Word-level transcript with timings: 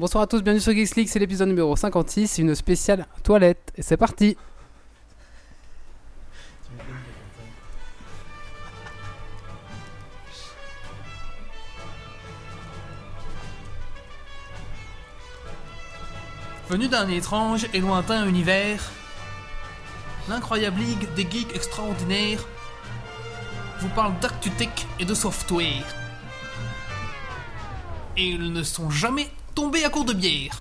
Bonsoir 0.00 0.22
à 0.22 0.26
tous, 0.26 0.40
bienvenue 0.40 0.62
sur 0.62 0.72
Geeks 0.72 0.96
League, 0.96 1.08
c'est 1.08 1.18
l'épisode 1.18 1.48
numéro 1.48 1.76
56, 1.76 2.38
une 2.38 2.54
spéciale 2.54 3.06
toilette. 3.22 3.70
Et 3.76 3.82
c'est 3.82 3.98
parti 3.98 4.34
Venu 16.70 16.88
d'un 16.88 17.06
étrange 17.08 17.66
et 17.74 17.80
lointain 17.80 18.26
univers, 18.26 18.90
l'incroyable 20.30 20.80
ligue 20.80 21.12
des 21.12 21.30
geeks 21.30 21.54
extraordinaires 21.54 22.46
vous 23.80 23.90
parle 23.90 24.18
d'actu-tech 24.20 24.70
et 24.98 25.04
de 25.04 25.12
software. 25.12 25.84
Et 28.16 28.28
ils 28.28 28.50
ne 28.50 28.62
sont 28.62 28.88
jamais 28.88 29.28
tombés 29.54 29.84
à 29.84 29.90
court 29.90 30.04
de 30.04 30.12
bière. 30.12 30.60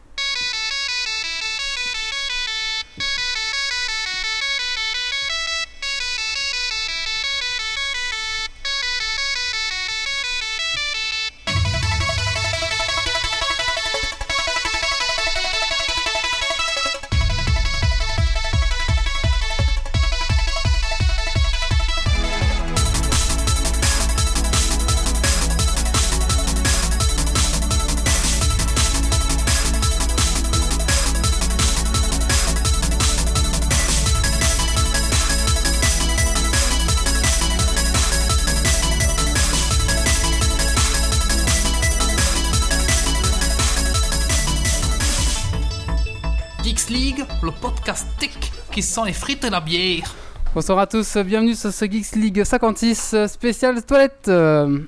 Sent 48.99 49.07
les 49.07 49.13
frites 49.13 49.43
et 49.45 49.49
la 49.49 49.61
bière. 49.61 50.13
Bonsoir 50.53 50.79
à 50.79 50.87
tous, 50.87 51.17
bienvenue 51.17 51.55
sur 51.55 51.71
ce 51.71 51.85
Geeks 51.85 52.15
League 52.15 52.43
56 52.43 53.13
euh, 53.13 53.27
spécial 53.27 53.81
toilette. 53.83 54.25
Euh, 54.27 54.79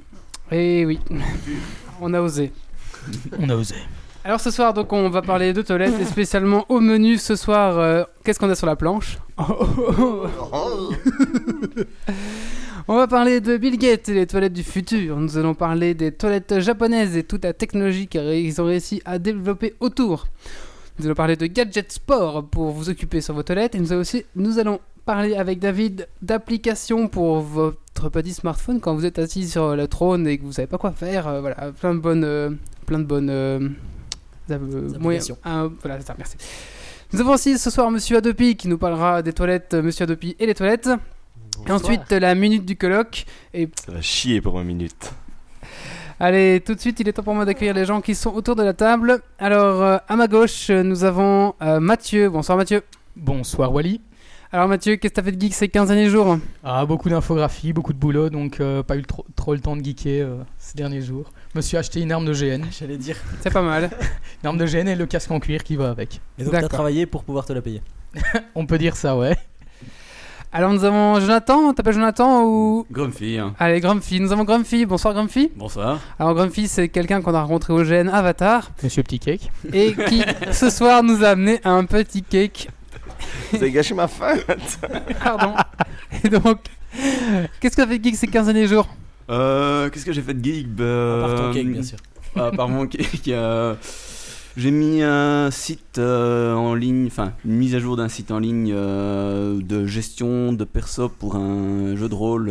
Et 0.51 0.85
oui, 0.85 0.99
on 2.01 2.13
a 2.13 2.19
osé. 2.21 2.51
On 3.39 3.47
a 3.49 3.55
osé. 3.55 3.75
Alors 4.23 4.39
ce 4.39 4.51
soir, 4.51 4.73
donc, 4.73 4.91
on 4.91 5.09
va 5.09 5.21
parler 5.21 5.53
de 5.53 5.61
toilettes 5.61 5.99
et 5.99 6.05
spécialement 6.05 6.65
au 6.69 6.79
menu 6.79 7.17
ce 7.17 7.35
soir, 7.35 7.79
euh, 7.79 8.03
qu'est-ce 8.23 8.39
qu'on 8.39 8.49
a 8.49 8.55
sur 8.55 8.67
la 8.67 8.75
planche 8.75 9.17
On 12.87 12.95
va 12.95 13.07
parler 13.07 13.39
de 13.39 13.57
Bill 13.57 13.77
Gates 13.77 14.09
et 14.09 14.13
les 14.13 14.27
toilettes 14.27 14.53
du 14.53 14.63
futur. 14.63 15.17
Nous 15.17 15.37
allons 15.37 15.53
parler 15.53 15.93
des 15.93 16.11
toilettes 16.11 16.59
japonaises 16.59 17.15
et 17.15 17.23
toute 17.23 17.43
la 17.45 17.53
technologie 17.53 18.07
qu'ils 18.07 18.61
ont 18.61 18.65
réussi 18.65 19.01
à 19.05 19.19
développer 19.19 19.75
autour. 19.79 20.25
Nous 21.02 21.07
allons 21.07 21.16
parler 21.16 21.35
de 21.35 21.47
gadgets 21.47 21.91
sport 21.91 22.45
pour 22.47 22.69
vous 22.69 22.91
occuper 22.91 23.21
sur 23.21 23.33
vos 23.33 23.41
toilettes. 23.41 23.73
Et 23.73 23.80
nous, 23.80 23.91
allons 23.91 24.02
aussi, 24.02 24.23
nous 24.35 24.59
allons 24.59 24.80
parler 25.03 25.35
avec 25.35 25.57
David 25.57 26.07
d'applications 26.21 27.07
pour 27.07 27.39
votre 27.39 28.09
petit 28.09 28.33
smartphone 28.33 28.80
quand 28.80 28.94
vous 28.94 29.07
êtes 29.07 29.17
assis 29.17 29.49
sur 29.49 29.75
le 29.75 29.88
trône 29.88 30.27
et 30.27 30.38
que 30.38 30.44
vous 30.44 30.52
savez 30.52 30.67
pas 30.67 30.77
quoi 30.77 30.91
faire. 30.91 31.27
Euh, 31.27 31.41
voilà, 31.41 31.72
plein 31.72 31.95
de 31.95 31.99
bonnes, 31.99 32.23
euh, 32.23 32.52
plein 32.85 32.99
de 32.99 33.05
bonnes 33.05 33.31
euh, 33.31 33.67
euh, 34.52 34.99
moyens-. 34.99 35.33
Ah, 35.44 35.69
voilà, 35.81 35.99
ça, 36.02 36.13
merci. 36.16 36.38
Nous 37.13 37.19
avons 37.19 37.33
aussi 37.33 37.57
ce 37.57 37.72
soir 37.72 37.89
Monsieur 37.89 38.17
Adopi 38.17 38.55
qui 38.55 38.67
nous 38.67 38.77
parlera 38.77 39.23
des 39.23 39.33
toilettes, 39.33 39.73
Monsieur 39.73 40.03
Adopi 40.03 40.35
et 40.38 40.45
les 40.45 40.53
toilettes. 40.53 40.89
Et 41.67 41.72
ensuite 41.72 42.11
la 42.11 42.35
minute 42.35 42.63
du 42.63 42.75
colloque. 42.75 43.25
Et 43.56 43.68
Ça 43.83 43.91
va 43.91 44.01
chier 44.01 44.39
pour 44.39 44.59
une 44.59 44.68
minute. 44.68 45.12
Allez, 46.23 46.61
tout 46.63 46.75
de 46.75 46.79
suite, 46.79 46.99
il 46.99 47.09
est 47.09 47.13
temps 47.13 47.23
pour 47.23 47.33
moi 47.33 47.45
d'accueillir 47.45 47.73
les 47.73 47.83
gens 47.83 47.99
qui 47.99 48.13
sont 48.13 48.31
autour 48.31 48.55
de 48.55 48.61
la 48.61 48.73
table. 48.73 49.23
Alors, 49.39 49.81
euh, 49.81 49.97
à 50.07 50.15
ma 50.15 50.27
gauche, 50.27 50.69
euh, 50.69 50.83
nous 50.83 51.03
avons 51.03 51.55
euh, 51.63 51.79
Mathieu. 51.79 52.29
Bonsoir 52.29 52.59
Mathieu. 52.59 52.83
Bonsoir 53.15 53.73
Wally. 53.73 54.01
Alors 54.51 54.67
Mathieu, 54.67 54.97
qu'est-ce 54.97 55.13
que 55.13 55.15
t'as 55.15 55.23
fait 55.23 55.31
de 55.31 55.41
geek 55.41 55.53
ces 55.53 55.69
15 55.69 55.87
derniers 55.87 56.09
jours? 56.09 56.37
Ah, 56.63 56.85
beaucoup 56.85 57.09
d'infographie, 57.09 57.73
beaucoup 57.73 57.93
de 57.93 57.97
boulot, 57.97 58.29
donc 58.29 58.59
euh, 58.59 58.83
pas 58.83 58.97
eu 58.97 59.01
trop, 59.01 59.25
trop 59.35 59.53
le 59.55 59.61
temps 59.61 59.75
de 59.75 59.83
geeker 59.83 60.27
euh, 60.27 60.43
ces 60.59 60.75
derniers 60.75 61.01
jours. 61.01 61.31
Me 61.55 61.61
suis 61.61 61.75
acheté 61.75 62.01
une 62.01 62.11
arme 62.11 62.25
de 62.25 62.33
GN. 62.33 62.65
J'allais 62.71 62.97
dire. 62.97 63.15
C'est 63.39 63.51
pas 63.51 63.63
mal. 63.63 63.89
Une 64.43 64.47
arme 64.47 64.57
de 64.59 64.65
GN 64.67 64.89
et 64.89 64.95
le 64.95 65.07
casque 65.07 65.31
en 65.31 65.39
cuir 65.39 65.63
qui 65.63 65.75
va 65.75 65.89
avec. 65.89 66.19
Et 66.38 66.43
donc 66.43 66.51
t'as 66.51 66.67
travaillé 66.67 67.07
pour 67.07 67.23
pouvoir 67.23 67.45
te 67.45 67.53
la 67.53 67.63
payer. 67.63 67.81
On 68.53 68.67
peut 68.67 68.77
dire 68.77 68.95
ça, 68.95 69.17
ouais. 69.17 69.38
Alors 70.53 70.73
nous 70.73 70.84
avons 70.84 71.19
Jonathan, 71.22 71.73
t'appelles 71.73 71.94
Jonathan 71.94 72.44
ou... 72.44 72.85
Grumpy, 72.91 73.38
hein. 73.38 73.53
Allez, 73.57 73.79
Grumpy, 73.79 74.19
nous 74.19 74.34
avons 74.34 74.44
Grumpy. 74.44 74.85
Bonsoir 74.85 75.13
Grumpy. 75.13 75.50
bonsoir. 75.56 76.00
Alors 76.19 76.34
Grumpy, 76.35 76.67
c'est 76.67 76.89
quelqu'un 76.89 77.22
qu'on 77.22 77.34
a 77.34 77.41
rencontré 77.41 77.72
au 77.72 77.81
GN 77.84 78.09
Avatar 78.09 78.69
Monsieur 78.84 79.01
Petit 79.03 79.19
Cake. 79.19 79.50
et 79.72 79.94
qui 80.09 80.22
ce 80.51 80.69
soir 80.69 81.03
nous 81.03 81.23
a 81.23 81.29
amené 81.29 81.62
un 81.63 81.85
petit 81.85 82.22
cake. 82.22 82.67
Vous 83.51 83.57
avez 83.57 83.72
gâché 83.72 83.94
ma 83.94 84.07
fin 84.09 84.34
Pardon. 85.23 85.53
Et 86.23 86.28
donc, 86.29 86.57
qu'est-ce 87.62 87.75
que 87.78 87.81
t'as 87.81 87.88
fait 87.88 88.00
de 88.00 88.03
geek 88.03 88.16
ces 88.18 88.28
15 88.28 88.45
derniers 88.47 88.68
jours? 88.68 88.89
Euh, 89.29 89.89
Qu'est-ce 89.89 90.06
que 90.06 90.12
j'ai 90.12 90.22
fait 90.22 90.33
de 90.33 90.44
geek? 90.44 90.68
Bah, 90.75 90.83
Par 91.28 91.35
ton 91.35 91.53
cake, 91.53 91.68
bien 91.72 91.83
sûr. 91.83 91.97
À 92.35 92.51
part 92.51 92.68
mon 92.68 92.88
cake, 92.88 93.28
euh, 93.29 93.75
j'ai 94.57 94.72
mis 94.72 95.01
un 95.01 95.50
site 95.51 95.97
euh, 95.97 96.53
en 96.53 96.73
ligne, 96.73 97.07
enfin 97.07 97.34
une 97.45 97.53
mise 97.53 97.75
à 97.75 97.79
jour 97.79 97.95
d'un 97.95 98.09
site 98.09 98.31
en 98.31 98.39
ligne 98.39 98.72
euh, 98.73 99.62
de 99.62 99.85
gestion 99.85 100.53
de 100.53 100.63
perso 100.63 101.09
pour 101.09 101.35
un 101.35 101.95
jeu 101.95 102.09
de 102.09 102.16
rôle 102.16 102.50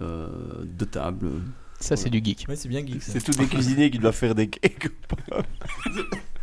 euh, 0.00 0.28
de 0.64 0.84
table. 0.84 1.28
Ça, 1.80 1.96
c'est 1.96 2.10
du 2.10 2.20
geek. 2.24 2.46
Ouais, 2.48 2.56
c'est 2.56 2.68
bien 2.68 2.84
geek. 2.84 3.02
ça. 3.02 3.12
C'est 3.12 3.20
tous 3.20 3.36
des 3.36 3.46
cuisiniers 3.46 3.90
qui 3.90 3.98
doivent 3.98 4.14
faire 4.14 4.34
des 4.34 4.48
cakes. 4.48 4.90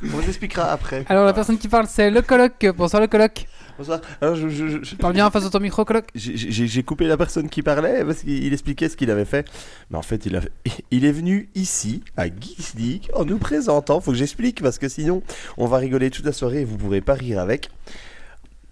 On 0.04 0.08
vous 0.08 0.28
expliquera 0.28 0.72
après. 0.72 1.04
Alors 1.10 1.26
la 1.26 1.34
personne 1.34 1.58
qui 1.58 1.68
parle, 1.68 1.88
c'est 1.88 2.10
le 2.10 2.22
coloc. 2.22 2.66
Bonsoir 2.78 3.02
le 3.02 3.08
coloc. 3.08 3.48
Bonsoir. 3.78 4.00
Alors, 4.22 4.36
je, 4.36 4.48
je- 4.48 4.84
je- 4.84 4.96
Parle 4.96 5.14
bien 5.14 5.26
en 5.26 5.32
face 5.32 5.44
de 5.44 5.50
ton 5.50 5.60
micro, 5.60 5.84
coloc. 5.84 6.06
j'ai- 6.16 6.84
coupé 6.84 7.08
la 7.08 7.18
personne 7.18 7.50
qui 7.50 7.62
parlait 7.62 8.06
parce 8.06 8.20
qu'il 8.20 8.44
il 8.46 8.54
expliquait 8.54 8.88
ce 8.88 8.96
qu'il 8.96 9.12
avait 9.12 9.26
fait. 9.26 9.46
Mais 9.90 9.98
en 9.98 10.02
fait, 10.02 10.26
il, 10.26 10.36
a, 10.38 10.42
il 10.92 11.04
est 11.04 11.12
venu 11.12 11.50
ici, 11.56 12.02
à 12.16 12.28
Geeks 12.28 13.10
en 13.14 13.26
nous 13.26 13.38
présentant. 13.38 14.00
Faut 14.00 14.12
que 14.12 14.18
j'explique 14.18 14.62
parce 14.62 14.78
que 14.78 14.88
sinon, 14.88 15.24
on 15.58 15.66
va 15.68 15.78
rigoler 15.78 16.10
toute 16.10 16.26
la 16.26 16.32
soirée 16.32 16.62
et 16.62 16.66
vous 16.66 16.78
pourrez 16.78 17.02
pas 17.02 17.16
rire 17.16 17.40
avec. 17.40 17.70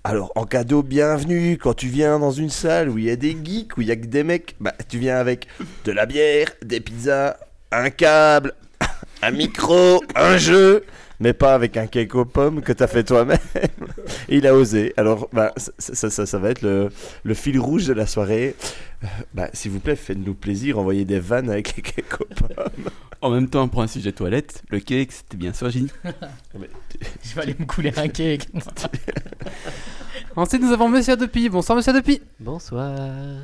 Alors, 0.06 0.32
en 0.36 0.46
cadeau, 0.46 0.84
bienvenue. 0.84 1.58
Quand 1.58 1.74
tu 1.74 1.88
viens 1.88 2.20
dans 2.20 2.32
une 2.32 2.50
salle 2.50 2.90
où 2.90 2.98
il 2.98 3.06
y 3.06 3.10
a 3.12 3.16
des 3.18 3.36
geeks, 3.44 3.78
où 3.78 3.82
il 3.82 3.88
y 3.88 3.92
a 3.92 3.96
que 3.98 4.06
des 4.06 4.24
mecs, 4.24 4.56
bah, 4.62 4.74
tu 4.90 5.00
viens 5.00 5.18
avec 5.18 5.48
de 5.86 5.92
la 5.92 6.06
bière, 6.06 6.50
des 6.64 6.80
pizzas, 6.80 7.38
un 7.72 7.90
câble, 7.90 8.54
un 9.22 9.32
micro, 9.32 10.02
un 10.16 10.38
jeu, 10.38 10.84
mais 11.24 11.34
pas 11.34 11.56
avec 11.56 11.78
un 11.78 11.88
cake 11.88 12.14
aux 12.16 12.26
pommes 12.26 12.62
que 12.62 12.74
t'as 12.74 12.88
fait 12.88 13.04
toi-même. 13.06 13.38
Il 14.30 14.46
a 14.46 14.54
osé. 14.54 14.94
Alors, 14.98 15.30
bah, 15.32 15.54
ça, 15.58 15.72
ça, 15.80 16.10
ça- 16.10 16.26
ça 16.26 16.38
va 16.38 16.50
être 16.50 16.62
le, 16.62 16.90
le 17.24 17.34
fil 17.34 17.58
rouge 17.60 17.88
de 17.88 17.94
la 17.94 18.06
soirée. 18.06 18.56
Euh, 19.04 19.08
Bah, 19.34 19.48
s'il 19.54 19.72
vous 19.72 19.80
plaît, 19.80 19.96
faites-nous 19.96 20.34
plaisir, 20.34 20.78
envoyez 20.80 21.06
des 21.06 21.20
vannes 21.20 21.50
avec 21.50 21.76
les 21.78 21.82
cakes 21.82 22.20
aux 22.22 22.26
pommes. 22.26 22.90
En 23.22 23.30
même 23.30 23.48
temps, 23.50 23.70
pour 23.70 23.82
un 23.82 23.88
sujet 23.88 24.12
toilette, 24.12 24.64
le 24.70 24.80
cake 24.82 25.14
c'était 25.14 25.38
bien 25.38 25.54
sûr 25.54 25.70
Gilles. 25.70 25.92
Je 27.24 27.36
vais 27.36 27.42
aller 27.42 27.56
me 27.58 27.66
couler 27.66 27.94
un 27.96 28.10
cake. 28.10 28.48
Ensuite, 30.36 30.62
nous 30.62 30.72
avons 30.72 30.90
Monsieur 30.90 31.14
Adopi. 31.14 31.48
Bonsoir 31.50 31.78
Monsieur 31.78 31.92
Adopi. 31.92 32.22
Bonsoir. 32.40 32.98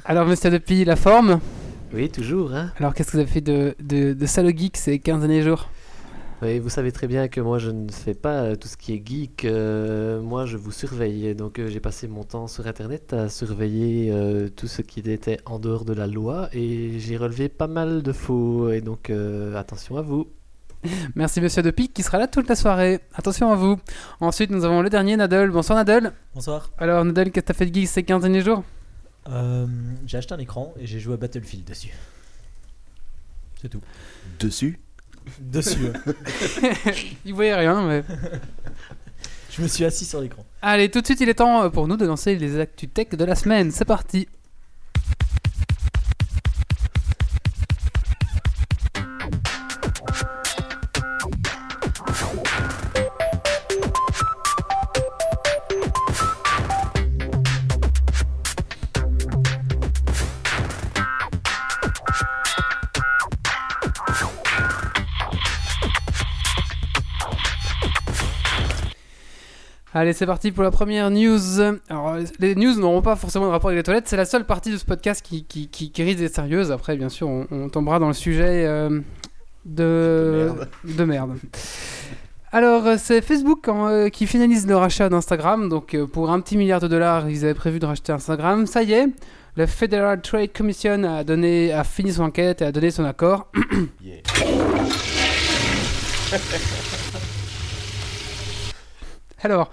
Alors 0.05 0.25
Monsieur 0.25 0.47
Adopi, 0.47 0.83
la 0.85 0.95
forme? 0.95 1.39
Oui, 1.93 2.09
toujours. 2.09 2.53
Hein 2.53 2.71
Alors 2.77 2.93
qu'est-ce 2.93 3.11
que 3.11 3.17
vous 3.17 3.21
avez 3.23 3.31
fait 3.31 3.41
de, 3.41 3.75
de, 3.81 4.13
de 4.13 4.25
sale 4.25 4.55
geek 4.57 4.75
ces 4.77 4.99
15 4.99 5.19
derniers 5.21 5.41
jours? 5.43 5.69
Oui, 6.41 6.59
vous 6.59 6.69
savez 6.69 6.91
très 6.93 7.07
bien 7.07 7.27
que 7.27 7.41
moi, 7.41 7.59
je 7.59 7.69
ne 7.69 7.91
fais 7.91 8.13
pas 8.13 8.43
euh, 8.43 8.55
tout 8.55 8.67
ce 8.69 8.77
qui 8.77 8.93
est 8.93 9.03
geek. 9.05 9.43
euh, 9.43 10.21
moi, 10.21 10.45
je 10.45 10.55
vous 10.55 10.71
surveille. 10.71 11.35
Donc, 11.35 11.59
euh, 11.59 11.69
j'ai 11.69 11.81
passé 11.81 12.07
mon 12.07 12.23
temps 12.23 12.47
sur 12.47 12.65
Internet 12.65 13.11
à 13.11 13.27
surveiller 13.27 14.09
euh, 14.11 14.47
tout 14.47 14.67
ce 14.67 14.81
qui 14.81 15.01
était 15.01 15.39
en 15.45 15.59
dehors 15.59 15.83
de 15.83 15.93
la 15.93 16.07
loi. 16.07 16.47
Et 16.53 16.97
j'ai 16.99 17.17
relevé 17.17 17.49
pas 17.49 17.67
mal 17.67 18.01
de 18.03 18.11
faux. 18.13 18.69
Et 18.71 18.79
donc, 18.79 19.09
euh, 19.09 19.53
attention 19.55 19.97
à 19.97 20.01
vous. 20.01 20.27
Merci 21.15 21.41
Monsieur 21.41 21.59
Adopi 21.59 21.89
qui 21.89 22.03
sera 22.03 22.17
là 22.17 22.27
toute 22.27 22.47
la 22.47 22.55
soirée. 22.55 23.01
Attention 23.13 23.51
à 23.51 23.55
vous. 23.55 23.77
Ensuite, 24.21 24.49
nous 24.49 24.63
avons 24.63 24.81
le 24.81 24.89
dernier, 24.89 25.17
Nadal. 25.17 25.51
Bonsoir 25.51 25.77
Nadal. 25.77 26.13
Bonsoir. 26.33 26.71
Alors 26.77 27.03
Nadal, 27.03 27.31
qu'est-ce 27.31 27.43
que 27.45 27.47
t'as 27.47 27.53
fait 27.53 27.65
de 27.65 27.73
geek 27.75 27.87
ces 27.89 28.03
15 28.03 28.21
derniers 28.21 28.41
jours? 28.41 28.63
Euh, 29.27 29.67
j'ai 30.05 30.17
acheté 30.17 30.33
un 30.33 30.39
écran 30.39 30.73
et 30.79 30.85
j'ai 30.87 31.01
joué 31.01 31.15
à 31.15 31.17
Battlefield 31.17 31.65
dessus. 31.67 31.91
C'est 33.61 33.67
tout. 33.67 33.81
Dessus? 34.39 34.79
Dessus. 35.39 35.91
Il 37.25 37.33
voyait 37.33 37.55
rien, 37.55 37.81
mais... 37.87 38.03
Je 39.51 39.61
me 39.61 39.67
suis 39.67 39.83
assis 39.83 40.05
sur 40.05 40.21
l'écran. 40.21 40.45
Allez, 40.61 40.89
tout 40.89 41.01
de 41.01 41.05
suite, 41.05 41.19
il 41.21 41.27
est 41.27 41.33
temps 41.33 41.63
euh, 41.63 41.69
pour 41.69 41.87
nous 41.87 41.97
de 41.97 42.05
lancer 42.05 42.35
les 42.35 42.59
actus 42.59 42.89
tech 42.93 43.09
de 43.09 43.25
la 43.25 43.35
semaine. 43.35 43.71
C'est 43.71 43.85
parti. 43.85 44.27
Allez, 69.99 70.13
c'est 70.13 70.25
parti 70.25 70.53
pour 70.53 70.63
la 70.63 70.71
première 70.71 71.11
news. 71.11 71.59
Alors, 71.89 72.15
les 72.39 72.55
news 72.55 72.73
n'auront 72.79 73.01
pas 73.01 73.17
forcément 73.17 73.47
de 73.47 73.51
rapport 73.51 73.69
avec 73.69 73.79
les 73.79 73.83
toilettes. 73.83 74.07
C'est 74.07 74.15
la 74.15 74.23
seule 74.23 74.45
partie 74.45 74.71
de 74.71 74.77
ce 74.77 74.85
podcast 74.85 75.21
qui, 75.21 75.43
qui, 75.43 75.67
qui, 75.67 75.91
qui 75.91 76.03
risque 76.03 76.19
d'être 76.19 76.33
sérieuse. 76.33 76.71
Après, 76.71 76.95
bien 76.95 77.09
sûr, 77.09 77.27
on, 77.27 77.47
on 77.51 77.67
tombera 77.67 77.99
dans 77.99 78.07
le 78.07 78.13
sujet 78.13 78.65
euh, 78.65 79.01
de... 79.65 80.51
de 80.85 81.03
merde. 81.03 81.35
Alors, 82.53 82.87
euh, 82.87 82.95
c'est 82.97 83.21
Facebook 83.21 83.67
hein, 83.67 83.89
euh, 83.89 84.09
qui 84.09 84.25
finalise 84.25 84.65
le 84.67 84.77
rachat 84.77 85.09
d'Instagram. 85.09 85.67
Donc, 85.67 85.93
euh, 85.93 86.07
pour 86.07 86.29
un 86.31 86.39
petit 86.39 86.55
milliard 86.55 86.79
de 86.79 86.87
dollars, 86.87 87.29
ils 87.29 87.43
avaient 87.43 87.53
prévu 87.53 87.79
de 87.79 87.85
racheter 87.85 88.13
Instagram. 88.13 88.67
Ça 88.67 88.83
y 88.83 88.93
est, 88.93 89.07
la 89.57 89.67
Federal 89.67 90.21
Trade 90.21 90.53
Commission 90.53 91.03
a, 91.03 91.25
donné, 91.25 91.73
a 91.73 91.83
fini 91.83 92.13
son 92.13 92.23
enquête 92.23 92.61
et 92.61 92.65
a 92.65 92.71
donné 92.71 92.89
son 92.89 93.03
accord. 93.03 93.51
Yeah. 94.01 94.21
Alors, 99.41 99.71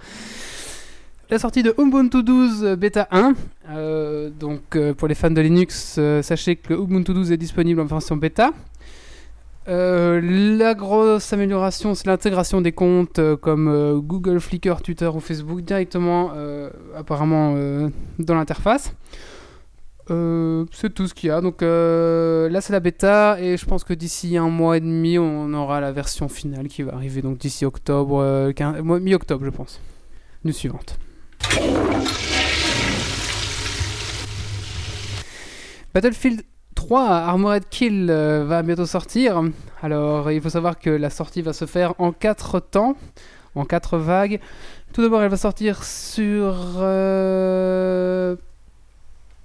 la 1.29 1.41
sortie 1.41 1.65
de 1.65 1.75
Ubuntu 1.77 2.23
12 2.23 2.77
Beta 2.79 3.09
1. 3.11 3.35
Euh, 3.71 4.31
donc, 4.31 4.77
euh, 4.77 4.95
pour 4.95 5.09
les 5.09 5.17
fans 5.17 5.31
de 5.31 5.41
Linux, 5.41 5.97
euh, 5.99 6.23
sachez 6.23 6.55
que 6.55 6.73
Ubuntu 6.73 7.13
12 7.13 7.33
est 7.33 7.37
disponible 7.37 7.81
en 7.81 7.87
version 7.87 8.17
bêta. 8.17 8.53
Euh, 9.67 10.21
la 10.57 10.75
grosse 10.75 11.33
amélioration, 11.33 11.97
c'est 11.97 12.07
l'intégration 12.07 12.61
des 12.61 12.71
comptes 12.71 13.21
comme 13.41 14.01
Google, 14.07 14.39
Flickr, 14.39 14.81
Twitter 14.83 15.09
ou 15.09 15.19
Facebook 15.19 15.63
directement, 15.63 16.31
apparemment, 16.97 17.57
dans 18.21 18.35
l'interface. 18.37 18.95
Euh, 20.11 20.65
c'est 20.73 20.95
tout 20.95 21.09
ce 21.09 21.15
qu'il 21.15 21.29
y 21.29 21.33
a. 21.33 21.41
Donc 21.41 21.63
euh, 21.63 22.49
là, 22.49 22.61
c'est 22.61 22.73
la 22.73 22.81
bêta 22.81 23.39
et 23.41 23.57
je 23.57 23.67
pense 23.67 23.83
que 23.85 23.93
d'ici 23.95 24.37
un 24.37 24.49
mois 24.49 24.77
et 24.77 24.81
demi, 24.81 25.19
on 25.19 25.53
aura 25.55 25.81
la 25.81 25.91
version 25.93 26.29
finale 26.29 26.69
qui 26.69 26.83
va 26.83 26.95
arriver. 26.95 27.23
Donc 27.23 27.39
d'ici 27.39 27.65
octobre, 27.65 28.21
euh, 28.21 28.53
15 28.53 28.81
mois- 28.83 29.01
mi-octobre, 29.01 29.45
je 29.45 29.51
pense. 29.51 29.81
News 30.45 30.53
suivante. 30.53 30.97
Battlefield 35.95 36.43
3 36.75 37.01
Armored 37.01 37.65
Kill 37.71 38.09
euh, 38.11 38.45
va 38.47 38.63
bientôt 38.63 38.87
sortir. 38.87 39.43
Alors, 39.83 40.31
il 40.31 40.41
faut 40.41 40.51
savoir 40.51 40.79
que 40.79 40.91
la 40.91 41.11
sortie 41.11 41.43
va 41.43 41.53
se 41.53 41.65
faire 41.65 41.95
en 41.99 42.13
4 42.13 42.61
temps, 42.61 42.97
en 43.55 43.65
4 43.65 43.97
vagues. 43.99 44.41
Tout 44.93 45.03
d'abord, 45.03 45.23
elle 45.23 45.31
va 45.31 45.37
sortir 45.37 45.83
sur. 45.85 46.55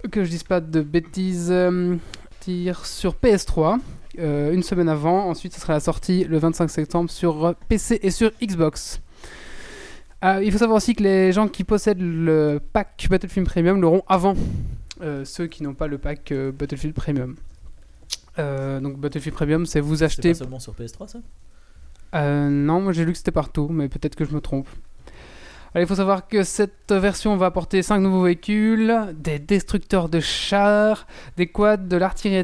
Que 0.09 0.23
je 0.23 0.29
dise 0.29 0.43
pas 0.43 0.61
de 0.61 0.81
bêtises. 0.81 1.49
euh, 1.51 1.97
sortir 2.41 2.85
sur 2.87 3.13
PS3 3.13 3.77
euh, 4.19 4.51
une 4.51 4.63
semaine 4.63 4.89
avant. 4.89 5.27
Ensuite, 5.29 5.53
ce 5.53 5.61
sera 5.61 5.73
la 5.73 5.79
sortie 5.79 6.23
le 6.23 6.39
25 6.39 6.69
septembre 6.69 7.09
sur 7.11 7.53
PC 7.69 7.99
et 8.01 8.09
sur 8.09 8.31
Xbox. 8.41 8.99
Euh, 10.23 10.41
il 10.43 10.51
faut 10.51 10.57
savoir 10.57 10.77
aussi 10.77 10.95
que 10.95 11.03
les 11.03 11.31
gens 11.31 11.47
qui 11.47 11.63
possèdent 11.63 12.01
le 12.01 12.59
pack 12.73 13.07
Battlefield 13.09 13.47
Premium 13.47 13.79
l'auront 13.79 14.03
avant 14.07 14.35
euh, 15.01 15.23
ceux 15.23 15.45
qui 15.47 15.61
n'ont 15.63 15.73
pas 15.75 15.85
le 15.87 15.97
pack 15.99 16.33
Battlefield 16.33 16.95
Premium. 16.95 17.35
Donc 18.37 18.97
Battlefield 18.97 19.35
Premium, 19.35 19.65
c'est 19.67 19.79
vous 19.81 19.97
C'est 19.97 20.05
acheter. 20.05 20.29
pas 20.29 20.39
seulement 20.39 20.59
sur 20.59 20.73
PS3 20.73 21.07
ça? 21.07 21.19
Non, 22.49 22.81
moi 22.81 22.91
j'ai 22.91 23.05
lu 23.05 23.11
que 23.11 23.17
c'était 23.19 23.31
partout, 23.31 23.67
mais 23.69 23.87
peut-être 23.87 24.15
que 24.15 24.25
je 24.25 24.33
me 24.33 24.41
trompe. 24.41 24.67
Alors, 25.73 25.85
il 25.85 25.87
faut 25.87 25.95
savoir 25.95 26.27
que 26.27 26.43
cette 26.43 26.91
version 26.91 27.37
va 27.37 27.45
apporter 27.45 27.81
5 27.81 27.99
nouveaux 27.99 28.23
véhicules, 28.23 28.93
des 29.17 29.39
destructeurs 29.39 30.09
de 30.09 30.19
chars, 30.19 31.07
des 31.37 31.47
quads, 31.47 31.77
de 31.77 31.95
l'artillerie 31.95 32.43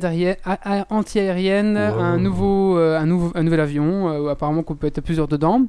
anti-aérienne, 0.90 1.76
Wow. 1.78 2.00
un, 2.00 2.18
nouveau, 2.18 2.78
euh, 2.78 2.98
un, 2.98 3.06
nouveau, 3.06 3.32
un 3.36 3.44
nouvel 3.44 3.60
avion, 3.60 4.10
euh, 4.10 4.30
apparemment 4.30 4.64
qu'on 4.64 4.76
peut 4.76 4.88
être 4.88 5.02
plusieurs 5.02 5.28
dedans. 5.28 5.66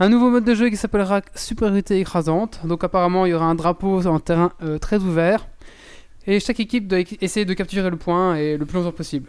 Un 0.00 0.08
nouveau 0.08 0.30
mode 0.30 0.44
de 0.44 0.54
jeu 0.54 0.68
qui 0.68 0.76
s'appellera 0.76 1.20
Supériorité 1.36 2.00
écrasante. 2.00 2.60
Donc 2.64 2.82
apparemment 2.82 3.24
il 3.24 3.30
y 3.30 3.34
aura 3.34 3.46
un 3.46 3.54
drapeau 3.54 4.04
en 4.08 4.18
terrain 4.18 4.50
euh, 4.62 4.78
très 4.78 4.98
ouvert. 4.98 5.46
Et 6.26 6.40
chaque 6.40 6.58
équipe 6.58 6.88
doit 6.88 6.98
essayer 7.20 7.46
de 7.46 7.54
capturer 7.54 7.90
le 7.90 7.96
point 7.96 8.34
et 8.34 8.56
le 8.56 8.66
plus 8.66 8.78
longtemps 8.78 8.92
possible. 8.92 9.28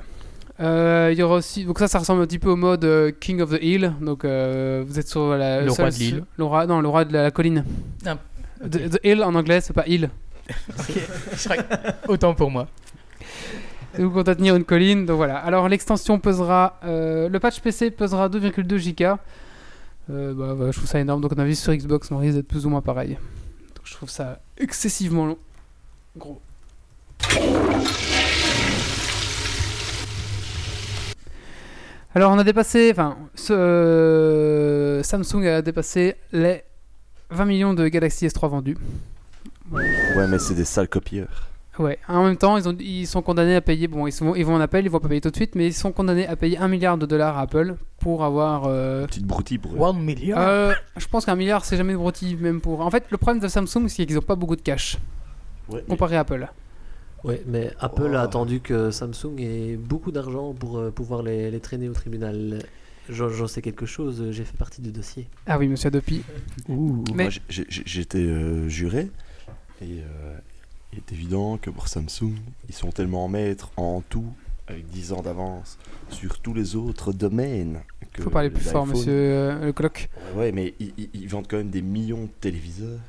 Euh, 0.61 1.09
il 1.11 1.17
y 1.17 1.23
aura 1.23 1.35
aussi 1.35 1.65
donc 1.65 1.79
ça 1.79 1.87
ça 1.87 1.97
ressemble 1.99 2.21
un 2.21 2.27
petit 2.27 2.37
peu 2.37 2.49
au 2.49 2.55
mode 2.55 2.85
euh, 2.85 3.11
King 3.19 3.41
of 3.41 3.49
the 3.51 3.57
Hill. 3.61 3.93
Donc 4.01 4.25
euh, 4.25 4.83
vous 4.85 4.99
êtes 4.99 5.07
sur 5.07 5.29
la 5.35 5.61
Le 5.61 5.71
roi 5.71 5.89
de 5.89 5.95
l'île. 5.95 6.23
le 6.37 6.43
roi 6.43 6.65
non 6.67 6.81
le 6.81 6.87
roi 6.87 7.03
de 7.05 7.13
la, 7.13 7.23
la 7.23 7.31
colline. 7.31 7.65
Ah, 8.05 8.17
The, 8.63 8.89
the 8.91 8.99
hill 9.03 9.23
en 9.23 9.33
anglais 9.33 9.59
c'est 9.61 9.73
pas 9.73 9.87
hill 9.87 10.09
Autant 12.07 12.35
pour 12.35 12.51
moi. 12.51 12.67
Et 13.97 14.03
vous 14.03 14.11
comptez 14.11 14.35
tenir 14.35 14.55
une 14.55 14.63
colline 14.63 15.05
donc 15.05 15.17
voilà. 15.17 15.37
Alors 15.37 15.67
l'extension 15.67 16.19
pesera 16.19 16.79
euh, 16.85 17.27
le 17.27 17.39
patch 17.39 17.59
PC 17.61 17.89
pesera 17.91 18.29
2,2 18.29 18.95
Go 18.95 19.17
Euh, 20.09 20.33
bah, 20.33 20.53
bah, 20.57 20.65
je 20.71 20.77
trouve 20.77 20.89
ça 20.89 20.99
énorme. 20.99 21.21
Donc 21.21 21.31
on 21.35 21.39
a 21.39 21.45
vu 21.45 21.55
sur 21.55 21.73
Xbox 21.73 22.11
on 22.11 22.17
risque 22.17 22.35
d'être 22.35 22.47
plus 22.47 22.65
ou 22.65 22.69
moins 22.69 22.81
pareil. 22.81 23.17
Donc 23.75 23.85
je 23.85 23.93
trouve 23.93 24.09
ça 24.09 24.39
excessivement 24.57 25.25
long. 25.25 25.37
Gros 26.17 26.39
Alors 32.13 32.31
on 32.33 32.39
a 32.39 32.43
dépassé, 32.43 32.89
enfin, 32.91 33.17
ce, 33.35 33.53
euh, 33.53 35.03
Samsung 35.03 35.45
a 35.45 35.61
dépassé 35.61 36.15
les 36.33 36.63
20 37.29 37.45
millions 37.45 37.73
de 37.73 37.87
Galaxy 37.87 38.27
S3 38.27 38.49
vendus. 38.49 38.77
Ouais, 39.71 40.27
mais 40.27 40.37
c'est 40.39 40.53
des 40.55 40.65
sales 40.65 40.89
copieurs. 40.89 41.47
Ouais, 41.79 41.97
en 42.09 42.25
même 42.25 42.35
temps, 42.35 42.57
ils, 42.57 42.67
ont, 42.67 42.75
ils 42.77 43.07
sont 43.07 43.21
condamnés 43.21 43.55
à 43.55 43.61
payer, 43.61 43.87
bon, 43.87 44.05
ils, 44.05 44.11
sont, 44.11 44.35
ils 44.35 44.45
vont 44.45 44.55
en 44.55 44.59
appel, 44.59 44.83
ils 44.85 44.89
vont 44.91 44.99
pas 44.99 45.07
payer 45.07 45.21
tout 45.21 45.29
de 45.31 45.35
suite, 45.37 45.55
mais 45.55 45.67
ils 45.67 45.73
sont 45.73 45.93
condamnés 45.93 46.27
à 46.27 46.35
payer 46.35 46.57
un 46.57 46.67
milliard 46.67 46.97
de 46.97 47.05
dollars 47.05 47.37
à 47.37 47.41
Apple 47.43 47.75
pour 47.99 48.25
avoir... 48.25 48.63
euh, 48.67 49.07
Petite 49.07 49.25
broutille 49.25 49.57
pour 49.57 49.71
eux. 49.73 49.77
One 49.79 50.01
million. 50.01 50.37
euh, 50.37 50.73
je 50.97 51.07
pense 51.07 51.25
qu'un 51.25 51.35
milliard, 51.37 51.63
c'est 51.63 51.77
jamais 51.77 51.93
de 51.93 51.97
broutille, 51.97 52.35
même 52.35 52.59
pour... 52.59 52.81
En 52.81 52.91
fait, 52.91 53.05
le 53.09 53.17
problème 53.17 53.41
de 53.41 53.47
Samsung, 53.47 53.87
c'est 53.87 54.05
qu'ils 54.05 54.17
ont 54.17 54.21
pas 54.21 54.35
beaucoup 54.35 54.57
de 54.57 54.61
cash, 54.61 54.97
Ouais, 55.69 55.77
mais- 55.87 55.91
comparé 55.91 56.17
à 56.17 56.19
Apple. 56.19 56.45
Ouais, 57.23 57.43
mais 57.45 57.71
Apple 57.79 58.15
a 58.15 58.21
attendu 58.21 58.61
que 58.61 58.89
Samsung 58.91 59.37
ait 59.39 59.77
beaucoup 59.77 60.11
d'argent 60.11 60.53
pour 60.53 60.77
euh, 60.79 60.89
pouvoir 60.91 61.21
les, 61.21 61.51
les 61.51 61.59
traîner 61.59 61.87
au 61.87 61.93
tribunal. 61.93 62.59
J'en 63.09 63.47
sais 63.47 63.61
quelque 63.61 63.85
chose, 63.85 64.31
j'ai 64.31 64.43
fait 64.43 64.57
partie 64.57 64.81
du 64.81 64.91
dossier. 64.91 65.27
Ah 65.45 65.57
oui, 65.57 65.67
monsieur 65.67 65.87
Adopi. 65.87 66.23
Mais- 67.15 67.29
j'étais 67.49 68.19
euh, 68.19 68.67
juré 68.69 69.09
et 69.81 69.99
euh, 70.01 70.37
il 70.93 70.99
est 70.99 71.11
évident 71.11 71.57
que 71.57 71.69
pour 71.69 71.87
Samsung, 71.87 72.33
ils 72.69 72.75
sont 72.75 72.91
tellement 72.91 73.27
maîtres 73.27 73.71
en 73.77 74.01
tout, 74.07 74.25
avec 74.67 74.87
10 74.89 75.13
ans 75.13 75.21
d'avance, 75.21 75.77
sur 76.09 76.39
tous 76.39 76.53
les 76.53 76.75
autres 76.75 77.11
domaines. 77.13 77.81
que 78.13 78.21
Faut 78.23 78.29
parler 78.29 78.49
plus 78.49 78.63
fort, 78.63 78.85
monsieur 78.87 79.11
euh, 79.11 79.65
le 79.65 79.73
clock. 79.73 80.09
Ouais, 80.35 80.51
mais 80.51 80.73
ils, 80.79 80.93
ils- 80.97 81.09
ils 81.13 81.27
vendent 81.27 81.47
quand 81.49 81.57
même 81.57 81.69
des 81.69 81.81
millions 81.81 82.23
de 82.23 82.29
téléviseurs. 82.39 82.99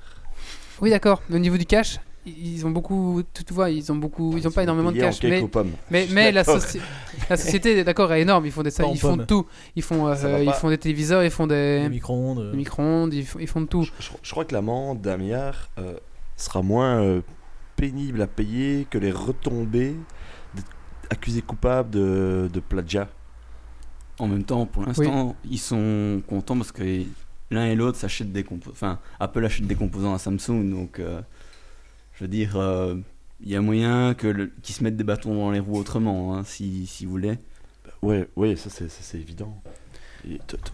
Oui, 0.81 0.91
d'accord, 0.91 1.23
mais 1.29 1.37
au 1.37 1.41
niveau 1.41 1.57
du 1.59 1.67
cash, 1.67 2.01
ils 2.27 2.65
ont 2.67 2.71
beaucoup... 2.71 3.23
Tu 3.35 3.53
vois, 3.53 3.71
ils 3.71 3.91
ont 3.91 3.97
beaucoup... 3.97 4.37
Ils 4.37 4.47
ont 4.47 4.51
pas 4.51 4.63
énormément 4.63 4.93
de 4.93 4.99
cash, 4.99 5.23
mais... 5.23 5.45
Mais, 5.91 6.07
mais 6.13 6.33
la, 6.33 6.43
D'accord. 6.45 6.61
soci- 6.61 6.81
la 7.29 7.37
société, 7.37 7.83
d'accord, 7.85 8.13
est 8.13 8.23
énorme. 8.23 8.47
Ils 8.47 8.53
font 8.53 8.63
des, 8.63 8.71
ils 8.93 8.99
font 8.99 9.17
tout. 9.19 9.47
Ils 9.77 9.83
font, 9.83 10.07
euh, 10.09 10.43
ils 10.45 10.53
font 10.53 10.69
des 10.69 10.79
téléviseurs, 10.79 11.25
ils 11.25 11.31
font 11.31 11.47
des, 11.47 11.87
micro-ondes. 11.91 12.39
euh, 12.39 12.51
des 12.53 12.57
micro-ondes, 12.57 13.15
ils, 13.15 13.27
font- 13.27 13.39
ils 13.39 13.47
font 13.49 13.61
de 13.63 13.67
tout. 13.67 13.83
Je, 13.83 13.91
je- 13.99 14.11
je 14.23 14.31
crois 14.31 14.45
que 14.45 14.55
l'amende 14.55 15.01
d'un 15.01 15.17
milliard 15.17 15.69
euh, 15.79 15.97
sera 16.37 16.63
moins 16.63 17.03
euh, 17.03 17.21
pénible 17.77 18.23
à 18.23 18.27
payer 18.27 18.87
que 18.89 18.99
les 18.99 19.11
retombées 19.11 19.97
d'être 20.55 20.67
accusés 21.11 21.43
coupables 21.43 21.91
de, 21.91 22.49
de 22.53 22.61
plagiat. 22.61 23.09
En 24.19 24.29
même 24.29 24.45
temps, 24.45 24.67
pour 24.67 24.85
l'instant, 24.85 25.35
ils 25.51 25.59
sont 25.59 26.23
contents 26.29 26.57
parce 26.57 26.71
que 26.71 26.83
l'un 27.51 27.67
et 27.67 27.75
l'autre 27.75 27.99
s'achètent 27.99 28.33
des 28.33 28.45
composants. 28.45 28.71
Enfin, 28.73 28.99
Apple 29.19 29.45
achète 29.45 29.67
des 29.67 29.75
composants 29.75 30.15
à 30.15 30.19
Samsung, 30.19 30.71
donc 30.71 31.01
euh, 31.01 31.21
je 32.15 32.25
veux 32.25 32.29
dire, 32.29 32.57
euh, 32.57 32.95
il 33.41 33.51
y 33.51 33.57
a 33.57 33.61
moyen 33.61 34.15
que 34.15 34.51
qu'ils 34.63 34.75
se 34.75 34.85
mettent 34.85 34.97
des 34.97 35.05
bâtons 35.05 35.35
dans 35.35 35.51
les 35.51 35.59
roues 35.61 35.79
autrement, 35.79 36.37
hein, 36.37 36.43
si, 36.45 36.87
si 36.87 37.05
vous 37.07 37.13
voulez. 37.13 37.39
Ouais, 38.03 38.29
ouais, 38.37 38.57
ça 38.57 38.69
c'est, 38.71 39.19
évident. 39.19 39.61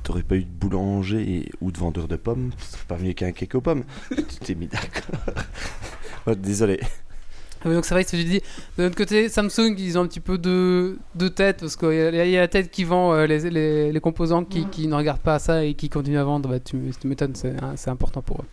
T'aurais 0.02 0.22
pas 0.22 0.36
eu 0.36 0.44
de 0.44 0.50
boulanger 0.50 1.22
et- 1.22 1.50
ou 1.62 1.72
de 1.72 1.78
vendeur 1.78 2.06
de 2.08 2.16
pommes, 2.16 2.50
c'est 2.58 2.80
pas 2.82 2.96
venu 2.96 3.14
qu'un 3.14 3.32
cake 3.32 3.54
aux 3.54 3.60
pommes. 3.62 3.84
tu 4.10 4.22
t'es 4.44 4.54
mis 4.54 4.66
d'accord. 4.66 5.34
Désolé. 6.36 6.80
Ah 7.64 7.68
oui, 7.68 7.74
donc 7.74 7.86
c'est 7.86 7.94
vrai 7.94 8.04
que 8.04 8.10
ce 8.10 8.16
que 8.16 8.22
tu 8.22 8.28
dis. 8.28 8.40
De 8.76 8.84
l'autre 8.84 8.94
côté, 8.94 9.28
Samsung, 9.28 9.74
ils 9.78 9.98
ont 9.98 10.02
un 10.02 10.06
petit 10.06 10.20
peu 10.20 10.38
de, 10.38 10.98
de 11.16 11.28
tête 11.28 11.60
parce 11.60 11.76
qu'il 11.76 11.88
y, 11.92 12.00
a- 12.00 12.24
il 12.26 12.30
y 12.30 12.36
a 12.36 12.40
la 12.40 12.48
tête 12.48 12.70
qui 12.70 12.84
vend 12.84 13.14
euh, 13.14 13.26
les, 13.26 13.50
les, 13.50 13.90
les 13.90 14.00
composants 14.00 14.44
qui, 14.44 14.66
qui 14.66 14.86
ne 14.86 14.94
regardent 14.94 15.20
pas 15.22 15.38
ça 15.38 15.64
et 15.64 15.74
qui 15.74 15.88
continuent 15.88 16.18
à 16.18 16.24
vendre. 16.24 16.48
Bah, 16.50 16.60
tu, 16.60 16.78
tu 17.00 17.06
m'étonnes, 17.08 17.34
c'est 17.34 17.54
c'est 17.76 17.90
important 17.90 18.20
pour 18.22 18.42
eux. 18.42 18.46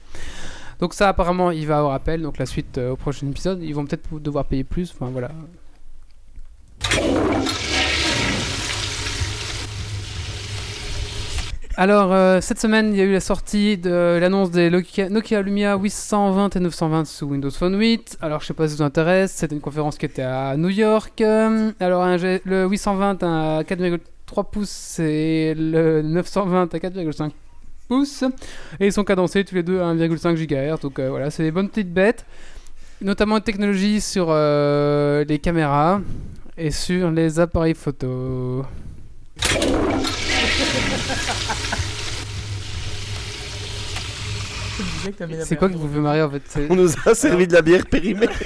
Donc 0.79 0.93
ça, 0.93 1.09
apparemment, 1.09 1.51
il 1.51 1.67
va 1.67 1.79
avoir 1.79 1.93
appel. 1.93 2.21
Donc 2.21 2.37
la 2.37 2.45
suite 2.45 2.77
euh, 2.77 2.91
au 2.91 2.95
prochain 2.95 3.27
épisode, 3.27 3.61
ils 3.61 3.73
vont 3.73 3.85
peut-être 3.85 4.19
devoir 4.19 4.45
payer 4.45 4.63
plus. 4.63 4.91
Enfin 4.91 5.11
voilà. 5.11 5.31
Alors, 11.77 12.13
euh, 12.13 12.39
cette 12.39 12.59
semaine, 12.59 12.93
il 12.93 12.97
y 12.97 13.01
a 13.01 13.03
eu 13.03 13.11
la 13.11 13.19
sortie 13.19 13.77
de 13.77 14.17
l'annonce 14.17 14.49
des 14.49 14.69
Nokia, 14.69 15.41
Lumia 15.41 15.75
820 15.75 16.55
et 16.55 16.59
920 16.61 17.05
sous 17.05 17.25
Windows 17.25 17.51
Phone 17.51 17.77
8. 17.77 18.17
Alors, 18.21 18.39
je 18.39 18.47
sais 18.47 18.53
pas 18.53 18.69
si 18.69 18.75
ça 18.75 18.77
vous 18.77 18.87
intéresse, 18.87 19.33
c'était 19.33 19.55
une 19.55 19.61
conférence 19.61 19.97
qui 19.97 20.05
était 20.05 20.21
à 20.21 20.55
New 20.55 20.69
York. 20.69 21.19
Euh, 21.19 21.73
alors, 21.81 22.05
le 22.07 22.65
820 22.65 23.23
à 23.23 23.63
4,3 23.63 24.49
pouces 24.49 24.99
et 24.99 25.53
le 25.53 26.01
920 26.01 26.73
à 26.73 26.77
4,5 26.77 27.31
Et 27.91 28.87
ils 28.87 28.93
sont 28.93 29.03
cadencés 29.03 29.43
tous 29.43 29.55
les 29.55 29.63
deux 29.63 29.79
à 29.79 29.93
1,5 29.93 30.35
GHz. 30.35 30.79
Donc, 30.81 30.99
euh, 30.99 31.09
voilà, 31.09 31.29
c'est 31.29 31.43
des 31.43 31.51
bonnes 31.51 31.69
petites 31.69 31.93
bêtes. 31.93 32.25
Notamment 33.01 33.37
une 33.37 33.43
technologie 33.43 34.01
sur 34.01 34.27
euh, 34.29 35.23
les 35.25 35.37
caméras 35.39 36.01
et 36.57 36.71
sur 36.71 37.11
les 37.11 37.39
appareils 37.39 37.75
photo. 37.75 38.65
Je 44.77 44.83
me 44.83 44.89
disais 45.05 45.11
que 45.13 45.17
t'avais 45.17 45.37
la 45.37 45.45
C'est 45.45 45.55
quoi 45.55 45.69
qui 45.69 45.75
vous 45.77 45.91
fait 45.93 45.99
marrer 45.99 46.21
en 46.21 46.29
fait 46.31 46.41
C'est- 46.47 46.67
On 46.69 46.75
nous 46.75 46.89
a 47.05 47.15
servi 47.15 47.47
de 47.47 47.53
la 47.53 47.61
bière 47.61 47.85
périmée. 47.85 48.27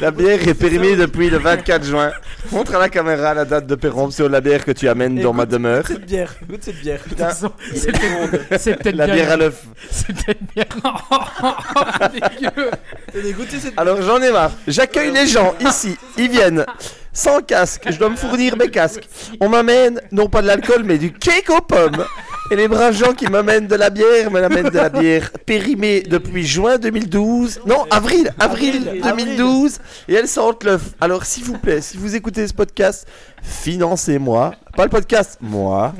La 0.00 0.10
bière 0.10 0.46
est 0.46 0.54
périmée 0.54 0.96
depuis 0.96 1.28
le 1.30 1.38
24 1.38 1.84
juin. 1.84 2.12
Montre 2.52 2.74
à 2.76 2.78
la 2.78 2.88
caméra 2.88 3.34
la 3.34 3.44
date 3.44 3.66
de 3.66 3.74
péremption 3.74 4.26
de 4.26 4.30
la 4.32 4.40
bière 4.40 4.64
que 4.64 4.70
tu 4.72 4.88
amènes 4.88 5.20
dans 5.20 5.32
ma 5.32 5.46
demeure. 5.46 5.86
Cette 5.86 6.06
bière, 6.06 6.34
goûte 6.48 6.62
cette 6.62 6.80
bière. 6.80 7.00
Putain, 7.00 7.28
C'est 7.30 7.92
peut-être 7.92 8.58
c'est 8.60 8.76
peut-être 8.76 8.96
la 8.96 9.06
bien. 9.06 9.14
bière 9.16 9.30
à 9.32 9.36
l'œuf. 9.36 9.62
C'est 9.90 10.12
peut-être 10.14 10.40
bien. 10.54 10.64
Dégueu. 12.12 12.70
Tenez, 13.12 13.32
goûtez 13.32 13.58
cette 13.58 13.74
Alors 13.78 14.00
j'en 14.02 14.20
ai 14.22 14.30
marre. 14.32 14.52
J'accueille 14.66 15.12
les 15.12 15.26
gens 15.26 15.54
ici. 15.60 15.96
Ils 16.16 16.30
viennent 16.30 16.64
sans 17.12 17.40
casque. 17.40 17.84
Je 17.90 17.98
dois 17.98 18.10
me 18.10 18.16
fournir 18.16 18.56
mes 18.56 18.70
casques. 18.70 19.08
On 19.40 19.48
m'amène 19.48 20.00
non 20.12 20.28
pas 20.28 20.42
de 20.42 20.46
l'alcool 20.46 20.82
mais 20.84 20.98
du 20.98 21.12
cake 21.12 21.50
aux 21.50 21.60
pommes. 21.62 22.04
Et 22.50 22.56
les 22.56 22.66
braves 22.66 22.96
gens 22.96 23.12
qui 23.12 23.28
m'amènent 23.28 23.68
de 23.68 23.76
la 23.76 23.90
bière 23.90 24.30
m'amènent 24.30 24.70
de 24.70 24.76
la 24.76 24.88
bière 24.88 25.30
périmée 25.46 26.02
depuis 26.02 26.44
juin 26.44 26.78
2012. 26.78 27.60
Non, 27.64 27.86
avril, 27.90 28.32
avril 28.40 28.88
Avril, 28.88 29.02
2012. 29.36 29.78
Et 30.08 30.14
elles 30.14 30.26
sentent 30.26 30.64
l'œuf. 30.64 30.94
Alors 31.00 31.24
s'il 31.24 31.44
vous 31.44 31.58
plaît, 31.58 31.80
si 31.80 31.96
vous 31.96 32.16
écoutez 32.16 32.48
ce 32.48 32.52
podcast, 32.52 33.06
financez-moi. 33.42 34.54
Pas 34.76 34.84
le 34.84 34.90
podcast, 34.90 35.38
moi. 35.40 35.94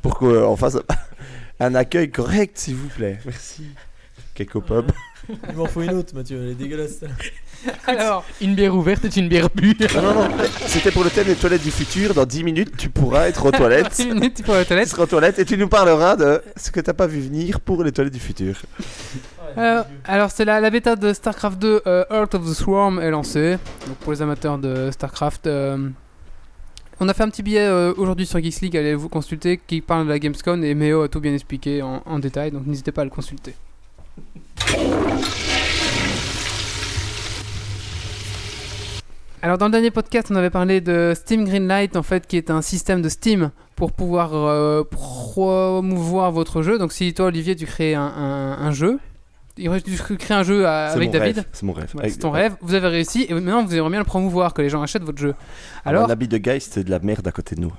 Pour 0.00 0.18
qu'on 0.18 0.56
fasse 0.56 0.78
un 1.58 1.74
accueil 1.74 2.10
correct, 2.10 2.56
s'il 2.56 2.76
vous 2.76 2.88
plaît. 2.88 3.18
Merci. 3.24 3.64
Pommes. 4.66 4.86
Il 5.48 5.56
m'en 5.56 5.66
faut 5.66 5.82
une 5.82 5.94
autre, 5.94 6.14
Mathieu, 6.14 6.38
elle 6.42 6.50
est 6.50 6.54
dégueulasse. 6.54 7.00
Alors, 7.86 8.24
Une 8.40 8.54
bière 8.54 8.74
ouverte 8.74 9.04
est 9.04 9.16
une 9.16 9.28
bière 9.28 9.48
bue. 9.54 9.76
Non, 9.94 10.02
non, 10.02 10.14
non. 10.14 10.28
C'était 10.66 10.90
pour 10.90 11.04
le 11.04 11.10
thème 11.10 11.26
des 11.26 11.34
toilettes 11.34 11.62
du 11.62 11.70
futur. 11.70 12.14
Dans 12.14 12.24
10 12.24 12.44
minutes, 12.44 12.76
tu 12.76 12.88
pourras 12.88 13.28
être 13.28 13.44
aux 13.46 13.50
toilettes. 13.50 13.92
10 13.96 14.06
minutes, 14.12 14.34
tu 14.36 14.42
pourras 14.42 14.58
aux 14.60 14.62
Tu 14.62 14.68
toilettes. 14.68 14.88
seras 14.88 15.02
aux 15.04 15.06
toilettes 15.06 15.38
et 15.38 15.44
tu 15.44 15.56
nous 15.58 15.68
parleras 15.68 16.16
de 16.16 16.42
ce 16.56 16.70
que 16.70 16.80
t'as 16.80 16.92
pas 16.92 17.06
vu 17.06 17.20
venir 17.20 17.60
pour 17.60 17.82
les 17.84 17.92
toilettes 17.92 18.12
du 18.12 18.20
futur. 18.20 18.56
Euh, 19.58 19.82
alors, 20.04 20.30
c'est 20.30 20.44
la, 20.44 20.60
la 20.60 20.70
bêta 20.70 20.96
de 20.96 21.12
StarCraft 21.12 21.58
2 21.58 21.82
euh, 21.86 22.04
Heart 22.10 22.34
of 22.34 22.44
the 22.50 22.54
Swarm 22.54 22.98
est 23.00 23.10
lancée. 23.10 23.58
Donc, 23.86 23.96
pour 23.98 24.12
les 24.12 24.20
amateurs 24.22 24.58
de 24.58 24.90
StarCraft. 24.90 25.46
euh, 25.46 25.88
on 26.98 27.08
a 27.10 27.14
fait 27.14 27.22
un 27.24 27.28
petit 27.28 27.42
billet 27.42 27.60
euh, 27.66 27.92
aujourd'hui 27.98 28.24
sur 28.26 28.38
Geeks 28.42 28.60
League, 28.62 28.76
allez 28.76 28.94
vous 28.94 29.10
consulter, 29.10 29.60
qui 29.66 29.82
parle 29.82 30.04
de 30.06 30.10
la 30.10 30.18
Gamescom 30.18 30.64
et 30.64 30.74
Méo 30.74 31.02
a 31.02 31.08
tout 31.08 31.20
bien 31.20 31.34
expliqué 31.34 31.82
en, 31.82 32.02
en 32.06 32.18
détail, 32.18 32.50
donc 32.52 32.66
n'hésitez 32.66 32.90
pas 32.90 33.02
à 33.02 33.04
le 33.04 33.10
consulter. 33.10 33.54
Alors 39.42 39.58
dans 39.58 39.66
le 39.66 39.72
dernier 39.72 39.90
podcast, 39.90 40.28
on 40.30 40.36
avait 40.36 40.50
parlé 40.50 40.80
de 40.80 41.12
Steam 41.14 41.44
Greenlight, 41.44 41.96
en 41.96 42.02
fait, 42.02 42.26
qui 42.26 42.36
est 42.36 42.50
un 42.50 42.62
système 42.62 43.02
de 43.02 43.08
Steam 43.08 43.50
pour 43.76 43.92
pouvoir 43.92 44.30
euh, 44.34 44.82
promouvoir 44.84 46.32
votre 46.32 46.62
jeu. 46.62 46.78
Donc 46.78 46.92
si 46.92 47.12
toi, 47.14 47.26
Olivier, 47.26 47.54
tu 47.54 47.66
crées 47.66 47.94
un, 47.94 48.02
un- 48.02 48.52
un 48.58 48.72
jeu, 48.72 48.98
tu 49.54 49.68
crées 50.18 50.34
un 50.34 50.42
jeu 50.42 50.66
à- 50.66 50.88
avec 50.88 51.10
David, 51.10 51.44
C'est 51.52 51.62
mon 51.64 51.72
rêve. 51.74 51.92
Ouais, 51.94 52.08
c'est 52.08 52.18
ton 52.18 52.30
rêve, 52.30 52.56
vous 52.60 52.74
avez 52.74 52.88
réussi, 52.88 53.26
et 53.28 53.34
maintenant 53.34 53.64
vous 53.64 53.72
aimeriez 53.74 53.90
bien 53.90 53.98
le 54.00 54.04
promouvoir, 54.04 54.52
que 54.54 54.62
les 54.62 54.68
gens 54.70 54.82
achètent 54.82 55.04
votre 55.04 55.18
jeu. 55.18 55.34
Alors, 55.84 56.00
Alors, 56.00 56.08
l'habit 56.08 56.28
de 56.28 56.38
Geist, 56.38 56.72
c'est 56.74 56.84
de 56.84 56.90
la 56.90 56.98
merde 56.98 57.26
à 57.28 57.32
côté 57.32 57.54
de 57.56 57.60
nous. 57.60 57.72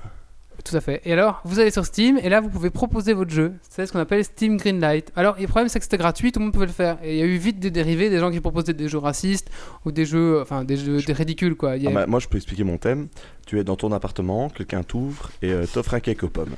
Tout 0.68 0.76
à 0.76 0.80
fait. 0.80 1.00
Et 1.04 1.12
alors, 1.12 1.40
vous 1.44 1.60
allez 1.60 1.70
sur 1.70 1.84
Steam, 1.84 2.18
et 2.22 2.28
là 2.28 2.40
vous 2.40 2.50
pouvez 2.50 2.70
proposer 2.70 3.12
votre 3.12 3.30
jeu. 3.30 3.54
C'est 3.68 3.86
ce 3.86 3.92
qu'on 3.92 3.98
appelle 3.98 4.24
Steam 4.24 4.56
Greenlight. 4.56 5.12
Alors, 5.16 5.36
le 5.38 5.46
problème 5.46 5.68
c'est 5.68 5.78
que 5.78 5.84
c'était 5.84 5.98
gratuit, 5.98 6.32
tout 6.32 6.40
le 6.40 6.46
monde 6.46 6.54
pouvait 6.54 6.66
le 6.66 6.72
faire. 6.72 6.98
Et 7.02 7.14
il 7.14 7.18
y 7.18 7.22
a 7.22 7.26
eu 7.26 7.36
vite 7.36 7.58
des 7.58 7.70
dérivés, 7.70 8.10
des 8.10 8.18
gens 8.18 8.30
qui 8.30 8.40
proposaient 8.40 8.74
des 8.74 8.88
jeux 8.88 8.98
racistes, 8.98 9.50
ou 9.84 9.92
des 9.92 10.04
jeux, 10.04 10.40
enfin 10.40 10.64
des 10.64 10.76
jeux 10.76 11.02
des 11.02 11.12
ridicules 11.12 11.56
quoi. 11.56 11.72
Ah 11.72 11.90
bah, 11.90 12.06
moi, 12.06 12.20
je 12.20 12.28
peux 12.28 12.36
expliquer 12.36 12.64
mon 12.64 12.78
thème. 12.78 13.08
Tu 13.46 13.58
es 13.58 13.64
dans 13.64 13.76
ton 13.76 13.92
appartement, 13.92 14.50
quelqu'un 14.50 14.82
t'ouvre 14.82 15.30
et 15.40 15.52
euh, 15.52 15.64
t'offre 15.64 15.94
un 15.94 16.00
cake 16.00 16.22
aux 16.22 16.28
pommes. 16.28 16.54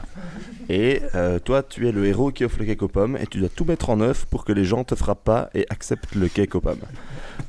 Et 0.69 1.01
euh, 1.15 1.39
toi, 1.39 1.63
tu 1.63 1.89
es 1.89 1.93
le 1.93 2.05
héros 2.07 2.33
qui 2.33 2.45
offre 2.45 2.59
le 2.59 2.65
cake 2.65 2.83
aux 2.83 2.89
pommes 2.89 3.17
et 3.17 3.29
tu 3.29 3.39
dois 3.39 3.49
tout 3.49 3.65
mettre 3.65 3.91
en 3.91 4.01
œuvre 4.01 4.27
pour 4.27 4.45
que 4.45 4.53
les 4.53 4.65
gens 4.65 4.83
te 4.83 4.97
frappent 4.97 5.23
pas 5.23 5.51
et 5.55 5.67
acceptent 5.71 6.17
le 6.17 6.29
cake 6.29 6.57
aux 6.57 6.61
pommes. 6.61 6.81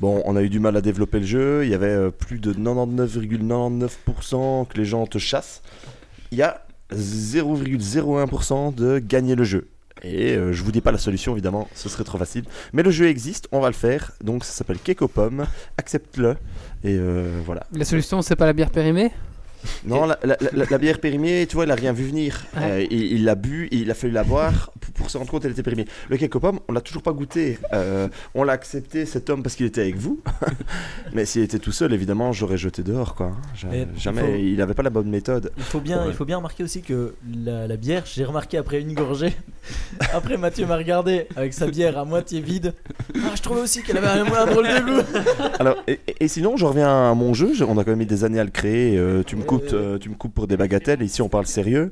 Bon, 0.00 0.22
on 0.26 0.36
a 0.36 0.42
eu 0.42 0.48
du 0.48 0.60
mal 0.60 0.76
à 0.76 0.80
développer 0.80 1.18
le 1.18 1.26
jeu. 1.26 1.64
Il 1.64 1.70
y 1.70 1.74
avait 1.74 1.86
euh, 1.86 2.10
plus 2.10 2.38
de 2.38 2.52
99,99% 2.52 4.68
que 4.68 4.78
les 4.78 4.84
gens 4.84 5.06
te 5.06 5.18
chassent. 5.18 5.60
Il 6.32 6.38
y 6.38 6.42
a 6.42 6.62
0,01% 6.94 8.74
de 8.74 8.98
gagner 8.98 9.34
le 9.34 9.44
jeu. 9.44 9.68
Et 10.02 10.34
euh, 10.34 10.52
je 10.52 10.62
vous 10.62 10.72
dis 10.72 10.80
pas 10.80 10.90
la 10.90 10.98
solution 10.98 11.32
évidemment, 11.32 11.68
ce 11.74 11.90
serait 11.90 12.04
trop 12.04 12.16
facile. 12.16 12.44
Mais 12.72 12.82
le 12.82 12.90
jeu 12.90 13.06
existe, 13.06 13.48
on 13.52 13.60
va 13.60 13.68
le 13.68 13.74
faire. 13.74 14.12
Donc 14.24 14.44
ça 14.44 14.52
s'appelle 14.52 14.78
Cake 14.78 15.02
aux 15.02 15.08
pommes. 15.08 15.46
Accepte-le. 15.76 16.36
Et 16.84 16.96
euh, 16.98 17.40
voilà. 17.44 17.66
La 17.72 17.84
solution 17.84 18.22
c'est 18.22 18.34
pas 18.34 18.46
la 18.46 18.54
bière 18.54 18.70
périmée? 18.70 19.12
Non, 19.86 20.06
la, 20.06 20.18
la- 20.24 20.36
la- 20.52 20.64
la 20.70 20.78
bière 20.78 20.98
périmée, 21.00 21.46
tu 21.48 21.56
vois, 21.56 21.64
il 21.64 21.70
a 21.70 21.74
rien 21.74 21.92
vu 21.92 22.04
venir. 22.04 22.44
Ouais. 22.56 22.62
Euh, 22.62 22.86
il 22.90 23.24
l'a 23.24 23.34
bu, 23.34 23.68
il 23.70 23.90
a 23.90 23.94
fallu 23.94 24.12
la 24.12 24.24
boire 24.24 24.70
pour, 24.80 24.92
pour 24.94 25.10
se 25.10 25.18
rendre 25.18 25.30
compte 25.30 25.42
qu'elle 25.42 25.52
était 25.52 25.62
périmée. 25.62 25.86
Le 26.08 26.16
cake 26.16 26.34
aux 26.36 26.40
pommes, 26.40 26.60
on 26.68 26.72
l'a 26.72 26.80
toujours 26.80 27.02
pas 27.02 27.12
goûté. 27.12 27.58
Euh, 27.72 28.08
on 28.34 28.44
l'a 28.44 28.52
accepté, 28.52 29.06
cet 29.06 29.30
homme, 29.30 29.42
parce 29.42 29.54
qu'il 29.56 29.66
était 29.66 29.80
avec 29.80 29.96
vous. 29.96 30.20
Mais 31.12 31.24
s'il 31.24 31.42
était 31.42 31.58
tout 31.58 31.72
seul, 31.72 31.92
évidemment, 31.92 32.32
j'aurais 32.32 32.56
jeté 32.58 32.82
dehors, 32.82 33.14
quoi. 33.14 33.32
Mais 33.70 33.86
Jamais, 33.96 34.20
il 34.22 34.26
faut- 34.26 34.36
il 34.54 34.62
avait 34.62 34.74
pas 34.74 34.82
la 34.82 34.90
bonne 34.90 35.08
méthode. 35.10 35.52
Il 35.56 35.62
faut 35.64 35.80
bien, 35.80 36.02
Ouais. 36.02 36.08
il 36.08 36.14
faut 36.14 36.24
bien 36.24 36.36
remarquer 36.38 36.64
aussi 36.64 36.82
que 36.82 37.14
la, 37.44 37.66
la 37.66 37.76
bière, 37.76 38.04
j'ai 38.06 38.24
remarqué 38.24 38.58
après 38.58 38.80
une 38.80 38.94
gorgée. 38.94 39.32
après 40.12 40.36
Mathieu 40.36 40.66
m'a 40.66 40.76
regardé 40.76 41.26
avec 41.36 41.52
sa 41.54 41.66
bière 41.66 41.98
à 41.98 42.04
moitié 42.04 42.40
vide. 42.40 42.74
Ah, 43.16 43.32
je 43.36 43.42
trouvais 43.42 43.60
aussi 43.60 43.82
qu'elle 43.82 43.98
avait 43.98 44.06
un, 44.20 44.26
un 44.26 44.46
drôle 44.46 44.66
de 44.66 44.80
goût. 44.80 45.18
Alors, 45.58 45.76
et, 45.86 46.00
et- 46.20 46.28
sinon, 46.28 46.56
je 46.56 46.64
reviens 46.64 47.10
à 47.10 47.14
mon 47.14 47.34
jeu. 47.34 47.52
Je- 47.54 47.64
on 47.64 47.78
a 47.78 47.84
quand 47.84 47.90
même 47.90 47.98
mis 47.98 48.06
des 48.06 48.24
années 48.24 48.40
à 48.40 48.44
le 48.44 48.50
créer. 48.50 48.96
euh, 48.98 49.22
tu 49.24 49.36
me. 49.36 49.42
Coupes, 49.58 49.72
euh, 49.72 49.98
tu 49.98 50.08
me 50.08 50.14
coupes 50.14 50.34
pour 50.34 50.46
des 50.46 50.56
bagatelles. 50.56 51.02
Ici, 51.02 51.22
on 51.22 51.28
parle 51.28 51.46
sérieux. 51.46 51.90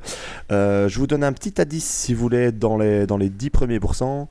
Euh, 0.51 0.89
je 0.89 0.99
vous 0.99 1.07
donne 1.07 1.25
un 1.25 1.33
petit 1.33 1.61
indice 1.61 1.85
si 1.85 2.15
vous 2.15 2.21
voulez 2.21 2.53
dans 2.53 2.77
les 2.77 3.07
dans 3.07 3.17
les 3.17 3.29
10 3.29 3.51
premiers 3.51 3.81
pourcents. 3.81 4.29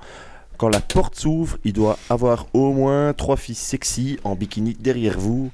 Quand 0.58 0.70
la 0.70 0.82
porte 0.82 1.16
s'ouvre, 1.16 1.58
il 1.64 1.74
doit 1.74 1.98
avoir 2.10 2.48
au 2.54 2.74
moins 2.74 3.14
trois 3.14 3.38
filles 3.38 3.56
sexy 3.56 4.20
en 4.26 4.36
bikini 4.36 4.76
derrière 4.78 5.18
vous 5.18 5.52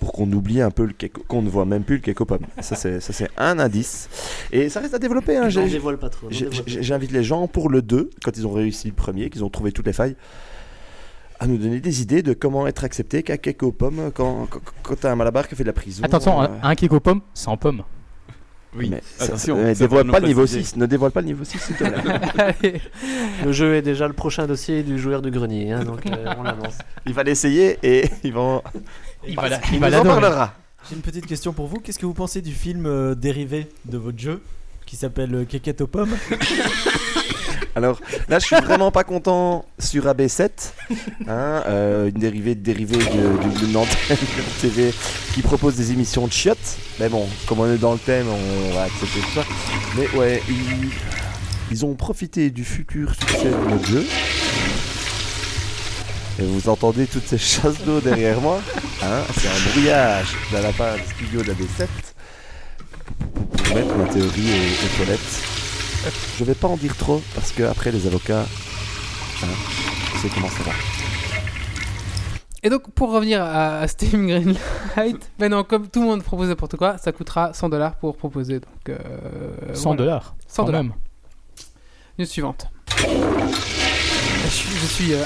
pour 0.00 0.12
qu'on 0.12 0.30
oublie 0.32 0.60
un 0.60 0.70
peu 0.70 0.84
le 0.84 0.92
qu'on 1.28 1.40
ne 1.40 1.48
voit 1.48 1.64
même 1.64 1.82
plus 1.82 2.02
le 2.06 2.12
pommes. 2.12 2.46
Ça 2.60 2.76
c'est 2.76 3.00
ça 3.00 3.14
c'est 3.14 3.30
un 3.38 3.58
indice. 3.58 4.10
Et 4.52 4.68
ça 4.68 4.80
reste 4.80 4.92
à 4.92 4.98
développer. 4.98 5.38
Hein. 5.38 5.48
J'invite 5.48 7.10
les 7.10 7.24
gens 7.24 7.48
pour 7.48 7.70
le 7.70 7.80
2, 7.80 8.10
quand 8.22 8.36
ils 8.36 8.46
ont 8.46 8.52
réussi 8.52 8.88
le 8.88 8.92
premier, 8.92 9.30
qu'ils 9.30 9.44
ont 9.44 9.48
trouvé 9.48 9.72
toutes 9.72 9.86
les 9.86 9.94
failles, 9.94 10.14
à 11.40 11.46
nous 11.46 11.56
donner 11.58 11.80
des 11.80 12.02
idées 12.02 12.22
de 12.22 12.32
comment 12.32 12.66
être 12.66 12.84
accepté 12.84 13.22
qu'un 13.22 13.36
cake 13.36 13.62
aux 13.62 13.72
pommes 13.72 14.10
quand, 14.14 14.46
quand, 14.50 14.60
quand 14.82 14.94
t'as 15.00 15.12
un 15.12 15.16
malabar 15.16 15.48
qui 15.48 15.54
fait 15.56 15.64
de 15.64 15.68
la 15.68 15.72
prison. 15.72 16.02
Attention, 16.04 16.40
euh, 16.42 16.46
un, 16.62 16.70
un 16.70 16.74
cake 16.74 16.92
aux 16.92 17.00
pommes, 17.00 17.20
sans 17.34 17.56
pommes. 17.56 17.82
Oui, 18.76 18.88
mais 18.90 19.02
attention. 19.20 19.56
ça- 19.56 19.74
ça 19.74 19.80
dévoile 19.86 20.10
pas 20.10 20.18
le 20.20 20.26
niveau 20.26 20.40
préciser. 20.42 20.62
6, 20.64 20.76
ne 20.76 20.86
dévoile 20.86 21.12
pas 21.12 21.20
le 21.20 21.26
niveau 21.28 21.44
6 21.44 21.58
s'il 21.60 21.76
te 21.76 21.84
plaît. 21.84 21.94
Allez. 22.38 22.80
Le 23.44 23.52
jeu 23.52 23.74
est 23.76 23.82
déjà 23.82 24.08
le 24.08 24.14
prochain 24.14 24.46
dossier 24.48 24.82
du 24.82 24.98
joueur 24.98 25.22
du 25.22 25.30
grenier, 25.30 25.70
hein, 25.72 25.84
donc 25.84 26.04
euh, 26.06 26.34
on 26.38 26.42
l'annonce. 26.42 26.78
il 27.06 27.12
va 27.14 27.22
l'essayer 27.22 27.78
et 27.84 28.10
ils 28.24 28.32
vont... 28.32 28.62
Il 29.28 29.36
va 29.36 29.48
la- 29.48 29.60
il 29.68 29.74
il 29.74 29.80
va 29.80 29.90
nous 29.90 29.96
en 29.98 30.02
parlera. 30.04 30.54
J'ai 30.88 30.96
une 30.96 31.02
petite 31.02 31.26
question 31.26 31.52
pour 31.52 31.68
vous. 31.68 31.78
Qu'est-ce 31.78 32.00
que 32.00 32.06
vous 32.06 32.14
pensez 32.14 32.42
du 32.42 32.52
film 32.52 32.86
euh, 32.86 33.14
dérivé 33.14 33.68
de 33.84 33.96
votre 33.96 34.18
jeu 34.18 34.42
qui 34.86 34.96
s'appelle 34.96 35.32
euh, 35.34 35.44
Kékette 35.44 35.80
aux 35.80 35.86
pommes? 35.86 36.16
Alors 37.76 38.00
là, 38.28 38.38
je 38.38 38.46
suis 38.46 38.56
vraiment 38.56 38.90
pas 38.92 39.02
content 39.04 39.64
sur 39.80 40.04
AB7, 40.06 40.48
hein, 41.28 41.62
euh, 41.66 42.08
une 42.08 42.20
dérivée 42.20 42.54
de 42.54 42.60
dérivée 42.60 42.96
de- 42.98 43.02
de- 43.02 44.60
TV 44.60 44.94
qui 45.34 45.42
propose 45.42 45.74
des 45.74 45.90
émissions 45.90 46.26
de 46.28 46.32
chiottes. 46.32 46.76
Mais 47.00 47.08
bon, 47.08 47.26
comme 47.46 47.60
on 47.60 47.72
est 47.74 47.78
dans 47.78 47.92
le 47.92 47.98
thème, 47.98 48.26
on 48.28 48.74
va 48.74 48.84
accepter 48.84 49.20
ça. 49.34 49.42
Mais 49.96 50.08
ouais, 50.16 50.40
ils, 50.48 50.90
ils 51.72 51.84
ont 51.84 51.94
profité 51.94 52.50
du 52.50 52.64
futur 52.64 53.12
succès 53.14 53.50
de 53.50 53.84
jeu. 53.86 54.06
Et 56.40 56.42
vous 56.42 56.68
entendez 56.68 57.06
toutes 57.06 57.26
ces 57.26 57.38
chasses 57.38 57.80
d'eau 57.84 58.00
derrière 58.00 58.40
moi. 58.40 58.60
hein, 59.02 59.22
C'est 59.36 59.48
un 59.48 59.70
brouillage 59.72 60.28
de 60.52 60.58
la 60.62 60.72
part 60.72 60.94
du 60.96 61.02
studio 61.14 61.42
d'AB7 61.42 61.86
pour 63.64 63.74
mettre 63.74 63.94
ma 63.96 64.04
théorie 64.06 64.50
aux 64.84 64.96
toilettes. 64.96 65.53
Je 66.38 66.44
vais 66.44 66.54
pas 66.54 66.68
en 66.68 66.76
dire 66.76 66.96
trop 66.96 67.22
parce 67.34 67.52
que 67.52 67.62
après 67.62 67.90
les 67.90 68.06
avocats, 68.06 68.42
hein, 69.42 69.46
on 70.14 70.18
sait 70.18 70.28
comment 70.34 70.48
ça 70.48 70.62
va. 70.64 70.72
Et 72.62 72.70
donc, 72.70 72.90
pour 72.92 73.12
revenir 73.12 73.42
à, 73.42 73.80
à 73.80 73.88
Steam 73.88 74.26
Greenlight, 74.26 75.30
ben 75.38 75.50
non, 75.50 75.64
comme 75.64 75.86
tout 75.88 76.00
le 76.00 76.06
monde 76.06 76.22
propose 76.22 76.48
n'importe 76.48 76.76
quoi, 76.76 76.96
ça 76.96 77.12
coûtera 77.12 77.52
100 77.52 77.68
dollars 77.68 77.96
pour 77.96 78.16
proposer. 78.16 78.60
Donc, 78.60 78.88
euh, 78.88 78.96
100 79.74 79.82
voilà. 79.82 79.96
dollars. 79.98 80.34
100 80.48 80.62
quand 80.62 80.66
dollars. 80.66 80.84
même. 80.84 80.92
News 82.18 82.24
suivante. 82.26 82.66
Je 82.96 84.48
suis, 84.50 84.68
je 84.78 84.86
suis 84.86 85.12
euh, 85.14 85.24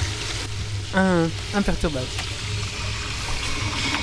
un, 0.96 1.28
imperturbable. 1.56 2.06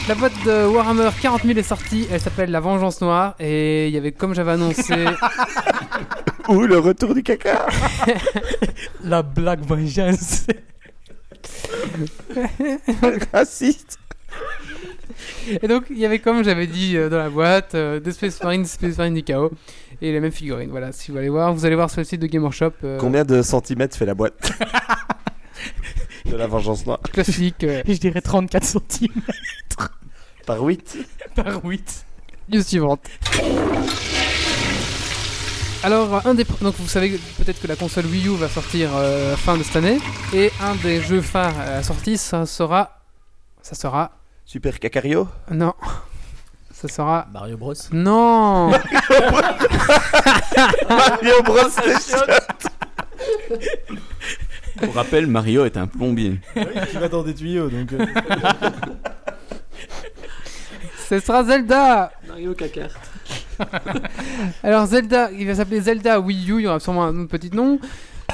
La 0.07 0.13
boîte 0.13 0.33
de 0.45 0.67
Warhammer 0.67 1.09
40 1.19 1.43
000 1.43 1.57
est 1.57 1.63
sortie, 1.63 2.07
elle 2.11 2.21
s'appelle 2.21 2.51
La 2.51 2.59
Vengeance 2.59 3.01
Noire, 3.01 3.35
et 3.39 3.87
il 3.87 3.93
y 3.93 3.97
avait, 3.97 4.11
comme 4.11 4.35
j'avais 4.35 4.51
annoncé, 4.51 4.93
Ou 6.47 6.61
le 6.61 6.77
retour 6.77 7.15
du 7.15 7.23
caca. 7.23 7.65
La 9.03 9.23
Black 9.23 9.61
Vengeance. 9.61 10.45
Raciste. 13.33 13.97
et 15.61 15.67
donc 15.67 15.85
il 15.89 15.97
y 15.97 16.05
avait, 16.05 16.19
comme 16.19 16.43
j'avais 16.43 16.67
dit 16.67 16.95
euh, 16.97 17.09
dans 17.09 17.17
la 17.17 17.29
boîte, 17.29 17.73
euh, 17.73 17.99
des 17.99 18.11
Space 18.11 18.41
Marines, 18.43 18.61
des 18.61 18.67
Space 18.67 18.97
Marines 18.99 19.15
du 19.15 19.23
chaos, 19.23 19.51
et 20.03 20.11
les 20.11 20.19
mêmes 20.19 20.31
figurines. 20.31 20.69
Voilà, 20.69 20.91
si 20.91 21.09
vous 21.11 21.17
allez 21.17 21.29
voir, 21.29 21.51
vous 21.51 21.65
allez 21.65 21.75
voir 21.75 21.89
sur 21.89 22.01
le 22.01 22.05
site 22.05 22.21
de 22.21 22.27
Game 22.27 22.43
Workshop. 22.43 22.73
euh, 22.83 22.99
Combien 22.99 23.23
de 23.25 23.41
centimètres 23.41 23.97
fait 23.97 24.05
la 24.05 24.13
boîte? 24.13 24.51
De 26.25 26.35
la 26.35 26.47
vengeance 26.47 26.85
noire. 26.85 26.99
Classique. 27.13 27.63
euh, 27.63 27.81
Je 27.87 27.93
dirais 27.93 28.21
34 28.21 28.63
centimes 28.63 29.21
Par 30.45 30.61
8 30.61 30.97
par 31.35 31.63
8. 31.65 32.05
News 32.49 32.61
suivante. 32.63 33.01
Alors, 35.83 36.25
un 36.25 36.33
des, 36.33 36.45
donc 36.61 36.75
vous 36.79 36.87
savez 36.87 37.19
peut-être 37.37 37.61
que 37.61 37.67
la 37.67 37.75
console 37.75 38.05
Wii 38.05 38.27
U 38.27 38.35
va 38.37 38.47
sortir 38.49 38.89
euh, 38.95 39.35
fin 39.35 39.57
de 39.57 39.63
cette 39.63 39.75
année, 39.75 39.99
et 40.33 40.51
un 40.61 40.75
des 40.75 41.01
jeux 41.01 41.21
phares 41.21 41.59
à 41.59 41.65
la 41.71 41.83
sortie, 41.83 42.17
ça 42.17 42.45
sera, 42.45 43.01
ça 43.61 43.75
sera, 43.75 44.11
Super 44.45 44.79
Cacario 44.79 45.27
non, 45.51 45.73
ça 46.73 46.87
sera, 46.87 47.27
Mario 47.33 47.57
Bros. 47.57 47.73
non, 47.91 48.69
Mario 50.89 51.43
Bros 51.43 51.69
Station. 51.69 52.17
Pour 54.81 54.93
rappel, 54.95 55.27
Mario 55.27 55.65
est 55.65 55.77
un 55.77 55.87
plombier. 55.87 56.39
qui 56.91 56.97
va 56.97 57.07
dans 57.09 57.23
des 57.23 57.33
tuyaux 57.33 57.69
donc. 57.69 57.93
euh, 57.93 58.05
ce 61.09 61.19
sera 61.19 61.43
Zelda. 61.43 62.11
Mario 62.27 62.53
Kakart. 62.53 62.89
Alors 64.63 64.85
Zelda, 64.87 65.29
il 65.31 65.47
va 65.47 65.55
s'appeler 65.55 65.81
Zelda 65.81 66.19
Wii 66.19 66.51
U, 66.51 66.55
il 66.59 66.63
y 66.63 66.67
aura 66.67 66.79
sûrement 66.79 67.05
un 67.05 67.17
autre 67.19 67.29
petit 67.29 67.51
nom. 67.55 67.79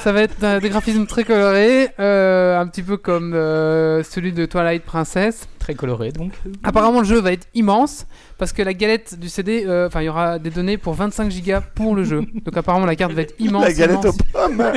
Ça 0.02 0.12
va 0.14 0.22
être 0.24 0.42
euh, 0.44 0.60
des 0.60 0.70
graphismes 0.70 1.06
très 1.06 1.24
colorés, 1.24 1.90
euh, 2.00 2.60
un 2.60 2.66
petit 2.66 2.82
peu 2.82 2.98
comme 2.98 3.34
euh, 3.36 4.02
celui 4.04 4.32
de 4.32 4.46
Twilight 4.48 4.84
Princess. 4.84 5.48
Très 5.60 5.76
coloré 5.76 6.12
donc. 6.12 6.32
Apparemment, 6.64 7.02
le 7.02 7.06
jeu 7.06 7.20
va 7.20 7.34
être 7.34 7.46
immense 7.54 8.08
parce 8.40 8.52
que 8.52 8.64
la 8.64 8.74
galette 8.74 9.20
du 9.20 9.30
CD, 9.30 9.64
euh, 9.68 9.86
enfin, 9.88 10.02
il 10.02 10.06
y 10.06 10.10
aura 10.10 10.40
des 10.40 10.50
données 10.50 10.78
pour 10.78 10.96
25 10.96 11.30
gigas 11.30 11.62
pour 11.62 11.94
le 11.96 12.04
jeu. 12.04 12.22
Donc, 12.34 12.58
apparemment, 12.58 12.88
la 12.88 12.96
carte 12.96 13.12
va 13.12 13.22
être 13.22 13.36
immense. 13.38 13.64
La 13.66 13.74
galette 13.74 14.00
immense. 14.02 14.16
aux 14.16 14.24
pommes. 14.34 14.64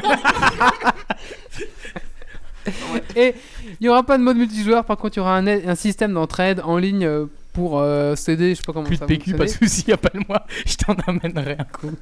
Et 3.16 3.34
il 3.66 3.76
n'y 3.80 3.88
aura 3.88 4.02
pas 4.02 4.18
de 4.18 4.22
mode 4.22 4.36
multijoueur. 4.36 4.84
Par 4.84 4.96
contre, 4.96 5.16
il 5.16 5.20
y 5.20 5.22
aura 5.22 5.36
un, 5.36 5.46
un 5.46 5.74
système 5.74 6.12
d'entraide 6.14 6.60
en 6.64 6.78
ligne 6.78 7.04
euh, 7.04 7.26
pour 7.52 7.80
euh, 7.80 8.16
CD. 8.16 8.50
Je 8.50 8.54
sais 8.56 8.62
pas 8.62 8.72
comment 8.72 8.86
Plus 8.86 8.96
ça 8.96 9.06
de 9.06 9.08
PQ, 9.08 9.34
pas 9.34 9.44
de 9.44 9.50
soucis, 9.50 9.92
appelle-moi. 9.92 10.44
Je 10.66 10.76
t'en 10.76 10.94
amènerai 11.06 11.56
un 11.58 11.64
coup. 11.64 11.92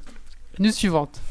News 0.59 0.71
suivante. 0.71 1.21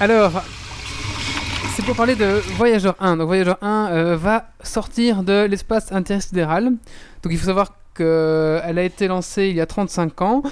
Alors, 0.00 0.42
c'est 1.76 1.84
pour 1.84 1.96
parler 1.96 2.14
de 2.14 2.40
Voyageur 2.56 2.96
1. 3.00 3.16
Donc 3.16 3.26
Voyageur 3.26 3.58
1 3.62 3.88
euh, 3.90 4.16
va 4.16 4.48
sortir 4.62 5.22
de 5.22 5.44
l'espace 5.44 5.92
intersidéral. 5.92 6.64
Donc 7.22 7.32
il 7.32 7.38
faut 7.38 7.46
savoir 7.46 7.74
qu'elle 7.94 8.78
a 8.78 8.82
été 8.82 9.08
lancée 9.08 9.48
il 9.48 9.56
y 9.56 9.60
a 9.60 9.66
35 9.66 10.22
ans. 10.22 10.42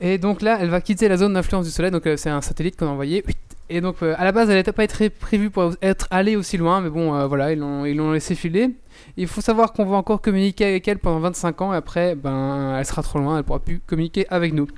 Et 0.00 0.18
donc 0.18 0.42
là, 0.42 0.58
elle 0.60 0.68
va 0.68 0.80
quitter 0.80 1.08
la 1.08 1.16
zone 1.16 1.34
d'influence 1.34 1.64
du 1.64 1.70
Soleil. 1.70 1.90
Donc 1.90 2.06
euh, 2.06 2.16
c'est 2.16 2.30
un 2.30 2.42
satellite 2.42 2.76
qu'on 2.76 2.86
a 2.86 2.90
envoyé. 2.90 3.24
Et 3.68 3.80
donc 3.80 3.96
euh, 4.02 4.14
à 4.16 4.24
la 4.24 4.32
base, 4.32 4.48
elle 4.48 4.56
n'était 4.56 4.72
pas 4.72 4.86
prévue 4.86 5.50
pour 5.50 5.72
être 5.82 6.06
allée 6.10 6.36
aussi 6.36 6.56
loin. 6.56 6.80
Mais 6.80 6.90
bon, 6.90 7.14
euh, 7.14 7.26
voilà, 7.26 7.52
ils 7.52 7.58
l'ont 7.58 8.12
laissé 8.12 8.34
filer. 8.34 8.70
Il 9.16 9.26
faut 9.26 9.40
savoir 9.40 9.72
qu'on 9.72 9.84
va 9.84 9.96
encore 9.96 10.20
communiquer 10.20 10.66
avec 10.66 10.86
elle 10.88 10.98
pendant 10.98 11.20
25 11.20 11.62
ans. 11.62 11.72
Et 11.72 11.76
après, 11.76 12.14
ben, 12.14 12.76
elle 12.78 12.86
sera 12.86 13.02
trop 13.02 13.18
loin. 13.18 13.38
Elle 13.38 13.44
pourra 13.44 13.60
plus 13.60 13.80
communiquer 13.80 14.26
avec 14.28 14.52
nous. 14.52 14.68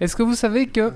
Est-ce 0.00 0.14
que 0.14 0.22
vous 0.22 0.34
savez 0.34 0.66
que 0.66 0.92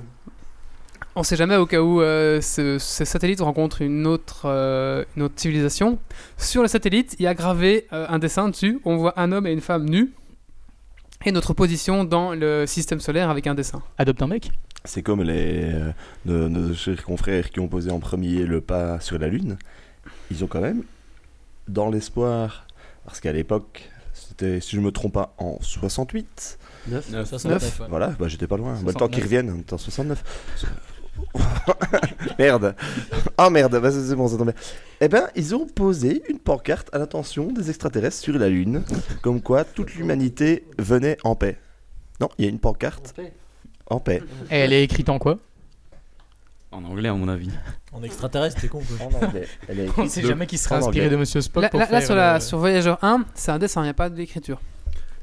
on 1.16 1.22
sait 1.22 1.37
jamais 1.37 1.55
au 1.57 1.66
cas 1.66 1.81
où 1.81 2.00
euh, 2.00 2.40
ce, 2.40 2.79
ce 2.81 3.05
satellite 3.05 3.40
rencontre 3.40 3.83
une 3.83 4.05
autre, 4.05 5.07
civilisation. 5.37 5.98
Sur 6.37 6.62
le 6.62 6.68
satellite, 6.68 7.14
il 7.20 7.22
y 7.22 7.29
a 7.29 7.35
gravé 7.35 7.87
un 7.90 8.18
dessin 8.18 8.48
dessus. 8.48 8.81
On 8.85 8.96
voit 8.96 9.14
un 9.16 9.31
homme 9.31 9.46
et 9.46 9.53
une 9.53 9.61
femme 9.61 9.88
nus. 9.88 10.12
Et 11.26 11.32
notre 11.32 11.54
position 11.54 12.04
dans 12.04 12.34
le 12.34 12.66
système 12.66 13.00
solaire 13.00 13.30
avec 13.30 13.46
un 13.46 13.54
dessin. 13.54 13.82
Adopte 13.96 14.20
un 14.20 14.26
mec 14.26 14.52
C'est 14.84 15.02
comme 15.02 15.22
les 15.22 15.72
euh, 15.72 15.92
nos, 16.26 16.50
nos 16.50 16.74
chers 16.74 17.02
confrères 17.02 17.50
qui 17.50 17.60
ont 17.60 17.68
posé 17.68 17.90
en 17.90 17.98
premier 17.98 18.44
le 18.44 18.60
pas 18.60 19.00
sur 19.00 19.18
la 19.18 19.28
Lune. 19.28 19.56
Ils 20.30 20.44
ont 20.44 20.46
quand 20.46 20.60
même, 20.60 20.82
dans 21.66 21.90
l'espoir, 21.90 22.66
parce 23.06 23.20
qu'à 23.20 23.32
l'époque, 23.32 23.88
c'était, 24.12 24.60
si 24.60 24.76
je 24.76 24.80
me 24.80 24.92
trompe 24.92 25.14
pas, 25.14 25.34
en 25.38 25.58
68. 25.62 26.58
9. 26.88 27.24
69, 27.24 27.80
ouais. 27.80 27.87
Voilà, 27.88 28.08
bah 28.18 28.28
j'étais 28.28 28.46
pas 28.46 28.58
loin. 28.58 28.74
Bah, 28.74 28.88
le 28.88 28.92
temps 28.92 29.06
69. 29.06 29.10
qu'ils 29.10 29.24
reviennent, 29.24 29.50
on 29.50 29.60
était 29.60 29.72
en 29.72 29.78
69. 29.78 30.22
merde. 32.38 32.74
Ah 33.38 33.50
merde, 33.50 33.81
bah, 33.81 33.90
c'est 33.90 34.14
bon, 34.14 34.29
ça 34.29 34.37
tombe 34.37 34.46
bien. 34.53 34.61
Eh 35.00 35.09
ben, 35.09 35.29
ils 35.35 35.55
ont 35.55 35.66
posé 35.66 36.22
une 36.29 36.38
pancarte 36.38 36.88
à 36.94 36.98
l'attention 36.98 37.46
des 37.53 37.68
extraterrestres 37.70 38.16
sur 38.18 38.38
la 38.38 38.48
Lune, 38.48 38.83
comme 39.22 39.40
quoi 39.40 39.64
toute 39.64 39.94
l'humanité 39.94 40.64
venait 40.79 41.16
en 41.24 41.35
paix. 41.35 41.59
Non, 42.20 42.29
il 42.38 42.44
y 42.44 42.48
a 42.48 42.50
une 42.50 42.59
pancarte 42.61 43.14
en 43.87 44.00
paix. 44.00 44.22
Et 44.50 44.57
elle 44.59 44.72
est 44.72 44.85
écrite 44.85 45.09
en 45.09 45.18
quoi? 45.18 45.38
En 46.70 46.83
anglais, 46.85 47.09
à 47.09 47.14
mon 47.14 47.29
avis. 47.29 47.50
En 47.92 48.03
extraterrestre, 48.03 48.61
t'es 48.61 48.68
con 48.68 48.81
quoi. 48.81 49.07
En 49.07 49.24
anglais. 49.27 49.46
Elle 49.68 49.81
est 49.81 49.88
On 49.96 50.09
sait 50.09 50.22
de- 50.22 50.27
jamais 50.29 50.46
qui 50.46 50.59
sera 50.59 50.77
en 50.77 50.79
inspiré 50.79 51.07
anglais. 51.07 51.11
de 51.16 51.20
Monsieur 51.20 51.40
Spock 51.40 51.62
Là, 51.62 51.68
pour 51.68 51.79
là- 51.79 51.87
là, 51.87 51.98
faire 51.98 52.07
sur, 52.07 52.14
la, 52.16 52.35
le- 52.35 52.40
sur 52.40 52.59
Voyageur 52.59 52.98
1, 53.03 53.24
c'est 53.35 53.53
un 53.53 53.59
dessin, 53.59 53.83
il 53.83 53.85
n'y 53.85 53.90
a 53.90 53.94
pas 53.94 54.11
d'écriture. 54.11 54.61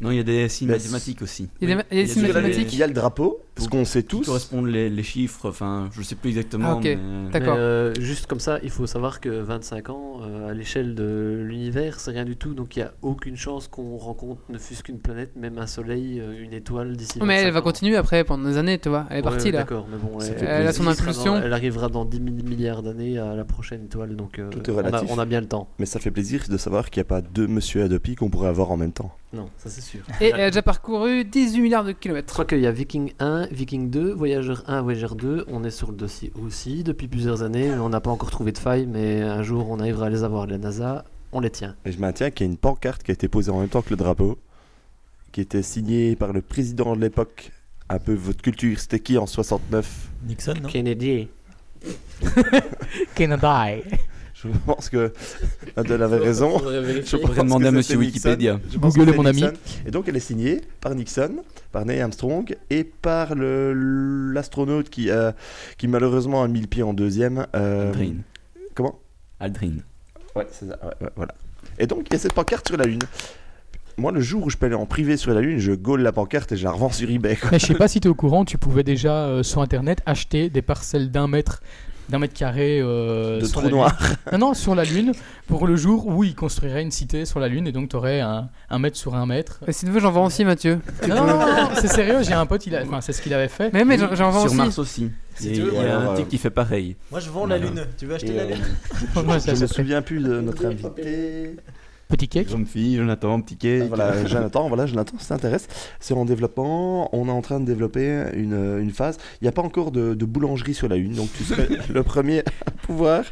Non, 0.02 0.12
il 0.12 0.18
y 0.18 0.20
a 0.20 0.24
des 0.24 0.50
signes 0.50 0.68
Bah, 0.68 0.74
mathématiques 0.76 1.22
aussi. 1.22 1.48
Il 1.62 1.70
y 1.70 1.72
a 1.72 1.76
des, 1.76 1.84
il 1.92 1.98
y 1.98 2.02
a 2.02 2.04
des 2.04 2.08
Il 2.08 2.08
y 2.08 2.12
a 2.12 2.14
signes 2.14 2.26
sur 2.26 2.34
la- 2.34 2.42
mathématiques. 2.42 2.74
Il 2.74 2.80
y 2.80 2.84
a 2.84 2.88
le 2.88 2.94
drapeau, 2.94 3.40
ce 3.58 3.68
qu'on 3.68 3.86
sait 3.86 4.02
Qui 4.02 4.08
tous. 4.08 4.26
correspondent 4.26 4.68
les, 4.68 4.90
les 4.90 5.04
chiffres, 5.04 5.48
enfin, 5.50 5.90
je 5.94 6.02
sais 6.02 6.16
plus 6.16 6.30
exactement. 6.30 6.70
Ah, 6.72 6.76
ok. 6.78 6.84
mais- 6.84 6.98
D'accord. 7.32 7.54
Mais, 7.56 7.60
euh, 7.62 7.94
juste 8.00 8.26
comme 8.26 8.40
ça, 8.40 8.60
il 8.64 8.70
faut 8.72 8.88
savoir 8.88 9.20
que 9.22 9.30
25 9.30 9.90
ans, 9.90 10.22
euh, 10.24 10.50
à 10.50 10.54
l'échelle 10.54 10.96
de 10.96 11.44
l'univers, 11.48 12.00
c'est 12.00 12.12
rien 12.12 12.26
du 12.26 12.36
tout. 12.36 12.54
Donc 12.54 12.76
il 12.76 12.80
n'y 12.80 12.84
a 12.86 12.94
aucune 13.04 13.38
chance 13.38 13.68
qu'on 13.68 13.98
rencontre 13.98 14.42
ne 14.50 14.58
fût-ce 14.58 14.82
qu'une 14.84 15.00
planète, 15.00 15.36
même 15.36 15.58
un 15.60 15.68
soleil, 15.68 16.20
euh, 16.20 16.42
une 16.44 16.54
étoile 16.54 16.96
d'ici. 16.98 17.20
Mais 17.24 17.36
elle 17.36 17.46
25 17.46 17.52
va 17.54 17.60
ans. 17.60 17.64
continuer 17.64 17.96
après 17.96 18.24
pendant 18.24 18.50
des 18.50 18.58
années, 18.58 18.80
tu 18.80 18.90
vois. 18.90 19.06
Elle 19.10 19.18
est 19.18 19.20
Ouais, 19.20 19.24
partie 19.24 19.52
là. 19.52 19.60
D'accord, 19.60 19.88
mais 19.92 19.98
bon, 19.98 20.18
elle, 20.20 20.68
a 20.68 20.74
son 20.74 20.88
impulsion. 20.88 21.36
dans- 21.36 21.42
elle 21.44 21.54
arrivera 21.54 21.90
dans 21.90 22.06
10 22.06 22.18
000 22.18 22.30
milliards 22.48 22.82
d'années 22.82 23.18
à 23.20 23.36
la 23.36 23.46
prochaine 23.46 23.86
étoile. 23.86 24.16
Donc 24.16 24.40
euh, 24.40 24.50
Tout 24.50 24.60
est 24.68 24.74
on, 24.74 24.80
a, 24.80 24.82
relatif. 24.88 25.10
on 25.12 25.20
a 25.20 25.26
bien 25.26 25.42
le 25.42 25.48
temps. 25.48 25.68
Mais 25.78 25.86
ça 25.86 26.00
fait 26.00 26.12
plaisir 26.12 26.42
de 26.50 26.58
savoir 26.58 26.90
qu'il 26.90 27.00
n'y 27.02 27.06
a 27.06 27.10
pas 27.10 27.22
deux 27.22 27.48
monsieur 27.48 27.84
Adopi 27.84 28.16
qu'on 28.16 28.30
pourrait 28.30 28.50
avoir 28.50 28.72
en 28.72 28.78
même 28.78 28.92
temps. 28.94 29.12
Non, 29.34 29.50
ça 29.58 29.70
c'est 29.70 29.82
sûr. 29.82 30.02
Et 30.20 30.28
elle 30.30 30.42
a 30.42 30.50
déjà 30.50 30.62
parcouru 30.62 31.24
18 31.24 31.62
milliards 31.62 31.84
de 31.86 31.92
Je 31.92 31.96
kilomètres. 31.96 32.34
crois 32.34 32.44
qu'il 32.46 32.60
y 32.60 32.68
a 32.68 32.72
Viking 32.72 33.14
1, 33.20 33.48
Viking 33.52 33.90
2, 33.90 34.12
Voyageur 34.14 34.64
1, 34.68 34.82
Voyageur 34.82 35.16
2. 35.16 35.46
On 35.48 35.64
est 35.64 35.72
sur 35.72 35.92
le 35.92 35.96
dossier 35.98 36.34
aussi 36.44 36.84
depuis 36.84 37.08
plusieurs 37.08 37.42
années. 37.42 37.72
On 37.72 37.88
n'a 37.90 38.02
pas 38.02 38.12
encore 38.12 38.30
trouvé 38.30 38.52
de 38.52 38.58
faille, 38.58 38.86
mais 38.88 39.22
un 39.22 39.42
jour 39.42 39.70
on 39.70 39.80
arrivera 39.80 40.08
à 40.08 40.10
les 40.10 40.24
avoir 40.26 40.48
de 40.48 40.52
la 40.52 40.58
NASA. 40.58 41.06
On 41.32 41.40
les 41.40 41.50
tient. 41.50 41.76
Et 41.86 41.94
je 41.94 42.00
maintiens 42.00 42.30
qu'il 42.30 42.46
y 42.46 42.50
a 42.50 42.52
une 42.52 42.58
pancarte 42.58 43.04
qui 43.04 43.12
a 43.12 43.14
été 43.14 43.30
posée 43.30 43.52
en 43.52 43.62
même 43.62 43.70
temps 43.70 43.82
que 43.82 43.92
le 43.92 43.96
drapeau, 43.96 44.38
qui 45.32 45.40
était 45.40 45.64
signée 45.64 46.18
par 46.18 46.34
le 46.34 46.42
président 46.42 46.94
de 46.96 47.02
l'époque. 47.02 47.52
Un 47.88 48.00
peu 48.00 48.14
votre 48.14 48.42
culture, 48.42 48.80
c'était 48.80 49.00
qui 49.00 49.18
en 49.18 49.28
69 49.28 50.10
Nixon, 50.28 50.54
non? 50.62 50.70
Kennedy. 50.70 51.30
Canada. 53.16 53.68
Je 54.44 54.50
pense 54.66 54.90
que 54.90 55.12
Adèle 55.76 56.02
avait 56.04 56.18
raison. 56.18 56.60
Je 57.06 57.18
pourrais 57.18 57.44
demander 57.44 57.68
à 57.68 57.72
monsieur 57.72 57.98
Nixon. 57.98 58.30
Wikipédia. 58.30 58.60
Google 58.76 59.14
mon 59.16 59.26
ami. 59.26 59.44
Et 59.86 59.92
donc 59.92 60.08
elle 60.08 60.16
est 60.18 60.20
signée 60.20 60.62
par 60.80 60.96
Nixon, 60.96 61.44
par 61.72 61.86
Neil 61.86 62.02
Armstrong 62.02 62.56
et 62.70 62.84
par 62.84 63.36
l'astronaute 63.36 64.90
qui, 64.90 65.10
euh, 65.10 65.32
qui 65.78 65.88
malheureusement 65.88 66.44
a 66.44 66.48
mis 66.48 66.62
le 66.62 66.68
pied 66.68 66.84
en 66.84 66.94
deuxième. 66.94 67.46
euh, 67.56 67.90
Aldrin. 67.90 68.14
comment? 68.76 69.00
Aldrin. 69.40 69.78
Ouais, 70.36 70.48
c'est 70.52 70.68
ça. 70.68 70.80
ouais, 70.84 70.94
ouais, 71.02 71.10
voilà. 71.16 71.34
Et 71.78 71.88
donc 71.88 72.08
il 72.10 72.14
y 72.14 72.16
a 72.16 72.20
cette 72.20 72.34
pancarte 72.34 72.68
sur 72.68 72.78
la 72.78 72.86
Lune. 72.86 73.00
Moi, 73.98 74.12
le 74.14 74.22
jour 74.22 74.46
où 74.46 74.50
je 74.50 74.56
peux 74.58 74.66
aller 74.68 74.76
en 74.76 74.86
privé 74.86 75.18
sur 75.18 75.34
la 75.34 75.42
Lune, 75.42 75.60
je 75.60 75.74
gaule 75.74 76.02
la 76.02 76.12
pancarte 76.14 76.52
et 76.54 76.58
je 76.58 76.64
la 76.64 76.72
revends 76.72 76.90
sur 76.92 77.10
eBay. 77.10 77.36
quoi. 77.36 77.50
Mais 77.52 77.60
je 77.60 77.66
sais 77.68 77.74
pas 77.76 77.88
si 77.90 78.00
tu 78.00 78.08
es 78.08 78.12
au 78.12 78.16
courant, 78.16 78.46
tu 78.46 78.58
pouvais 78.58 78.84
déjà 78.84 79.26
euh, 79.26 79.44
sur 79.44 79.62
internet 79.62 80.02
acheter 80.06 80.50
des 80.50 80.62
parcelles 80.62 81.12
d'un 81.12 81.28
mètre 81.28 81.62
d'un 82.12 82.20
mètre 82.20 82.34
carré 82.36 82.80
euh, 82.82 83.40
De 83.40 83.46
sur 83.46 83.62
la 83.62 83.68
Lune. 83.68 83.78
noirs. 83.78 83.98
Non, 84.34 84.38
non, 84.38 84.54
sur 84.54 84.76
la 84.76 84.84
Lune, 84.84 85.14
pour 85.48 85.66
le 85.66 85.76
jour 85.76 86.06
où 86.08 86.24
il 86.24 86.36
construirait 86.36 86.84
une 86.84 86.92
cité 86.92 87.26
sur 87.26 87.40
la 87.40 87.48
Lune, 87.48 87.66
et 87.68 87.72
donc 87.72 87.90
tu 87.90 87.96
aurais 87.96 88.20
un, 88.20 88.50
un 88.70 88.80
mètre 88.80 88.98
sur 88.98 89.16
un 89.16 89.26
mètre. 89.26 89.60
Et 89.68 89.72
si 89.72 89.86
tu 89.86 89.92
veux, 89.92 90.00
j'en 90.00 90.12
vends 90.12 90.26
aussi, 90.26 90.46
Mathieu. 90.46 90.80
Non, 91.08 91.16
non, 91.16 91.26
non, 91.26 91.38
non, 91.38 91.70
c'est 91.76 91.88
sérieux, 91.88 92.22
j'ai 92.22 92.34
un 92.34 92.46
pote, 92.46 92.68
il 92.68 92.76
a... 92.76 92.84
enfin, 92.84 93.02
c'est 93.02 93.14
ce 93.14 93.22
qu'il 93.22 93.34
avait 93.34 93.48
fait. 93.48 93.72
Mais, 93.74 93.84
mais 93.86 93.98
j'en- 93.98 94.08
vends 94.30 94.42
Sur 94.42 94.46
aussi. 94.52 94.56
Mars 94.56 94.78
aussi. 94.78 95.10
Si 95.36 95.50
il 95.50 95.74
y 95.74 95.78
a 95.78 95.98
un 95.98 96.14
type 96.16 96.28
qui 96.28 96.38
fait 96.38 96.50
pareil. 96.52 96.98
Moi 97.10 97.20
je 97.22 97.30
vends 97.30 97.46
la 97.48 97.58
lune. 97.58 97.86
Tu 97.98 98.06
veux 98.06 98.16
acheter 98.16 98.34
Et, 98.34 98.38
la 98.38 98.44
euh, 98.44 98.48
lune 99.16 99.40
ça, 99.40 99.54
je 99.54 99.56
ça 99.56 99.62
me 99.62 99.68
souviens 99.68 100.02
plus 100.02 100.20
de 100.20 100.42
notre 100.42 100.66
invité. 100.66 101.56
Petit 102.12 102.28
cake. 102.28 102.50
Jeune 102.50 102.66
fille, 102.66 102.98
Jonathan, 102.98 103.42
petit 103.42 103.56
cake. 103.56 103.84
Ah, 103.84 103.88
Voilà, 103.88 104.26
Jonathan, 104.28 104.68
voilà, 104.68 104.86
Jonathan, 104.86 105.14
ça 105.18 105.36
t'intéresse. 105.36 105.68
C'est 106.00 106.14
en 106.14 106.26
développement, 106.26 107.10
on 107.16 107.28
est 107.28 107.32
en 107.32 107.42
train 107.42 107.60
de 107.60 107.66
développer 107.66 108.26
une, 108.36 108.80
une 108.80 108.92
phase. 108.92 109.18
Il 109.42 109.46
n'y 109.46 109.48
a 109.48 109.52
pas 109.54 109.62
encore 109.62 109.92
de, 109.92 110.14
de 110.14 110.26
boulangerie 110.26 110.74
sur 110.74 110.88
la 110.90 110.98
Lune, 110.98 111.14
donc 111.14 111.30
tu 111.36 111.44
serais 111.44 111.68
le 111.90 112.04
premier 112.04 112.40
à 112.40 112.72
pouvoir 112.84 113.24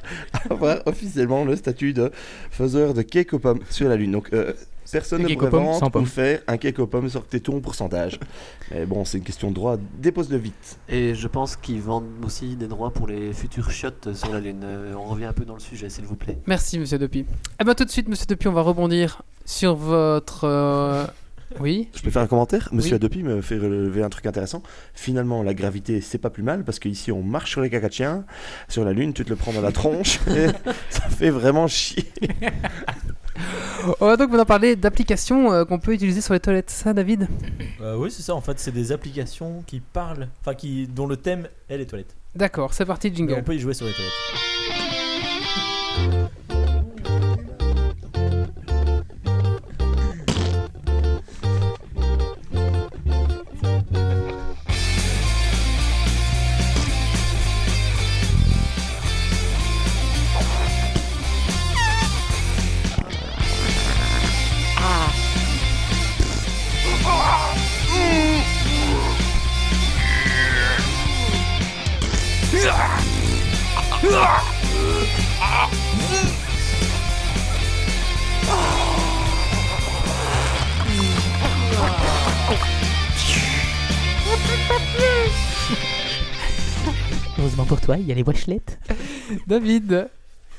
avoir 0.50 0.80
officiellement 0.86 1.44
le 1.44 1.56
statut 1.56 1.94
de 1.94 2.12
faiseur 2.52 2.94
de 2.94 3.02
cake 3.02 3.34
aux 3.34 3.40
pommes 3.40 3.60
sur 3.70 3.90
la 3.90 3.96
Lune. 3.98 4.12
Donc, 4.12 4.30
euh, 4.34 4.54
personne 4.92 5.22
ne 5.24 5.34
pourrait 5.34 5.50
vendre 5.50 5.92
pommes. 5.92 6.04
ou 6.04 6.06
faire 6.06 6.42
un 6.48 6.58
cake 6.58 6.80
aux 6.80 6.88
pommes 6.88 7.10
sur 7.10 7.26
tes 7.26 7.40
tons 7.40 7.60
pourcentage. 7.62 8.20
Mais 8.72 8.86
bon, 8.86 9.06
c'est 9.06 9.18
une 9.18 9.24
question 9.24 9.50
de 9.50 9.56
droit, 9.56 9.78
dépose-le 9.98 10.38
vite. 10.38 10.80
Et 10.90 11.16
je 11.16 11.28
pense 11.28 11.56
qu'ils 11.56 11.82
vendent 11.82 12.06
aussi 12.26 12.56
des 12.56 12.68
droits 12.68 12.92
pour 12.92 13.08
les 13.08 13.34
futurs 13.34 13.72
shots 13.72 14.14
sur 14.14 14.32
la 14.34 14.40
Lune. 14.40 14.62
Euh, 14.64 14.94
on 14.98 15.06
revient 15.06 15.26
un 15.26 15.34
peu 15.34 15.46
dans 15.46 15.56
le 15.56 15.60
sujet, 15.60 15.90
s'il 15.90 16.06
vous 16.06 16.16
plaît. 16.16 16.38
Merci, 16.48 16.80
monsieur 16.80 16.98
Depi. 16.98 17.26
Eh 17.60 17.64
ben, 17.64 17.74
tout 17.76 17.86
de 17.86 17.90
suite, 17.92 18.08
monsieur 18.08 18.26
Depi, 18.28 18.48
on 18.48 18.54
va 18.54 18.62
rebondir 18.62 19.22
sur 19.46 19.76
votre. 19.76 20.46
euh, 20.46 21.06
Oui. 21.60 21.90
Je 21.96 22.02
peux 22.04 22.12
faire 22.12 22.22
un 22.22 22.28
commentaire? 22.28 22.70
Monsieur 22.72 22.92
Oui. 22.92 22.96
Adopi 22.98 23.24
me 23.24 23.42
fait 23.42 23.58
relever 23.58 24.04
un 24.04 24.10
truc 24.10 24.28
intéressant. 24.28 24.62
Finalement, 24.94 25.42
la 25.42 25.56
gravité, 25.56 26.00
c'est 26.02 26.20
pas 26.20 26.30
plus 26.30 26.44
mal 26.44 26.64
parce 26.64 26.78
qu'ici, 26.78 27.12
on 27.12 27.24
marche 27.24 27.50
sur 27.52 27.62
les 27.62 27.70
caca 27.72 27.88
de 27.90 27.94
chiens. 27.94 28.24
Sur 28.68 28.86
la 28.86 28.94
Lune, 28.94 29.14
tu 29.14 29.26
te 29.26 29.30
le 29.32 29.36
prends 29.36 29.52
dans 29.54 29.62
la 29.62 29.72
tronche 29.72 30.20
et 30.28 30.46
ça 30.92 31.10
fait 31.10 31.32
vraiment 31.32 31.68
chier. 31.68 32.06
On 34.02 34.06
va 34.08 34.18
donc 34.18 34.30
maintenant 34.30 34.46
parler 34.46 34.76
d'applications 34.76 35.52
euh, 35.52 35.66
qu'on 35.66 35.80
peut 35.80 35.94
utiliser 35.94 36.22
sur 36.22 36.34
les 36.34 36.40
toilettes. 36.40 36.70
Ça, 36.70 36.94
David? 36.94 37.28
Euh, 37.82 37.96
Oui, 37.96 38.12
c'est 38.12 38.22
ça. 38.24 38.36
En 38.36 38.42
fait, 38.42 38.60
c'est 38.60 38.72
des 38.72 38.92
applications 38.92 39.64
qui 39.66 39.80
parlent, 39.80 40.28
enfin 40.42 40.54
qui 40.54 40.88
dont 40.88 41.08
le 41.08 41.18
thème 41.18 41.48
est 41.70 41.78
les 41.78 41.86
toilettes. 41.86 42.16
D'accord, 42.36 42.74
c'est 42.74 42.86
parti, 42.86 43.10
Mais 43.10 43.16
jingle. 43.16 43.36
on 43.40 43.44
peut 43.44 43.56
y 43.56 43.60
jouer 43.60 43.74
sur 43.74 43.86
les 43.86 43.94
toilettes. 43.94 44.14
Heureusement 87.40 87.64
pour 87.66 87.80
toi, 87.80 87.98
il 87.98 88.06
y 88.06 88.12
a 88.12 88.16
les 88.16 88.24
washlettes. 88.24 88.78
David 89.48 90.10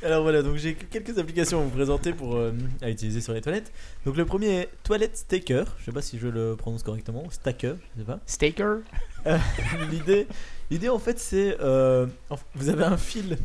Alors 0.03 0.23
voilà, 0.23 0.43
donc 0.43 0.57
j'ai 0.57 0.75
quelques 0.75 1.19
applications 1.19 1.61
à 1.61 1.65
vous 1.65 1.71
présenter 1.71 2.15
pour 2.15 2.37
euh, 2.37 2.53
à 2.81 2.89
utiliser 2.89 3.21
sur 3.21 3.35
les 3.35 3.43
toilettes. 3.43 3.71
Donc 4.07 4.17
le 4.17 4.25
premier 4.25 4.61
est 4.61 4.69
Toilet 4.83 5.11
Staker. 5.13 5.65
Je 5.79 5.85
sais 5.85 5.93
pas 5.93 6.01
si 6.01 6.19
je 6.19 6.29
le 6.29 6.57
prononce 6.57 6.83
correctement. 6.83 7.25
Stacker, 7.31 7.77
je 7.95 8.01
sais 8.01 8.07
pas. 8.07 8.21
Staker. 8.25 8.79
L'idée, 9.91 10.27
l'idée 10.71 10.89
en 10.89 10.99
fait 10.99 11.19
c'est, 11.19 11.57
euh, 11.61 12.07
vous 12.55 12.69
avez 12.69 12.85
un 12.85 12.97
fil 12.97 13.37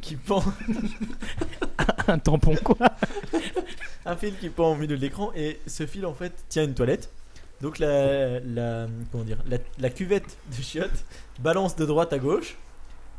qui 0.00 0.16
pend, 0.16 0.42
Un 2.06 2.18
tampon, 2.18 2.54
quoi. 2.62 2.76
un 4.06 4.16
fil 4.16 4.36
qui 4.38 4.50
pend 4.50 4.72
au 4.72 4.74
milieu 4.74 4.96
de 4.96 5.00
l'écran 5.00 5.32
et 5.34 5.58
ce 5.66 5.86
fil 5.86 6.04
en 6.04 6.14
fait 6.14 6.32
tient 6.48 6.64
une 6.64 6.74
toilette. 6.74 7.10
Donc 7.60 7.78
la, 7.78 8.40
la 8.40 8.86
comment 9.10 9.24
dire, 9.24 9.38
la, 9.48 9.58
la 9.78 9.90
cuvette 9.90 10.36
de 10.54 10.62
chiottes 10.62 11.04
balance 11.40 11.76
de 11.76 11.86
droite 11.86 12.12
à 12.12 12.18
gauche. 12.18 12.56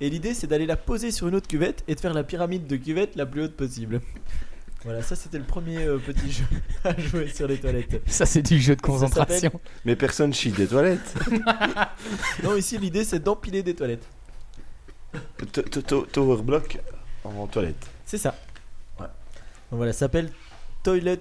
Et 0.01 0.10
l'idée 0.10 0.34
c'est 0.34 0.47
d'aller 0.47 0.65
la 0.65 0.75
poser 0.75 1.10
sur 1.12 1.28
une 1.28 1.36
autre 1.36 1.47
cuvette 1.47 1.84
et 1.88 1.95
de 1.95 1.99
faire 1.99 2.13
la 2.13 2.23
pyramide 2.23 2.67
de 2.67 2.75
cuvettes 2.75 3.15
la 3.15 3.25
plus 3.25 3.43
haute 3.43 3.56
possible. 3.56 4.01
Voilà, 4.85 5.01
ça 5.01 5.15
c'était 5.15 5.39
le 5.39 5.43
premier 5.43 5.83
euh, 5.83 5.97
petit 5.97 6.31
jeu 6.31 6.45
à 6.83 6.95
jouer 6.99 7.27
sur 7.27 7.47
les 7.47 7.57
toilettes. 7.57 8.01
Ça, 8.07 8.25
c'est 8.27 8.43
du 8.43 8.59
jeu 8.61 8.75
de 8.75 8.81
concentration. 8.81 9.51
Mais 9.83 9.95
personne 9.95 10.33
chie 10.33 10.51
des 10.51 10.67
toilettes. 10.67 11.13
Non, 12.43 12.55
ici 12.55 12.77
l'idée 12.77 13.03
c'est 13.03 13.19
d'empiler 13.19 13.63
des 13.63 13.73
toilettes. 13.73 14.05
T- 15.51 15.63
t- 15.63 15.81
to- 15.81 16.05
Tower 16.05 16.41
block 16.43 16.77
en 17.23 17.47
toilette. 17.47 17.83
C'est 18.05 18.17
ça. 18.19 18.35
Ouais. 18.99 19.07
Donc 19.71 19.77
voilà, 19.77 19.91
ça 19.93 19.99
s'appelle 19.99 20.31
Toilet 20.83 21.19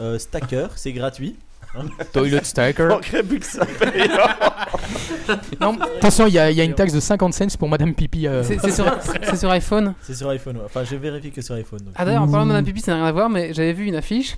euh, 0.00 0.18
Stacker, 0.18 0.68
c'est 0.76 0.92
gratuit. 0.92 1.36
Toilet 2.12 2.42
ça 2.44 3.64
paye. 3.66 4.10
Non, 5.60 5.78
attention, 5.80 6.26
il 6.26 6.34
y, 6.34 6.38
a- 6.38 6.50
il 6.50 6.56
y 6.56 6.60
a 6.60 6.64
une 6.64 6.74
taxe 6.74 6.92
de 6.92 7.00
50 7.00 7.32
cents 7.32 7.56
pour 7.58 7.68
Madame 7.68 7.94
Pipi. 7.94 8.26
euh. 8.26 8.42
C'est 8.42 8.58
c'est 8.60 8.70
sur, 8.72 8.84
c'est 9.22 9.36
sur 9.36 9.50
iPhone? 9.50 9.94
C'est 10.02 10.14
sur 10.14 10.28
iPhone, 10.28 10.56
ouais. 10.56 10.62
enfin 10.66 10.84
j'ai 10.84 10.96
vérifié 10.98 11.30
que 11.30 11.40
sur 11.40 11.54
iPhone. 11.54 11.80
donc. 11.80 11.94
Ah 11.96 12.04
d'ailleurs, 12.04 12.22
en 12.22 12.28
parlant 12.28 12.44
de 12.44 12.48
Madame 12.48 12.64
Pipi, 12.64 12.80
ça 12.80 12.92
n'a 12.92 12.98
rien 12.98 13.06
à 13.06 13.12
voir, 13.12 13.28
mais 13.30 13.54
j'avais 13.54 13.72
vu 13.72 13.86
une 13.86 13.94
affiche. 13.94 14.36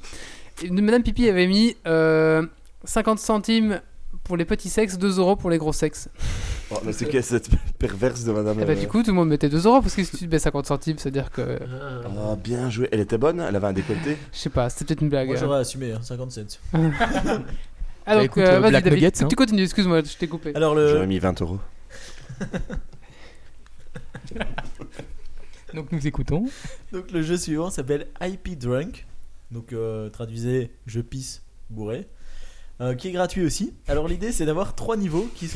Et 0.62 0.70
Madame 0.70 1.02
Pipi 1.02 1.28
avait 1.28 1.46
mis 1.46 1.74
euh, 1.86 2.46
50 2.84 3.18
centimes 3.18 3.80
pour 4.24 4.36
les 4.36 4.44
petits 4.44 4.70
sexes, 4.70 4.98
2 4.98 5.18
euros 5.18 5.36
pour 5.36 5.50
les 5.50 5.58
gros 5.58 5.72
sexes. 5.72 6.08
Oh, 6.70 6.76
mais 6.84 6.92
c'est 6.92 7.06
que 7.06 7.20
cette 7.20 7.48
perverse 7.78 8.24
de 8.24 8.32
madame. 8.32 8.58
Et 8.60 8.64
bah 8.64 8.72
euh, 8.72 8.74
du 8.74 8.88
coup, 8.88 9.02
tout 9.02 9.10
le 9.10 9.16
monde 9.16 9.28
mettait 9.28 9.48
2 9.48 9.66
euros 9.66 9.80
parce 9.80 9.94
que 9.94 10.02
si 10.02 10.16
tu 10.16 10.26
te 10.26 10.30
mets 10.30 10.38
50 10.38 10.66
centimes, 10.66 10.98
c'est-à-dire 10.98 11.30
que. 11.30 11.58
Ah, 12.04 12.36
bien 12.36 12.70
joué. 12.70 12.88
Elle 12.90 13.00
était 13.00 13.18
bonne, 13.18 13.40
elle 13.40 13.54
avait 13.54 13.66
un 13.66 13.72
décolleté. 13.72 14.16
Je 14.32 14.38
sais 14.38 14.50
pas, 14.50 14.68
c'était 14.70 14.86
peut-être 14.86 15.02
une 15.02 15.10
blague. 15.10 15.28
Moi 15.28 15.36
j'aurais 15.36 15.60
assumé 15.60 15.92
hein, 15.92 16.00
50 16.02 16.32
cents. 16.32 16.40
Ah 18.06 18.16
Bah, 18.16 18.20
donc, 18.20 18.24
écoute, 18.26 18.42
euh, 18.42 18.56
euh, 18.56 18.60
vas-y 18.60 18.70
Black 18.70 18.84
David, 18.84 18.98
Nuggets, 18.98 19.12
tu, 19.12 19.24
hein. 19.24 19.28
tu 19.28 19.36
continues, 19.36 19.62
excuse-moi, 19.62 20.02
je 20.02 20.14
t'ai 20.18 20.28
coupé. 20.28 20.52
Alors 20.54 20.76
J'aurais 20.76 21.06
mis 21.06 21.18
20 21.18 21.40
euros. 21.40 21.58
Donc 25.74 25.90
nous 25.90 26.06
écoutons. 26.06 26.44
donc 26.92 27.10
le 27.10 27.22
jeu 27.22 27.36
suivant 27.36 27.68
s'appelle 27.68 28.06
IP 28.22 28.56
Drunk. 28.56 29.06
Donc 29.50 29.72
euh, 29.72 30.08
traduisez 30.08 30.70
je 30.86 31.00
pisse 31.00 31.42
bourré. 31.68 32.06
Euh, 32.80 32.94
qui 32.94 33.08
est 33.08 33.12
gratuit 33.12 33.44
aussi. 33.44 33.72
Alors 33.86 34.08
l'idée 34.08 34.32
c'est 34.32 34.46
d'avoir 34.46 34.74
trois 34.74 34.96
niveaux 34.96 35.28
qui 35.36 35.48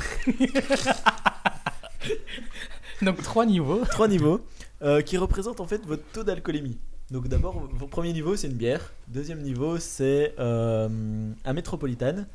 Donc 3.02 3.20
trois 3.22 3.44
niveaux. 3.46 3.84
trois 3.90 4.06
niveaux 4.08 4.40
euh, 4.82 5.02
qui 5.02 5.16
représentent 5.16 5.60
en 5.60 5.66
fait 5.66 5.84
votre 5.84 6.04
taux 6.12 6.22
d'alcoolémie. 6.24 6.78
Donc 7.10 7.26
d'abord, 7.28 7.58
votre 7.72 7.90
premier 7.90 8.12
niveau 8.12 8.36
c'est 8.36 8.46
une 8.48 8.52
bière, 8.54 8.92
deuxième 9.08 9.40
niveau 9.40 9.78
c'est 9.78 10.34
euh, 10.38 10.88
un 11.44 11.52
métropolitane, 11.52 12.26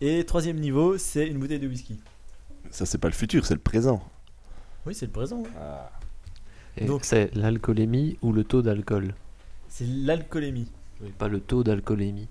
et 0.00 0.24
troisième 0.24 0.58
niveau 0.60 0.98
c'est 0.98 1.26
une 1.26 1.38
bouteille 1.38 1.58
de 1.58 1.66
whisky. 1.66 1.98
Ça, 2.70 2.84
c'est 2.84 2.98
pas 2.98 3.08
le 3.08 3.14
futur, 3.14 3.46
c'est 3.46 3.54
le 3.54 3.60
présent. 3.60 4.02
Oui, 4.84 4.94
c'est 4.94 5.06
le 5.06 5.12
présent. 5.12 5.42
Et 6.76 6.84
Donc- 6.84 7.04
c'est 7.04 7.34
l'alcoolémie 7.34 8.18
ou 8.20 8.32
le 8.32 8.44
taux 8.44 8.60
d'alcool? 8.62 9.14
C'est 9.68 9.86
l'alcoolémie. 9.86 10.70
Oui, 11.00 11.10
Pas 11.16 11.28
le 11.28 11.40
taux 11.40 11.64
d'alcoolémie. 11.64 12.28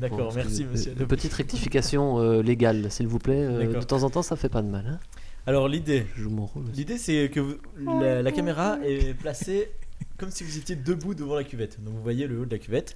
D'accord, 0.00 0.28
Bon, 0.30 0.34
merci 0.34 0.64
monsieur. 0.64 0.94
Une 0.98 1.06
petite 1.06 1.32
rectification 1.32 2.18
euh, 2.20 2.42
légale, 2.42 2.90
s'il 2.90 3.06
vous 3.08 3.18
plaît. 3.18 3.44
Euh, 3.44 3.72
de 3.78 3.82
temps 3.84 4.02
en 4.02 4.10
temps, 4.10 4.22
ça 4.22 4.36
fait 4.36 4.48
pas 4.48 4.62
de 4.62 4.68
mal. 4.68 4.86
Hein 4.86 4.98
Alors 5.46 5.68
l'idée, 5.68 6.06
Je 6.16 6.22
joue 6.22 6.30
mon 6.30 6.46
rôle 6.46 6.64
aussi. 6.64 6.72
l'idée 6.76 6.98
c'est 6.98 7.30
que 7.30 7.40
vous- 7.40 7.56
la, 8.00 8.22
la 8.22 8.32
caméra 8.32 8.78
est 8.84 9.14
placée 9.14 9.70
comme 10.18 10.30
si 10.30 10.44
vous 10.44 10.56
étiez 10.58 10.76
debout 10.76 11.14
devant 11.14 11.34
la 11.34 11.44
cuvette. 11.44 11.82
Donc 11.82 11.94
vous 11.94 12.02
voyez 12.02 12.26
le 12.26 12.40
haut 12.40 12.44
de 12.46 12.50
la 12.50 12.58
cuvette, 12.58 12.94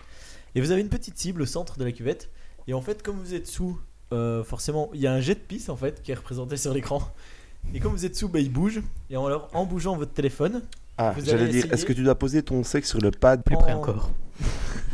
et 0.54 0.60
vous 0.60 0.70
avez 0.70 0.80
une 0.80 0.88
petite 0.88 1.18
cible 1.18 1.42
au 1.42 1.46
centre 1.46 1.78
de 1.78 1.84
la 1.84 1.92
cuvette. 1.92 2.30
Et 2.68 2.74
en 2.74 2.80
fait, 2.80 3.02
comme 3.02 3.16
vous 3.16 3.34
êtes 3.34 3.46
sous, 3.46 3.78
euh, 4.12 4.44
forcément, 4.44 4.90
il 4.94 5.00
y 5.00 5.06
a 5.06 5.12
un 5.12 5.20
jet 5.20 5.34
de 5.34 5.40
pisse 5.40 5.68
en 5.68 5.76
fait 5.76 6.02
qui 6.02 6.12
est 6.12 6.14
représenté 6.14 6.56
sur 6.56 6.72
l'écran. 6.74 7.02
Et 7.74 7.80
comme 7.80 7.92
vous 7.92 8.04
êtes 8.04 8.16
sous, 8.16 8.28
bah, 8.28 8.40
il 8.40 8.52
bouge. 8.52 8.82
Et 9.10 9.16
en, 9.16 9.26
alors, 9.26 9.48
en 9.54 9.64
bougeant 9.66 9.96
votre 9.96 10.12
téléphone, 10.12 10.62
Ah, 10.98 11.14
j'allais 11.24 11.48
dire, 11.48 11.72
est-ce 11.72 11.84
que 11.86 11.92
tu 11.92 12.02
dois 12.04 12.16
poser 12.16 12.42
ton 12.42 12.62
sexe 12.64 12.88
sur 12.90 13.00
le 13.00 13.10
pad 13.12 13.42
Plus 13.44 13.56
près 13.56 13.72
En- 13.72 13.78
encore. 13.78 14.10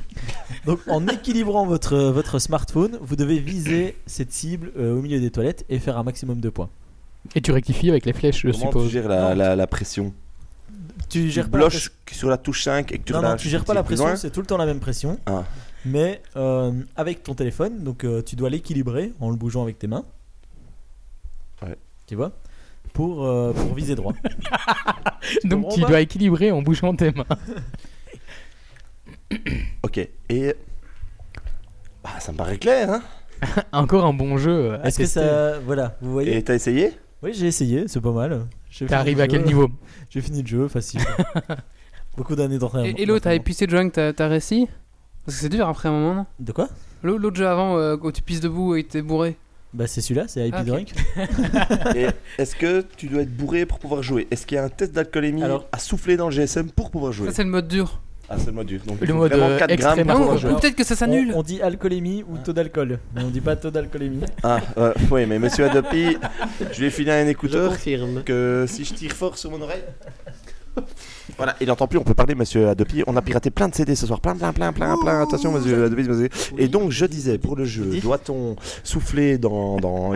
Donc 0.66 0.80
en 0.88 1.06
équilibrant 1.06 1.66
votre, 1.66 1.96
votre 1.96 2.38
smartphone, 2.38 2.98
vous 3.00 3.16
devez 3.16 3.38
viser 3.38 3.96
cette 4.06 4.32
cible 4.32 4.72
euh, 4.78 4.96
au 4.96 5.02
milieu 5.02 5.20
des 5.20 5.30
toilettes 5.30 5.64
et 5.68 5.78
faire 5.78 5.96
un 5.98 6.02
maximum 6.02 6.40
de 6.40 6.50
points. 6.50 6.68
Et 7.34 7.40
tu 7.40 7.52
rectifies 7.52 7.90
avec 7.90 8.06
les 8.06 8.12
flèches, 8.12 8.42
je 8.42 8.50
Comment 8.50 8.58
tu 8.64 8.66
suppose. 8.66 8.90
gères 8.90 9.08
la, 9.08 9.34
la, 9.34 9.56
la 9.56 9.66
pression 9.66 10.12
Tu 11.08 11.24
Tu 11.24 11.30
gères 11.30 11.50
pas 11.50 11.58
la 11.58 11.64
bloches 11.68 11.90
sur 12.10 12.28
la 12.28 12.38
touche 12.38 12.64
5 12.64 12.92
et 12.92 12.98
que 12.98 13.04
tu 13.04 13.12
Non, 13.12 13.20
non, 13.20 13.28
relâches 13.28 13.42
tu 13.42 13.48
gères 13.48 13.64
pas 13.64 13.74
la 13.74 13.82
plus 13.82 13.96
pression, 13.96 14.06
loin 14.06 14.16
c'est 14.16 14.30
tout 14.30 14.40
le 14.40 14.46
temps 14.46 14.56
la 14.56 14.66
même 14.66 14.80
pression. 14.80 15.18
Ah. 15.26 15.44
Mais 15.84 16.22
euh, 16.36 16.72
avec 16.96 17.22
ton 17.22 17.34
téléphone, 17.34 17.84
donc 17.84 18.04
euh, 18.04 18.22
tu 18.22 18.36
dois 18.36 18.50
l'équilibrer 18.50 19.12
en 19.20 19.30
le 19.30 19.36
bougeant 19.36 19.62
avec 19.62 19.78
tes 19.78 19.86
mains. 19.86 20.04
Ouais. 21.62 21.76
Tu 22.06 22.14
vois? 22.14 22.32
Pour, 22.92 23.24
euh, 23.24 23.52
pour 23.52 23.74
viser 23.74 23.94
droit. 23.94 24.12
Donc 25.44 25.62
comprends 25.62 25.74
tu 25.74 25.80
pas 25.82 25.88
dois 25.88 26.00
équilibrer 26.00 26.50
en 26.50 26.62
bougeant 26.62 26.94
tes 26.96 27.12
mains. 27.12 27.24
Ok, 29.88 30.06
et. 30.28 30.54
Bah, 32.04 32.10
ça 32.20 32.32
me 32.32 32.36
paraît 32.36 32.58
clair, 32.58 32.90
hein 32.90 33.02
Encore 33.72 34.04
un 34.04 34.12
bon 34.12 34.36
jeu. 34.36 34.50
euh, 34.72 34.82
à 34.82 34.86
Est-ce 34.88 34.98
que 34.98 35.02
tester. 35.04 35.20
ça. 35.20 35.58
Voilà, 35.64 35.96
vous 36.02 36.12
voyez 36.12 36.36
Et 36.36 36.42
t'as 36.44 36.54
essayé? 36.54 36.92
Oui, 37.22 37.32
j'ai 37.34 37.46
essayé, 37.46 37.84
c'est 37.88 38.00
pas 38.00 38.12
mal. 38.12 38.46
J'ai 38.70 38.84
T'es 38.84 38.88
fini 38.88 38.94
arrivé 39.00 39.16
le 39.16 39.22
à 39.22 39.26
quel 39.28 39.40
jeu. 39.40 39.46
niveau? 39.46 39.68
J'ai 40.10 40.20
fini 40.20 40.42
le 40.42 40.46
jeu, 40.46 40.68
facile. 40.68 41.00
Beaucoup 42.18 42.36
d'années 42.36 42.58
d'entraînement. 42.58 42.86
Et, 42.98 43.02
et 43.02 43.06
l'autre, 43.06 43.20
t'as 43.24 43.30
d'entraînement. 43.30 43.40
épicé 43.42 43.66
de 43.66 43.70
joint, 43.70 43.88
t'as 43.88 44.12
t'as 44.12 44.28
réussi? 44.28 44.68
Parce 45.24 45.36
que 45.36 45.42
c'est 45.42 45.48
dur 45.48 45.66
après 45.68 45.88
un 45.88 45.92
moment, 45.92 46.14
non? 46.14 46.26
De 46.38 46.52
quoi? 46.52 46.68
L'au- 47.02 47.16
L'autre 47.18 47.36
jeu 47.36 47.48
avant, 47.48 47.78
euh, 47.78 47.96
où 48.02 48.12
tu 48.12 48.20
pisses 48.22 48.40
debout 48.40 48.74
et 48.76 48.84
t'es 48.84 49.00
bourré. 49.02 49.36
Bah, 49.72 49.86
c'est 49.86 50.00
celui-là, 50.00 50.24
c'est 50.28 50.46
IP 50.48 50.54
Ah, 50.56 50.60
ok. 50.62 50.66
Drink. 50.66 50.94
Et 51.96 52.06
est-ce 52.38 52.56
que 52.56 52.84
tu 52.96 53.06
dois 53.08 53.22
être 53.22 53.36
bourré 53.36 53.66
pour 53.66 53.78
pouvoir 53.78 54.02
jouer? 54.02 54.26
Est-ce 54.30 54.46
qu'il 54.46 54.56
y 54.56 54.58
a 54.58 54.64
un 54.64 54.68
test 54.68 54.92
d'alcoolémie 54.92 55.42
Alors- 55.42 55.66
à 55.72 55.78
souffler 55.78 56.16
dans 56.16 56.26
le 56.26 56.32
GSM 56.32 56.70
pour 56.70 56.90
pouvoir 56.90 57.12
jouer? 57.12 57.28
Ça, 57.28 57.34
c'est 57.34 57.44
le 57.44 57.50
mode 57.50 57.68
dur. 57.68 58.00
Ah, 58.30 58.34
c'est 58.38 58.46
le 58.46 58.52
mode 58.52 58.66
dur. 58.66 58.80
Donc, 58.86 59.00
Le 59.00 59.14
mode, 59.14 59.30
vraiment 59.32 59.48
euh, 59.48 59.58
4 59.58 59.74
grammes 59.76 59.98
extrême 60.00 60.06
pour 60.06 60.18
Non, 60.18 60.56
ou 60.56 60.60
peut-être 60.60 60.74
que 60.76 60.84
ça 60.84 60.94
s'annule. 60.94 61.32
On, 61.34 61.38
on 61.38 61.42
dit 61.42 61.62
alcoolémie 61.62 62.22
ou 62.28 62.36
taux 62.36 62.52
d'alcool, 62.52 62.98
mais 63.14 63.22
on 63.22 63.28
dit 63.30 63.40
pas 63.40 63.56
taux 63.56 63.70
d'alcoolémie. 63.70 64.20
Ah, 64.42 64.60
euh, 64.76 64.92
oui, 65.10 65.24
mais 65.24 65.38
monsieur 65.38 65.64
Adopi, 65.64 66.18
je 66.72 66.78
lui 66.78 66.86
ai 66.86 66.90
filé 66.90 67.10
un 67.12 67.24
Je 67.24 67.30
écouteur 67.30 67.70
confirme. 67.70 68.22
que 68.24 68.66
si 68.68 68.84
je 68.84 68.92
tire 68.92 69.12
fort 69.12 69.38
sur 69.38 69.50
mon 69.50 69.62
oreille. 69.62 69.82
Voilà, 71.38 71.54
il 71.60 71.68
n'entend 71.68 71.86
plus, 71.86 71.98
on 71.98 72.02
peut 72.04 72.14
parler, 72.14 72.34
monsieur 72.34 72.68
Adopi. 72.68 73.04
On 73.06 73.16
a 73.16 73.22
piraté 73.22 73.50
plein 73.50 73.68
de 73.68 73.74
CD 73.74 73.94
ce 73.94 74.06
soir, 74.06 74.20
plein, 74.20 74.34
plein, 74.34 74.52
plein, 74.52 74.72
plein, 74.72 74.96
plein. 75.00 75.22
Attention, 75.22 75.52
monsieur 75.52 75.84
Adopi, 75.84 76.02
monsieur. 76.02 76.28
Et 76.58 76.66
donc, 76.68 76.90
je 76.90 77.06
disais, 77.06 77.38
pour 77.38 77.54
le 77.54 77.64
jeu, 77.64 78.00
doit-on 78.02 78.56
souffler 78.82 79.38
dans. 79.38 79.76
dans... 79.76 80.14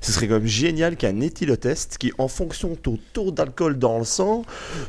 Ce 0.00 0.10
serait 0.12 0.26
quand 0.26 0.34
même 0.34 0.46
génial 0.46 0.96
qu'il 0.96 1.08
y 1.08 1.12
ait 1.12 1.14
un 1.14 1.20
éthylotest 1.20 1.96
qui, 1.98 2.12
en 2.18 2.26
fonction 2.26 2.70
de 2.70 2.74
ton 2.74 2.98
taux 3.12 3.30
d'alcool 3.30 3.78
dans 3.78 3.98
le 3.98 4.04
sang, 4.04 4.42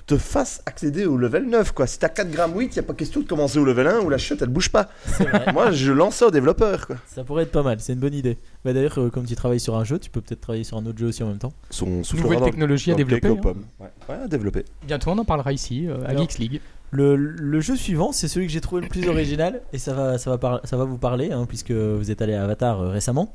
te 0.08 0.17
fasse 0.17 0.62
accéder 0.65 1.06
au 1.06 1.17
level 1.17 1.45
9. 1.50 1.71
Quoi. 1.74 1.86
Si 1.86 2.00
t'as 2.00 2.10
4 2.10 2.32
grammes 2.32 2.58
8, 2.58 2.65
il 2.65 2.74
n'y 2.74 2.80
a 2.80 2.84
pas 2.84 2.93
question 2.95 3.21
de 3.21 3.28
commencer 3.28 3.60
au 3.60 3.65
level 3.65 3.86
1 3.88 4.00
où 4.00 4.10
la 4.10 4.17
chute 4.17 4.41
elle 4.41 4.50
bouge 4.50 4.69
pas. 4.71 4.89
Moi, 5.54 5.69
je 5.71 5.91
lance 5.91 6.15
ça 6.15 6.28
aux 6.28 6.32
développeurs. 6.32 6.88
Quoi. 6.88 6.95
Ça 7.06 7.24
pourrait 7.24 7.43
être 7.43 7.52
pas 7.52 7.62
mal, 7.63 7.78
c'est 7.80 7.93
une 7.93 8.00
bonne 8.00 8.15
idée. 8.15 8.38
Bah, 8.63 8.74
D'ailleurs, 8.74 8.98
euh, 9.00 9.10
comme 9.12 9.26
tu 9.26 9.36
travailles 9.36 9.60
sur 9.60 9.76
un 9.76 9.84
jeu, 9.84 10.00
tu 10.00 10.10
peux 10.10 10.21
peut-être 10.21 10.41
travailler 10.41 10.63
sur 10.63 10.78
un 10.78 10.86
autre 10.88 10.98
jeu 10.98 11.06
aussi 11.08 11.21
en 11.21 11.28
même 11.28 11.38
temps. 11.38 11.54
Son 11.69 11.86
Nouvelle 12.15 12.41
technologie 12.41 12.91
à 12.91 12.95
développer. 12.95 13.28
hein. 13.28 13.36
pommes. 13.36 13.65
Ouais. 13.80 13.88
ouais, 14.10 14.15
à 14.24 14.28
développer. 14.28 14.65
Bientôt 14.88 15.12
on 15.12 15.17
en 15.19 15.26
parlera 15.26 15.54
ici 15.54 15.74
euh, 15.88 16.03
à 16.05 16.09
Alors- 16.09 16.21
Geeks 16.23 16.38
League. 16.39 16.61
Le, 16.91 17.15
le 17.17 17.59
jeu 17.59 17.75
suivant, 17.75 18.11
c'est 18.13 18.27
celui 18.29 18.45
que 18.47 18.53
j'ai 18.53 18.61
trouvé 18.61 18.81
le 18.81 18.88
plus 18.88 19.09
original 19.09 19.61
et 19.73 19.77
ça 19.79 19.93
va, 19.93 20.17
ça 20.17 20.29
va, 20.29 20.38
par- 20.38 20.61
ça 20.63 20.77
va 20.77 20.85
vous 20.85 20.97
parler 20.97 21.31
hein, 21.31 21.45
puisque 21.45 21.71
vous 21.71 22.09
êtes 22.09 22.21
allé 22.21 22.33
à 22.35 22.43
Avatar 22.43 22.79
euh, 22.79 22.89
récemment. 22.89 23.33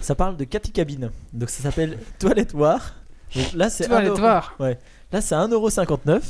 Ça 0.00 0.14
parle 0.14 0.36
de 0.38 0.44
Cathy 0.44 0.70
Cabine. 0.70 1.10
Donc 1.34 1.50
ça 1.50 1.62
s'appelle 1.62 1.98
Toilette 2.18 2.54
War. 2.54 2.94
Donc 3.34 3.52
là, 3.54 3.68
c'est 3.68 3.84
Tu 3.84 3.90
vas 3.90 3.96
aller 3.98 4.06
un 4.08 4.14
te 4.14 4.20
euro- 4.20 4.28
voir. 4.28 4.56
Là, 5.12 5.20
c'est 5.20 5.34
1,59€. 5.34 6.20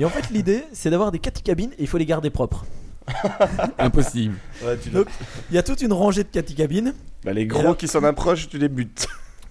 Et 0.00 0.04
en 0.04 0.08
fait, 0.08 0.30
l'idée, 0.30 0.64
c'est 0.72 0.90
d'avoir 0.90 1.12
des 1.12 1.18
Cathy 1.20 1.42
Cabines 1.42 1.70
et 1.78 1.82
il 1.82 1.86
faut 1.86 1.98
les 1.98 2.06
garder 2.06 2.30
propres. 2.30 2.64
Impossible. 3.78 4.34
Ouais, 4.64 4.76
tu 4.82 4.90
Donc, 4.90 5.06
il 5.50 5.54
y 5.54 5.58
a 5.58 5.62
toute 5.62 5.80
une 5.82 5.92
rangée 5.92 6.24
de 6.24 6.28
Cathy 6.28 6.54
Cabines. 6.54 6.92
Bah, 7.24 7.32
les 7.32 7.46
gros 7.46 7.60
alors- 7.60 7.76
qui 7.76 7.88
s'en 7.88 8.02
approchent, 8.04 8.48
tu 8.48 8.58
les 8.58 8.68
butes. 8.68 9.06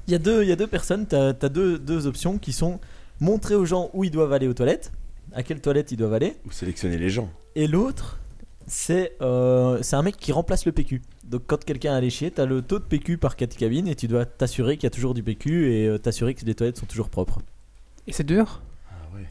Il 0.07 0.11
y 0.11 0.15
a 0.15 0.19
deux, 0.19 0.43
il 0.43 0.49
y 0.49 0.51
a 0.51 0.55
deux 0.55 0.67
personnes, 0.67 1.07
tu 1.07 1.15
as, 1.15 1.33
deux, 1.33 1.79
deux 1.79 2.05
options 2.05 2.37
qui 2.37 2.53
sont 2.53 2.79
montrer 3.19 3.55
aux 3.55 3.65
gens 3.65 3.89
où 3.93 4.03
ils 4.03 4.11
doivent 4.11 4.33
aller 4.33 4.47
aux 4.47 4.53
toilettes, 4.53 4.91
à 5.35 5.43
quelle 5.43 5.61
toilette 5.61 5.91
ils 5.91 5.97
doivent 5.97 6.13
aller. 6.13 6.33
Ou 6.45 6.51
sélectionner 6.51 6.97
les 6.97 7.09
gens. 7.09 7.29
Et 7.55 7.67
l'autre, 7.67 8.19
c'est 8.67 9.15
euh, 9.21 9.79
c'est 9.83 9.95
un 9.95 10.01
mec 10.01 10.17
qui 10.17 10.31
remplace 10.31 10.65
le 10.65 10.71
PQ. 10.71 11.01
Donc 11.25 11.43
quand 11.47 11.63
quelqu'un 11.63 11.93
a 11.93 11.97
allé 11.97 12.09
chier, 12.09 12.31
t'as 12.31 12.45
le 12.45 12.61
taux 12.61 12.79
de 12.79 12.83
PQ 12.85 13.17
par 13.17 13.35
quatre 13.35 13.55
cabines 13.55 13.87
et 13.87 13.95
tu 13.95 14.07
dois 14.07 14.25
t'assurer 14.25 14.77
qu'il 14.77 14.85
y 14.85 14.87
a 14.87 14.91
toujours 14.91 15.13
du 15.13 15.21
PQ 15.23 15.71
et 15.73 15.87
euh, 15.87 15.97
t'assurer 15.99 16.33
que 16.33 16.43
les 16.45 16.55
toilettes 16.55 16.77
sont 16.77 16.85
toujours 16.87 17.09
propres. 17.09 17.39
Et 18.07 18.11
c'est 18.13 18.23
dur? 18.23 18.61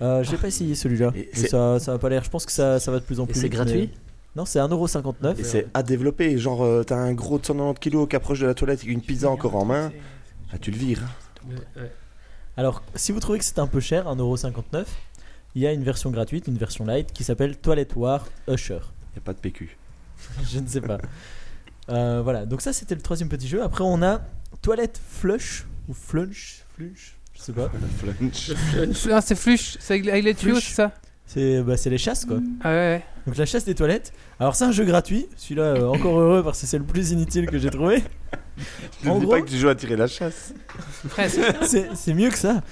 Euh, 0.03 0.23
J'ai 0.25 0.37
pas 0.39 0.49
essayé 0.49 0.75
celui-là, 0.75 1.13
Et 1.15 1.29
ça, 1.37 1.79
ça 1.79 1.93
va 1.93 1.99
pas 1.99 2.09
l'air. 2.09 2.25
Je 2.25 2.31
pense 2.31 2.47
que 2.47 2.53
ça, 2.53 2.81
ça 2.81 2.91
va 2.91 2.99
de 3.01 3.05
plus 3.05 3.21
en 3.21 3.25
Et 3.25 3.29
plus. 3.29 3.41
c'est 3.41 3.49
gratuit? 3.49 3.91
mais- 3.93 3.99
Non, 4.35 4.45
c'est 4.45 4.59
1,59€. 4.59 5.39
Et 5.39 5.45
c'est 5.45 5.67
à 5.75 5.83
développer. 5.83 6.37
Genre, 6.39 6.65
euh, 6.65 6.83
t'as 6.83 6.97
un 6.97 7.13
gros 7.13 7.39
de 7.39 7.45
190 7.47 7.79
kg 7.91 8.09
qui 8.09 8.17
approche 8.17 8.41
de 8.41 8.47
la 8.47 8.55
toilette 8.55 8.81
avec 8.81 8.91
une 8.91 9.03
pizza 9.03 9.29
encore 9.31 9.55
en 9.57 9.65
main. 9.65 9.93
Ah, 10.53 10.59
tu 10.59 10.71
le 10.73 10.79
vires. 10.79 11.03
Alors, 12.57 12.83
si 12.95 13.13
vous 13.13 13.21
trouvez 13.21 13.39
que 13.39 13.45
c'est 13.45 13.59
un 13.59 13.67
peu 13.67 13.81
cher, 13.81 14.07
1,59€, 14.09 14.87
il 15.55 15.63
y 15.63 15.67
a 15.67 15.73
une 15.73 15.85
version 15.85 16.11
gratuite, 16.11 16.47
une 16.49 16.59
version 16.59 16.85
light 16.85 17.13
qui 17.13 17.25
s'appelle 17.25 17.57
Toilette 17.57 17.95
War 17.97 18.27
Usher. 18.49 18.81
Y 19.15 19.19
a 19.19 19.21
pas 19.23 19.33
de 19.33 19.39
PQ. 19.39 19.77
Je 20.53 20.59
ne 20.59 20.67
sais 20.67 20.81
pas. 20.81 20.99
Euh, 21.91 22.21
voilà, 22.23 22.47
donc 22.47 22.63
ça 22.63 22.73
c'était 22.73 22.95
le 22.95 23.01
troisième 23.03 23.29
petit 23.29 23.47
jeu. 23.49 23.63
Après 23.63 23.85
on 23.85 24.03
a 24.03 24.23
Toilette 24.63 25.01
Flush 25.07 25.67
ou 25.89 25.93
Flunch, 25.93 26.65
Flush, 26.75 27.17
je 27.35 27.41
sais 27.43 27.53
pas. 27.53 27.71
Flunch. 27.99 28.53
Ah, 29.13 29.21
c'est 29.21 29.35
flush, 29.35 29.77
c'est 29.81 29.95
avec 29.95 30.09
avec 30.09 30.25
les 30.25 30.35
tuyaux, 30.35 30.55
Flush. 30.55 30.69
c'est 30.69 30.75
ça 30.75 30.93
C'est 31.27 31.63
bah, 31.63 31.77
c'est 31.77 31.91
les 31.91 31.99
chasses 31.99 32.25
quoi. 32.25 32.39
Ah 32.63 32.71
ouais, 32.71 32.75
ouais. 32.75 33.05
Donc 33.27 33.37
la 33.37 33.45
chasse 33.47 33.65
des 33.67 33.75
toilettes. 33.75 34.13
Alors 34.41 34.57
c'est 34.57 34.65
un 34.65 34.73
jeu 34.73 34.85
gratuit. 34.85 35.27
Celui-là 35.37 35.63
euh, 35.63 35.87
encore 35.89 36.19
heureux 36.19 36.43
parce 36.43 36.61
que 36.61 36.67
c'est 36.67 36.79
le 36.79 36.85
plus 36.85 37.11
inutile 37.11 37.47
que 37.47 37.59
j'ai 37.59 37.71
trouvé. 37.71 38.03
En 39.05 39.15
N'oublie 39.15 39.27
gros- 39.27 39.31
pas 39.33 39.43
que 39.43 39.49
tu 39.51 39.59
joues 39.59 39.69
à 39.69 39.75
tirer 39.75 39.97
la 39.97 40.07
chasse. 40.07 40.55
Presque. 41.11 41.41
C'est 41.67 41.89
c'est 41.95 42.15
mieux 42.15 42.31
que 42.31 42.39
ça. 42.39 42.63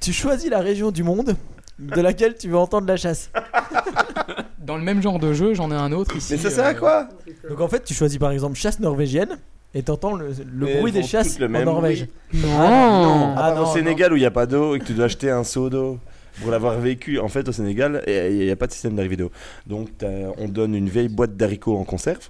Tu 0.00 0.12
choisis 0.14 0.48
la 0.48 0.60
région 0.60 0.90
du 0.90 1.02
monde 1.02 1.36
de 1.78 2.00
laquelle 2.00 2.34
tu 2.36 2.48
veux 2.48 2.56
entendre 2.56 2.86
la 2.86 2.96
chasse. 2.96 3.30
Dans 4.58 4.76
le 4.76 4.82
même 4.82 5.02
genre 5.02 5.18
de 5.18 5.32
jeu, 5.32 5.54
j'en 5.54 5.70
ai 5.70 5.74
un 5.74 5.92
autre 5.92 6.16
ici. 6.16 6.32
Mais 6.34 6.38
ça 6.38 6.50
sert 6.50 6.64
à 6.64 6.70
euh, 6.70 6.74
quoi? 6.74 7.08
Donc 7.48 7.60
en 7.60 7.68
fait 7.68 7.82
tu 7.84 7.94
choisis 7.94 8.18
par 8.18 8.30
exemple 8.30 8.54
chasse 8.56 8.78
norvégienne 8.78 9.38
et 9.74 9.82
t'entends 9.82 10.14
le, 10.14 10.28
le 10.28 10.66
Mais 10.66 10.78
bruit 10.78 10.90
elles 10.90 10.92
des 10.92 11.02
font 11.02 11.08
chasses 11.08 11.30
toutes 11.30 11.38
le 11.40 11.46
en 11.46 11.50
même 11.50 11.64
Norvège. 11.64 12.06
bruit. 12.30 12.42
Non. 12.42 13.32
Ah 13.32 13.34
part 13.36 13.54
non, 13.56 13.62
au 13.70 13.74
Sénégal 13.74 14.12
où 14.12 14.16
il 14.16 14.20
n'y 14.20 14.26
a 14.26 14.30
pas 14.30 14.46
d'eau 14.46 14.74
et 14.76 14.78
que 14.78 14.84
tu 14.84 14.92
dois 14.94 15.06
acheter 15.06 15.30
un 15.30 15.44
seau 15.44 15.68
d'eau 15.70 15.98
pour 16.40 16.50
l'avoir 16.50 16.78
vécu. 16.78 17.18
En 17.18 17.28
fait, 17.28 17.48
au 17.48 17.52
Sénégal, 17.52 18.02
il 18.06 18.38
n'y 18.38 18.50
a 18.50 18.56
pas 18.56 18.66
de 18.66 18.72
système 18.72 18.94
d'arrivée 18.94 19.16
d'eau. 19.16 19.30
Donc, 19.66 19.88
t'as- 19.98 20.06
on 20.38 20.48
donne 20.48 20.74
une 20.74 20.88
vieille 20.88 21.08
boîte 21.08 21.36
d'haricots 21.36 21.76
en 21.76 21.84
conserve. 21.84 22.28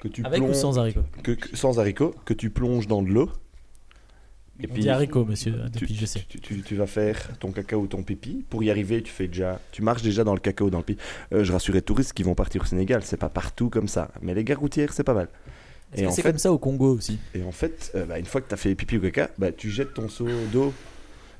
Que 0.00 0.08
tu 0.08 0.24
Avec 0.24 0.40
ou 0.42 0.44
plonges- 0.46 0.56
sans 0.56 0.78
haricots? 0.78 1.00
que- 1.22 1.32
que- 1.32 1.56
Sans 1.56 1.78
haricots, 1.80 2.14
que 2.26 2.34
tu 2.34 2.50
plonges 2.50 2.86
dans 2.86 3.02
de 3.02 3.08
l'eau. 3.08 3.30
Et 4.60 4.68
On 4.70 4.74
dit 4.74 4.88
haricots 4.88 5.24
monsieur, 5.24 5.52
tu, 5.72 5.80
depuis 5.80 5.94
je 5.96 6.06
sais. 6.06 6.24
tu- 6.28 6.38
tu- 6.40 6.62
tu 6.62 6.76
vas 6.76 6.86
faire 6.86 7.36
ton 7.40 7.50
cacao 7.50 7.80
ou 7.80 7.86
ton 7.88 8.02
pipi. 8.04 8.44
Pour 8.48 8.62
y 8.62 8.70
arriver, 8.70 9.02
tu 9.02 9.10
fais 9.12 9.26
déjà, 9.26 9.60
tu 9.72 9.82
marches 9.82 10.02
déjà 10.02 10.22
dans 10.22 10.32
le 10.34 10.38
cacao, 10.40 10.70
dans 10.70 10.78
le 10.78 10.84
pipi. 10.84 11.00
Euh, 11.32 11.42
je 11.42 11.52
rassure 11.52 11.74
les 11.74 11.82
touristes 11.82 12.12
qui 12.12 12.22
vont 12.22 12.34
partir 12.36 12.62
au 12.62 12.64
Sénégal, 12.64 13.02
c'est 13.04 13.16
pas 13.16 13.28
partout 13.28 13.68
comme 13.68 13.88
ça. 13.88 14.10
Mais 14.22 14.32
les 14.32 14.44
gares 14.44 14.60
routières, 14.60 14.92
c'est 14.92 15.02
pas 15.04 15.14
mal. 15.14 15.28
Et 15.96 16.08
c'est 16.10 16.22
comme 16.22 16.38
ça 16.38 16.52
au 16.52 16.58
Congo 16.58 16.94
aussi? 16.96 17.18
Et 17.34 17.42
en 17.44 17.52
fait, 17.52 17.90
euh, 17.94 18.04
bah, 18.04 18.18
une 18.18 18.24
fois 18.26 18.40
que 18.40 18.48
tu 18.48 18.54
as 18.54 18.56
fait 18.56 18.74
pipi 18.74 18.96
ou 18.96 19.00
caca, 19.00 19.30
bah, 19.38 19.50
tu 19.52 19.70
jettes 19.70 19.94
ton 19.94 20.08
seau 20.08 20.28
d'eau. 20.52 20.72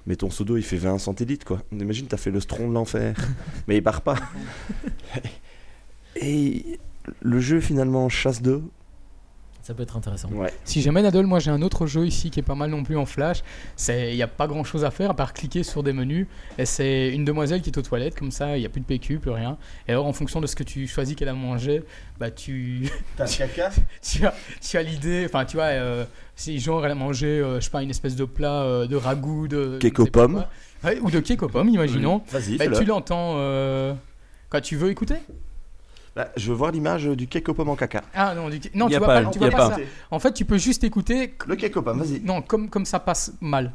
Mais 0.06 0.16
ton 0.16 0.28
seau 0.30 0.44
d'eau, 0.44 0.56
il 0.58 0.62
fait 0.62 0.76
20 0.76 0.98
centilitres, 0.98 1.46
quoi. 1.46 1.62
Imagine, 1.72 2.06
tu 2.06 2.14
as 2.14 2.18
fait 2.18 2.30
le 2.30 2.38
stron 2.40 2.68
de 2.68 2.74
l'enfer. 2.74 3.16
mais 3.68 3.76
il 3.78 3.82
part 3.82 4.02
pas. 4.02 4.16
Et 6.16 6.78
le 7.20 7.40
jeu, 7.40 7.60
finalement, 7.60 8.08
chasse 8.08 8.42
d'eau. 8.42 8.70
Ça 9.66 9.72
peut 9.72 9.82
être 9.82 9.96
intéressant. 9.96 10.28
Ouais. 10.32 10.52
Si 10.64 10.82
jamais 10.82 11.00
Nadal, 11.00 11.24
moi 11.24 11.38
j'ai 11.38 11.50
un 11.50 11.62
autre 11.62 11.86
jeu 11.86 12.06
ici 12.06 12.30
qui 12.30 12.38
est 12.38 12.42
pas 12.42 12.54
mal 12.54 12.68
non 12.68 12.82
plus 12.82 12.98
en 12.98 13.06
flash. 13.06 13.42
C'est, 13.76 14.10
il 14.12 14.16
n'y 14.16 14.22
a 14.22 14.26
pas 14.28 14.46
grand 14.46 14.62
chose 14.62 14.84
à 14.84 14.90
faire 14.90 15.08
à 15.10 15.14
part 15.14 15.32
cliquer 15.32 15.62
sur 15.62 15.82
des 15.82 15.94
menus. 15.94 16.26
Et 16.58 16.66
c'est 16.66 17.08
une 17.08 17.24
demoiselle 17.24 17.62
qui 17.62 17.70
est 17.70 17.78
aux 17.78 17.82
toilettes, 17.82 18.14
comme 18.14 18.30
ça, 18.30 18.58
il 18.58 18.60
n'y 18.60 18.66
a 18.66 18.68
plus 18.68 18.82
de 18.82 18.84
PQ, 18.84 19.20
plus 19.20 19.30
rien. 19.30 19.56
Et 19.88 19.92
alors 19.92 20.04
en 20.04 20.12
fonction 20.12 20.42
de 20.42 20.46
ce 20.46 20.54
que 20.54 20.64
tu 20.64 20.86
choisis 20.86 21.16
qu'elle 21.16 21.30
a 21.30 21.32
mangé, 21.32 21.82
bah 22.20 22.30
tu, 22.30 22.90
T'as 23.16 23.24
le 23.24 23.30
caca? 23.38 23.70
Tu 24.02 24.26
as, 24.26 24.34
tu 24.60 24.76
as 24.76 24.82
l'idée. 24.82 25.24
Enfin, 25.26 25.46
tu 25.46 25.56
vois, 25.56 25.64
euh, 25.66 26.04
si 26.36 26.60
genre 26.60 26.84
elle 26.84 26.92
a 26.92 26.94
mangé, 26.94 27.26
euh, 27.26 27.58
je 27.58 27.64
sais 27.64 27.70
pas, 27.70 27.82
une 27.82 27.88
espèce 27.88 28.16
de 28.16 28.26
plat 28.26 28.64
euh, 28.64 28.86
de 28.86 28.96
ragoût 28.96 29.48
de. 29.48 29.78
Cake 29.80 29.98
aux 29.98 30.04
pommes. 30.06 30.44
Ouais, 30.84 30.98
ou 31.00 31.10
de 31.10 31.20
cake 31.20 31.42
aux 31.42 31.48
pommes, 31.48 31.70
imaginons. 31.70 32.20
Vas-y, 32.30 32.58
Bah, 32.58 32.64
fais-le. 32.64 32.76
tu 32.76 32.84
l'entends. 32.84 33.36
euh, 33.38 33.94
Quand 34.50 34.60
tu 34.60 34.76
veux 34.76 34.90
écouter 34.90 35.14
Bah, 36.16 36.28
je 36.36 36.48
veux 36.48 36.54
voir 36.54 36.70
l'image 36.70 37.04
du 37.06 37.26
cake 37.26 37.48
aux 37.48 37.54
pommes 37.54 37.70
en 37.70 37.76
caca. 37.76 38.02
Ah 38.14 38.34
non, 38.34 38.48
du... 38.48 38.60
non 38.74 38.88
tu 38.88 38.96
vois 38.98 39.06
pas, 39.06 39.22
pas, 39.22 39.30
tu 39.30 39.38
vois 39.40 39.50
pas 39.50 39.70
pas. 39.70 39.74
ça. 39.76 39.80
En 40.12 40.20
fait, 40.20 40.32
tu 40.32 40.44
peux 40.44 40.58
juste 40.58 40.84
écouter. 40.84 41.34
Le 41.46 41.56
cake 41.56 41.76
aux 41.76 41.82
pommes, 41.82 41.98
vas-y. 42.00 42.20
Non, 42.20 42.40
comme, 42.40 42.70
comme 42.70 42.84
ça 42.84 43.00
passe 43.00 43.32
mal. 43.40 43.72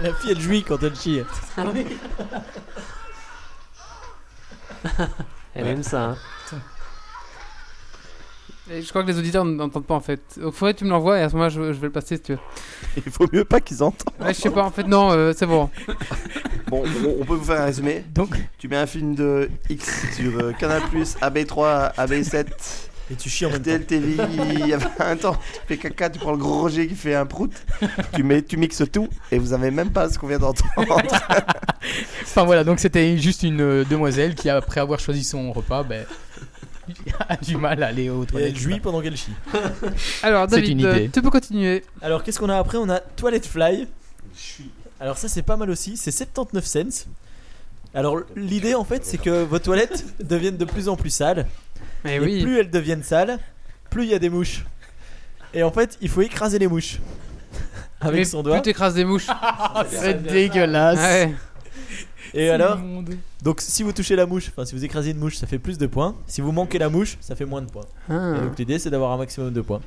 La 0.00 0.12
fille 0.14 0.30
elle 0.32 0.40
jouit 0.40 0.64
quand 0.64 0.82
elle 0.82 0.96
chie. 0.96 1.22
Elle 5.54 5.66
aime 5.66 5.82
ça. 5.82 6.02
hein. 6.02 6.16
Et 8.70 8.80
je 8.80 8.88
crois 8.88 9.02
que 9.02 9.08
les 9.08 9.18
auditeurs 9.18 9.44
n'entendent 9.44 9.84
pas 9.84 9.94
en 9.94 10.00
fait. 10.00 10.20
Il 10.38 10.50
faudrait 10.50 10.72
que 10.72 10.78
tu 10.78 10.84
me 10.84 10.90
l'envoies 10.90 11.18
et 11.18 11.22
à 11.22 11.28
ce 11.28 11.34
moment-là, 11.34 11.50
je, 11.50 11.72
je 11.74 11.78
vais 11.78 11.88
le 11.88 11.92
passer 11.92 12.16
si 12.16 12.22
tu 12.22 12.32
veux. 12.32 12.38
Il 13.06 13.12
faut 13.12 13.26
mieux 13.30 13.44
pas 13.44 13.60
qu'ils 13.60 13.82
entendent. 13.82 14.14
Ouais, 14.18 14.32
je 14.32 14.40
sais 14.40 14.50
pas, 14.50 14.62
en 14.64 14.70
fait, 14.70 14.84
non, 14.86 15.10
euh, 15.12 15.32
c'est 15.36 15.46
bon. 15.46 15.70
Bon, 16.68 16.82
on, 16.82 17.20
on 17.20 17.24
peut 17.26 17.34
vous 17.34 17.44
faire 17.44 17.60
un 17.60 17.66
résumé. 17.66 18.04
Donc, 18.14 18.36
Tu 18.58 18.68
mets 18.68 18.78
un 18.78 18.86
film 18.86 19.14
de 19.14 19.50
X 19.68 20.14
sur 20.16 20.38
euh, 20.40 20.52
Canal+, 20.52 20.80
AB3, 20.80 21.94
AB7, 21.94 22.46
Et 23.10 23.14
tu 23.16 23.28
chies 23.28 23.44
en 23.44 23.50
même 23.50 23.60
temps. 23.60 23.70
RTL 23.74 23.84
TV, 23.84 24.16
il 24.54 24.66
y 24.66 24.72
avait 24.72 24.86
un 24.98 25.14
temps, 25.16 25.34
tu 25.34 25.60
fais 25.68 25.76
caca, 25.76 26.08
tu 26.08 26.18
prends 26.18 26.32
le 26.32 26.38
gros 26.38 26.62
Roger 26.62 26.86
qui 26.88 26.94
fait 26.94 27.14
un 27.14 27.26
prout, 27.26 27.52
tu, 28.14 28.22
mets, 28.22 28.40
tu 28.40 28.56
mixes 28.56 28.82
tout, 28.90 29.08
et 29.30 29.38
vous 29.38 29.52
avez 29.52 29.70
même 29.70 29.90
pas 29.90 30.08
ce 30.08 30.18
qu'on 30.18 30.26
vient 30.26 30.38
d'entendre. 30.38 30.72
enfin 32.22 32.44
voilà, 32.44 32.64
donc 32.64 32.80
c'était 32.80 33.18
juste 33.18 33.42
une 33.42 33.60
euh, 33.60 33.84
demoiselle 33.84 34.34
qui, 34.34 34.48
après 34.48 34.80
avoir 34.80 34.98
choisi 34.98 35.22
son 35.22 35.52
repas, 35.52 35.82
ben, 35.82 36.06
a 37.28 37.36
du 37.36 37.56
mal 37.56 37.82
à 37.82 37.88
aller 37.88 38.10
aux 38.10 38.20
Et 38.22 38.26
elle 38.26 38.26
toilettes. 38.30 38.56
jouit 38.56 38.80
pendant 38.80 39.00
qu'elle 39.00 39.16
chie. 39.16 39.32
Alors, 40.22 40.46
C'est 40.48 40.56
David, 40.56 40.70
une 40.80 40.86
euh, 40.86 40.96
idée. 40.96 41.10
tu 41.10 41.22
peux 41.22 41.30
continuer. 41.30 41.84
Alors 42.02 42.22
qu'est-ce 42.22 42.38
qu'on 42.38 42.48
a 42.48 42.58
après? 42.58 42.78
On 42.78 42.88
a 42.88 43.00
Toilette 43.00 43.46
Fly. 43.46 43.86
Alors 45.00 45.18
ça 45.18 45.28
c'est 45.28 45.42
pas 45.42 45.56
mal 45.56 45.70
aussi, 45.70 45.96
c'est 45.96 46.10
79 46.10 46.64
cents. 46.64 47.06
Alors 47.94 48.20
l'idée 48.36 48.74
en 48.74 48.84
fait 48.84 49.04
c'est 49.04 49.18
que 49.18 49.44
vos 49.44 49.58
toilettes 49.58 50.04
deviennent 50.24 50.56
de 50.56 50.64
plus 50.64 50.88
en 50.88 50.96
plus 50.96 51.10
sales. 51.10 51.46
Mais 52.04 52.16
Et 52.16 52.20
oui. 52.20 52.42
plus 52.42 52.58
elles 52.58 52.70
deviennent 52.70 53.02
sales, 53.02 53.38
plus 53.90 54.04
il 54.04 54.10
y 54.10 54.14
a 54.14 54.18
des 54.18 54.30
mouches. 54.30 54.64
Et 55.52 55.62
en 55.62 55.70
fait 55.70 55.96
il 56.00 56.08
faut 56.08 56.22
écraser 56.22 56.58
les 56.58 56.68
mouches. 56.68 56.98
Avec 58.00 58.18
Mais 58.18 58.24
son 58.24 58.42
Plus 58.42 58.50
doigt. 58.50 58.60
t'écrases 58.60 58.94
des 58.94 59.04
mouches. 59.04 59.28
C'est 59.88 60.22
dégueulasse. 60.22 60.98
Ouais. 60.98 61.34
Et 62.36 62.50
alors, 62.50 62.78
donc 63.42 63.60
si 63.60 63.82
vous 63.82 63.92
touchez 63.92 64.16
la 64.16 64.26
mouche, 64.26 64.48
enfin 64.50 64.64
si 64.64 64.74
vous 64.74 64.84
écrasez 64.84 65.10
une 65.12 65.18
mouche 65.18 65.36
ça 65.36 65.46
fait 65.46 65.58
plus 65.58 65.78
de 65.78 65.86
points. 65.86 66.14
Si 66.26 66.40
vous 66.40 66.50
manquez 66.52 66.78
la 66.78 66.88
mouche 66.88 67.16
ça 67.20 67.36
fait 67.36 67.44
moins 67.44 67.62
de 67.62 67.70
points. 67.70 67.84
Ah. 68.08 68.34
Et 68.36 68.40
donc 68.40 68.58
l'idée 68.58 68.78
c'est 68.78 68.90
d'avoir 68.90 69.12
un 69.12 69.18
maximum 69.18 69.52
de 69.52 69.60
points. 69.60 69.80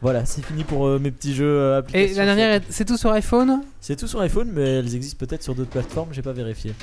Voilà, 0.00 0.26
c'est 0.26 0.44
fini 0.44 0.64
pour 0.64 0.86
euh, 0.86 0.98
mes 0.98 1.10
petits 1.10 1.34
jeux 1.34 1.46
euh, 1.46 1.82
Et 1.94 2.12
la 2.12 2.26
dernière, 2.26 2.60
c'est 2.68 2.84
tout 2.84 2.98
sur 2.98 3.10
iPhone. 3.12 3.62
C'est 3.80 3.96
tout 3.96 4.06
sur 4.06 4.20
iPhone, 4.20 4.50
mais 4.52 4.78
elles 4.78 4.94
existent 4.94 5.16
peut-être 5.24 5.42
sur 5.42 5.54
d'autres 5.54 5.70
plateformes, 5.70 6.08
j'ai 6.12 6.20
pas 6.20 6.32
vérifié. 6.32 6.74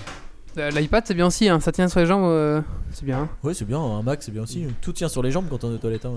Euh, 0.58 0.72
L'iPad, 0.72 1.04
c'est 1.06 1.14
bien 1.14 1.28
aussi, 1.28 1.48
hein. 1.48 1.60
ça 1.60 1.72
tient 1.72 1.88
sur 1.88 2.00
les 2.00 2.08
jambes, 2.08 2.24
euh, 2.26 2.62
c'est 2.92 3.06
bien. 3.06 3.30
Ouais, 3.44 3.54
c'est 3.54 3.66
bien, 3.66 3.80
un 3.80 4.02
Mac 4.02 4.24
c'est 4.24 4.32
bien 4.32 4.42
aussi. 4.44 4.66
Tout 4.82 4.92
tient 4.94 5.08
sur 5.08 5.22
les 5.22 5.30
jambes 5.32 5.46
quand 5.50 5.64
on 5.64 5.72
est 5.72 5.76
aux 5.76 5.78
toilettes. 5.78 6.06
hein. 6.06 6.14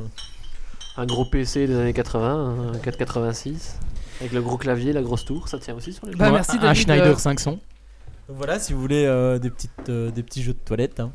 Un 0.97 1.07
gros 1.07 1.25
PC 1.25 1.67
des 1.67 1.75
années 1.77 1.93
80, 1.93 2.73
un 2.75 2.79
486. 2.79 3.79
Avec 4.21 4.33
le 4.33 4.41
gros 4.41 4.57
clavier, 4.57 4.93
la 4.93 5.03
grosse 5.03 5.25
tour, 5.25 5.49
ça 5.49 5.59
tient 5.59 5.75
aussi 5.75 5.93
sur 5.93 6.07
les 6.07 6.15
Bah, 6.15 6.27
Ouais, 6.27 6.33
merci, 6.33 6.57
un 6.61 6.73
Schneider 6.73 7.15
euh, 7.15 7.17
500. 7.17 7.59
Voilà, 8.29 8.59
si 8.59 8.73
vous 8.73 8.81
voulez 8.81 9.05
euh, 9.05 9.39
des, 9.39 9.51
petites, 9.51 9.89
euh, 9.91 10.11
des 10.11 10.23
petits 10.23 10.43
jeux 10.43 10.55
de 10.55 10.59
toilette. 10.59 11.01
hein. 11.01 11.13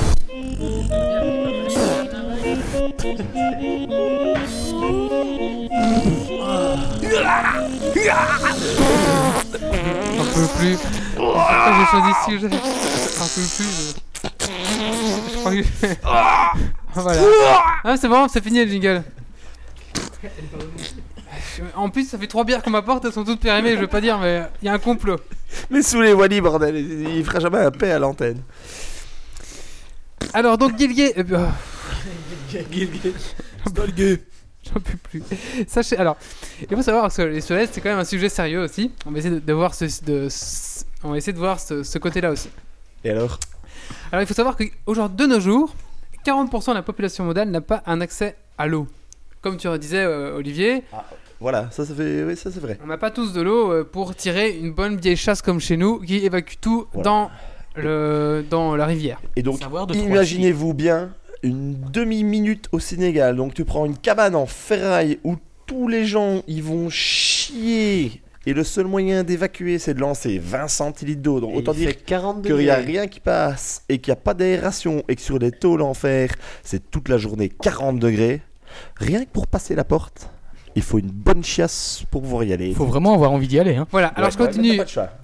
J'en 10.16 10.24
peux 10.34 10.46
plus. 10.58 10.78
J'ai 11.16 11.86
choisi 11.90 12.12
ce 12.12 12.30
sujet 12.30 12.50
J'en 13.18 13.26
peux 13.26 13.46
plus. 13.56 13.70
Je, 15.46 15.62
je. 15.62 15.94
Ah, 16.04 16.52
voilà. 16.94 17.22
Ah, 17.84 17.96
c'est 17.96 18.08
bon, 18.08 18.28
c'est 18.28 18.42
fini 18.42 18.64
le 18.64 18.70
jingle. 18.70 19.02
En 21.74 21.88
plus, 21.88 22.08
ça 22.08 22.18
fait 22.18 22.26
trois 22.26 22.44
bières 22.44 22.62
qu'on 22.62 22.70
m'apporte, 22.70 23.04
elles 23.06 23.12
sont 23.12 23.24
toutes 23.24 23.40
périmées, 23.40 23.74
je 23.74 23.80
veux 23.80 23.86
pas 23.86 24.00
dire, 24.02 24.18
mais 24.18 24.42
il 24.60 24.66
y 24.66 24.68
a 24.68 24.74
un 24.74 24.78
complot. 24.78 25.16
Mais 25.70 25.80
sous 25.82 26.02
les 26.02 26.12
Wally, 26.12 26.40
bordel, 26.42 26.76
il 26.76 27.08
il 27.16 27.24
fera 27.24 27.40
jamais 27.40 27.58
un 27.58 27.70
paix 27.70 27.92
à 27.92 27.98
l'antenne. 27.98 28.42
Alors, 30.34 30.58
donc, 30.58 30.76
Gilgay. 30.78 31.12
euh, 31.18 31.48
oh, 32.54 33.68
Stolgue. 33.68 34.20
J'en 34.64 34.80
peux 34.80 34.96
plus. 35.02 35.22
Sachez, 35.68 35.96
alors, 35.96 36.16
il 36.68 36.76
faut 36.76 36.82
savoir 36.82 37.12
que 37.14 37.22
les 37.22 37.40
toilettes, 37.42 37.70
c'est 37.72 37.80
quand 37.80 37.90
même 37.90 37.98
un 38.00 38.04
sujet 38.04 38.28
sérieux 38.28 38.62
aussi. 38.64 38.90
On 39.06 39.12
va 39.12 39.18
essayer 39.18 39.34
de, 39.34 39.38
de 39.40 39.52
voir 39.52 39.74
ce, 39.74 39.84
de, 40.04 40.28
on 41.04 41.10
va 41.10 41.16
essayer 41.18 41.32
de 41.32 41.38
voir 41.38 41.60
ce, 41.60 41.82
ce 41.84 41.98
côté-là 41.98 42.30
aussi. 42.32 42.48
Et 43.04 43.10
alors? 43.10 43.38
Alors, 44.10 44.22
il 44.22 44.26
faut 44.26 44.34
savoir 44.34 44.56
qu'aujourd'hui, 44.56 45.16
de 45.16 45.32
nos 45.32 45.40
jours, 45.40 45.72
40% 46.24 46.70
de 46.70 46.74
la 46.74 46.82
population 46.82 47.24
mondiale 47.24 47.48
n'a 47.50 47.60
pas 47.60 47.82
un 47.86 48.00
accès 48.00 48.36
à 48.58 48.66
l'eau. 48.66 48.88
Comme 49.40 49.56
tu 49.56 49.68
disais, 49.78 50.02
euh, 50.02 50.36
Olivier, 50.36 50.82
Voilà, 51.38 51.70
ça, 51.70 51.84
ça 51.86 51.94
fait. 51.94 52.24
Oui, 52.24 52.36
ça 52.36 52.50
c'est 52.50 52.58
vrai. 52.58 52.78
on 52.82 52.86
n'a 52.88 52.98
pas 52.98 53.12
tous 53.12 53.32
de 53.32 53.40
l'eau 53.42 53.70
euh, 53.70 53.84
pour 53.84 54.16
tirer 54.16 54.50
une 54.58 54.72
bonne 54.72 54.96
vieille 54.96 55.16
chasse 55.16 55.42
comme 55.42 55.60
chez 55.60 55.76
nous 55.76 56.00
qui 56.00 56.24
évacue 56.24 56.54
tout 56.60 56.88
Voilà. 56.92 57.04
dans, 57.04 57.30
le, 57.76 58.44
dans 58.48 58.76
la 58.76 58.86
rivière. 58.86 59.20
Et 59.36 59.42
donc, 59.42 59.60
imaginez-vous 59.94 60.74
bien 60.74 61.10
une 61.42 61.78
demi-minute 61.92 62.68
au 62.72 62.78
Sénégal. 62.78 63.36
Donc, 63.36 63.54
tu 63.54 63.64
prends 63.64 63.86
une 63.86 63.96
cabane 63.96 64.34
en 64.34 64.46
ferraille 64.46 65.18
où 65.24 65.36
tous 65.66 65.88
les 65.88 66.06
gens 66.06 66.42
ils 66.46 66.62
vont 66.62 66.88
chier. 66.90 68.22
Et 68.48 68.54
le 68.54 68.62
seul 68.62 68.86
moyen 68.86 69.24
d'évacuer, 69.24 69.80
c'est 69.80 69.94
de 69.94 70.00
lancer 70.00 70.38
20 70.38 70.68
centilitres 70.68 71.20
d'eau. 71.22 71.40
Donc, 71.40 71.54
Et 71.54 71.56
autant 71.56 71.72
dire 71.72 71.88
fait 71.88 71.96
42 71.96 72.48
qu'il 72.48 72.64
n'y 72.64 72.70
a 72.70 72.76
rien 72.76 73.08
qui 73.08 73.18
passe 73.18 73.82
et 73.88 73.98
qu'il 73.98 74.12
n'y 74.12 74.18
a 74.18 74.20
pas 74.20 74.34
d'aération 74.34 75.02
et 75.08 75.16
que 75.16 75.20
sur 75.20 75.38
les 75.38 75.50
tôles 75.50 75.82
en 75.82 75.94
fer, 75.94 76.30
c'est 76.62 76.90
toute 76.90 77.08
la 77.08 77.18
journée 77.18 77.48
40 77.48 77.98
degrés. 77.98 78.42
Rien 78.96 79.24
que 79.24 79.30
pour 79.30 79.48
passer 79.48 79.74
la 79.74 79.82
porte, 79.82 80.30
il 80.76 80.82
faut 80.82 80.98
une 80.98 81.10
bonne 81.10 81.42
chiasse 81.42 82.04
pour 82.10 82.22
pouvoir 82.22 82.44
y 82.44 82.52
aller. 82.52 82.68
Il 82.68 82.74
faut 82.76 82.84
vraiment 82.84 83.14
avoir 83.14 83.32
envie 83.32 83.48
d'y 83.48 83.58
aller. 83.58 83.74
Hein. 83.74 83.88
Voilà, 83.90 84.08
alors 84.08 84.28
Ouais, 84.28 84.32
je 84.32 84.38
continue. 84.38 84.80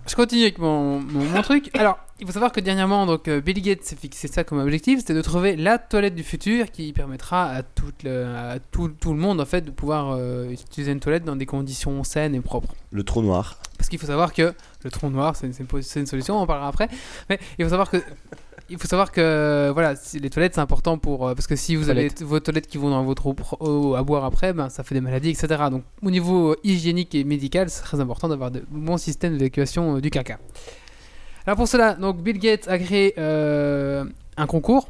Je 0.08 0.14
continue 0.16 0.42
avec 0.42 0.58
mon, 0.58 0.98
mon, 0.98 1.24
mon 1.24 1.42
truc. 1.42 1.70
Alors, 1.74 1.98
il 2.22 2.26
faut 2.26 2.32
savoir 2.32 2.52
que 2.52 2.60
dernièrement, 2.60 3.04
donc, 3.04 3.26
euh, 3.26 3.40
Bill 3.40 3.60
Gates 3.60 3.82
s'est 3.82 3.96
fixé 3.96 4.28
ça 4.28 4.44
comme 4.44 4.60
objectif, 4.60 5.00
c'était 5.00 5.12
de 5.12 5.22
trouver 5.22 5.56
la 5.56 5.78
toilette 5.78 6.14
du 6.14 6.22
futur 6.22 6.70
qui 6.70 6.92
permettra 6.92 7.46
à, 7.50 7.64
toute 7.64 8.04
le, 8.04 8.26
à 8.26 8.60
tout, 8.70 8.90
tout 8.90 9.12
le 9.12 9.18
monde 9.18 9.40
en 9.40 9.44
fait 9.44 9.62
de 9.62 9.72
pouvoir 9.72 10.12
euh, 10.12 10.48
utiliser 10.48 10.92
une 10.92 11.00
toilette 11.00 11.24
dans 11.24 11.34
des 11.34 11.46
conditions 11.46 12.04
saines 12.04 12.36
et 12.36 12.40
propres. 12.40 12.76
Le 12.92 13.02
trou 13.02 13.22
noir. 13.22 13.58
Parce 13.76 13.88
qu'il 13.88 13.98
faut 13.98 14.06
savoir 14.06 14.32
que 14.32 14.54
le 14.84 14.90
trou 14.92 15.10
noir, 15.10 15.34
c'est 15.34 15.48
une, 15.48 16.06
solution, 16.06 16.36
on 16.36 16.42
en 16.42 16.46
parlera 16.46 16.68
après. 16.68 16.88
Mais 17.28 17.40
il 17.58 17.64
faut 17.64 17.70
savoir 17.70 17.90
que 17.90 18.00
il 18.70 18.78
faut 18.78 18.86
savoir 18.86 19.10
que 19.10 19.70
voilà, 19.74 19.94
les 20.14 20.30
toilettes 20.30 20.54
c'est 20.54 20.60
important 20.60 20.98
pour 20.98 21.26
euh, 21.26 21.34
parce 21.34 21.48
que 21.48 21.56
si 21.56 21.74
vous 21.74 21.90
avez 21.90 22.08
vos 22.20 22.38
toilettes 22.38 22.68
qui 22.68 22.78
vont 22.78 22.90
dans 22.90 23.02
votre 23.02 23.34
eau, 23.58 23.94
à 23.96 24.02
boire 24.04 24.24
après, 24.24 24.52
ben 24.52 24.68
ça 24.68 24.84
fait 24.84 24.94
des 24.94 25.00
maladies, 25.00 25.30
etc. 25.30 25.64
Donc 25.72 25.82
au 26.00 26.10
niveau 26.12 26.54
hygiénique 26.62 27.16
et 27.16 27.24
médical, 27.24 27.68
c'est 27.68 27.82
très 27.82 27.98
important 27.98 28.28
d'avoir 28.28 28.52
de 28.52 28.62
bons 28.70 28.96
systèmes 28.96 29.36
d'évacuation 29.36 29.96
euh, 29.96 30.00
du 30.00 30.10
caca. 30.10 30.38
Alors 31.46 31.56
pour 31.56 31.68
cela, 31.68 31.94
donc 31.94 32.22
Bill 32.22 32.38
Gates 32.38 32.68
a 32.68 32.78
créé 32.78 33.14
euh, 33.18 34.04
un 34.36 34.46
concours 34.46 34.88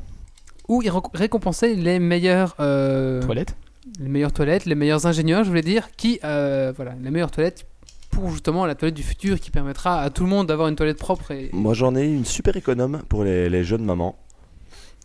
où 0.68 0.82
il 0.82 0.90
réc- 0.90 1.10
récompensait 1.14 1.74
les 1.74 1.98
meilleures 1.98 2.54
euh, 2.60 3.22
Toilette. 3.22 3.56
les 3.98 4.08
meilleures 4.08 4.32
toilettes, 4.32 4.66
les 4.66 4.74
meilleurs 4.74 5.06
ingénieurs, 5.06 5.44
je 5.44 5.48
voulais 5.48 5.62
dire, 5.62 5.88
qui, 5.96 6.20
euh, 6.24 6.72
voilà, 6.76 6.94
les 7.02 7.10
meilleures 7.10 7.30
toilettes 7.30 7.66
pour 8.10 8.28
justement 8.30 8.66
la 8.66 8.74
toilette 8.74 8.94
du 8.94 9.02
futur 9.02 9.40
qui 9.40 9.50
permettra 9.50 10.02
à 10.02 10.10
tout 10.10 10.24
le 10.24 10.28
monde 10.28 10.46
d'avoir 10.46 10.68
une 10.68 10.76
toilette 10.76 10.98
propre 10.98 11.30
et 11.30 11.48
Moi, 11.54 11.72
j'en 11.72 11.96
ai 11.96 12.04
une 12.06 12.26
super 12.26 12.54
économe 12.56 13.02
pour 13.08 13.24
les, 13.24 13.48
les 13.48 13.64
jeunes 13.64 13.84
mamans. 13.84 14.16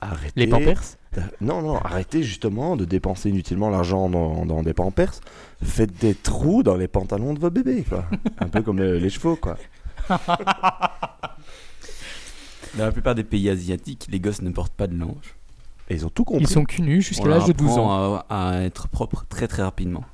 Arrêtez. 0.02 0.34
Les 0.36 0.48
pampers. 0.48 0.82
Non, 1.42 1.62
non, 1.62 1.78
arrêtez 1.78 2.22
justement 2.22 2.76
de 2.76 2.84
dépenser 2.86 3.30
inutilement 3.30 3.70
l'argent 3.70 4.10
dans, 4.10 4.46
dans 4.46 4.62
des 4.62 4.74
pampers. 4.74 5.14
Faites 5.64 5.98
des 6.00 6.14
trous 6.14 6.62
dans 6.62 6.76
les 6.76 6.88
pantalons 6.90 7.34
de 7.34 7.40
vos 7.40 7.50
bébés, 7.50 7.84
quoi. 7.88 8.06
Un 8.40 8.48
peu 8.50 8.62
comme 8.62 8.80
euh, 8.80 9.00
les 9.00 9.10
chevaux, 9.10 9.38
quoi. 9.38 9.58
Dans 12.76 12.86
la 12.86 12.92
plupart 12.92 13.16
des 13.16 13.24
pays 13.24 13.50
asiatiques, 13.50 14.08
les 14.10 14.20
gosses 14.20 14.42
ne 14.42 14.50
portent 14.52 14.74
pas 14.74 14.88
de 14.88 14.98
linge. 14.98 15.36
Et 15.90 15.96
ils 15.96 16.06
ont 16.06 16.10
tout 16.10 16.24
compris. 16.26 16.44
Ils 16.44 16.50
sont 16.50 16.64
cul 16.66 16.82
nus 16.82 17.02
jusqu'à 17.02 17.28
l'âge 17.28 17.46
de 17.46 17.54
12 17.54 17.78
ans. 17.78 17.92
apprend 17.92 18.26
À, 18.30 18.50
à 18.58 18.62
être 18.64 18.88
propre 18.90 19.26
très 19.30 19.48
très 19.48 19.64
rapidement. 19.64 20.04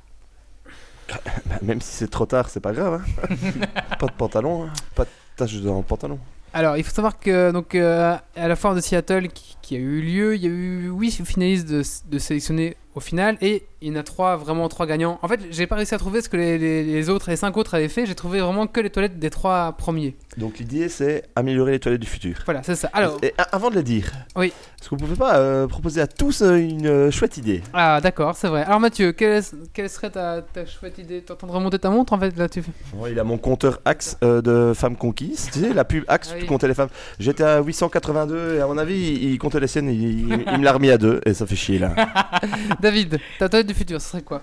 Bah, 1.46 1.56
même 1.62 1.80
si 1.82 1.92
c'est 1.96 2.08
trop 2.10 2.24
tard, 2.24 2.48
c'est 2.48 2.60
pas 2.60 2.72
grave. 2.72 3.02
hein. 3.20 3.36
pas 3.98 4.06
de 4.06 4.12
pantalon, 4.12 4.64
hein. 4.64 4.72
pas 4.94 5.04
de 5.04 5.10
tache 5.36 5.54
dans 5.60 5.76
le 5.76 5.82
pantalon. 5.82 6.18
Alors, 6.54 6.76
il 6.78 6.84
faut 6.84 6.92
savoir 6.94 7.18
que 7.18 7.50
donc 7.50 7.74
euh, 7.74 8.16
à 8.36 8.48
la 8.48 8.56
foire 8.56 8.74
de 8.74 8.80
Seattle 8.80 9.28
qui, 9.28 9.56
qui 9.60 9.74
a 9.76 9.78
eu 9.78 10.00
lieu, 10.00 10.34
il 10.36 10.42
y 10.42 10.46
a 10.46 10.50
eu 10.50 10.88
8 10.88 11.24
finalistes 11.26 11.68
de, 11.68 11.82
de 12.10 12.18
sélectionnés 12.18 12.76
au 12.94 13.00
final 13.00 13.36
et 13.40 13.64
il 13.82 13.88
y 13.88 13.96
en 13.96 14.00
a 14.00 14.02
trois 14.02 14.36
vraiment 14.36 14.68
trois 14.68 14.86
gagnants. 14.86 15.18
En 15.22 15.28
fait, 15.28 15.40
j'ai 15.50 15.66
pas 15.66 15.76
réussi 15.76 15.94
à 15.94 15.98
trouver 15.98 16.22
ce 16.22 16.28
que 16.28 16.36
les, 16.36 16.58
les- 16.58 16.82
les 16.84 17.10
autres 17.10 17.28
les 17.30 17.36
cinq 17.36 17.56
autres 17.56 17.74
avaient 17.74 17.88
fait. 17.88 18.06
J'ai 18.06 18.14
trouvé 18.14 18.40
vraiment 18.40 18.66
que 18.66 18.80
les 18.80 18.90
toilettes 18.90 19.18
des 19.18 19.30
trois 19.30 19.72
premiers. 19.72 20.14
Donc 20.36 20.58
l'idée, 20.58 20.88
c'est 20.88 21.24
améliorer 21.36 21.72
les 21.72 21.78
toilettes 21.80 22.00
du 22.00 22.06
futur. 22.06 22.38
Voilà, 22.44 22.62
c'est 22.62 22.74
ça. 22.74 22.88
Alors, 22.92 23.18
Et, 23.22 23.32
avant 23.52 23.70
de 23.70 23.76
le 23.76 23.82
dire, 23.82 24.10
Oui. 24.36 24.46
est-ce 24.80 24.88
que 24.88 24.94
vous 24.94 25.00
pouvez 25.04 25.16
pas 25.16 25.36
euh, 25.36 25.66
proposer 25.66 26.00
à 26.00 26.06
tous 26.06 26.42
euh, 26.42 26.56
une 26.56 26.86
euh, 26.86 27.10
chouette 27.10 27.36
idée? 27.36 27.62
Ah 27.72 28.00
d'accord, 28.00 28.34
c'est 28.36 28.48
vrai. 28.48 28.64
Alors 28.64 28.80
Mathieu, 28.80 29.12
quelle, 29.12 29.38
est- 29.38 29.54
quelle 29.72 29.88
serait 29.90 30.10
ta, 30.10 30.40
ta 30.42 30.64
chouette 30.66 30.98
idée? 30.98 31.20
T'es 31.22 31.32
en 31.32 31.36
train 31.36 31.46
de 31.46 31.52
remonter 31.52 31.78
ta 31.78 31.90
montre 31.90 32.12
en 32.14 32.18
fait 32.18 32.36
là 32.36 32.48
tu 32.48 32.62
fais. 32.62 32.70
Bon, 32.94 33.06
Il 33.06 33.18
a 33.18 33.24
mon 33.24 33.38
compteur 33.38 33.80
Axe 33.84 34.16
de 34.22 34.72
femmes 34.74 34.96
conquises. 34.96 35.50
Tu 35.52 35.60
sais, 35.60 35.72
la 35.74 35.84
pub 35.84 36.04
Axe, 36.08 36.32
oui. 36.34 36.40
tu 36.40 36.46
comptais 36.46 36.68
les 36.68 36.74
femmes. 36.74 36.88
J'étais 37.18 37.44
à 37.44 37.60
882 37.60 38.56
et 38.56 38.60
à 38.60 38.66
mon 38.66 38.78
avis, 38.78 38.94
il, 38.96 39.32
il 39.32 39.38
comptait 39.38 39.60
les 39.60 39.66
siennes. 39.68 39.88
Il, 39.88 40.02
il- 40.30 40.44
il 40.52 40.58
me 40.58 40.64
l'a 40.64 40.72
remis 40.72 40.90
à 40.90 40.98
deux 40.98 41.20
et 41.26 41.34
ça 41.34 41.46
fait 41.46 41.56
chier 41.56 41.78
là. 41.78 41.94
David, 42.84 43.18
ta 43.38 43.48
toilette 43.48 43.66
du 43.66 43.72
futur, 43.74 43.98
ce 43.98 44.10
serait 44.10 44.20
quoi? 44.22 44.42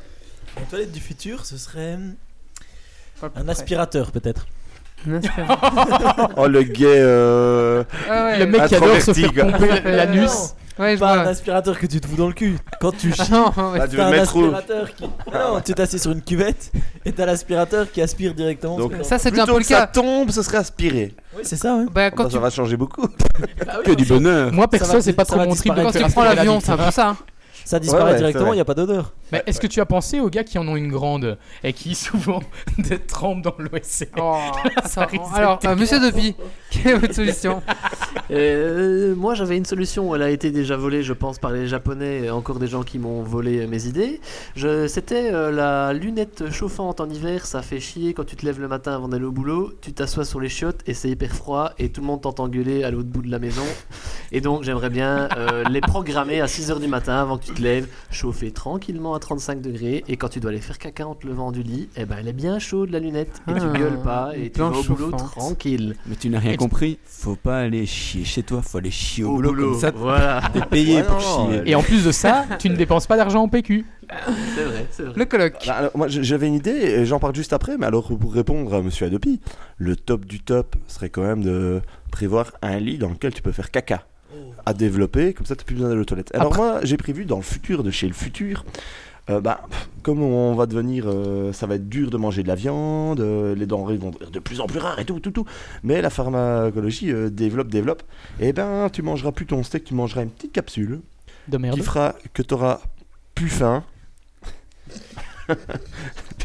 La 0.58 0.64
toilette 0.64 0.92
du 0.92 1.00
futur, 1.00 1.46
ce 1.46 1.58
serait 1.58 1.98
un 3.36 3.48
aspirateur 3.48 4.12
peut-être. 4.12 4.48
Un 5.08 5.14
aspirateur. 5.18 6.30
Oh 6.38 6.48
le 6.48 6.64
gay. 6.64 6.86
euh, 6.88 7.84
Ah 8.10 8.26
ouais. 8.26 8.40
Le 8.40 8.46
mec 8.48 8.66
qui 8.66 8.76
adore 8.76 9.00
se 9.00 9.14
faire 9.14 9.32
pomper 9.32 9.82
l'anus. 9.86 10.56
Ouais, 10.80 10.98
Pas 10.98 11.20
un 11.22 11.28
aspirateur 11.28 11.78
que 11.78 11.86
tu 11.86 12.02
te 12.02 12.08
fous 12.08 12.16
dans 12.16 12.28
le 12.30 12.34
cul. 12.34 12.58
Quand 12.80 12.98
tu 12.98 13.14
Ah 13.20 13.24
chies, 13.24 13.32
non, 13.32 13.52
ouais. 13.74 13.88
Tu 13.88 13.96
veux 13.98 14.02
un 14.02 14.10
mettre 14.10 14.36
où? 14.36 14.42
aspirateur 14.46 14.96
qui. 14.96 15.06
Ah 15.32 15.38
non, 15.52 15.62
tu 15.62 15.74
t'assieds 15.76 16.00
sur 16.00 16.12
une 16.12 16.24
cuvette 16.24 16.72
et 17.06 17.12
t'as 17.12 17.28
l'aspirateur 17.28 17.92
qui 17.92 18.02
aspire 18.02 18.34
directement. 18.34 18.78
Donc, 18.80 18.94
Ça, 19.04 19.20
c'est 19.20 19.38
un 19.40 19.46
peu 19.46 19.54
le 19.54 19.60
que 19.60 19.66
ça 19.66 19.82
cas. 19.82 19.88
tombe, 19.88 20.32
ce 20.32 20.42
serait 20.42 20.58
aspiré. 20.58 21.14
Oui, 21.38 21.42
c'est 21.44 21.58
ça, 21.58 21.76
ouais. 21.76 21.86
Bah, 21.92 22.10
quand 22.10 22.24
bah, 22.24 22.30
tu 22.30 22.36
Ça 22.36 22.40
va 22.40 22.50
changer 22.50 22.78
beaucoup. 22.78 23.06
Ah 23.68 23.76
oui, 23.80 23.84
Que 23.86 23.92
du 23.92 24.06
bonheur. 24.06 24.52
Moi, 24.52 24.68
perso, 24.68 25.00
c'est 25.02 25.14
pas 25.14 25.26
trop 25.26 25.38
mon 25.38 25.54
trip. 25.54 25.74
Quand 25.76 25.92
tu 25.92 26.04
prends 26.12 26.24
l'avion, 26.24 26.60
c'est 26.60 26.72
un 26.72 26.78
peu 26.78 26.90
ça. 26.92 27.16
Ça 27.72 27.80
disparaît 27.80 28.04
Ouais, 28.04 28.10
ouais, 28.12 28.18
c'est 28.18 28.24
directement, 28.24 28.52
il 28.54 28.58
n'y 28.58 28.62
a 28.62 28.66
pas 28.66 28.74
d'odeur. 28.74 29.14
Mais 29.32 29.42
est-ce 29.48 29.62
que 29.62 29.68
tu 29.68 29.80
as 29.80 29.86
pensé 29.86 30.20
aux 30.20 30.30
gars 30.30 30.44
qui 30.44 30.58
en 30.60 30.68
ont 30.68 30.76
une 30.76 30.90
grande 30.92 31.38
et 31.64 31.72
qui 31.72 31.96
souvent 31.96 32.42
des 32.78 33.00
trempent 33.00 33.42
dans 33.44 33.56
l'OSC 33.58 34.10
Oh, 34.18 34.36
Ça 34.86 35.04
attends, 35.04 35.12
risque 35.12 35.24
alors, 35.36 35.60
euh, 35.66 35.76
monsieur 35.78 36.00
Depi, 36.02 36.36
quelle 36.70 36.88
est 36.96 36.98
votre 37.00 37.14
solution? 37.16 37.62
Euh, 38.30 39.16
moi 39.16 39.34
j'avais 39.36 39.58
une 39.58 39.66
solution, 39.66 40.14
elle 40.16 40.22
a 40.22 40.30
été 40.30 40.52
déjà 40.52 40.76
volée 40.76 41.02
je 41.04 41.14
pense 41.14 41.40
par 41.40 41.52
les 41.52 41.68
japonais 41.68 42.24
et 42.26 42.30
encore 42.30 42.60
des 42.60 42.68
gens 42.68 42.84
qui 42.84 43.00
m'ont 43.00 43.24
volé 43.24 43.66
mes 43.68 43.86
idées. 43.86 44.20
Je- 44.56 44.88
C'était 44.88 45.32
euh, 45.34 45.52
la 45.52 45.94
lunette 45.94 46.52
chauffante 46.52 47.00
en 47.02 47.10
hiver, 47.10 47.46
ça 47.46 47.62
fait 47.62 47.80
chier 47.80 48.14
quand 48.14 48.26
tu 48.26 48.36
te 48.36 48.46
lèves 48.46 48.60
le 48.60 48.68
matin 48.68 48.94
avant 48.96 49.08
d'aller 49.08 49.26
au 49.26 49.32
boulot, 49.32 49.72
tu 49.82 49.94
t'assois 49.94 50.26
sur 50.26 50.40
les 50.40 50.50
chiottes 50.50 50.82
et 50.88 50.94
c'est 50.94 51.10
hyper 51.10 51.32
froid 51.34 51.72
et 51.80 51.90
tout 51.90 52.02
le 52.02 52.08
monde 52.08 52.22
t'entend 52.22 52.48
gueuler 52.50 52.84
à 52.84 52.92
l'autre 52.92 53.08
bout 53.10 53.22
de 53.22 53.32
la 53.32 53.40
maison. 53.40 53.64
Et 54.34 54.42
donc 54.42 54.64
j'aimerais 54.64 54.90
bien 54.90 55.30
euh, 55.38 55.64
les 55.70 55.82
programmer 55.82 56.42
à 56.42 56.46
6h 56.48 56.80
du 56.80 56.88
matin 56.88 57.16
avant 57.22 57.38
que 57.38 57.46
tu 57.46 57.54
te 57.54 57.61
lèves, 57.62 57.88
chauffer 58.12 58.52
tranquillement 58.52 59.14
à 59.14 59.20
35 59.20 59.62
degrés 59.62 60.04
et 60.08 60.18
quand 60.18 60.30
tu 60.30 60.40
dois 60.40 60.52
aller 60.52 60.60
faire 60.62 60.78
caca 60.78 61.08
en 61.08 61.16
te 61.16 61.26
levant 61.28 61.52
du 61.52 61.64
lit, 61.64 61.90
eh 61.96 62.06
ben 62.06 62.18
elle 62.20 62.28
est 62.28 62.34
bien 62.34 62.60
chaude 62.60 62.90
la 62.90 63.00
lunette 63.00 63.42
et 63.48 63.52
Ah, 63.56 63.60
tu 63.60 63.80
gueules 63.80 64.02
pas 64.04 64.32
et 64.36 64.50
tu 64.52 64.60
vas 64.60 64.68
au 64.68 64.84
boulot 64.84 65.12
tranquille. 65.12 65.96
Mais 66.08 66.16
tu 66.16 66.30
n'as 66.30 66.40
rien 66.40 66.50
Et 66.52 66.54
tu- 66.54 66.60
compris. 66.60 66.98
Faut 67.06 67.36
pas 67.36 67.60
aller 67.60 67.86
chier 67.86 68.24
chez 68.24 68.44
toi, 68.44 68.62
faut 68.62 68.78
aller 68.78 68.92
chier 68.92 69.24
au, 69.24 69.30
Au 69.32 69.36
boulot, 69.36 69.50
boulot, 69.52 69.72
comme 69.72 69.80
ça. 69.80 69.92
voilà. 69.92 70.42
T'es 70.54 70.62
payé 70.62 70.96
Ouais, 70.98 71.04
pour 71.04 71.16
non, 71.16 71.50
chier. 71.52 71.62
Et 71.66 71.76
en 71.76 71.84
plus 71.84 72.04
de 72.06 72.12
ça, 72.12 72.46
tu 72.60 72.70
ne 72.70 72.76
dépenses 72.76 73.08
pas 73.08 73.18
d'argent 73.18 73.44
en 73.44 73.48
PQ. 73.48 73.86
C'est 74.56 74.64
vrai, 74.64 74.88
c'est 74.92 75.04
vrai. 75.04 75.14
Le 75.16 75.26
colloque. 75.26 75.54
Bah, 75.66 75.74
alors, 75.74 75.92
moi, 75.96 76.08
j'avais 76.10 76.48
une 76.48 76.56
idée, 76.56 76.72
et 76.72 77.06
j'en 77.06 77.20
parle 77.20 77.34
juste 77.36 77.54
après, 77.54 77.78
mais 77.78 77.86
alors 77.86 78.08
pour 78.18 78.34
répondre 78.34 78.74
à 78.74 78.82
Monsieur 78.82 79.06
Adopi, 79.06 79.40
le 79.78 79.96
top 79.96 80.26
du 80.26 80.40
top 80.42 80.76
serait 80.88 81.10
quand 81.10 81.22
même 81.24 81.44
de 81.44 81.82
prévoir 82.12 82.52
un 82.62 82.78
lit 82.80 82.98
dans 82.98 83.10
lequel 83.10 83.34
tu 83.34 83.42
peux 83.42 83.52
faire 83.54 83.72
caca 83.72 84.06
à 84.66 84.74
développer, 84.74 85.34
comme 85.34 85.46
ça 85.46 85.56
tu 85.56 85.66
plus 85.66 85.76
besoin 85.76 85.90
d'aller 85.90 86.02
aux 86.02 86.06
toilettes. 86.06 86.34
Alors 86.34 86.56
moi, 86.56 86.80
j'ai 86.84 86.98
prévu 86.98 87.26
dans 87.26 87.38
le 87.38 87.44
futur, 87.44 87.84
de 87.84 87.92
chez 87.92 88.08
le 88.08 88.14
futur, 88.14 88.64
euh, 89.30 89.40
bah, 89.40 89.62
comme 90.02 90.22
on 90.22 90.56
va 90.56 90.66
devenir, 90.66 91.06
euh, 91.08 91.54
ça 91.54 91.68
va 91.68 91.76
être 91.76 91.88
dur 91.88 92.10
de 92.10 92.18
manger 92.18 92.42
de 92.44 92.48
la 92.48 92.56
viande, 92.56 93.20
euh, 93.20 93.54
les 93.56 93.68
denrées 93.68 93.98
vont 93.98 94.10
devenir 94.10 94.32
de 94.32 94.40
plus 94.40 94.60
en 94.60 94.68
plus 94.68 94.80
rares 94.80 95.00
et 95.00 95.06
tout, 95.06 95.20
tout, 95.20 95.32
tout. 95.32 95.46
Mais 95.84 96.02
la 96.02 96.10
pharmacologie 96.10 97.14
développe, 97.32 97.70
développe. 97.70 98.04
Et 98.40 98.52
ben, 98.52 98.90
tu 98.92 99.04
mangeras 99.04 99.32
plus 99.32 99.46
ton 99.46 99.62
steak, 99.64 99.84
tu 99.84 99.94
mangeras 99.94 100.24
une 100.24 100.32
petite 100.32 100.54
capsule 100.54 101.02
De 101.48 101.58
merde. 101.58 101.78
qui 101.78 101.84
fera 101.84 102.16
que 102.34 102.42
tu 102.42 102.54
auras 102.54 102.82
plus 103.36 103.50
faim. 103.50 103.84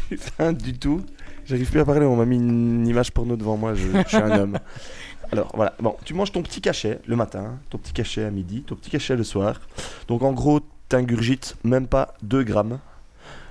plus 0.07 0.17
faim 0.17 0.53
du 0.53 0.77
tout. 0.77 1.01
J'arrive 1.45 1.71
plus 1.71 1.79
à 1.79 1.85
parler, 1.85 2.05
on 2.05 2.15
m'a 2.15 2.25
mis 2.25 2.35
une 2.35 2.85
image 2.85 3.11
porno 3.11 3.35
devant 3.35 3.57
moi, 3.57 3.73
je, 3.73 3.87
je 3.87 4.07
suis 4.07 4.17
un 4.17 4.39
homme. 4.39 4.59
Alors 5.31 5.51
voilà, 5.53 5.73
bon, 5.79 5.95
tu 6.05 6.13
manges 6.13 6.31
ton 6.31 6.41
petit 6.41 6.61
cachet 6.61 6.99
le 7.05 7.15
matin, 7.15 7.59
ton 7.69 7.77
petit 7.77 7.93
cachet 7.93 8.23
à 8.23 8.31
midi, 8.31 8.63
ton 8.63 8.75
petit 8.75 8.89
cachet 8.89 9.15
le 9.15 9.23
soir. 9.23 9.59
Donc 10.07 10.21
en 10.23 10.31
gros, 10.33 10.61
t'ingurgites 10.89 11.55
même 11.63 11.87
pas 11.87 12.13
2 12.23 12.43
grammes. 12.43 12.79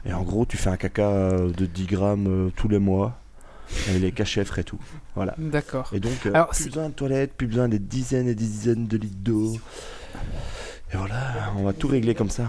Et 0.06 0.12
en 0.12 0.22
gros, 0.22 0.46
tu 0.46 0.56
fais 0.56 0.70
un 0.70 0.76
caca 0.76 1.02
euh, 1.08 1.50
de 1.52 1.66
10 1.66 1.86
grammes 1.86 2.26
euh, 2.28 2.50
tous 2.56 2.68
les 2.68 2.78
mois. 2.78 3.18
Et 3.90 3.98
les 3.98 4.12
cachets 4.12 4.44
feraient 4.44 4.62
tout. 4.62 4.78
Voilà. 5.16 5.34
D'accord. 5.38 5.90
Et 5.92 5.98
donc, 5.98 6.24
euh, 6.26 6.30
Alors, 6.32 6.50
plus 6.50 6.66
besoin 6.66 6.88
de 6.88 6.94
toilettes, 6.94 7.32
plus 7.34 7.48
besoin 7.48 7.68
des 7.68 7.80
dizaines 7.80 8.28
et 8.28 8.34
des 8.36 8.44
dizaines 8.44 8.86
de 8.86 8.96
litres 8.96 9.16
d'eau. 9.18 9.56
Et 10.92 10.96
voilà, 10.96 11.52
on 11.58 11.64
va 11.64 11.72
tout 11.72 11.88
régler 11.88 12.14
comme 12.14 12.30
ça. 12.30 12.44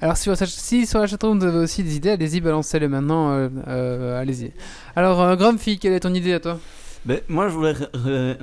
Alors, 0.00 0.16
si, 0.16 0.28
si 0.46 0.86
sur 0.86 0.98
la 0.98 1.06
chatroom 1.06 1.38
vous 1.38 1.46
avez 1.46 1.58
aussi 1.58 1.84
des 1.84 1.94
idées, 1.94 2.10
allez-y, 2.10 2.40
balancez-les 2.40 2.88
maintenant. 2.88 3.30
euh, 3.30 3.48
euh, 3.68 4.20
allez-y. 4.20 4.52
Alors, 4.96 5.36
Grumpy, 5.36 5.78
quelle 5.78 5.92
est 5.92 6.00
ton 6.00 6.12
idée 6.14 6.32
à 6.32 6.40
toi? 6.40 6.58
Ben, 7.06 7.20
moi, 7.28 7.48
je 7.48 7.54
voulais 7.54 7.72
re- 7.72 7.90
re- 7.92 8.36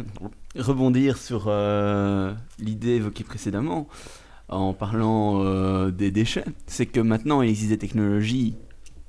rebondir 0.55 1.17
sur 1.17 1.45
euh, 1.47 2.33
l'idée 2.59 2.95
évoquée 2.95 3.23
précédemment 3.23 3.87
en 4.49 4.73
parlant 4.73 5.43
euh, 5.43 5.91
des 5.91 6.09
déchets. 6.09 6.45
C'est 6.65 6.85
que 6.87 6.99
maintenant, 6.99 7.41
il 7.41 7.49
existe 7.49 7.69
des 7.69 7.77
technologies 7.77 8.55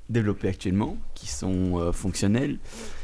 développées 0.09 0.49
actuellement 0.49 0.97
qui 1.15 1.27
sont 1.27 1.79
euh, 1.79 1.91
fonctionnelles, 1.91 2.57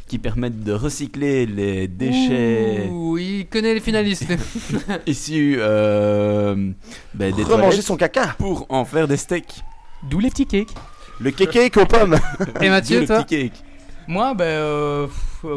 qui 0.07 0.19
permettent 0.19 0.63
de 0.63 0.71
recycler 0.73 1.47
les 1.47 1.87
déchets 1.87 2.89
Ouh, 2.91 3.17
il 3.17 3.47
connaît 3.47 3.73
les 3.73 3.79
finalistes. 3.79 4.27
issus 5.07 5.55
euh, 5.57 6.71
ben, 7.15 7.33
des 7.33 7.43
Remanger 7.43 7.81
son 7.81 7.97
caca 7.97 8.35
pour 8.37 8.67
en 8.69 8.85
faire 8.85 9.07
des 9.07 9.17
steaks. 9.17 9.63
D'où 10.03 10.19
les 10.19 10.29
petits 10.29 10.45
cakes. 10.45 10.73
Le 11.19 11.31
kéké 11.31 11.71
aux 11.79 11.85
pommes 11.85 12.17
Et 12.61 12.69
Mathieu, 12.69 12.99
le 13.01 13.07
toi 13.07 13.23
petit 13.23 13.49
cake. 13.49 13.63
Moi, 14.07 14.33
ben, 14.35 15.07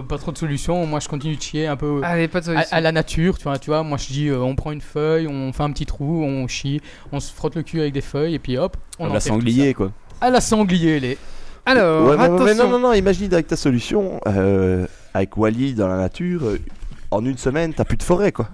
pas 0.08 0.18
trop 0.18 0.32
de 0.32 0.38
solutions. 0.38 0.86
Moi, 0.86 1.00
je 1.00 1.08
continue 1.08 1.36
de 1.36 1.42
chier 1.42 1.66
un 1.66 1.76
peu 1.76 2.00
Allez, 2.02 2.28
pas 2.28 2.40
de 2.40 2.44
à, 2.44 2.54
solution. 2.54 2.76
à 2.76 2.80
la 2.80 2.92
nature. 2.92 3.38
Tu 3.38 3.44
vois, 3.44 3.58
tu 3.58 3.70
vois, 3.70 3.82
moi, 3.82 3.98
je 3.98 4.06
dis, 4.06 4.28
euh, 4.28 4.38
on 4.40 4.54
prend 4.54 4.72
une 4.72 4.80
feuille, 4.80 5.26
on 5.28 5.52
fait 5.52 5.62
un 5.62 5.70
petit 5.72 5.86
trou, 5.86 6.22
on 6.24 6.46
chie, 6.48 6.80
on 7.12 7.20
se 7.20 7.32
frotte 7.32 7.56
le 7.56 7.62
cul 7.62 7.80
avec 7.80 7.92
des 7.92 8.00
feuilles 8.00 8.34
et 8.34 8.38
puis 8.38 8.56
hop, 8.58 8.76
on 8.98 9.04
la 9.04 9.10
enterre 9.10 9.22
tout 9.22 9.28
sanglier, 9.28 9.74
quoi. 9.74 9.90
À 10.20 10.30
la 10.30 10.40
sanglier, 10.40 11.00
les. 11.00 11.18
Alors, 11.66 12.06
Ouais, 12.08 12.16
mais- 12.16 12.28
mais, 12.28 12.34
attention. 12.50 12.64
non, 12.70 12.78
non, 12.78 12.88
non, 12.88 12.92
imagine 12.94 13.32
avec 13.34 13.46
ta 13.46 13.56
solution, 13.56 14.20
euh, 14.26 14.86
avec 15.12 15.36
Wally 15.36 15.74
dans 15.74 15.88
la 15.88 15.96
nature, 15.98 16.44
euh, 16.44 16.58
en 17.10 17.24
une 17.24 17.36
semaine, 17.38 17.72
t'as 17.74 17.84
plus 17.84 17.96
de 17.96 18.02
forêt 18.02 18.32
quoi. 18.32 18.48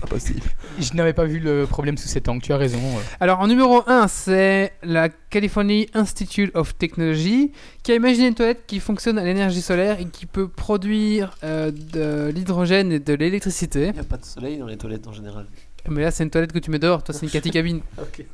Pas 0.00 0.06
possible. 0.06 0.40
Je 0.78 0.94
n'avais 0.94 1.12
pas 1.12 1.24
vu 1.24 1.38
le 1.38 1.66
problème 1.66 1.96
sous 1.96 2.08
cet 2.08 2.28
angle. 2.28 2.42
Tu 2.42 2.52
as 2.52 2.56
raison. 2.56 2.78
Alors, 3.20 3.40
en 3.40 3.46
numéro 3.46 3.82
1, 3.86 4.08
c'est 4.08 4.72
la 4.82 5.08
California 5.08 5.86
Institute 5.94 6.50
of 6.54 6.76
Technology 6.76 7.52
qui 7.82 7.92
a 7.92 7.94
imaginé 7.94 8.28
une 8.28 8.34
toilette 8.34 8.64
qui 8.66 8.80
fonctionne 8.80 9.18
à 9.18 9.24
l'énergie 9.24 9.62
solaire 9.62 10.00
et 10.00 10.06
qui 10.06 10.26
peut 10.26 10.48
produire 10.48 11.36
euh, 11.44 11.70
de 11.70 12.30
l'hydrogène 12.34 12.92
et 12.92 12.98
de 12.98 13.14
l'électricité. 13.14 13.86
Il 13.88 13.92
n'y 13.94 14.00
a 14.00 14.04
pas 14.04 14.16
de 14.16 14.24
soleil 14.24 14.58
dans 14.58 14.66
les 14.66 14.76
toilettes 14.76 15.06
en 15.06 15.12
général. 15.12 15.46
Mais 15.88 16.02
là, 16.02 16.10
c'est 16.10 16.24
une 16.24 16.30
toilette 16.30 16.52
que 16.52 16.58
tu 16.58 16.70
mets 16.70 16.78
dehors. 16.78 17.02
Toi, 17.02 17.14
c'est 17.14 17.26
une 17.26 17.32
Cathy 17.32 17.50
cabine. 17.50 17.80
Ok. 18.00 18.24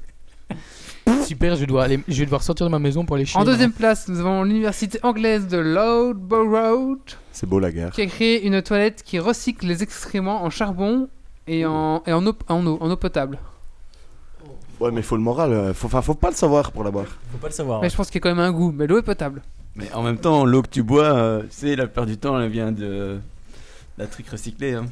Super, 1.25 1.55
je 1.55 1.61
vais, 1.61 1.67
devoir 1.67 1.85
aller, 1.85 2.01
je 2.09 2.19
vais 2.19 2.25
devoir 2.25 2.43
sortir 2.43 2.67
de 2.67 2.71
ma 2.71 2.79
maison 2.81 3.05
pour 3.05 3.15
aller 3.17 3.25
chier. 3.25 3.41
En 3.41 3.45
deuxième 3.45 3.73
place, 3.73 4.09
nous 4.09 4.19
avons 4.21 4.43
l'université 4.43 4.99
anglaise 5.05 5.47
de 5.47 5.59
Loughborough 5.59 6.99
C'est 7.33 7.49
beau 7.49 7.61
la 7.61 7.71
guerre. 7.71 7.91
qui 7.91 8.03
a 8.03 8.07
créé 8.07 8.45
une 8.45 8.61
toilette 8.61 9.03
qui 9.05 9.19
recycle 9.21 9.67
les 9.67 9.83
excréments 9.83 10.43
en 10.43 10.51
charbon 10.51 11.09
et 11.47 11.65
en, 11.67 12.03
et 12.07 12.13
en, 12.13 12.27
eau, 12.27 12.35
en, 12.49 12.67
eau, 12.67 12.79
en 12.81 12.91
eau 12.91 12.97
potable. 12.97 13.39
Ouais, 14.81 14.91
mais 14.91 15.01
faut 15.03 15.17
le 15.17 15.23
moral, 15.23 15.53
euh, 15.53 15.73
faut, 15.75 15.87
enfin, 15.87 16.03
faut 16.03 16.15
pas 16.15 16.29
le 16.31 16.35
savoir 16.37 16.71
pour 16.73 16.85
la 16.85 16.91
boire. 16.91 17.07
Faut 17.33 17.39
pas 17.39 17.49
le 17.49 17.53
savoir. 17.53 17.81
Mais 17.81 17.89
je 17.89 17.97
pense 17.97 18.09
qu'il 18.09 18.17
y 18.17 18.19
a 18.19 18.21
quand 18.23 18.35
même 18.35 18.45
un 18.45 18.53
goût. 18.53 18.73
Mais 18.73 18.87
l'eau 18.87 18.99
est 18.99 19.03
potable. 19.03 19.43
Mais 19.75 19.91
en 19.93 20.03
même 20.03 20.19
temps, 20.19 20.45
l'eau 20.45 20.63
que 20.63 20.69
tu 20.69 20.83
bois, 20.83 21.05
euh, 21.17 21.43
c'est 21.51 21.77
la 21.77 21.87
plupart 21.87 22.07
du 22.07 22.19
temps, 22.19 22.39
elle 22.41 22.51
vient 22.51 22.73
de 22.73 23.19
d'un 23.99 24.07
truc 24.07 24.29
recyclé. 24.29 24.75
hein. 24.75 24.87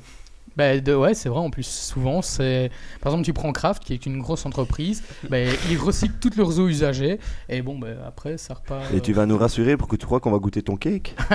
Bah, 0.56 0.78
de, 0.78 0.94
ouais, 0.94 1.14
c'est 1.14 1.28
vrai. 1.28 1.40
En 1.40 1.50
plus, 1.50 1.66
souvent, 1.66 2.22
c'est. 2.22 2.70
Par 3.02 3.10
exemple, 3.12 3.26
tu 3.26 3.32
prends 3.34 3.52
Kraft, 3.52 3.82
qui 3.84 3.92
est 3.92 4.06
une 4.06 4.20
grosse 4.22 4.46
entreprise. 4.46 5.02
bah, 5.28 5.38
ils 5.70 5.76
recyclent 5.76 6.14
toutes 6.20 6.36
leurs 6.36 6.58
eaux 6.60 6.68
usagées. 6.68 7.18
Et 7.50 7.60
bon, 7.60 7.78
bah, 7.78 7.88
après, 8.06 8.38
ça 8.38 8.54
repart. 8.54 8.84
Et 8.94 9.00
tu 9.00 9.12
vas 9.12 9.26
nous 9.26 9.36
rassurer 9.36 9.76
pour 9.76 9.88
que 9.88 9.96
tu 9.96 10.06
crois 10.06 10.20
qu'on 10.20 10.30
va 10.30 10.38
goûter 10.38 10.62
ton 10.62 10.76
cake 10.76 11.14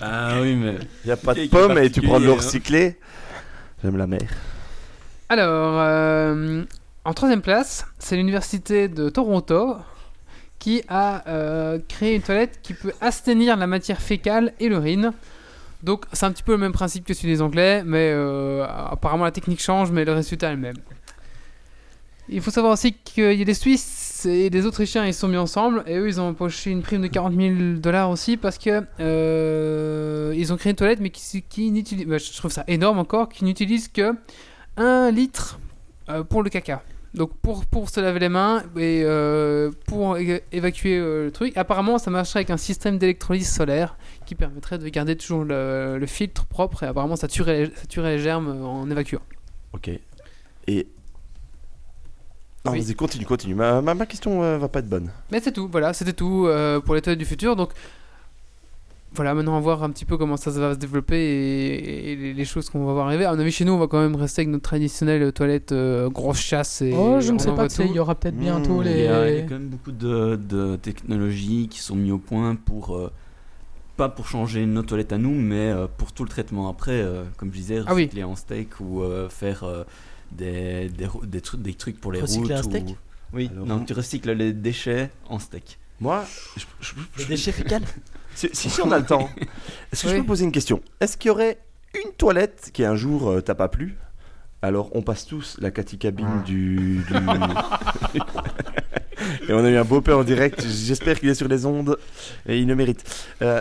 Ah 0.00 0.38
oui, 0.40 0.54
mais 0.56 0.76
Y 1.04 1.10
a 1.12 1.16
pas 1.16 1.34
de 1.34 1.40
Cake 1.40 1.50
pommes 1.50 1.78
et 1.78 1.90
tu 1.90 2.02
prends 2.02 2.18
de 2.18 2.24
l'eau 2.24 2.34
particulier, 2.34 2.86
recyclée. 2.86 2.98
Alors, 5.28 5.74
euh, 5.78 6.64
en 7.04 7.14
troisième 7.14 7.42
place, 7.42 7.86
c'est 7.98 8.16
l'université 8.16 8.88
de 8.88 9.08
Toronto 9.08 9.76
qui 10.58 10.82
a 10.88 11.28
euh, 11.28 11.78
créé 11.88 12.14
une 12.14 12.22
toilette 12.22 12.60
qui 12.62 12.72
peut 12.74 12.92
assainir 13.00 13.56
la 13.56 13.66
matière 13.66 14.00
fécale 14.00 14.54
et 14.60 14.68
l'urine. 14.68 15.12
Donc, 15.82 16.06
c'est 16.12 16.24
un 16.24 16.32
petit 16.32 16.42
peu 16.42 16.52
le 16.52 16.58
même 16.58 16.72
principe 16.72 17.04
que 17.04 17.12
celui 17.12 17.34
des 17.34 17.42
Anglais, 17.42 17.82
mais 17.84 18.10
euh, 18.12 18.64
apparemment 18.64 19.24
la 19.24 19.32
technique 19.32 19.60
change, 19.60 19.90
mais 19.90 20.04
le 20.04 20.12
résultat 20.12 20.48
est 20.48 20.54
le 20.54 20.60
même. 20.60 20.78
Il 22.28 22.40
faut 22.40 22.50
savoir 22.50 22.72
aussi 22.72 22.94
qu'il 22.94 23.34
y 23.34 23.42
a 23.42 23.44
des 23.44 23.54
Suisses 23.54 24.03
et 24.26 24.50
des 24.50 24.66
Autrichiens, 24.66 25.06
ils 25.06 25.14
sont 25.14 25.28
mis 25.28 25.36
ensemble, 25.36 25.82
et 25.86 25.96
eux, 25.96 26.08
ils 26.08 26.20
ont 26.20 26.28
empoché 26.28 26.70
une 26.70 26.82
prime 26.82 27.02
de 27.02 27.06
40 27.06 27.34
000 27.34 27.54
dollars 27.78 28.10
aussi, 28.10 28.36
parce 28.36 28.58
que 28.58 28.82
euh, 29.00 30.34
ils 30.36 30.52
ont 30.52 30.56
créé 30.56 30.70
une 30.70 30.76
toilette, 30.76 31.00
mais 31.00 31.10
qui, 31.10 31.70
n'utilise, 31.70 32.06
bah, 32.06 32.18
je 32.18 32.32
trouve 32.36 32.50
ça 32.50 32.64
énorme 32.68 32.98
encore, 32.98 33.28
qui 33.28 33.44
n'utilise 33.44 33.88
que 33.88 34.14
1 34.76 35.10
litre 35.10 35.58
euh, 36.08 36.22
pour 36.22 36.42
le 36.42 36.50
caca. 36.50 36.82
Donc 37.14 37.32
pour, 37.42 37.64
pour 37.64 37.90
se 37.90 38.00
laver 38.00 38.18
les 38.18 38.28
mains 38.28 38.64
et 38.76 39.02
euh, 39.04 39.70
pour 39.86 40.18
évacuer 40.18 40.98
le 40.98 41.30
truc. 41.32 41.56
Apparemment 41.56 41.98
ça 41.98 42.10
marcherait 42.10 42.40
avec 42.40 42.50
un 42.50 42.56
système 42.56 42.98
d'électrolyse 42.98 43.48
solaire 43.48 43.96
qui 44.26 44.34
permettrait 44.34 44.78
de 44.78 44.88
garder 44.88 45.14
toujours 45.14 45.44
le, 45.44 45.96
le 45.96 46.06
filtre 46.06 46.44
propre 46.44 46.82
et 46.82 46.86
apparemment 46.86 47.14
ça 47.14 47.28
tuerait, 47.28 47.70
ça 47.76 47.86
tuerait 47.86 48.16
les 48.16 48.18
germes 48.18 48.60
en 48.64 48.90
évacuant. 48.90 49.22
Ok. 49.74 49.90
Et. 50.66 50.88
Non, 52.66 52.72
Oui. 52.72 52.80
vas-y, 52.80 52.94
continue, 52.94 53.26
continue. 53.26 53.54
Ma, 53.54 53.82
ma, 53.82 53.94
ma 53.94 54.06
question 54.06 54.42
euh, 54.42 54.56
va 54.58 54.68
pas 54.68 54.78
être 54.78 54.88
bonne. 54.88 55.10
Mais 55.30 55.40
c'est 55.40 55.52
tout, 55.52 55.68
voilà, 55.70 55.92
c'était 55.92 56.14
tout 56.14 56.46
euh, 56.46 56.80
pour 56.80 56.94
les 56.94 57.02
toilettes 57.02 57.18
du 57.18 57.26
futur. 57.26 57.56
Donc 57.56 57.70
voilà, 59.14 59.32
maintenant, 59.34 59.52
on 59.52 59.56
va 59.56 59.60
voir 59.60 59.82
un 59.84 59.90
petit 59.90 60.04
peu 60.06 60.16
comment 60.16 60.36
ça 60.36 60.50
va 60.50 60.72
se 60.74 60.78
développer 60.78 61.16
et, 61.16 62.12
et 62.12 62.16
les- 62.16 62.34
les 62.34 62.44
choses 62.44 62.68
qu'on 62.70 62.84
va 62.86 62.94
voir 62.94 63.06
arriver. 63.06 63.26
À 63.26 63.32
mon 63.34 63.38
avis, 63.38 63.52
chez 63.52 63.64
nous, 63.64 63.72
on 63.72 63.78
va 63.78 63.86
quand 63.86 64.00
même 64.00 64.16
rester 64.16 64.40
avec 64.40 64.48
notre 64.50 64.64
traditionnelle 64.64 65.30
toilette 65.32 65.72
euh, 65.72 66.08
grosse 66.08 66.40
chasse. 66.40 66.80
Et 66.82 66.92
Oh, 66.92 67.20
je 67.20 67.32
ne 67.32 67.38
sais 67.38 67.52
pas, 67.52 67.66
il 67.80 67.92
y 67.92 67.98
aura 68.00 68.14
peut-être 68.16 68.36
bientôt 68.36 68.80
Mmh, 68.82 68.86
Il 68.86 68.98
y, 68.98 69.06
a, 69.06 69.28
il 69.28 69.34
y 69.34 69.38
a 69.38 69.40
les. 69.42 69.46
quand 69.46 69.54
même 69.54 69.68
beaucoup 69.68 69.92
de, 69.92 70.34
de 70.36 70.76
technologies 70.76 71.68
qui 71.68 71.78
sont 71.80 71.94
mises 71.96 72.12
au 72.12 72.18
point 72.18 72.54
pour. 72.56 72.96
euh, 72.96 73.12
pas 73.96 74.08
pour 74.08 74.26
changer 74.26 74.66
nos 74.66 74.82
toilettes 74.82 75.12
à 75.12 75.18
nous, 75.18 75.30
mais 75.34 75.68
euh, 75.70 75.86
pour 75.98 76.10
tout 76.10 76.24
le 76.24 76.28
traitement 76.28 76.68
après, 76.68 76.90
euh, 77.00 77.22
comme 77.36 77.50
je 77.52 77.58
disais, 77.58 77.78
Ah 77.86 77.94
oui. 77.94 78.04
recycler 78.06 78.24
en 78.24 78.34
steak 78.34 78.80
ou 78.80 79.02
euh, 79.02 79.28
faire 79.28 79.62
euh, 79.62 79.84
des, 80.32 80.88
des, 80.88 81.08
des, 81.24 81.40
trucs, 81.40 81.62
des 81.62 81.74
trucs 81.74 82.00
pour 82.00 82.12
les 82.12 82.20
Recycler 82.20 82.56
routes. 82.56 82.66
un 82.66 82.70
steak 82.70 82.88
ou- 82.88 82.96
Oui, 83.32 83.50
Alors, 83.52 83.66
non, 83.66 83.76
vous- 83.78 83.84
tu 83.84 83.92
recycles 83.92 84.32
les 84.32 84.52
déchets 84.52 85.10
en 85.28 85.38
steak. 85.38 85.78
Moi, 86.00 86.24
je- 86.56 86.64
je- 86.80 86.92
je- 87.16 87.22
Les 87.22 87.26
déchets 87.26 87.52
fécales 87.52 87.82
si, 88.34 88.48
si- 88.52 88.70
si 88.70 88.80
on 88.82 88.90
a 88.92 88.98
le 88.98 89.06
temps, 89.06 89.28
est-ce 89.92 90.04
que 90.04 90.08
je 90.10 90.16
peux 90.16 90.24
poser 90.24 90.44
une 90.44 90.52
question? 90.52 90.80
Est-ce 91.00 91.16
qu'il 91.16 91.28
y 91.28 91.32
aurait 91.32 91.58
une 92.04 92.12
toilette 92.12 92.70
qui 92.72 92.84
un 92.84 92.96
jour 92.96 93.28
euh, 93.30 93.40
t'a 93.40 93.54
pas 93.54 93.68
plu? 93.68 93.96
Alors 94.62 94.90
on 94.94 95.02
passe 95.02 95.26
tous 95.26 95.56
la 95.60 95.70
Cathy 95.70 95.98
cabine 95.98 96.42
du. 96.44 97.04
du- 97.06 97.14
et 99.48 99.52
on 99.52 99.64
a 99.64 99.70
eu 99.70 99.76
un 99.76 99.84
beau 99.84 100.00
peu 100.00 100.14
en 100.14 100.24
direct. 100.24 100.64
J'espère 100.66 101.20
qu'il 101.20 101.28
est 101.28 101.34
sur 101.34 101.48
les 101.48 101.66
ondes 101.66 101.98
et 102.46 102.58
il 102.58 102.66
le 102.66 102.74
mérite. 102.74 103.04
Euh, 103.42 103.60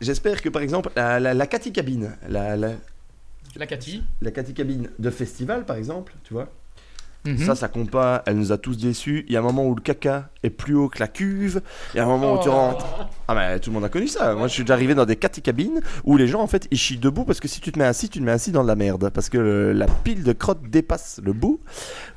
J'espère 0.00 0.42
que 0.42 0.48
par 0.48 0.62
exemple 0.62 0.90
la, 0.96 1.20
la, 1.20 1.32
la 1.32 1.46
Cathy 1.46 1.72
cabine, 1.72 2.16
la, 2.28 2.56
la, 2.56 2.72
La 3.56 3.66
Cathy. 3.66 4.02
la 4.20 4.30
Cathy 4.30 4.54
cabine 4.54 4.90
de 4.98 5.10
festival 5.10 5.66
par 5.66 5.76
exemple, 5.76 6.14
tu 6.24 6.32
vois, 6.32 6.50
Mhm. 7.24 7.38
ça 7.38 7.54
ça 7.54 7.68
compte 7.68 7.90
pas. 7.90 8.22
Elle 8.26 8.36
nous 8.36 8.50
a 8.52 8.58
tous 8.58 8.76
déçus. 8.76 9.24
Il 9.28 9.32
y 9.34 9.36
a 9.36 9.40
un 9.40 9.42
moment 9.42 9.64
où 9.66 9.74
le 9.74 9.80
caca 9.80 10.28
est 10.42 10.50
plus 10.50 10.74
haut 10.74 10.88
que 10.88 10.98
la 10.98 11.06
cuve. 11.08 11.60
Il 11.94 11.98
y 11.98 12.00
a 12.00 12.04
un 12.04 12.06
moment 12.06 12.34
où 12.34 12.42
tu 12.42 12.48
Oh. 12.48 12.52
rentres. 12.52 12.86
Ah 13.28 13.34
mais 13.34 13.60
tout 13.60 13.70
le 13.70 13.74
monde 13.74 13.84
a 13.84 13.88
connu 13.88 14.08
ça. 14.08 14.34
Moi 14.34 14.48
je 14.48 14.52
suis 14.54 14.64
déjà 14.64 14.74
arrivé 14.74 14.94
dans 14.94 15.06
des 15.06 15.14
Cathy 15.16 15.40
cabines 15.40 15.80
où 16.04 16.16
les 16.16 16.26
gens 16.26 16.40
en 16.40 16.46
fait 16.48 16.66
ils 16.70 16.76
chient 16.78 16.98
debout 16.98 17.24
parce 17.24 17.38
que 17.40 17.46
si 17.48 17.60
tu 17.60 17.70
te 17.72 17.78
mets 17.78 17.84
assis, 17.84 18.08
tu 18.08 18.18
te 18.18 18.24
mets 18.24 18.32
assis 18.32 18.50
dans 18.50 18.62
de 18.64 18.68
la 18.68 18.74
merde 18.74 19.10
parce 19.10 19.28
que 19.28 19.38
le- 19.38 19.72
la 19.72 19.86
pile 19.86 20.24
de 20.24 20.32
crotte 20.32 20.62
dépasse 20.68 21.20
le 21.24 21.32
bout. 21.32 21.60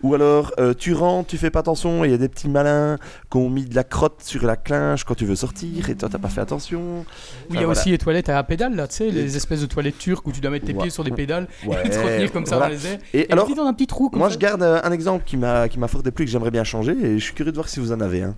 Ou 0.01 0.13
alors 0.15 0.51
euh, 0.59 0.73
tu 0.73 0.93
rentres, 0.93 1.29
tu 1.29 1.37
fais 1.37 1.51
pas 1.51 1.59
attention, 1.59 2.03
et 2.03 2.07
il 2.07 2.11
y 2.11 2.15
a 2.15 2.17
des 2.17 2.29
petits 2.29 2.49
malins 2.49 2.97
qui 3.29 3.37
ont 3.37 3.49
mis 3.49 3.65
de 3.65 3.75
la 3.75 3.83
crotte 3.83 4.21
sur 4.23 4.43
la 4.45 4.55
clinche 4.55 5.03
quand 5.03 5.15
tu 5.15 5.25
veux 5.25 5.35
sortir 5.35 5.89
et 5.89 5.95
toi 5.95 6.09
t'as 6.11 6.17
pas 6.17 6.29
fait 6.29 6.41
attention. 6.41 6.99
Oui, 6.99 7.05
il 7.51 7.55
y 7.55 7.57
a 7.59 7.65
voilà. 7.65 7.79
aussi 7.79 7.91
les 7.91 7.97
toilettes 7.97 8.29
à 8.29 8.41
pédales, 8.43 8.75
là, 8.75 8.87
tu 8.87 8.95
sais, 8.95 9.09
les 9.11 9.37
espèces 9.37 9.61
de 9.61 9.65
toilettes 9.67 9.97
turques 9.99 10.25
où 10.27 10.31
tu 10.31 10.41
dois 10.41 10.51
mettre 10.51 10.65
tes 10.65 10.73
Ouais. 10.73 10.81
pieds 10.81 10.89
sur 10.89 11.03
des 11.03 11.11
pédales 11.11 11.47
Ouais, 11.65 11.77
et 11.85 11.89
te 11.89 11.97
retenir 11.99 12.31
comme 12.31 12.45
ça 12.45 12.57
voilà. 12.57 12.73
dans 12.75 12.81
les 12.81 12.87
airs. 12.87 12.99
Et 13.13 13.19
Et 13.21 13.31
alors, 13.31 13.47
dans 13.55 13.65
un 13.65 13.73
petit 13.73 13.87
trou 13.87 14.09
comme 14.09 14.19
moi 14.19 14.29
ça. 14.29 14.33
je 14.33 14.39
garde 14.39 14.63
un 14.63 14.91
exemple 14.95 15.23
qui 15.25 15.37
m'a 15.37 15.69
qui 15.69 15.77
m'a 15.77 15.87
fort 15.87 16.01
déplu 16.01 16.25
que 16.25 16.31
j'aimerais 16.31 16.51
bien 16.51 16.63
changer 16.63 16.93
et 16.93 17.19
je 17.19 17.23
suis 17.23 17.35
curieux 17.35 17.51
de 17.51 17.57
voir 17.57 17.69
si 17.69 17.79
vous 17.79 17.91
en 17.91 18.01
avez 18.01 18.23
un. 18.23 18.35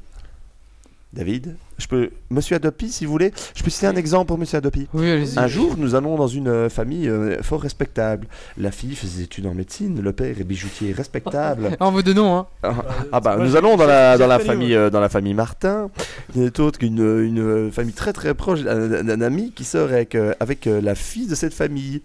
David, 1.13 1.55
je 1.77 1.87
peux, 1.87 2.09
Monsieur 2.29 2.57
Adopi, 2.57 2.89
si 2.89 3.05
vous 3.05 3.11
voulez, 3.11 3.31
je 3.55 3.63
peux 3.63 3.69
citer 3.69 3.87
un 3.87 3.95
exemple 3.95 4.27
pour 4.27 4.37
Monsieur 4.37 4.57
Adopi. 4.57 4.87
Oui, 4.93 5.09
allez-y. 5.09 5.39
Un 5.39 5.47
jour, 5.47 5.75
nous 5.77 5.95
allons 5.95 6.17
dans 6.17 6.27
une 6.27 6.49
euh, 6.49 6.69
famille 6.69 7.07
euh, 7.07 7.41
fort 7.41 7.61
respectable. 7.61 8.27
La 8.57 8.71
fille 8.71 8.93
faisait 8.93 9.19
des 9.19 9.23
études 9.23 9.47
en 9.47 9.53
médecine, 9.53 10.01
le 10.01 10.11
père 10.11 10.35
est 10.39 10.43
bijoutier 10.43 10.91
respectable. 10.91 11.77
Ah, 11.79 11.87
on 11.87 11.91
veut 11.91 12.03
de 12.03 12.11
nom, 12.11 12.37
hein. 12.37 12.47
Ah, 12.61 12.75
ah 13.13 13.19
bah 13.21 13.37
nous 13.39 13.55
allons 13.55 13.77
dans 13.77 13.87
la 13.87 14.17
dans 14.17 14.27
la 14.27 14.37
famille 14.37 14.75
euh, 14.75 14.89
dans 14.89 14.99
la 14.99 15.09
famille 15.09 15.33
Martin. 15.33 15.89
Il 16.35 16.41
y 16.41 16.43
en 16.43 16.47
a 16.47 16.49
d'autres 16.49 16.83
une, 16.83 16.99
une 16.99 17.39
euh, 17.39 17.71
famille 17.71 17.93
très 17.93 18.11
très 18.11 18.33
proche 18.33 18.61
d'un 18.61 19.21
ami 19.21 19.53
qui 19.55 19.63
sort 19.63 19.89
avec 19.89 20.13
euh, 20.13 20.33
avec 20.41 20.67
euh, 20.67 20.81
la 20.81 20.93
fille 20.93 21.27
de 21.27 21.35
cette 21.35 21.53
famille. 21.53 22.01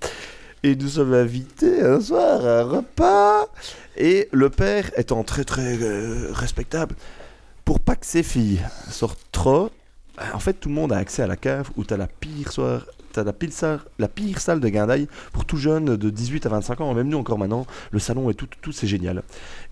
Et 0.65 0.77
nous 0.77 0.87
sommes 0.87 1.13
invités 1.13 1.83
un 1.83 2.01
soir 2.01 2.47
à 2.47 2.61
un 2.61 2.63
repas. 2.63 3.49
Et 3.97 4.29
le 4.33 4.51
père 4.51 4.91
étant 4.97 5.23
très 5.23 5.45
très 5.45 5.83
euh, 5.83 6.29
respectable, 6.33 6.95
pour 7.65 7.81
pas 7.81 7.97
que 7.97 8.07
ses 8.07 8.23
filles 8.23 8.61
sortent 8.91 9.27
trop, 9.33 9.71
en 10.33 10.39
fait 10.39 10.55
tout 10.55 10.69
le 10.69 10.75
monde 10.75 10.93
a 10.93 10.97
accès 10.97 11.23
à 11.23 11.27
la 11.27 11.37
cave 11.37 11.71
où 11.77 11.85
t'as 11.85 11.97
la 11.97 12.07
pire 12.07 12.53
soir. 12.53 12.87
T'as 13.13 13.25
la 13.25 13.35
la 13.99 14.09
pire 14.09 14.41
salle 14.41 14.61
de 14.61 14.69
guindaille 14.71 15.07
pour 15.33 15.45
tout 15.45 15.59
jeune 15.59 15.99
de 15.99 16.09
18 16.09 16.47
à 16.47 16.49
25 16.49 16.81
ans, 16.81 16.95
même 16.95 17.09
nous 17.09 17.19
encore 17.19 17.37
maintenant, 17.37 17.67
le 17.91 17.99
salon 17.99 18.31
et 18.31 18.35
tout, 18.35 18.47
tout, 18.47 18.59
tout, 18.63 18.73
c'est 18.73 18.87
génial. 18.87 19.23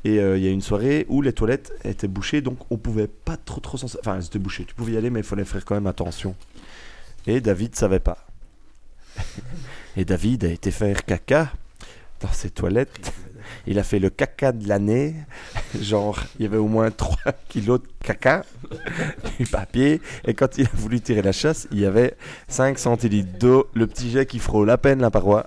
Et 0.04 0.18
euh, 0.18 0.36
il 0.36 0.44
y 0.44 0.46
a 0.46 0.50
une 0.50 0.60
soirée 0.60 1.06
où 1.08 1.22
les 1.22 1.32
toilettes 1.32 1.72
étaient 1.84 2.06
bouchées, 2.06 2.42
donc 2.42 2.58
on 2.70 2.76
pouvait 2.76 3.06
pas 3.06 3.38
trop 3.38 3.60
trop 3.60 3.78
s'en... 3.78 3.86
Enfin, 3.98 4.16
elles 4.16 4.26
étaient 4.26 4.38
bouchées, 4.38 4.66
tu 4.66 4.74
pouvais 4.74 4.92
y 4.92 4.96
aller, 4.98 5.08
mais 5.08 5.20
il 5.20 5.24
fallait 5.24 5.46
faire 5.46 5.64
quand 5.64 5.74
même 5.74 5.86
attention. 5.86 6.34
Et 7.26 7.40
David 7.40 7.74
savait 7.76 7.98
pas. 7.98 8.26
Et 9.96 10.04
David 10.04 10.44
a 10.44 10.48
été 10.48 10.70
faire 10.70 11.04
caca 11.06 11.50
dans 12.20 12.32
ses 12.32 12.50
toilettes. 12.50 13.12
Il 13.66 13.78
a 13.78 13.82
fait 13.82 13.98
le 13.98 14.10
caca 14.10 14.52
de 14.52 14.68
l'année. 14.68 15.14
Genre, 15.80 16.18
il 16.38 16.42
y 16.44 16.46
avait 16.46 16.56
au 16.56 16.68
moins 16.68 16.90
3 16.90 17.16
kilos 17.48 17.80
de 17.80 17.86
caca, 18.04 18.44
du 19.38 19.46
papier. 19.46 20.00
Et 20.26 20.34
quand 20.34 20.58
il 20.58 20.66
a 20.66 20.70
voulu 20.74 21.00
tirer 21.00 21.22
la 21.22 21.32
chasse, 21.32 21.68
il 21.70 21.80
y 21.80 21.86
avait 21.86 22.14
5 22.48 22.78
centilitres 22.78 23.38
d'eau, 23.38 23.68
le 23.74 23.86
petit 23.86 24.10
jet 24.10 24.26
qui 24.26 24.38
frôle 24.38 24.70
à 24.70 24.78
peine 24.78 25.00
la 25.00 25.10
paroi. 25.10 25.46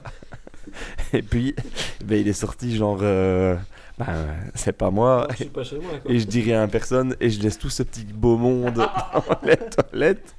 Et 1.13 1.21
puis, 1.21 1.55
ben, 2.03 2.19
il 2.19 2.27
est 2.27 2.33
sorti 2.33 2.75
genre, 2.75 2.99
euh, 3.01 3.55
ben, 3.97 4.07
c'est 4.55 4.73
pas 4.73 4.89
moi. 4.89 5.27
Je 5.31 5.35
suis 5.35 5.45
pas 5.45 5.63
chez 5.63 5.77
moi, 5.77 5.91
quoi. 6.01 6.11
Et 6.11 6.19
je 6.19 6.25
dis 6.25 6.41
rien 6.41 6.63
à 6.63 6.67
personne 6.67 7.15
et 7.19 7.29
je 7.29 7.39
laisse 7.41 7.59
tout 7.59 7.69
ce 7.69 7.83
petit 7.83 8.03
beau 8.03 8.37
monde 8.37 8.73
dans 8.73 8.89
les 9.43 9.57
toilettes. 9.57 10.35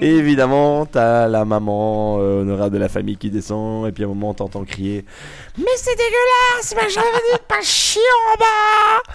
Et 0.00 0.16
évidemment, 0.16 0.86
t'as 0.86 1.28
la 1.28 1.44
maman 1.44 2.18
euh, 2.20 2.40
honorable 2.40 2.74
de 2.74 2.80
la 2.80 2.88
famille 2.88 3.18
qui 3.18 3.30
descend 3.30 3.86
et 3.86 3.92
puis 3.92 4.04
à 4.04 4.06
un 4.06 4.08
moment 4.08 4.32
t'entends 4.32 4.64
crier 4.64 5.04
Mais 5.58 5.64
c'est 5.76 5.96
dégueulasse, 5.96 6.74
mais 6.74 6.88
j'avais 6.88 7.06
dit 7.32 7.42
pas 7.46 7.60
chier 7.60 8.00
en 8.34 8.38
bas 8.38 9.12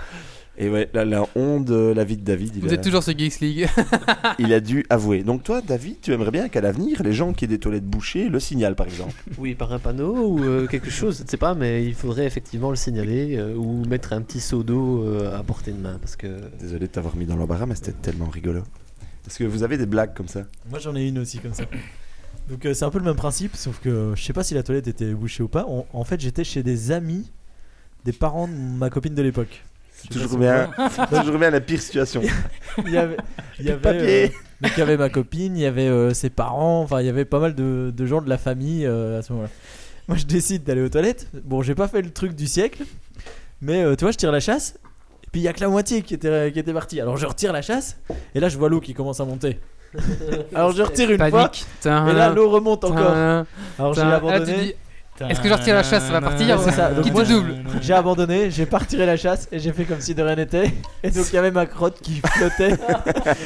Et 0.58 0.70
ouais, 0.70 0.90
la, 0.94 1.06
la 1.06 1.26
honte 1.36 1.70
la 1.70 2.04
vie 2.04 2.18
de 2.18 2.24
David, 2.24 2.56
il 2.58 2.62
Vous 2.62 2.70
a, 2.70 2.74
êtes 2.74 2.84
toujours 2.84 3.02
sur 3.02 3.18
Geeks 3.18 3.40
League. 3.40 3.68
il 4.40 4.54
a 4.54 4.60
dû 4.60 4.86
avouer. 4.90 5.24
Donc 5.24 5.44
toi, 5.44 5.62
David, 5.62 6.02
tu 6.02 6.12
aimerais 6.14 6.30
bien 6.32 6.50
qu'à 6.50 6.62
l'avenir, 6.62 7.02
les 7.04 7.14
gens 7.14 7.34
qui 7.34 7.46
aient 7.46 7.48
des 7.48 7.58
toilettes 7.58 7.86
bouchées 7.86 8.28
le 8.30 8.40
signalent 8.40 8.76
par 8.76 8.86
exemple. 8.86 9.14
Oui, 9.40 9.56
par 9.56 9.72
un 9.74 9.80
panneau 9.80 10.14
ou 10.28 10.44
euh, 10.44 10.68
quelque 10.68 10.90
chose, 10.90 11.20
je 11.20 11.24
ne 11.24 11.28
sais 11.30 11.38
pas, 11.38 11.56
mais 11.56 11.86
il 11.86 11.96
faudrait 11.96 12.26
effectivement 12.26 12.70
le 12.70 12.76
signaler 12.76 13.38
euh, 13.38 13.56
ou 13.56 13.86
mettre 13.86 14.14
un 14.14 14.22
petit 14.22 14.42
seau 14.42 14.62
d'eau 14.62 15.04
euh, 15.06 15.36
à 15.38 15.42
portée 15.42 15.72
de 15.72 15.80
main 15.80 15.98
parce 16.00 16.16
que 16.18 16.28
Désolé 16.60 16.82
de 16.88 16.92
t'avoir 16.92 17.16
mis 17.16 17.26
dans 17.26 17.38
l'embarras, 17.38 17.66
mais 17.66 17.76
c'était 17.76 17.94
tellement 17.94 18.28
rigolo. 18.30 18.62
Est-ce 19.26 19.40
que 19.40 19.46
vous 19.46 19.64
avez 19.64 19.78
des 19.78 19.86
blagues 19.86 20.14
comme 20.14 20.28
ça? 20.28 20.44
Moi 20.70 20.80
j'en 20.80 20.96
ai 20.96 21.08
une 21.08 21.18
aussi 21.20 21.40
comme 21.40 21.54
ça. 21.54 21.64
Donc 22.50 22.66
euh, 22.66 22.74
c'est 22.74 22.84
un 22.86 22.90
peu 22.90 23.00
le 23.00 23.06
même 23.06 23.16
principe, 23.16 23.56
sauf 23.56 23.80
que 23.80 24.12
je 24.16 24.22
sais 24.22 24.34
pas 24.34 24.44
si 24.44 24.54
la 24.54 24.64
toilette 24.64 24.88
était 24.88 25.14
bouchée 25.14 25.44
ou 25.44 25.48
pas. 25.48 25.66
On- 25.70 25.86
en 25.94 26.04
fait, 26.04 26.20
j'étais 26.20 26.44
chez 26.44 26.62
des 26.62 26.92
amis 26.92 27.32
des 28.04 28.12
parents 28.14 28.48
de 28.48 28.54
ma 28.54 28.90
copine 28.90 29.16
de 29.16 29.22
l'époque. 29.22 29.64
Toujours 30.10 30.38
bien, 30.38 30.70
toujours 31.10 31.38
bien 31.38 31.50
la 31.50 31.62
pire 31.62 31.82
situation. 31.82 32.22
Il 32.86 32.92
y 32.92 32.98
avait, 32.98 33.18
il 33.60 33.66
y 33.66 33.70
avait, 33.70 33.80
papier. 33.82 34.26
euh, 34.26 34.28
donc 34.62 34.72
il 34.76 34.80
y 34.80 34.84
avait 34.84 34.98
ma 34.98 35.10
copine, 35.10 35.58
il 35.58 35.62
y 35.62 35.66
avait 35.66 35.88
euh, 35.88 36.14
ses 36.14 36.30
parents, 36.30 36.82
enfin 36.82 37.00
il 37.02 37.06
y 37.06 37.10
avait 37.10 37.26
pas 37.26 37.40
mal 37.40 37.54
de, 37.56 37.92
de 37.96 38.06
gens 38.06 38.22
de 38.22 38.30
la 38.30 38.38
famille 38.38 38.86
euh, 38.86 39.20
à 39.20 39.22
ce 39.22 39.34
moment-là. 39.34 39.50
Moi 40.08 40.18
je 40.18 40.26
décide 40.26 40.64
d'aller 40.64 40.82
aux 40.82 40.90
toilettes. 40.90 41.28
Bon, 41.44 41.62
j'ai 41.62 41.76
pas 41.76 41.88
fait 41.88 42.02
le 42.02 42.12
truc 42.12 42.34
du 42.36 42.48
siècle, 42.48 42.84
mais 43.62 43.84
euh, 43.84 43.96
tu 43.96 44.06
vois, 44.06 44.12
je 44.12 44.18
tire 44.18 44.32
la 44.32 44.40
chasse. 44.40 44.76
Et 45.24 45.28
puis 45.32 45.42
il 45.42 45.44
y 45.44 45.48
a 45.48 45.54
que 45.54 45.62
la 45.62 45.68
moitié 45.70 46.02
qui 46.02 46.14
était, 46.14 46.52
qui 46.52 46.60
était 46.60 46.74
partie. 46.74 47.00
Alors 47.02 47.18
je 47.18 47.26
retire 47.26 47.52
la 47.54 47.62
chasse, 47.62 47.98
et 48.36 48.40
là 48.40 48.50
je 48.50 48.58
vois 48.58 48.70
l'eau 48.70 48.80
qui 48.82 48.94
commence 48.94 49.20
à 49.20 49.26
monter. 49.26 49.60
Alors 50.56 50.72
je 50.72 50.84
retire 50.84 51.12
une 51.12 51.18
fois, 51.18 51.30
Panique. 51.50 51.66
et 51.86 52.14
là 52.14 52.30
l'eau 52.30 52.50
remonte 52.50 52.84
encore. 52.86 53.12
Alors 53.78 53.94
j'ai 53.94 54.02
tain. 54.02 54.10
Là, 54.10 54.20
tu 54.20 54.26
abandonné. 54.28 54.54
dis, 54.64 54.74
Est-ce 55.30 55.40
que 55.42 55.48
je 55.50 55.54
retire 55.54 55.76
la 55.76 55.84
chasse, 55.84 56.06
ça 56.06 56.12
va 56.12 56.22
partir 56.22 56.58
Ouais, 56.58 56.64
c'est 56.66 56.72
ça. 56.76 56.92
Donc 56.92 57.04
Qui 57.06 57.12
moi, 57.12 57.24
te 57.24 57.30
double 57.30 57.56
J'ai 57.82 57.94
abandonné, 57.94 58.50
j'ai 58.52 58.66
pas 58.66 58.80
retiré 58.80 59.06
la 59.06 59.18
chasse 59.18 59.48
et 59.52 59.60
j'ai 59.60 59.72
fait 59.74 59.86
comme 59.86 60.02
si 60.02 60.16
de 60.16 60.22
rien 60.24 60.36
n'était. 60.36 60.72
Et 61.04 61.12
donc 61.12 61.26
il 61.32 61.36
y 61.36 61.38
avait 61.38 61.52
ma 61.52 61.66
crotte 61.66 62.00
qui 62.02 62.22
flottait 62.36 62.76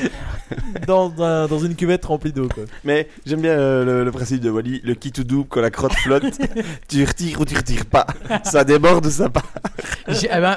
dans, 0.88 1.12
un- 1.22 1.48
dans 1.48 1.60
une 1.60 1.76
cuvette 1.76 2.06
remplie 2.06 2.32
d'eau. 2.32 2.48
quoi. 2.54 2.64
Mais 2.84 3.08
j'aime 3.26 3.42
bien 3.42 3.52
euh, 3.52 3.86
le, 3.86 4.04
le 4.06 4.12
principe 4.12 4.42
de 4.42 4.50
Wally, 4.50 4.82
le 4.84 4.94
qui 4.96 5.12
tout 5.12 5.24
double 5.24 5.48
quand 5.50 5.62
la 5.62 5.72
crotte 5.72 5.94
flotte, 5.94 6.24
tu 6.88 7.04
retires 7.04 7.42
ou 7.42 7.46
tu 7.46 7.56
retires 7.56 7.86
pas. 7.86 8.06
Ça 8.44 8.64
déborde 8.64 9.06
ou 9.06 9.10
ça 9.10 9.30
part. 9.30 9.52
J'ai- 10.08 10.30
eh 10.32 10.40
ben, 10.40 10.56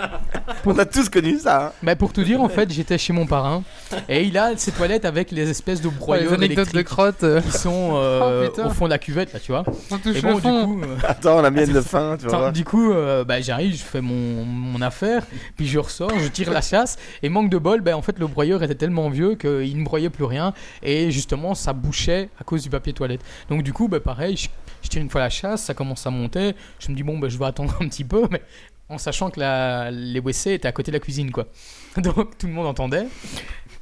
On 0.66 0.78
a 0.78 0.84
tous 0.84 1.08
connu 1.08 1.38
ça. 1.38 1.66
hein. 1.68 1.72
bah, 1.82 1.96
pour 1.96 2.12
tout 2.12 2.22
dire, 2.22 2.40
en 2.40 2.48
fait, 2.48 2.70
j'étais 2.72 2.98
chez 2.98 3.12
mon 3.12 3.26
parrain 3.26 3.62
et 4.08 4.22
il 4.24 4.36
a 4.38 4.56
ses 4.56 4.72
toilettes 4.72 5.04
avec 5.04 5.30
les 5.30 5.48
espèces 5.48 5.80
de 5.80 5.88
Ouais, 5.88 5.92
Les 5.94 5.98
broyeurs 5.98 6.32
anecdotes 6.34 6.68
de 6.68 6.74
électriques 6.74 6.86
crotte. 6.86 7.24
qui 7.42 7.50
sont 7.52 7.92
euh, 7.94 8.48
Oh, 8.58 8.62
au 8.66 8.70
fond 8.70 8.84
de 8.86 8.90
la 8.90 8.98
cuvette, 8.98 9.32
là, 9.32 9.40
tu 9.40 9.52
vois. 9.52 9.64
On 9.90 9.98
touche 9.98 10.16
Et 10.16 10.20
bon, 10.22 10.28
le 10.30 10.34
du 10.36 10.40
coup, 10.42 10.82
euh, 10.82 10.96
Attends, 11.08 11.40
la 11.40 11.50
mienne 11.50 11.72
de 11.72 11.80
fin, 11.80 12.16
tu 12.16 12.26
voir. 12.26 12.52
du 12.52 12.64
coup, 12.64 12.92
euh, 12.92 13.24
bah, 13.24 13.40
j'arrive, 13.40 13.72
je 13.76 13.82
fais 13.82 14.00
mon, 14.00 14.44
mon 14.44 14.80
affaire, 14.82 15.24
puis 15.56 15.66
je 15.66 15.78
ressors, 15.78 16.12
je 16.18 16.28
tire 16.28 16.50
la 16.52 16.60
chasse, 16.60 16.96
et 17.22 17.28
manque 17.28 17.50
de 17.50 17.58
bol, 17.58 17.80
bah, 17.80 17.96
en 17.96 18.02
fait, 18.02 18.18
le 18.18 18.26
broyeur 18.26 18.62
était 18.62 18.74
tellement 18.74 19.08
vieux 19.10 19.34
qu'il 19.34 19.78
ne 19.78 19.84
broyait 19.84 20.10
plus 20.10 20.24
rien, 20.24 20.52
et 20.82 21.10
justement, 21.10 21.54
ça 21.54 21.72
bouchait 21.72 22.28
à 22.40 22.44
cause 22.44 22.62
du 22.62 22.70
papier 22.70 22.92
toilette. 22.92 23.20
Donc, 23.48 23.62
du 23.62 23.72
coup, 23.72 23.88
bah, 23.88 24.00
pareil, 24.00 24.36
je, 24.36 24.48
je 24.82 24.88
tire 24.88 25.02
une 25.02 25.10
fois 25.10 25.20
la 25.22 25.30
chasse, 25.30 25.62
ça 25.64 25.74
commence 25.74 26.06
à 26.06 26.10
monter, 26.10 26.54
je 26.78 26.90
me 26.90 26.96
dis, 26.96 27.02
bon, 27.02 27.18
bah, 27.18 27.28
je 27.28 27.38
vais 27.38 27.46
attendre 27.46 27.74
un 27.80 27.88
petit 27.88 28.04
peu, 28.04 28.26
mais 28.30 28.42
en 28.88 28.98
sachant 28.98 29.30
que 29.30 29.40
la, 29.40 29.90
les 29.90 30.20
WC 30.20 30.52
étaient 30.54 30.68
à 30.68 30.72
côté 30.72 30.90
de 30.90 30.96
la 30.96 31.00
cuisine, 31.00 31.30
quoi. 31.30 31.46
Donc, 31.96 32.38
tout 32.38 32.46
le 32.46 32.52
monde 32.52 32.66
entendait. 32.66 33.06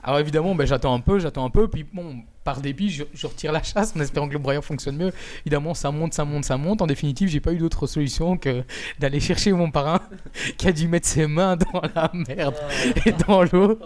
Alors 0.07 0.21
évidemment, 0.21 0.55
ben, 0.55 0.67
j'attends 0.67 0.95
un 0.95 1.01
peu, 1.01 1.19
j'attends 1.19 1.45
un 1.45 1.51
peu, 1.51 1.67
puis 1.67 1.85
bon, 1.93 2.23
par 2.45 2.61
dépit, 2.61 2.91
je, 2.91 3.03
je 3.13 3.27
retire 3.27 3.51
la 3.51 3.61
chasse 3.65 3.93
en 3.97 4.01
espérant 4.01 4.29
que 4.29 4.35
le 4.35 4.39
broyeur 4.39 4.65
fonctionne 4.65 4.97
mieux. 4.97 5.13
Évidemment, 5.45 5.75
ça 5.75 5.91
monte, 5.91 6.15
ça 6.15 6.25
monte, 6.25 6.45
ça 6.45 6.57
monte. 6.57 6.81
En 6.81 6.87
définitive, 6.87 7.29
j'ai 7.29 7.41
pas 7.41 7.53
eu 7.53 7.57
d'autre 7.59 7.89
solution 7.89 8.39
que 8.39 8.63
d'aller 9.01 9.19
chercher 9.19 9.53
mon 9.53 9.73
parrain 9.73 10.01
qui 10.59 10.69
a 10.69 10.73
dû 10.73 10.87
mettre 10.87 11.09
ses 11.09 11.27
mains 11.27 11.57
dans 11.57 11.83
la 11.97 12.13
merde 12.15 12.55
et 13.05 13.13
dans 13.27 13.43
l'eau 13.43 13.81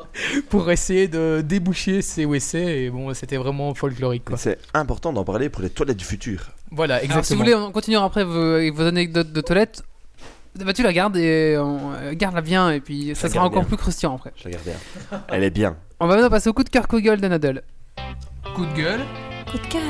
pour 0.51 0.71
essayer 0.71 1.09
de 1.09 1.43
déboucher 1.43 2.03
ses 2.03 2.27
WC. 2.27 2.59
Et 2.59 2.91
bon, 2.91 3.15
c'était 3.15 3.39
vraiment 3.39 3.73
folklorique. 3.73 4.25
C'est 4.37 4.59
important 4.75 5.15
d'en 5.15 5.25
parler 5.25 5.49
pour 5.49 5.63
les 5.63 5.71
toilettes 5.71 5.97
du 5.97 6.05
futur. 6.05 6.51
Voilà, 6.71 6.97
Alors, 6.97 7.07
si 7.07 7.13
exactement. 7.13 7.39
vous 7.39 7.45
voulez, 7.45 7.55
on 7.55 7.73
continuera 7.73 8.05
après 8.05 8.25
vos, 8.25 8.57
avec 8.57 8.75
vos 8.75 8.85
anecdotes 8.85 9.33
de 9.33 9.41
toilette. 9.41 9.83
Bah, 10.63 10.75
tu 10.75 10.83
la 10.83 10.93
gardes 10.93 11.17
et 11.17 11.57
on, 11.57 11.93
euh, 11.95 12.13
garde-la 12.13 12.43
bien 12.43 12.73
et 12.73 12.81
puis 12.81 13.13
ça 13.15 13.31
sera 13.31 13.47
encore 13.47 13.63
bien. 13.63 13.69
plus 13.69 13.77
croustillant 13.79 14.17
après. 14.17 14.33
Je 14.37 14.45
la 14.45 14.51
garde 14.51 14.65
bien. 14.65 15.23
Elle 15.29 15.45
est 15.45 15.51
bien. 15.51 15.77
On 16.01 16.07
va 16.07 16.15
maintenant 16.15 16.31
passer 16.31 16.49
au 16.49 16.55
coup 16.55 16.65
de 16.65 16.71
cœur 16.71 16.89
coup 16.89 16.97
de 16.97 17.03
gueule 17.05 17.21
d'Anadol. 17.21 17.63
Coup 18.55 18.65
de 18.65 18.73
gueule. 18.73 19.01
Coup 19.51 19.59
de 19.59 19.67
cœur. 19.67 19.83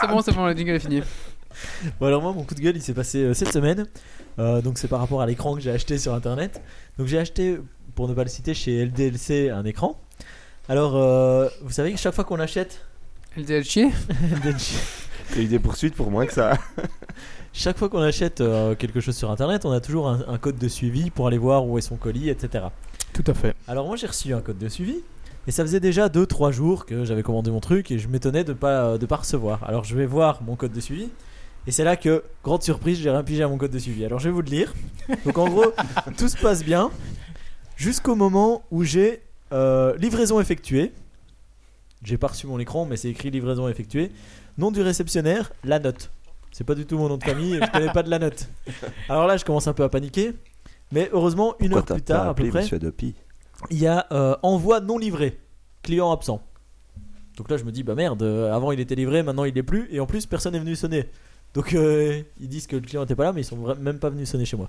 C'est 0.00 0.08
bon, 0.08 0.20
c'est 0.20 0.32
bon, 0.32 0.46
le 0.46 0.54
jingle 0.54 0.72
est 0.72 0.78
fini. 0.78 1.02
Bon 2.00 2.06
alors 2.06 2.22
moi 2.22 2.32
mon 2.32 2.44
coup 2.44 2.54
de 2.54 2.60
gueule 2.60 2.76
il 2.76 2.82
s'est 2.82 2.94
passé 2.94 3.18
euh, 3.18 3.34
cette 3.34 3.52
semaine 3.52 3.86
Euh, 4.38 4.62
donc 4.62 4.78
c'est 4.78 4.88
par 4.88 4.98
rapport 5.00 5.20
à 5.20 5.26
l'écran 5.26 5.54
que 5.54 5.60
j'ai 5.60 5.70
acheté 5.70 5.98
sur 5.98 6.14
internet 6.14 6.60
donc 6.98 7.06
j'ai 7.06 7.18
acheté 7.18 7.58
pour 7.94 8.08
ne 8.08 8.14
pas 8.14 8.22
le 8.24 8.30
citer 8.30 8.54
chez 8.54 8.84
LDLC 8.86 9.50
un 9.50 9.64
écran 9.64 10.00
alors 10.68 10.96
euh, 10.96 11.48
vous 11.62 11.70
savez 11.70 11.92
que 11.92 11.98
chaque 11.98 12.14
fois 12.14 12.24
qu'on 12.24 12.40
achète 12.40 12.84
LDLC 13.36 13.90
LDLC, 14.36 14.74
T'as 15.34 15.40
eu 15.40 15.46
des 15.46 15.58
poursuites 15.58 15.94
pour 15.94 16.10
moins 16.10 16.26
que 16.26 16.32
ça. 16.32 16.54
chaque 17.52 17.78
fois 17.78 17.88
qu'on 17.88 18.00
achète 18.00 18.40
euh, 18.40 18.74
quelque 18.74 19.00
chose 19.00 19.16
sur 19.16 19.30
internet 19.30 19.64
on 19.64 19.72
a 19.72 19.80
toujours 19.80 20.08
un, 20.08 20.24
un 20.28 20.38
code 20.38 20.58
de 20.58 20.68
suivi 20.68 21.10
pour 21.10 21.26
aller 21.26 21.38
voir 21.38 21.66
où 21.66 21.78
est 21.78 21.82
son 21.82 21.96
colis 21.96 22.28
etc 22.28 22.66
Tout 23.12 23.24
à 23.26 23.34
fait. 23.34 23.54
alors 23.68 23.86
moi 23.86 23.96
j'ai 23.96 24.06
reçu 24.06 24.32
un 24.32 24.40
code 24.40 24.58
de 24.58 24.68
suivi 24.68 24.96
et 25.46 25.50
ça 25.50 25.62
faisait 25.62 25.80
déjà 25.80 26.08
2-3 26.08 26.52
jours 26.52 26.86
que 26.86 27.04
j'avais 27.04 27.22
commandé 27.22 27.50
mon 27.50 27.60
truc 27.60 27.90
et 27.90 27.98
je 27.98 28.08
m'étonnais 28.08 28.44
de 28.44 28.52
pas 28.52 28.96
de 28.98 29.06
pas 29.06 29.16
recevoir 29.16 29.64
alors 29.64 29.84
je 29.84 29.96
vais 29.96 30.06
voir 30.06 30.42
mon 30.42 30.56
code 30.56 30.72
de 30.72 30.80
suivi 30.80 31.08
et 31.66 31.70
c'est 31.70 31.84
là 31.84 31.96
que, 31.96 32.24
grande 32.42 32.62
surprise, 32.62 32.98
j'ai 32.98 33.10
rien 33.10 33.22
pigé 33.22 33.42
à 33.44 33.48
mon 33.48 33.56
code 33.56 33.70
de 33.70 33.78
suivi. 33.78 34.04
Alors 34.04 34.18
je 34.18 34.24
vais 34.28 34.32
vous 34.34 34.42
le 34.42 34.50
lire. 34.50 34.74
Donc 35.24 35.38
en 35.38 35.48
gros, 35.48 35.72
tout 36.18 36.28
se 36.28 36.36
passe 36.36 36.64
bien 36.64 36.90
jusqu'au 37.76 38.16
moment 38.16 38.64
où 38.72 38.82
j'ai 38.82 39.22
euh, 39.52 39.96
livraison 39.96 40.40
effectuée. 40.40 40.92
J'ai 42.02 42.18
pas 42.18 42.26
reçu 42.28 42.48
mon 42.48 42.58
écran, 42.58 42.84
mais 42.84 42.96
c'est 42.96 43.10
écrit 43.10 43.30
livraison 43.30 43.68
effectuée. 43.68 44.10
Nom 44.58 44.72
du 44.72 44.82
réceptionnaire, 44.82 45.52
la 45.62 45.78
note. 45.78 46.10
C'est 46.52 46.64
pas 46.64 46.74
du 46.74 46.86
tout 46.86 46.98
mon 46.98 47.08
nom 47.08 47.16
de 47.16 47.24
famille, 47.24 47.58
je 47.60 47.70
connais 47.72 47.92
pas 47.92 48.02
de 48.02 48.10
la 48.10 48.18
note. 48.18 48.46
Alors 49.08 49.26
là, 49.26 49.36
je 49.36 49.44
commence 49.44 49.66
un 49.66 49.72
peu 49.72 49.82
à 49.82 49.88
paniquer. 49.88 50.34
Mais 50.92 51.08
heureusement, 51.12 51.54
une 51.58 51.70
Pourquoi 51.70 51.94
heure 51.94 51.96
plus 51.96 52.04
tard, 52.04 52.28
à 52.28 52.34
peu 52.34 52.48
près, 52.50 52.66
il 53.70 53.78
y 53.78 53.86
a 53.86 54.06
euh, 54.12 54.36
envoi 54.42 54.80
non 54.80 54.98
livré, 54.98 55.40
client 55.82 56.12
absent. 56.12 56.42
Donc 57.38 57.50
là, 57.50 57.56
je 57.56 57.64
me 57.64 57.72
dis, 57.72 57.82
bah 57.82 57.94
merde, 57.94 58.22
euh, 58.22 58.52
avant 58.52 58.72
il 58.72 58.80
était 58.80 58.94
livré, 58.94 59.22
maintenant 59.22 59.44
il 59.44 59.56
est 59.56 59.62
plus, 59.62 59.88
et 59.90 60.00
en 60.00 60.06
plus 60.06 60.26
personne 60.26 60.52
n'est 60.52 60.58
venu 60.58 60.76
sonner. 60.76 61.08
Donc 61.54 61.72
euh, 61.72 62.22
ils 62.40 62.48
disent 62.48 62.66
que 62.66 62.76
le 62.76 62.82
client 62.82 63.00
n'était 63.00 63.14
pas 63.14 63.24
là, 63.24 63.32
mais 63.32 63.40
ils 63.40 63.44
sont 63.44 63.74
même 63.76 63.98
pas 63.98 64.10
venus 64.10 64.28
sonner 64.28 64.44
chez 64.44 64.56
moi. 64.56 64.68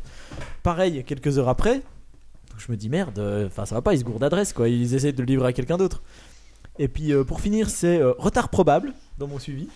Pareil, 0.64 1.04
quelques 1.04 1.38
heures 1.38 1.50
après, 1.50 1.76
donc 1.76 2.60
je 2.60 2.72
me 2.72 2.78
dis 2.78 2.88
merde, 2.88 3.20
enfin 3.48 3.66
ça 3.66 3.76
va 3.76 3.82
pas, 3.82 3.94
ils 3.94 4.00
se 4.00 4.04
gourdent 4.04 4.20
d'adresse 4.20 4.54
quoi, 4.54 4.70
ils 4.70 4.94
essaient 4.94 5.12
de 5.12 5.20
le 5.20 5.26
livrer 5.26 5.48
à 5.48 5.54
quelqu'un 5.54 5.78
d'autre. 5.78 6.04
Et 6.80 6.88
puis 6.88 7.14
pour 7.26 7.42
finir, 7.42 7.70
c'est 7.70 8.02
retard 8.02 8.50
probable 8.50 8.94
dans 9.18 9.28
mon 9.28 9.40
suivi. 9.40 9.68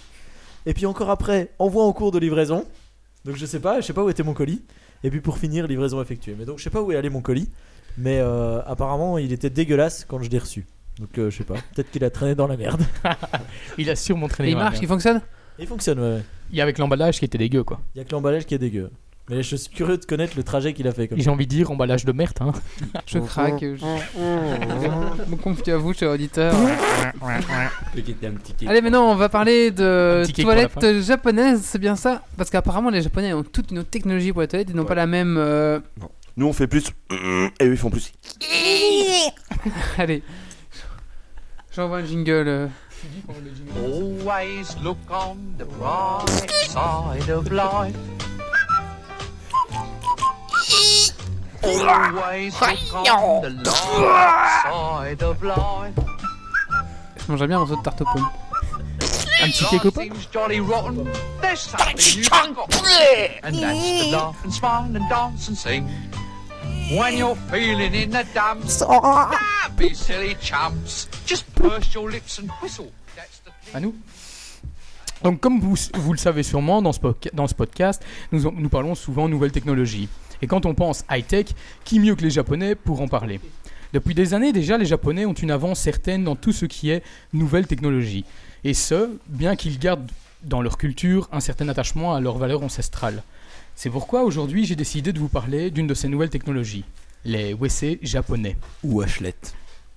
Et 0.68 0.74
puis 0.74 0.86
encore 0.86 1.10
après, 1.10 1.50
envoi 1.60 1.86
en 1.86 1.94
cours 1.94 2.12
de 2.12 2.20
livraison. 2.20 2.66
Donc 3.24 3.38
je 3.38 3.46
sais 3.46 3.62
pas, 3.62 3.80
je 3.80 3.86
sais 3.86 3.94
pas 3.94 4.04
où 4.04 4.10
était 4.10 4.22
mon 4.22 4.34
colis. 4.34 4.62
Et 5.02 5.10
puis 5.10 5.22
pour 5.22 5.38
finir, 5.38 5.66
livraison 5.66 6.02
effectuée. 6.02 6.36
Mais 6.38 6.44
donc 6.44 6.60
je 6.60 6.64
sais 6.66 6.70
pas 6.70 6.82
où 6.82 6.92
est 6.92 6.98
allé 6.98 7.10
mon 7.10 7.22
colis. 7.22 7.50
Mais 7.98 8.20
euh, 8.20 8.62
apparemment, 8.66 9.18
il 9.18 9.32
était 9.32 9.50
dégueulasse 9.50 10.04
quand 10.06 10.22
je 10.22 10.30
l'ai 10.30 10.38
reçu. 10.38 10.68
Donc 11.00 11.18
euh, 11.18 11.30
je 11.30 11.38
sais 11.38 11.46
pas, 11.46 11.56
peut-être 11.74 11.90
qu'il 11.90 12.04
a 12.04 12.10
traîné 12.10 12.36
dans 12.36 12.48
la 12.48 12.58
merde. 12.58 12.82
Il 13.78 13.90
a 13.90 13.96
sûrement 13.96 14.28
traîné. 14.28 14.50
Et 14.50 14.52
il 14.52 14.56
dans 14.56 14.60
la 14.60 14.66
marche, 14.66 14.74
merde. 14.74 14.84
il 14.84 14.88
fonctionne? 14.88 15.22
Il 15.58 15.68
fonctionne, 15.68 16.00
ouais. 16.00 16.16
ouais. 16.16 16.24
Il 16.52 16.58
y 16.58 16.60
a 16.60 16.64
avec 16.64 16.80
l'emballage 16.80 17.20
qui 17.20 17.26
était 17.26 17.38
dégueu, 17.38 17.64
quoi. 17.64 17.80
Il 17.96 18.00
y 18.00 18.02
a 18.02 18.04
que 18.04 18.12
l'emballage 18.12 18.46
qui 18.46 18.54
est 18.56 18.60
dégueu. 18.60 18.90
Mais 19.30 19.44
je 19.44 19.58
suis 19.58 19.70
curieux 19.70 19.98
de 19.98 20.06
connaître 20.06 20.34
le 20.38 20.44
trajet 20.44 20.74
qu'il 20.74 20.88
a 20.88 20.94
fait. 20.94 21.10
Comme 21.10 21.20
J'ai 21.20 21.30
envie 21.30 21.46
de 21.46 21.50
dire 21.52 21.70
emballage 21.70 22.06
de 22.06 22.14
merde, 22.14 22.38
hein. 22.40 22.54
Je 23.06 23.20
craque. 23.20 23.60
Je 23.62 23.76
je 23.76 23.86
me 25.30 25.36
confie 25.36 25.70
à 25.72 25.78
vous, 25.78 25.94
cher 25.94 26.12
auditeur. 26.12 26.56
Allez, 28.66 28.82
maintenant, 28.82 29.12
on 29.12 29.16
va 29.16 29.28
parler 29.28 29.72
de 29.72 30.24
toilettes 30.42 31.02
japonaises, 31.04 31.62
c'est 31.64 31.80
bien 31.80 31.96
ça? 31.98 32.22
Parce 32.38 32.50
qu'apparemment, 32.50 32.90
les 32.90 33.02
Japonais 33.02 33.34
ont 33.34 33.44
toute 33.44 33.72
une 33.72 33.80
autre 33.80 33.90
technologie 33.90 34.32
pour 34.32 34.42
les 34.42 34.48
toilettes, 34.48 34.70
ils 34.70 34.76
n'ont 34.76 34.86
pas 34.86 34.96
la 34.96 35.08
même. 35.08 35.36
euh, 35.38 35.80
Nous 36.38 36.48
on 36.48 36.54
fait 36.54 36.68
plus. 36.68 36.86
Et 37.60 37.66
eux 37.66 37.72
ils 37.72 37.78
font 37.78 37.90
plus. 37.90 38.14
Allez. 39.98 40.24
J'envoie 41.76 41.98
un 41.98 42.06
jingle. 42.06 42.32
euh. 42.48 42.68
Always 43.76 44.76
look 44.84 44.98
on 45.12 45.36
the 45.60 45.66
bright 45.78 46.50
side 46.68 47.30
of 47.30 47.52
life. 47.52 47.96
Je 51.64 51.70
mangerais 57.28 57.48
bien 57.48 57.58
un 57.58 57.60
morceau 57.60 57.76
de 57.76 57.82
tarte 57.84 58.02
aux 58.02 58.06
pommes. 58.06 58.30
Un 59.42 59.48
petit 59.50 59.66
cake 59.66 59.86
au 59.86 59.92
pain 59.92 60.04
Seems 60.04 60.28
jolly 60.34 60.60
rotten. 60.60 61.08
There's 61.42 61.62
something 61.62 61.98
you've 62.18 62.30
got 62.30 62.70
to 62.70 62.78
do. 62.78 62.86
And 63.44 63.54
that's 63.54 64.04
to 64.04 64.12
laugh 64.12 64.44
and 64.44 64.52
smile 64.52 64.96
and 64.96 65.10
dance 65.10 65.48
and 65.48 65.56
sing. 65.56 65.88
When 66.98 67.18
you're 67.18 67.36
feeling 67.52 67.94
in 67.94 68.12
the 68.12 68.26
dumps, 68.34 68.84
be 69.78 69.94
silly 69.94 70.36
chumps. 70.42 71.08
Just 71.26 71.46
purse 71.56 71.94
your 71.94 72.10
lips 72.10 72.40
and 72.40 72.50
whistle. 72.62 72.92
That's 73.16 73.42
the 73.44 73.52
à 73.76 73.80
nous. 73.80 73.94
Donc, 75.24 75.40
comme 75.40 75.60
vous, 75.60 75.76
vous 75.96 76.14
le 76.14 76.18
savez 76.18 76.44
sûrement, 76.44 76.82
dans 76.82 76.94
ce, 76.94 77.00
dans 77.34 77.48
ce 77.48 77.56
podcast, 77.56 78.04
nous, 78.32 78.52
nous 78.52 78.70
parlons 78.70 78.96
souvent 78.96 79.28
nouvelles 79.28 79.52
technologies. 79.52 80.08
Et 80.42 80.48
quand 80.48 80.66
on 80.66 80.74
pense 80.74 81.04
high-tech, 81.10 81.48
qui 81.84 82.00
mieux 82.00 82.16
que 82.16 82.24
les 82.24 82.30
Japonais 82.30 82.76
pour 82.76 83.02
en 83.02 83.08
parler? 83.08 83.40
Depuis 83.94 84.14
des 84.14 84.34
années 84.34 84.52
déjà, 84.52 84.78
les 84.78 84.86
Japonais 84.86 85.26
ont 85.26 85.34
une 85.34 85.52
avance 85.52 85.80
certaine 85.80 86.24
dans 86.24 86.36
tout 86.36 86.52
ce 86.52 86.66
qui 86.66 86.90
est 86.90 87.04
nouvelles 87.34 87.68
technologies. 87.68 88.26
Et 88.64 88.74
ce, 88.74 89.18
bien 89.28 89.56
qu'ils 89.56 89.80
gardent 89.80 90.12
dans 90.44 90.62
leur 90.62 90.78
culture 90.78 91.30
un 91.32 91.40
certain 91.40 91.70
attachement 91.70 92.14
à 92.14 92.20
leurs 92.20 92.38
valeurs 92.38 92.64
ancestrales. 92.64 93.24
C'est 93.76 93.90
pourquoi 93.90 94.24
aujourd'hui 94.24 94.66
j'ai 94.66 94.76
décidé 94.76 95.14
de 95.14 95.20
vous 95.20 95.30
parler 95.30 95.72
d'une 95.72 95.88
de 95.88 95.94
ces 95.94 96.08
nouvelles 96.08 96.30
technologies, 96.30 96.84
les 97.26 97.54
WC 97.54 98.00
japonais. 98.02 98.58
Ou 98.84 99.02
Ashlet. 99.02 99.36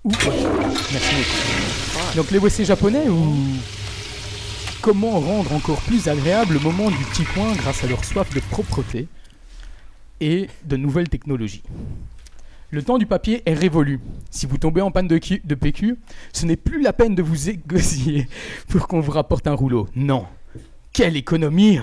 Ou 0.05 0.13
Merci 0.13 1.15
beaucoup. 1.15 2.17
Donc 2.17 2.31
les 2.31 2.39
WC 2.39 2.65
japonais 2.65 3.09
ou 3.09 3.37
comment 4.81 5.21
rendre 5.21 5.53
encore 5.53 5.81
plus 5.83 6.09
agréable 6.09 6.55
le 6.55 6.61
moment 6.61 6.91
du 6.91 7.05
petit 7.05 7.25
coin 7.25 7.53
grâce 7.55 7.85
à 7.85 7.87
leur 7.87 8.05
soif 8.05 8.33
de 8.35 8.41
propreté? 8.41 9.09
Et 10.21 10.49
de 10.65 10.77
nouvelles 10.77 11.09
technologies. 11.09 11.63
Le 12.71 12.83
temps 12.83 12.99
du 12.99 13.07
papier 13.07 13.43
est 13.47 13.55
révolu. 13.55 13.99
Si 14.31 14.47
vous 14.47 14.59
tombez 14.59 14.81
en 14.81 14.93
panne 14.93 15.09
de, 15.09 15.19
de 15.45 15.55
PQ, 15.55 15.97
ce 16.33 16.47
n'est 16.47 16.57
plus 16.57 16.81
la 16.83 16.93
peine 16.93 17.17
de 17.17 17.23
vous 17.23 17.51
égosiller 17.51 18.29
pour 18.69 18.87
qu'on 18.87 19.01
vous 19.01 19.11
rapporte 19.11 19.49
un 19.49 19.55
rouleau. 19.55 19.89
Non. 19.97 20.27
Quelle 20.93 21.17
économie 21.17 21.81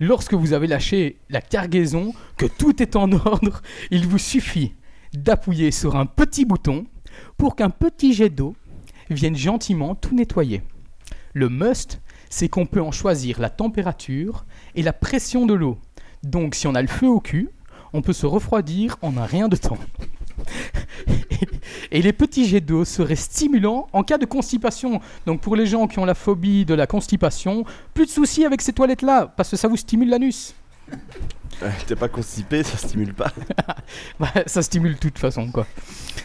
Lorsque 0.00 0.34
vous 0.34 0.52
avez 0.52 0.66
lâché 0.66 1.18
la 1.30 1.40
cargaison, 1.40 2.12
que 2.36 2.46
tout 2.46 2.82
est 2.82 2.96
en 2.96 3.10
ordre, 3.12 3.62
il 3.90 4.06
vous 4.06 4.18
suffit 4.18 4.74
d'appuyer 5.14 5.70
sur 5.70 5.96
un 5.96 6.06
petit 6.06 6.44
bouton 6.44 6.86
pour 7.36 7.56
qu'un 7.56 7.70
petit 7.70 8.12
jet 8.12 8.30
d'eau 8.30 8.54
vienne 9.10 9.36
gentiment 9.36 9.94
tout 9.94 10.14
nettoyer. 10.14 10.62
Le 11.34 11.48
must, 11.48 12.00
c'est 12.28 12.48
qu'on 12.48 12.66
peut 12.66 12.82
en 12.82 12.92
choisir 12.92 13.40
la 13.40 13.50
température 13.50 14.44
et 14.74 14.82
la 14.82 14.92
pression 14.92 15.46
de 15.46 15.54
l'eau. 15.54 15.78
Donc 16.22 16.54
si 16.54 16.66
on 16.66 16.74
a 16.74 16.82
le 16.82 16.88
feu 16.88 17.08
au 17.08 17.20
cul, 17.20 17.50
on 17.92 18.02
peut 18.02 18.12
se 18.12 18.26
refroidir 18.26 18.96
en 19.02 19.16
un 19.16 19.24
rien 19.24 19.48
de 19.48 19.56
temps. 19.56 19.78
et 21.90 22.02
les 22.02 22.12
petits 22.12 22.46
jets 22.46 22.60
d'eau 22.60 22.84
seraient 22.84 23.16
stimulants 23.16 23.88
en 23.92 24.02
cas 24.02 24.18
de 24.18 24.26
constipation. 24.26 25.00
Donc 25.26 25.40
pour 25.40 25.56
les 25.56 25.66
gens 25.66 25.86
qui 25.86 25.98
ont 25.98 26.04
la 26.04 26.14
phobie 26.14 26.64
de 26.64 26.74
la 26.74 26.86
constipation, 26.86 27.64
plus 27.94 28.06
de 28.06 28.10
soucis 28.10 28.44
avec 28.44 28.62
ces 28.62 28.72
toilettes-là, 28.72 29.32
parce 29.36 29.50
que 29.50 29.56
ça 29.56 29.68
vous 29.68 29.76
stimule 29.76 30.08
l'anus. 30.10 30.54
Euh, 31.62 31.70
T'es 31.86 31.96
pas 31.96 32.08
constipé, 32.08 32.62
ça 32.62 32.76
stimule 32.76 33.14
pas. 33.14 33.32
Bah, 34.20 34.28
ça 34.46 34.62
stimule 34.62 34.94
de 34.94 34.98
toute 34.98 35.18
façon, 35.18 35.50
quoi. 35.50 35.66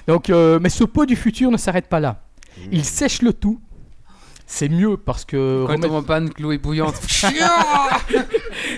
Donc, 0.07 0.29
euh, 0.29 0.59
mais 0.59 0.69
ce 0.69 0.83
pot 0.83 1.05
du 1.05 1.15
futur 1.15 1.51
ne 1.51 1.57
s'arrête 1.57 1.87
pas 1.87 1.99
là. 1.99 2.23
Il 2.71 2.83
sèche 2.85 3.21
le 3.21 3.33
tout. 3.33 3.59
C'est 4.49 4.69
mieux 4.69 4.95
parce 4.97 5.25
que. 5.25 5.65
Quand 5.67 5.73
il 5.73 5.75
remettre- 5.75 5.87
tombe 5.89 5.97
en 5.97 6.03
panne, 6.03 6.29
l'eau 6.39 6.51
est 6.53 6.57
bouillante. 6.57 6.95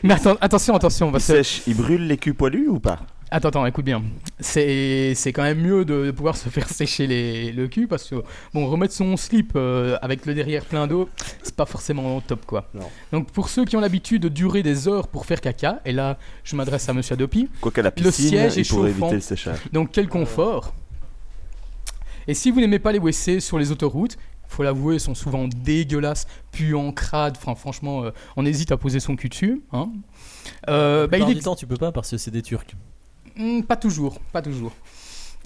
Mais 0.04 0.16
atten- 0.16 0.38
attention, 0.42 0.76
attention, 0.76 1.08
Il 1.08 1.12
parce 1.12 1.28
que 1.28 1.34
sèche, 1.44 1.62
il 1.68 1.76
brûle 1.76 2.08
les 2.08 2.18
culs 2.18 2.34
poilus 2.34 2.68
ou 2.68 2.80
pas 2.80 3.00
Attends, 3.32 3.50
attends, 3.50 3.66
écoute 3.68 3.86
bien. 3.86 4.02
C'est 4.40 5.14
c'est 5.14 5.32
quand 5.32 5.44
même 5.44 5.62
mieux 5.62 5.86
de, 5.86 6.06
de 6.08 6.12
pouvoir 6.12 6.36
se 6.36 6.50
faire 6.50 6.68
sécher 6.68 7.06
les, 7.06 7.52
le 7.52 7.68
cul 7.68 7.86
parce 7.88 8.10
que, 8.10 8.16
bon, 8.56 8.66
remettre 8.68 8.94
son 8.96 9.16
slip 9.18 9.52
euh, 9.56 9.98
avec 10.02 10.26
le 10.26 10.34
derrière 10.34 10.66
plein 10.66 10.88
d'eau, 10.88 11.08
c'est 11.44 11.56
pas 11.56 11.68
forcément 11.68 12.20
top 12.22 12.44
quoi. 12.48 12.68
Non. 12.74 12.90
Donc, 13.12 13.30
pour 13.32 13.50
ceux 13.50 13.66
qui 13.66 13.78
ont 13.78 13.82
l'habitude 13.82 14.24
de 14.24 14.30
durer 14.30 14.64
des 14.64 14.88
heures 14.88 15.08
pour 15.08 15.28
faire 15.28 15.42
caca, 15.42 15.80
et 15.86 15.92
là, 15.92 16.18
je 16.44 16.56
m'adresse 16.56 16.90
à 16.90 16.94
monsieur 16.94 17.14
Adopi, 17.14 17.48
Quoi 17.62 17.72
qu'à 17.72 17.84
la 17.84 17.90
Le 17.96 18.04
piscine, 18.04 18.30
siège 18.30 18.56
il 18.56 18.62
est 18.62 18.64
chauffant. 18.64 18.86
éviter 18.88 19.14
le 19.14 19.22
séchage. 19.22 19.60
donc 19.72 19.90
quel 19.92 20.08
confort. 20.10 20.74
Et 22.28 22.34
si 22.34 22.50
vous 22.50 22.60
n'aimez 22.60 22.80
pas 22.80 22.92
les 22.92 23.00
WC 23.00 23.40
sur 23.42 23.60
les 23.60 23.72
autoroutes, 23.72 24.18
faut 24.50 24.64
l'avouer, 24.64 24.96
ils 24.96 25.00
sont 25.00 25.16
souvent 25.16 25.48
dégueulasses, 25.48 26.28
puants, 26.52 26.92
crades. 26.92 27.38
Enfin, 27.38 27.56
franchement, 27.56 28.04
euh, 28.04 28.12
on 28.36 28.46
hésite 28.46 28.72
à 28.72 28.78
poser 28.78 29.00
son 29.00 29.16
cul 29.16 29.30
dessus. 29.30 29.62
Hein. 29.72 29.90
Euh, 30.68 31.08
bah, 31.08 31.18
il 31.20 31.26
du 31.26 31.38
est 31.38 31.42
temps, 31.42 31.56
tu 31.56 31.68
peux 31.68 31.78
pas 31.78 31.92
parce 31.92 32.12
que 32.12 32.18
c'est 32.18 32.32
des 32.32 32.42
Turcs. 32.42 32.76
Hmm, 33.38 33.62
pas 33.62 33.78
toujours, 33.78 34.20
pas 34.34 34.42
toujours. 34.42 34.74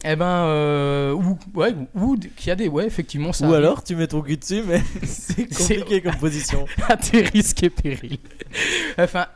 Eh 0.06 0.16
ben, 0.16 0.26
euh, 0.26 1.14
ou, 1.14 1.38
ouais, 1.56 1.74
ou 1.96 2.18
qu'il 2.18 2.48
y 2.48 2.52
a 2.52 2.56
des, 2.56 2.68
ouais, 2.68 2.86
effectivement, 2.86 3.32
ça. 3.32 3.46
Ou 3.46 3.54
arrive. 3.54 3.66
alors, 3.66 3.84
tu 3.84 3.96
mets 3.96 4.08
ton 4.08 4.22
cul 4.22 4.38
dessus, 4.38 4.64
mais 4.66 4.82
c'est 5.04 5.48
compliqué 5.48 6.02
comme 6.02 6.16
position. 6.20 6.66
à 6.90 6.98
tes 6.98 7.22
risques 7.22 7.64
et 7.64 7.70
périls. 7.70 8.20
Enfin, 8.98 9.28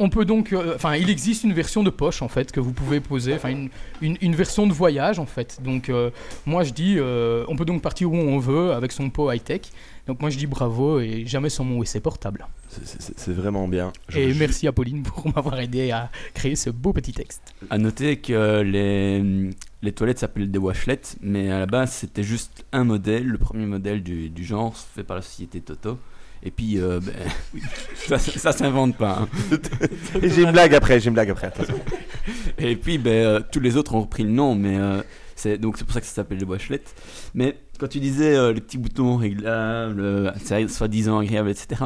on 0.00 0.08
peut 0.10 0.24
donc, 0.24 0.52
euh, 0.52 0.74
enfin, 0.76 0.94
il 0.96 1.10
existe 1.10 1.42
une 1.44 1.52
version 1.52 1.82
de 1.82 1.90
poche 1.90 2.22
en 2.22 2.28
fait 2.28 2.52
que 2.52 2.60
vous 2.60 2.72
pouvez 2.72 3.00
poser, 3.00 3.34
enfin 3.34 3.48
une, 3.50 3.68
une, 4.00 4.16
une 4.20 4.34
version 4.36 4.66
de 4.66 4.72
voyage 4.72 5.18
en 5.18 5.26
fait. 5.26 5.58
Donc, 5.62 5.88
euh, 5.88 6.10
moi 6.46 6.62
je 6.64 6.72
dis, 6.72 6.94
euh, 6.98 7.44
on 7.48 7.56
peut 7.56 7.64
donc 7.64 7.82
partir 7.82 8.12
où 8.12 8.16
on 8.16 8.38
veut 8.38 8.72
avec 8.72 8.92
son 8.92 9.10
pot 9.10 9.30
high 9.32 9.42
tech. 9.42 9.62
Donc 10.06 10.20
moi 10.22 10.30
je 10.30 10.38
dis 10.38 10.46
bravo 10.46 11.00
et 11.00 11.24
jamais 11.26 11.50
sans 11.50 11.64
mon 11.64 11.78
WC 11.80 12.00
portable. 12.00 12.46
C'est- 12.68 13.32
vraiment 13.32 13.68
bien. 13.68 13.92
Je- 14.08 14.18
Et 14.18 14.32
je- 14.32 14.38
merci 14.38 14.66
à 14.66 14.72
Pauline 14.72 15.02
pour 15.02 15.26
m'avoir 15.34 15.58
aidé 15.60 15.90
à 15.90 16.10
créer 16.32 16.56
ce 16.56 16.70
beau 16.70 16.92
petit 16.94 17.12
texte. 17.12 17.42
À 17.68 17.76
noter 17.76 18.16
que 18.16 18.62
les, 18.62 19.50
les 19.82 19.92
toilettes 19.92 20.20
s'appellent 20.20 20.50
des 20.50 20.58
washlettes, 20.58 21.16
mais 21.20 21.50
à 21.50 21.58
la 21.58 21.66
base 21.66 21.92
c'était 21.92 22.22
juste 22.22 22.64
un 22.72 22.84
modèle, 22.84 23.26
le 23.26 23.36
premier 23.38 23.66
modèle 23.66 24.02
du, 24.02 24.30
du 24.30 24.44
genre 24.44 24.74
fait 24.76 25.04
par 25.04 25.16
la 25.16 25.22
société 25.22 25.60
Toto. 25.60 25.98
Et 26.42 26.50
puis, 26.50 26.78
euh, 26.78 27.00
ben, 27.00 27.60
ça, 27.94 28.18
ça 28.18 28.52
s'invente 28.52 28.96
pas. 28.96 29.20
hein. 29.22 29.28
Et 30.22 30.30
j'ai 30.30 30.42
une 30.42 30.52
blague 30.52 30.74
après, 30.74 31.00
j'ai 31.00 31.08
une 31.08 31.14
blague 31.14 31.30
après. 31.30 31.48
attention. 31.48 31.78
Et 32.58 32.76
puis, 32.76 32.98
ben, 32.98 33.10
euh, 33.10 33.40
tous 33.50 33.60
les 33.60 33.76
autres 33.76 33.94
ont 33.94 34.02
repris 34.02 34.22
le 34.22 34.30
nom, 34.30 34.54
mais 34.54 34.76
euh, 34.78 35.02
c'est 35.34 35.58
donc 35.58 35.78
c'est 35.78 35.84
pour 35.84 35.94
ça 35.94 36.00
que 36.00 36.06
ça 36.06 36.14
s'appelle 36.14 36.38
les 36.38 36.44
washlettes. 36.44 36.94
Mais 37.34 37.56
quand 37.78 37.88
tu 37.88 38.00
disais 38.00 38.52
les 38.52 38.60
petits 38.60 38.78
boutons 38.78 39.16
réglables, 39.16 40.32
soi-disant 40.68 41.18
agréable, 41.18 41.50
etc. 41.50 41.84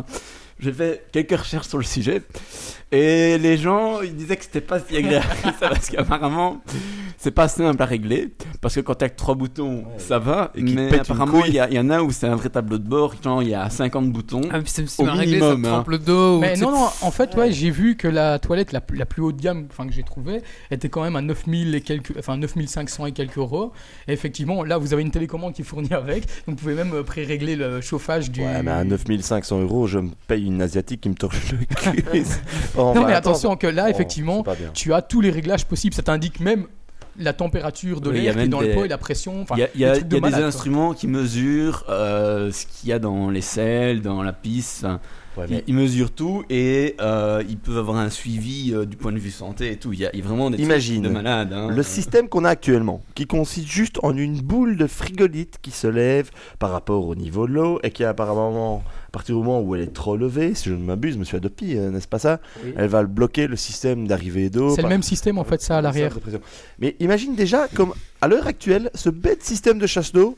J'ai 0.63 0.73
fait 0.73 1.05
quelques 1.13 1.37
recherches 1.39 1.67
sur 1.69 1.79
le 1.79 1.85
sujet 1.85 2.23
et 2.93 3.39
les 3.39 3.57
gens 3.57 4.01
ils 4.03 4.15
disaient 4.15 4.37
que 4.37 4.45
c'était 4.45 4.61
pas 4.61 4.79
si 4.79 4.97
agréable 4.97 5.27
que 5.43 5.49
ça 5.59 5.69
parce 5.71 5.89
qu'apparemment 5.89 6.63
c'est 7.17 7.31
pas 7.31 7.49
simple 7.49 7.83
à 7.83 7.87
régler 7.87 8.29
parce 8.61 8.75
que 8.75 8.81
quand 8.81 8.95
t'as 8.95 9.09
que 9.09 9.17
trois 9.17 9.35
boutons 9.35 9.85
ça 9.99 10.19
va 10.19 10.53
Et 10.55 10.63
mais 10.63 10.99
apparemment 11.01 11.45
il 11.47 11.55
y, 11.55 11.59
a- 11.59 11.69
il 11.69 11.75
y 11.75 11.79
en 11.79 11.89
a 11.91 12.03
où 12.03 12.11
c'est 12.11 12.27
un 12.27 12.37
vrai 12.37 12.49
tableau 12.51 12.79
de 12.79 12.87
bord 12.87 13.15
genre 13.25 13.43
il 13.43 13.49
y 13.49 13.55
a 13.55 13.69
50 13.71 14.13
boutons 14.13 14.43
Ah, 14.53 14.59
mais 14.59 14.65
c'est 14.67 14.85
Au 15.01 15.05
mal 15.05 15.19
réglé, 15.19 15.41
ça 15.41 15.55
minimum, 15.55 15.63
te 15.63 15.69
hein. 15.69 15.85
le 15.89 15.99
dos. 15.99 16.39
Mais 16.41 16.57
non, 16.57 16.71
non, 16.71 16.89
en 17.01 17.11
fait, 17.11 17.35
ouais, 17.37 17.51
j'ai 17.53 17.71
vu 17.71 17.97
que 17.97 18.09
la 18.09 18.39
toilette 18.39 18.73
la, 18.73 18.81
plus- 18.81 18.99
la 18.99 19.07
plus 19.07 19.23
haut 19.23 19.33
de 19.33 19.41
gamme 19.41 19.67
enfin, 19.71 19.87
que 19.87 19.93
j'ai 19.93 20.03
trouvée 20.03 20.43
était 20.71 20.89
quand 20.89 21.03
même 21.03 21.17
à 21.17 21.23
9000 21.23 21.75
et 21.75 21.81
quelques, 21.81 22.13
enfin 22.19 22.37
9500 22.37 23.07
et 23.07 23.13
quelques 23.13 23.39
euros. 23.39 23.73
Et 24.09 24.13
effectivement, 24.13 24.65
là, 24.65 24.79
vous 24.79 24.93
avez 24.93 25.03
une 25.03 25.11
télécommande 25.11 25.55
qui 25.55 25.63
est 25.63 25.65
fournie 25.65 25.93
avec, 25.95 26.25
donc 26.47 26.49
vous 26.49 26.55
pouvez 26.57 26.75
même 26.75 26.93
euh, 26.93 27.03
pré-régler 27.03 27.57
le 27.57 27.81
chauffage 27.81 28.31
du. 28.31 28.41
Ouais, 28.43 28.63
mais 28.63 28.71
à 28.71 28.85
9500 28.85 29.61
euros, 29.63 29.87
je 29.87 29.99
me 30.01 30.11
paye 30.27 30.47
une 30.47 30.52
asiatique 30.61 31.01
qui 31.03 31.09
me 31.09 31.15
torche 31.15 31.53
le 31.53 31.59
cul. 31.93 32.05
Oh, 32.77 32.93
Non, 32.95 33.03
bah, 33.03 33.05
mais 33.09 33.15
attention 33.15 33.57
que 33.57 33.67
là, 33.67 33.85
Oh, 33.87 33.91
effectivement, 33.91 34.45
tu 34.75 34.93
as 34.93 35.01
tous 35.03 35.21
les 35.21 35.31
réglages 35.31 35.65
possibles. 35.67 35.95
Ça 35.95 36.03
t'indique 36.03 36.41
même 36.41 36.67
la 37.19 37.33
température 37.33 38.01
de 38.01 38.11
Oui, 38.11 38.23
l'air 38.23 38.35
qui 38.35 38.41
est 38.41 38.49
dans 38.49 38.61
des- 38.63 38.69
le 38.69 38.75
pot 38.75 38.85
et 38.85 38.89
la 38.89 38.99
pression. 38.99 39.45
Il 39.55 39.59
y 39.59 39.63
a, 39.63 39.69
il 39.75 39.81
y 39.81 39.85
a- 39.85 39.93
des 39.93 39.99
trucs 40.01 40.09
de 40.09 40.17
il 40.17 40.17
y 40.17 40.19
a 40.19 40.21
des 40.21 40.31
malade, 40.31 40.41
quoi. 40.41 40.49
instruments 40.49 40.95
qui 40.95 41.07
mesurent 41.09 41.85
euh, 41.89 42.51
ce 42.51 42.67
qu'il 42.67 42.89
y 42.89 42.93
a 42.93 42.99
dans 42.99 43.29
les 43.31 43.41
selles, 43.43 44.01
dans 44.03 44.23
la 44.23 44.33
piste. 44.33 44.85
enfin, 44.85 45.01
Ouais, 45.37 45.47
ils, 45.49 45.55
mais 45.55 45.65
ils 45.67 45.75
mesurent 45.75 46.11
tout 46.11 46.45
et 46.51 46.95
euh, 47.01 47.43
ils 47.49 47.57
peuvent 47.57 47.79
avoir 47.79 47.97
un 47.97 48.11
suivi 48.11 48.73
euh, 48.75 48.85
du 48.85 48.97
point 48.97 49.13
de 49.13 49.19
vue 49.19 49.31
santé 49.31 49.73
et 49.73 49.77
tout. 49.77 49.93
Il 49.93 50.01
y 50.01 50.07
a, 50.07 50.11
il 50.13 50.19
y 50.21 50.23
a 50.23 50.27
vraiment 50.27 50.51
des 50.51 50.57
trucs 50.59 50.67
Imagine 50.67 51.03
de 51.03 51.09
malades. 51.09 51.53
hein. 51.53 51.69
Le 51.71 51.83
système 51.83 52.29
qu'on 52.29 52.45
a 52.45 52.51
actuellement, 52.51 53.03
qui 53.15 53.27
consiste 53.27 53.67
juste 53.69 53.99
en 54.03 54.17
une 54.17 54.41
boule 54.41 54.77
de 54.77 54.87
frigolite 54.87 55.59
qui 55.63 55.71
se 55.71 55.87
lève 55.87 56.31
par 56.59 56.71
rapport 56.71 57.07
au 57.07 57.15
niveau 57.15 57.47
de 57.47 57.53
l'eau 57.53 57.81
et 57.83 57.91
qui 57.91 58.05
apparemment, 58.05 58.83
à 59.09 59.11
partir 59.11 59.35
du 59.37 59.41
moment 59.43 59.61
où 59.63 59.75
elle 59.75 59.83
est 59.83 59.95
trop 59.95 60.17
levée, 60.17 60.55
si 60.55 60.69
je 60.69 60.75
ne 60.75 60.83
m'abuse, 60.85 61.17
monsieur 61.17 61.39
Adopi, 61.39 61.77
euh, 61.79 61.91
n'est-ce 61.91 62.09
pas 62.09 62.19
ça? 62.19 62.39
Oui. 62.65 62.75
Elle 62.77 62.89
va 62.89 63.03
bloquer 63.05 63.47
le 63.47 63.57
système 63.57 64.07
d'arrivée 64.07 64.51
d'eau. 64.51 64.75
C'est 64.75 64.83
le 64.83 64.89
même 64.89 65.03
système 65.03 65.39
en 65.39 65.45
fait, 65.45 65.63
ça 65.63 65.79
à 65.79 65.81
l'arrière. 65.81 66.17
Mais 66.79 66.95
imagine 67.01 67.35
déjà 67.35 67.69
comme 67.69 67.95
à 68.21 68.29
l'heure 68.29 68.47
actuelle, 68.47 68.91
ce 68.95 69.09
bête 69.09 69.43
système 69.43 69.79
de 69.79 69.87
chasse 69.87 70.13
d'eau 70.13 70.37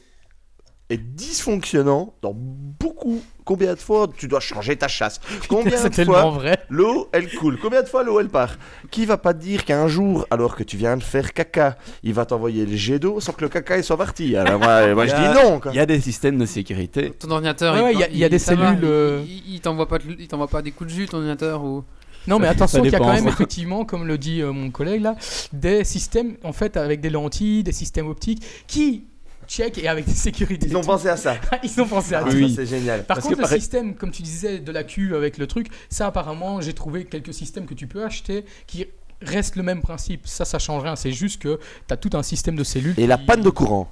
est 0.91 0.99
dysfonctionnant 0.99 2.15
dans 2.23 2.33
beaucoup. 2.35 3.23
Combien 3.45 3.75
de 3.75 3.79
fois 3.79 4.07
tu 4.17 4.29
dois 4.29 4.41
changer 4.41 4.77
ta 4.77 4.89
chasse? 4.89 5.21
Combien 5.49 5.83
de 5.89 6.05
fois 6.05 6.39
l'eau 6.71 7.09
elle 7.13 7.31
coule? 7.35 7.59
Combien 7.61 7.83
de 7.83 7.89
fois 7.89 8.03
l'eau 8.03 8.21
elle 8.21 8.29
part? 8.29 8.57
Qui 8.91 9.05
va 9.07 9.17
pas 9.19 9.35
te 9.35 9.41
dire 9.41 9.65
qu'un 9.65 9.87
jour, 9.89 10.27
alors 10.31 10.57
que 10.57 10.63
tu 10.63 10.77
viens 10.77 10.97
de 10.97 11.03
faire 11.03 11.33
caca, 11.33 11.77
il 12.03 12.15
va 12.15 12.25
t'envoyer 12.27 12.65
le 12.67 12.77
jet 12.77 12.99
d'eau 12.99 13.21
sans 13.21 13.33
que 13.33 13.43
le 13.43 13.49
caca 13.49 13.77
il 13.79 13.85
soit 13.85 13.97
parti? 13.97 14.37
Alors 14.37 14.59
moi, 14.59 14.95
moi 14.95 15.07
je 15.07 15.13
Il 15.17 15.23
y 15.23 15.25
a- 15.27 15.33
dis 15.33 15.43
non. 15.43 15.61
Il 15.71 15.77
y 15.77 15.81
a 15.81 15.87
des 15.87 16.01
systèmes 16.01 16.39
de 16.39 16.47
sécurité. 16.47 17.11
Ton 17.13 17.31
ordinateur, 17.31 17.75
Ouais, 17.83 17.93
il 17.93 17.99
y 18.01 18.03
a- 18.05 18.09
il 18.09 18.17
y 18.19 18.25
a 18.25 18.29
des 18.29 18.39
va, 18.39 18.45
cellules, 18.45 18.85
euh, 18.85 19.23
Il, 19.27 19.55
il- 19.55 19.61
t'envoie 19.61 19.89
pas, 19.89 19.99
il 20.19 20.29
t'envoie 20.29 20.49
pas 20.49 20.63
des 20.63 20.71
coups 20.73 20.91
de 20.91 20.95
jus, 20.97 21.07
ton 21.07 21.19
ordinateur 21.19 21.65
ou? 21.65 21.85
Non, 22.27 22.39
mais 22.39 22.47
attention, 22.49 22.83
il 22.83 22.91
y 22.91 22.95
a 22.95 22.99
quand 22.99 23.13
même 23.13 23.29
effectivement, 23.29 23.85
comme 23.85 24.07
le 24.07 24.17
dit 24.17 24.41
euh, 24.41 24.53
mon 24.53 24.71
collègue 24.71 25.03
là, 25.03 25.17
des 25.53 25.85
systèmes 25.85 26.37
en 26.43 26.53
fait 26.55 26.77
avec 26.79 27.01
des 27.03 27.11
lentilles, 27.11 27.63
des 27.63 27.73
systèmes 27.73 28.07
optiques 28.09 28.43
qui 28.67 29.05
check 29.47 29.79
et 29.79 29.89
avec 29.89 30.05
des 30.07 30.13
sécurités. 30.13 30.67
Ils 30.69 30.77
ont 30.77 30.81
pensé 30.83 31.09
à 31.09 31.17
ça. 31.17 31.37
Ils 31.63 31.81
ont 31.81 31.87
pensé 31.87 32.15
à 32.15 32.23
Ah, 32.27 32.31
tout. 32.31 32.49
ça, 32.49 32.55
c'est 32.57 32.67
génial. 32.67 33.05
Par 33.05 33.17
Parce 33.17 33.27
contre, 33.27 33.37
que 33.37 33.41
le 33.41 33.47
pareil- 33.47 33.61
système, 33.61 33.95
comme 33.95 34.11
tu 34.11 34.23
disais, 34.23 34.59
de 34.59 34.73
la 34.73 34.85
queue 34.85 35.17
avec 35.17 35.39
le 35.39 35.47
truc, 35.47 35.69
ça 35.89 36.07
apparemment, 36.07 36.61
j'ai 36.61 36.73
trouvé 36.73 37.05
quelques 37.05 37.35
systèmes 37.35 37.67
que 37.67 37.75
tu 37.75 37.87
peux 37.87 38.05
acheter 38.05 38.45
qui 38.67 38.87
restent 39.23 39.57
le 39.57 39.63
même 39.63 39.81
principe. 39.81 40.27
Ça, 40.27 40.45
ça 40.45 40.59
change 40.59 40.83
rien. 40.83 40.97
C'est 40.97 41.13
juste 41.13 41.41
que 41.41 41.59
tu 41.89 41.95
as 41.95 41.97
tout 41.97 42.11
un 42.15 42.23
système 42.23 42.57
de 42.57 42.65
cellules. 42.65 42.95
Et 42.99 43.07
la 43.07 43.19
panne 43.19 43.43
de 43.43 43.51
courant. 43.51 43.91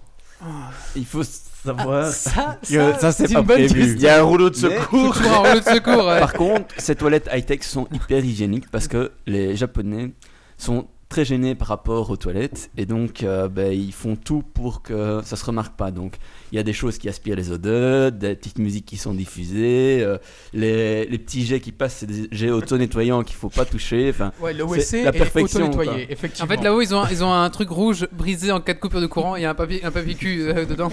Il 0.96 1.07
faut 1.07 1.22
savoir. 1.22 2.09
Ça, 2.12 2.59
que 2.62 2.66
ça, 2.94 2.98
ça, 2.98 3.12
c'est 3.12 3.32
pas 3.32 3.40
une 3.40 3.46
bonne 3.46 3.66
prévu. 3.66 3.92
Il 3.94 4.00
y 4.00 4.09
a 4.09 4.18
un 4.18 4.22
rouleau 4.22 4.50
de 4.50 4.57
secours. 4.57 5.16
Un 5.24 5.36
rouleau 5.36 5.61
de 5.61 5.64
secours. 5.64 6.05
ouais. 6.07 6.18
Par 6.18 6.32
contre, 6.32 6.74
ces 6.78 6.96
toilettes 6.96 7.28
high-tech 7.32 7.62
sont 7.62 7.86
hyper 7.92 8.24
hygiéniques 8.24 8.68
parce 8.70 8.88
que 8.88 9.12
les 9.26 9.55
Japonais 9.57 10.11
sont 10.59 10.88
très 11.12 11.26
gênés 11.26 11.54
par 11.54 11.68
rapport 11.68 12.08
aux 12.08 12.16
toilettes 12.16 12.70
et 12.78 12.86
donc 12.86 13.22
euh, 13.22 13.46
ben, 13.46 13.70
ils 13.70 13.92
font 13.92 14.16
tout 14.16 14.42
pour 14.54 14.80
que 14.80 15.20
ça 15.26 15.36
se 15.36 15.44
remarque 15.44 15.76
pas. 15.76 15.90
Donc 15.90 16.14
il 16.50 16.56
y 16.56 16.58
a 16.58 16.62
des 16.62 16.72
choses 16.72 16.96
qui 16.96 17.06
aspirent 17.06 17.36
les 17.36 17.50
odeurs, 17.50 18.12
des 18.12 18.34
petites 18.34 18.58
musiques 18.58 18.86
qui 18.86 18.96
sont 18.96 19.12
diffusées, 19.12 20.00
euh, 20.02 20.16
les, 20.54 21.04
les 21.04 21.18
petits 21.18 21.44
jets 21.44 21.60
qui 21.60 21.70
passent, 21.70 21.96
c'est 21.98 22.06
des 22.06 22.28
jets 22.32 22.48
auto-nettoyants 22.50 23.24
qu'il 23.24 23.36
faut 23.36 23.50
pas 23.50 23.66
toucher. 23.66 24.08
Enfin, 24.08 24.32
Ouais, 24.40 24.54
le 24.54 24.64
WC 24.64 25.02
la 25.02 25.10
est 25.10 25.18
perfection, 25.18 25.68
auto-nettoyé, 25.68 26.06
En 26.06 26.08
effectivement. 26.10 26.48
fait, 26.48 26.62
là-haut, 26.62 26.80
ils 26.80 26.94
ont, 26.94 27.04
ils 27.10 27.22
ont 27.22 27.32
un 27.32 27.50
truc 27.50 27.68
rouge 27.68 28.08
brisé 28.10 28.50
en 28.50 28.62
cas 28.62 28.72
de 28.72 28.78
coupure 28.78 29.02
de 29.02 29.06
courant. 29.06 29.36
Il 29.36 29.42
y 29.42 29.44
a 29.44 29.50
un 29.50 29.54
papier, 29.54 29.84
un 29.84 29.90
papier 29.90 30.14
cul 30.14 30.40
euh, 30.48 30.64
dedans. 30.64 30.88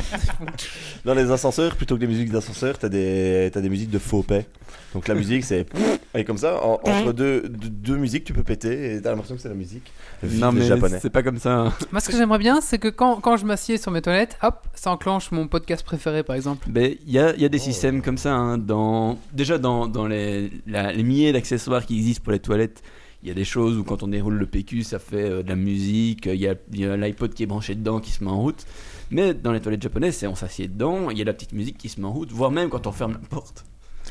Dans 1.05 1.13
les 1.13 1.32
ascenseurs, 1.32 1.78
plutôt 1.78 1.95
que 1.95 2.01
des 2.01 2.07
musiques 2.07 2.32
d'ascenseur, 2.32 2.78
t'as 2.78 2.89
des, 2.89 3.49
t'as 3.53 3.61
des 3.61 3.70
musiques 3.70 3.89
de 3.89 3.99
faux 3.99 4.22
paix. 4.24 4.45
Donc 4.93 5.07
la 5.07 5.13
musique, 5.15 5.43
c'est. 5.43 5.65
Et 6.15 6.23
comme 6.23 6.37
ça, 6.39 6.63
en- 6.63 6.79
entre 6.83 7.13
deux, 7.13 7.41
deux, 7.47 7.69
deux 7.69 7.97
musiques, 7.97 8.23
tu 8.23 8.33
peux 8.33 8.41
péter 8.43 8.95
et 8.95 9.01
t'as 9.01 9.11
l'impression 9.11 9.35
que 9.35 9.41
c'est 9.41 9.49
la 9.49 9.53
musique. 9.53 9.91
Non 10.23 10.51
mais 10.51 10.65
japonais. 10.65 10.97
c'est 10.99 11.11
pas 11.11 11.21
comme 11.21 11.37
ça. 11.37 11.53
hein. 11.59 11.73
Moi, 11.91 12.01
ce 12.01 12.09
que 12.09 12.17
j'aimerais 12.17 12.39
bien, 12.39 12.59
c'est 12.61 12.79
que 12.79 12.87
quand, 12.87 13.17
quand 13.21 13.37
je 13.37 13.45
m'assieds 13.45 13.77
sur 13.77 13.91
mes 13.91 14.01
toilettes, 14.01 14.37
hop, 14.41 14.65
ça 14.73 14.89
enclenche 14.91 15.31
mon 15.31 15.47
podcast 15.47 15.83
préféré, 15.85 16.23
par 16.23 16.35
exemple. 16.35 16.67
Ben, 16.69 16.95
Il 17.05 17.13
y 17.13 17.19
a, 17.19 17.35
il 17.35 17.41
y 17.41 17.45
a 17.45 17.49
des 17.49 17.59
systèmes 17.59 18.01
comme 18.01 18.17
ça. 18.17 18.33
hein, 18.33 18.57
dans, 18.57 19.19
déjà, 19.33 19.59
dans, 19.59 19.87
dans 19.87 20.07
les, 20.07 20.49
la- 20.65 20.91
les 20.91 21.03
milliers 21.03 21.31
d'accessoires 21.31 21.85
qui 21.85 21.95
existent 21.97 22.23
pour 22.23 22.33
les 22.33 22.39
toilettes, 22.39 22.81
il 23.21 23.27
y 23.27 23.31
a 23.31 23.35
des 23.35 23.45
choses 23.45 23.77
où 23.77 23.83
quand 23.83 24.01
on 24.01 24.07
déroule 24.07 24.35
le 24.35 24.45
PQ, 24.47 24.81
ça 24.83 24.97
fait 24.97 25.29
euh, 25.29 25.43
de 25.43 25.49
la 25.49 25.55
musique. 25.55 26.25
Il 26.25 26.39
y 26.39 26.47
a, 26.47 26.55
il 26.73 26.79
y 26.79 26.85
a 26.85 26.97
l'iPod 26.97 27.33
qui 27.33 27.43
est 27.43 27.47
branché 27.47 27.75
dedans 27.75 27.99
qui 27.99 28.09
se 28.11 28.23
met 28.23 28.29
en 28.31 28.39
route. 28.39 28.65
Mais 29.11 29.33
dans 29.35 29.51
les 29.51 29.59
toilettes 29.59 29.81
japonaises, 29.83 30.15
c'est 30.15 30.25
on 30.27 30.35
s'assied 30.35 30.67
dedans, 30.67 31.09
il 31.11 31.17
y 31.17 31.21
a 31.21 31.25
la 31.25 31.33
petite 31.33 31.51
musique 31.53 31.77
qui 31.77 31.89
se 31.89 31.99
met 31.99 32.07
en 32.07 32.11
route, 32.13 32.31
voire 32.31 32.49
même 32.51 32.69
quand 32.69 32.87
on 32.87 32.91
ferme 32.91 33.13
la 33.13 33.19
porte. 33.29 33.65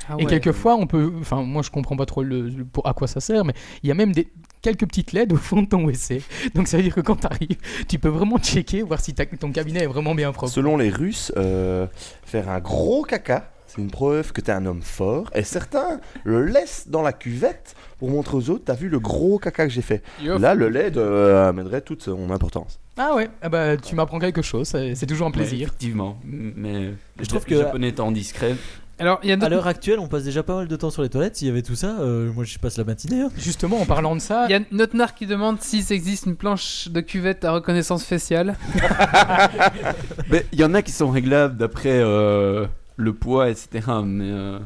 Ah 0.09 0.15
Et 0.19 0.25
ouais. 0.25 0.31
quelquefois, 0.31 0.75
on 0.77 0.87
peut. 0.87 1.13
Enfin, 1.21 1.43
moi, 1.43 1.63
je 1.63 1.71
comprends 1.71 1.97
pas 1.97 2.07
trop 2.07 2.23
le, 2.23 2.49
le- 2.49 2.65
pour, 2.65 2.87
à 2.87 2.95
quoi 2.95 3.07
ça 3.07 3.21
sert, 3.21 3.45
mais 3.45 3.53
il 3.83 3.89
y 3.89 3.93
a 3.93 3.95
même 3.95 4.13
des, 4.13 4.29
quelques 4.63 4.87
petites 4.87 5.13
LED 5.13 5.33
au 5.33 5.37
fond 5.37 5.63
de 5.63 5.67
ton 5.69 5.85
WC. 5.87 6.23
Donc, 6.55 6.69
ça 6.69 6.77
veut 6.77 6.83
dire 6.83 6.95
que 6.95 7.01
quand 7.01 7.17
tu 7.17 7.27
arrives, 7.27 7.59
tu 7.89 7.99
peux 7.99 8.09
vraiment 8.09 8.39
checker, 8.39 8.83
voir 8.83 9.01
si 9.01 9.15
ton 9.15 9.53
cabinet 9.53 9.85
est 9.85 9.87
vraiment 9.87 10.15
bien 10.15 10.33
propre. 10.33 10.53
Selon 10.53 10.77
les 10.77 10.91
Russes, 10.91 11.33
euh, 11.37 11.87
faire 12.25 12.49
un 12.49 12.61
gros 12.61 13.03
caca, 13.03 13.51
c'est 13.67 13.83
une 13.83 13.91
preuve 13.91 14.33
que 14.33 14.41
t'es 14.41 14.53
un 14.53 14.65
homme 14.65 14.81
fort. 14.83 15.31
Et 15.35 15.43
certains 15.45 16.01
le 16.25 16.45
laissent 16.47 16.89
dans 16.89 17.03
la 17.03 17.13
cuvette 17.13 17.75
pour 17.99 18.09
montrer 18.09 18.37
aux 18.37 18.49
autres, 18.51 18.65
t'as 18.65 18.75
vu 18.75 18.89
le 18.89 18.99
gros 18.99 19.39
caca 19.39 19.67
que 19.67 19.73
j'ai 19.73 19.83
fait. 19.83 20.03
Yo. 20.23 20.39
Là, 20.39 20.55
le 20.55 20.71
LED 20.71 20.97
euh, 20.97 21.49
amènerait 21.51 21.83
toute 21.83 22.03
son 22.03 22.31
importance. 22.31 22.81
Ah 22.97 23.15
ouais, 23.15 23.29
ah 23.43 23.49
bah, 23.49 23.77
tu 23.77 23.95
m'apprends 23.95 24.19
quelque 24.19 24.43
chose, 24.43 24.69
c'est 24.69 25.07
toujours 25.07 25.29
un 25.29 25.31
plaisir. 25.31 25.59
Ouais, 25.59 25.65
effectivement. 25.67 26.19
Mais 26.25 26.95
je 27.21 27.27
trouve 27.27 27.45
que 27.45 27.55
les 27.55 27.61
japonais 27.61 27.89
étant 27.91 28.11
discrets, 28.11 28.57
Alors, 29.01 29.21
il 29.23 29.29
y 29.29 29.33
a 29.33 29.37
À 29.41 29.49
l'heure 29.49 29.67
actuelle, 29.69 29.99
on 30.01 30.09
passe 30.09 30.25
déjà 30.25 30.43
pas 30.43 30.57
mal 30.57 30.67
de 30.69 30.77
temps 30.77 30.91
sur 30.91 31.03
les 31.03 31.09
toilettes. 31.09 31.37
S'il 31.37 31.47
y 31.47 31.51
avait 31.51 31.63
tout 31.63 31.77
ça, 31.77 31.99
euh, 32.01 32.33
moi 32.33 32.45
je 32.45 32.59
passe 32.59 32.77
la 32.79 32.85
matinée. 32.85 33.21
hein. 33.23 33.31
Justement, 33.37 33.81
en 33.81 33.87
parlant 33.87 34.15
de 34.17 34.21
ça, 34.21 34.47
il 34.49 34.51
y 34.51 34.55
a 34.55 34.61
notre 34.73 34.97
nar 34.97 35.15
qui 35.15 35.27
demande 35.27 35.61
si 35.61 35.85
existe 35.91 36.27
une 36.27 36.35
planche 36.37 36.89
de 36.89 37.01
cuvette 37.01 37.45
à 37.45 37.53
reconnaissance 37.53 38.05
faciale. 38.05 38.57
Mais 40.31 40.45
il 40.53 40.59
y 40.61 40.65
en 40.65 40.75
a 40.75 40.83
qui 40.83 40.93
sont 40.93 41.11
réglables 41.11 41.57
d'après 41.57 42.01
euh, 42.01 42.67
le 42.97 43.13
poids, 43.13 43.49
etc. 43.51 43.69
Mais 44.05 44.31
euh, 44.31 44.59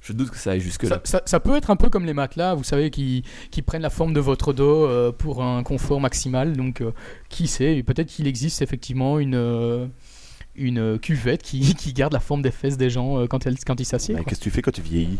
je 0.00 0.12
doute 0.12 0.30
que 0.30 0.38
ça 0.38 0.52
aille 0.52 0.60
jusque 0.60 0.86
ça, 0.86 0.94
là. 0.96 1.00
ça- 1.04 1.22
ça 1.26 1.40
peut 1.40 1.54
être 1.54 1.70
un 1.70 1.76
peu 1.76 1.90
comme 1.90 2.06
les 2.06 2.14
matelas, 2.14 2.54
vous 2.54 2.64
savez, 2.64 2.90
qui, 2.90 3.22
qui 3.50 3.62
prennent 3.62 3.82
la 3.82 3.90
forme 3.90 4.14
de 4.14 4.20
votre 4.20 4.52
dos 4.52 4.86
euh, 4.86 5.12
pour 5.12 5.42
un 5.42 5.62
confort 5.62 6.00
maximal. 6.00 6.56
Donc, 6.56 6.80
euh, 6.80 6.92
qui 7.28 7.46
sait, 7.46 7.82
peut-être 7.86 8.08
qu'il 8.08 8.26
existe 8.26 8.62
effectivement 8.62 9.18
une, 9.18 9.34
euh, 9.34 9.86
une 10.56 10.98
cuvette 10.98 11.42
qui, 11.42 11.74
qui 11.78 11.92
garde 11.92 12.12
la 12.12 12.20
forme 12.20 12.42
des 12.42 12.50
fesses 12.50 12.76
des 12.76 12.90
gens 12.90 13.18
euh, 13.18 13.26
quand, 13.26 13.46
elles, 13.46 13.56
quand 13.66 13.78
ils 13.80 13.84
s'assiedent. 13.84 14.18
Mais. 14.18 14.24
Qu'est-ce 14.24 14.40
que 14.40 14.44
tu 14.44 14.50
fais 14.50 14.62
quand 14.62 14.72
tu 14.72 14.82
vieillis 14.82 15.18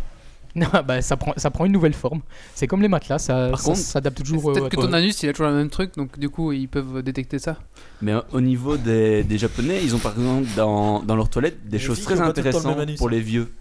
Non, 0.57 0.67
bah, 0.87 1.01
ça, 1.03 1.17
prend, 1.17 1.33
ça 1.37 1.51
prend 1.51 1.65
une 1.65 1.73
nouvelle 1.73 1.95
forme. 1.95 2.21
C'est 2.55 2.67
comme 2.67 2.83
les 2.83 2.89
matelas, 2.89 3.19
ça, 3.19 3.51
s'adapte 3.57 4.23
toujours. 4.23 4.51
euh, 4.51 4.55
Peut-être 4.55 4.69
que 4.71 4.77
ton 4.77 4.93
anus, 4.93 5.23
il 5.23 5.29
a 5.29 5.33
toujours 5.33 5.49
le 5.51 5.57
même 5.57 5.71
truc, 5.71 5.95
donc 5.97 6.19
du 6.19 6.29
coup, 6.29 6.53
ils 6.53 6.69
peuvent 6.69 7.03
détecter 7.03 7.39
ça. 7.39 7.57
Mais 8.03 8.13
euh, 8.13 8.21
au 8.33 8.41
niveau 8.41 8.77
des, 8.77 9.23
des 9.25 9.39
Japonais, 9.39 9.81
ils 9.83 9.95
ont 9.95 9.99
par 9.99 10.13
exemple 10.13 10.49
dans, 10.57 11.01
dans 11.01 11.17
leurs 11.17 11.29
toilettes 11.31 11.67
des 11.69 11.79
Les 11.79 11.85
choses 11.85 12.03
très 12.03 12.17
le 12.17 12.23
intéressantes 12.23 12.97
pour 12.97 13.09
les 13.09 13.21
vieux. 13.21 13.53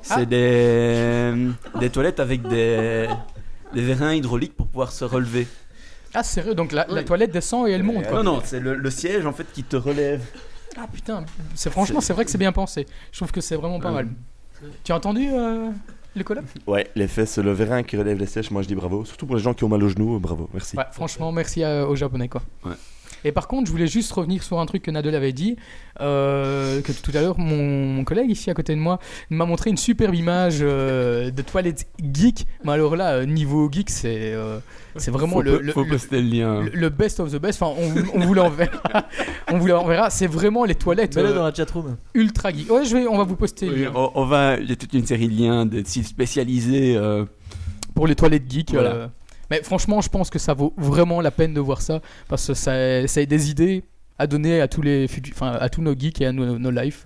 C'est 0.00 0.12
Ah. 0.14 0.24
des, 0.24 1.34
des 1.80 1.90
toilettes 1.90 2.20
avec 2.20 2.46
des, 2.46 3.08
des 3.74 3.82
vérins 3.82 4.14
hydrauliques 4.14 4.54
pour 4.56 4.68
pouvoir 4.68 4.92
se 4.92 5.04
relever. 5.04 5.46
Ah, 6.14 6.22
sérieux, 6.22 6.54
donc 6.54 6.72
la, 6.72 6.84
toilette 7.02 7.32
descend 7.32 7.66
et 7.66 7.72
elle 7.72 7.82
monte. 7.82 8.06
quoi. 8.06 8.22
Non, 8.22 8.34
non, 8.34 8.42
c'est 8.44 8.60
le, 8.60 8.74
le 8.76 8.90
siège 8.90 9.26
en 9.26 9.32
fait 9.32 9.46
qui 9.52 9.64
te 9.64 9.76
relève. 9.76 10.22
Ah 10.76 10.86
putain, 10.92 11.24
c'est 11.54 11.70
franchement, 11.70 12.00
c'est 12.00 12.12
vrai 12.12 12.24
que 12.24 12.30
c'est 12.30 12.38
bien 12.38 12.52
pensé. 12.52 12.86
Je 13.12 13.18
trouve 13.18 13.30
que 13.32 13.40
c'est 13.40 13.56
vraiment 13.56 13.78
pas 13.80 13.88
Ouais. 13.90 14.04
mal. 14.04 14.08
Tu 14.84 14.92
as 14.92 14.96
entendu 14.96 15.28
euh, 15.30 15.70
le 16.14 16.24
collab 16.24 16.44
Ouais, 16.66 16.88
les 16.94 17.08
fesses, 17.08 17.38
le 17.38 17.52
vérin 17.52 17.82
qui 17.82 17.96
relève 17.96 18.18
les 18.18 18.26
sèches, 18.26 18.50
moi 18.50 18.62
je 18.62 18.68
dis 18.68 18.74
bravo. 18.74 19.04
Surtout 19.04 19.26
pour 19.26 19.36
les 19.36 19.42
gens 19.42 19.54
qui 19.54 19.64
ont 19.64 19.68
mal 19.68 19.82
aux 19.82 19.88
genoux, 19.88 20.18
bravo, 20.20 20.48
merci. 20.52 20.76
Ouais, 20.76 20.84
franchement, 20.92 21.32
merci 21.32 21.62
à- 21.64 21.86
aux 21.88 21.96
Japonais 21.96 22.28
quoi. 22.28 22.42
Ouais. 22.64 22.72
Et 23.24 23.32
par 23.32 23.46
contre, 23.48 23.66
je 23.66 23.70
voulais 23.72 23.86
juste 23.86 24.10
revenir 24.12 24.42
sur 24.42 24.58
un 24.60 24.66
truc 24.66 24.82
que 24.82 24.90
Nadel 24.90 25.14
avait 25.14 25.32
dit, 25.32 25.56
euh, 26.00 26.80
que 26.82 26.92
tout 26.92 27.12
à 27.14 27.20
l'heure, 27.20 27.38
mon, 27.38 27.86
mon 27.88 28.04
collègue 28.04 28.30
ici 28.30 28.50
à 28.50 28.54
côté 28.54 28.74
de 28.74 28.80
moi 28.80 28.98
m'a 29.30 29.44
montré 29.44 29.70
une 29.70 29.76
superbe 29.76 30.14
image 30.14 30.58
euh, 30.60 31.30
de 31.30 31.42
toilette 31.42 31.86
geek. 32.12 32.46
Mais 32.64 32.72
alors 32.72 32.96
là, 32.96 33.12
euh, 33.14 33.24
niveau 33.26 33.68
geek, 33.70 33.90
c'est 33.90 34.32
euh, 34.34 34.58
c'est 34.96 35.10
vraiment 35.10 35.36
faut 35.36 35.42
le, 35.42 35.58
le- 35.60 35.72
faut 35.72 35.84
le- 35.84 35.90
poster 35.90 36.20
le 36.20 36.28
lien. 36.28 36.62
le- 36.62 36.70
le 36.70 36.88
best 36.88 37.20
of 37.20 37.30
the 37.32 37.36
best. 37.40 37.62
Enfin, 37.62 37.74
on, 38.14 38.20
on 38.20 38.26
vous 38.26 38.34
l'enverra. 38.34 39.06
on 39.52 39.58
vous 39.58 39.66
l'enverra. 39.66 40.10
C'est 40.10 40.26
vraiment 40.26 40.64
les 40.64 40.74
toilettes 40.74 41.16
Mets-le 41.16 41.28
euh, 41.30 41.34
dans 41.34 41.44
la 41.44 41.54
chatroom. 41.54 41.96
ultra 42.14 42.50
geek. 42.52 42.70
Ouais, 42.70 42.84
je 42.84 42.96
vais, 42.96 43.06
on 43.06 43.18
va 43.18 43.24
vous 43.24 43.36
poster 43.36 43.66
le 43.66 43.72
Oui, 43.74 43.80
lien. 43.84 43.92
on, 43.94 44.10
on 44.14 44.24
va, 44.26 44.56
il 44.58 44.68
y 44.68 44.72
a 44.72 44.76
toute 44.76 44.92
une 44.94 45.06
série 45.06 45.28
de 45.28 45.40
liens 45.40 45.64
de 45.66 45.82
sites 45.86 46.06
spécialisés. 46.08 46.96
euh, 46.96 47.24
pour 47.94 48.06
les 48.06 48.14
toilettes 48.14 48.50
geeks. 48.50 48.72
Voilà. 48.72 49.10
Euh, 49.52 49.56
Mais 49.58 49.62
franchement, 49.62 50.00
je 50.00 50.08
pense 50.08 50.30
que 50.30 50.38
ça 50.38 50.54
vaut 50.54 50.72
vraiment 50.76 51.20
la 51.20 51.30
peine 51.30 51.54
de 51.54 51.60
voir 51.60 51.80
ça 51.82 52.00
parce 52.28 52.46
que 52.46 52.54
ça, 52.54 53.06
ça 53.06 53.20
a 53.20 53.24
des 53.24 53.50
idées 53.50 53.84
à 54.18 54.26
donner 54.26 54.60
à 54.60 54.68
tous 54.68 54.82
les 54.82 55.06
enfin 55.32 55.52
à 55.52 55.68
tous 55.68 55.82
nos 55.82 55.94
geeks 55.98 56.20
et 56.20 56.26
à 56.26 56.32
nos, 56.32 56.58
nos 56.58 56.70
lives 56.70 57.04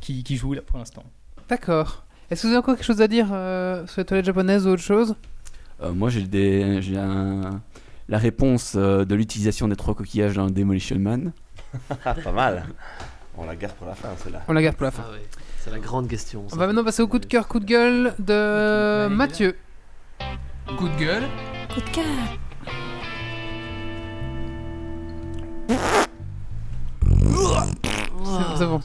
qui, 0.00 0.22
qui 0.22 0.36
jouent 0.36 0.54
là 0.54 0.62
pour 0.62 0.78
l'instant. 0.78 1.02
D'accord. 1.48 2.04
Est-ce 2.30 2.42
que 2.42 2.46
vous 2.48 2.52
avez 2.54 2.58
encore 2.58 2.76
quelque 2.76 2.84
chose 2.84 3.00
à 3.02 3.08
dire 3.08 3.28
euh, 3.32 3.86
sur 3.86 4.00
les 4.00 4.04
toilettes 4.04 4.26
japonaises 4.26 4.66
ou 4.66 4.70
autre 4.70 4.82
chose? 4.82 5.14
Euh, 5.82 5.92
moi, 5.92 6.08
j'ai 6.10 6.22
des, 6.22 6.80
j'ai 6.82 6.96
un- 6.96 7.60
la 8.08 8.18
réponse 8.18 8.74
euh, 8.76 9.04
de 9.04 9.14
l'utilisation 9.14 9.68
des 9.68 9.76
trois 9.76 9.94
coquillages 9.94 10.34
dans 10.34 10.46
Demolition 10.48 10.98
Man. 10.98 11.32
Ah, 12.04 12.14
pas 12.14 12.32
mal. 12.32 12.64
On 13.36 13.44
la 13.44 13.54
garde 13.54 13.74
pour 13.74 13.86
la 13.86 13.94
fin, 13.94 14.08
celle-là. 14.22 14.42
On 14.48 14.52
la 14.54 14.62
garde 14.62 14.76
pour 14.76 14.84
la 14.84 14.90
fin. 14.90 15.02
Ah 15.06 15.12
ouais, 15.12 15.22
c'est 15.60 15.70
la 15.70 15.78
grande 15.78 16.08
question. 16.08 16.44
On 16.52 16.56
va 16.56 16.66
maintenant 16.66 16.84
passer 16.84 17.02
au 17.02 17.08
coup 17.08 17.18
de 17.18 17.26
cœur, 17.26 17.46
coup 17.48 17.60
de 17.60 17.66
gueule 17.66 18.14
de 18.18 19.08
Mathieu. 19.08 19.56
Coup 20.74 20.88
de 20.88 20.96
gueule. 20.98 21.28
C'est- 28.24 28.58
C'est 28.58 28.66
bon. 28.66 28.80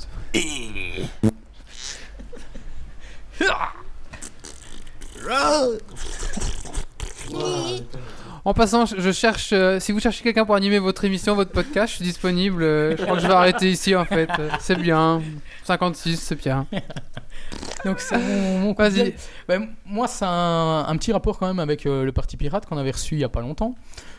En 8.43 8.53
passant, 8.55 8.85
je 8.87 9.11
cherche. 9.11 9.51
euh, 9.53 9.79
si 9.79 9.91
vous 9.91 9.99
cherchez 9.99 10.23
quelqu'un 10.23 10.45
pour 10.45 10.55
animer 10.55 10.79
votre 10.79 11.05
émission, 11.05 11.35
votre 11.35 11.51
podcast, 11.51 11.91
je 11.91 11.97
suis 11.97 12.05
disponible. 12.05 12.63
euh, 12.63 12.97
je 12.97 13.03
crois 13.03 13.15
que 13.15 13.21
je 13.21 13.27
vais 13.27 13.33
arrêter 13.33 13.69
ici 13.69 13.95
en 13.95 14.05
fait. 14.05 14.29
Euh, 14.39 14.49
C'est 14.59 14.79
bien. 14.79 15.21
56, 15.63 16.17
c'est 16.19 16.35
bien. 16.41 16.65
Donc 17.85 17.99
c'est 17.99 18.17
mon, 18.17 18.59
mon 18.59 18.73
Vas-y. 18.73 19.13
Ben, 19.47 19.67
moi, 19.85 20.07
c'est 20.07 20.25
un, 20.25 20.85
un 20.87 20.97
petit 20.97 21.11
rapport 21.13 21.37
quand 21.37 21.45
même 21.47 21.59
avec 21.59 21.85
euh, 21.85 22.03
le 22.03 22.11
Parti 22.11 22.35
Pirate 22.35 22.65
qu'on 22.65 22.77
avait 22.77 22.91
reçu 22.91 23.13
il 23.15 23.21
y 23.21 23.23
a 23.23 23.29
pas 23.29 23.41
longtemps. 23.41 23.75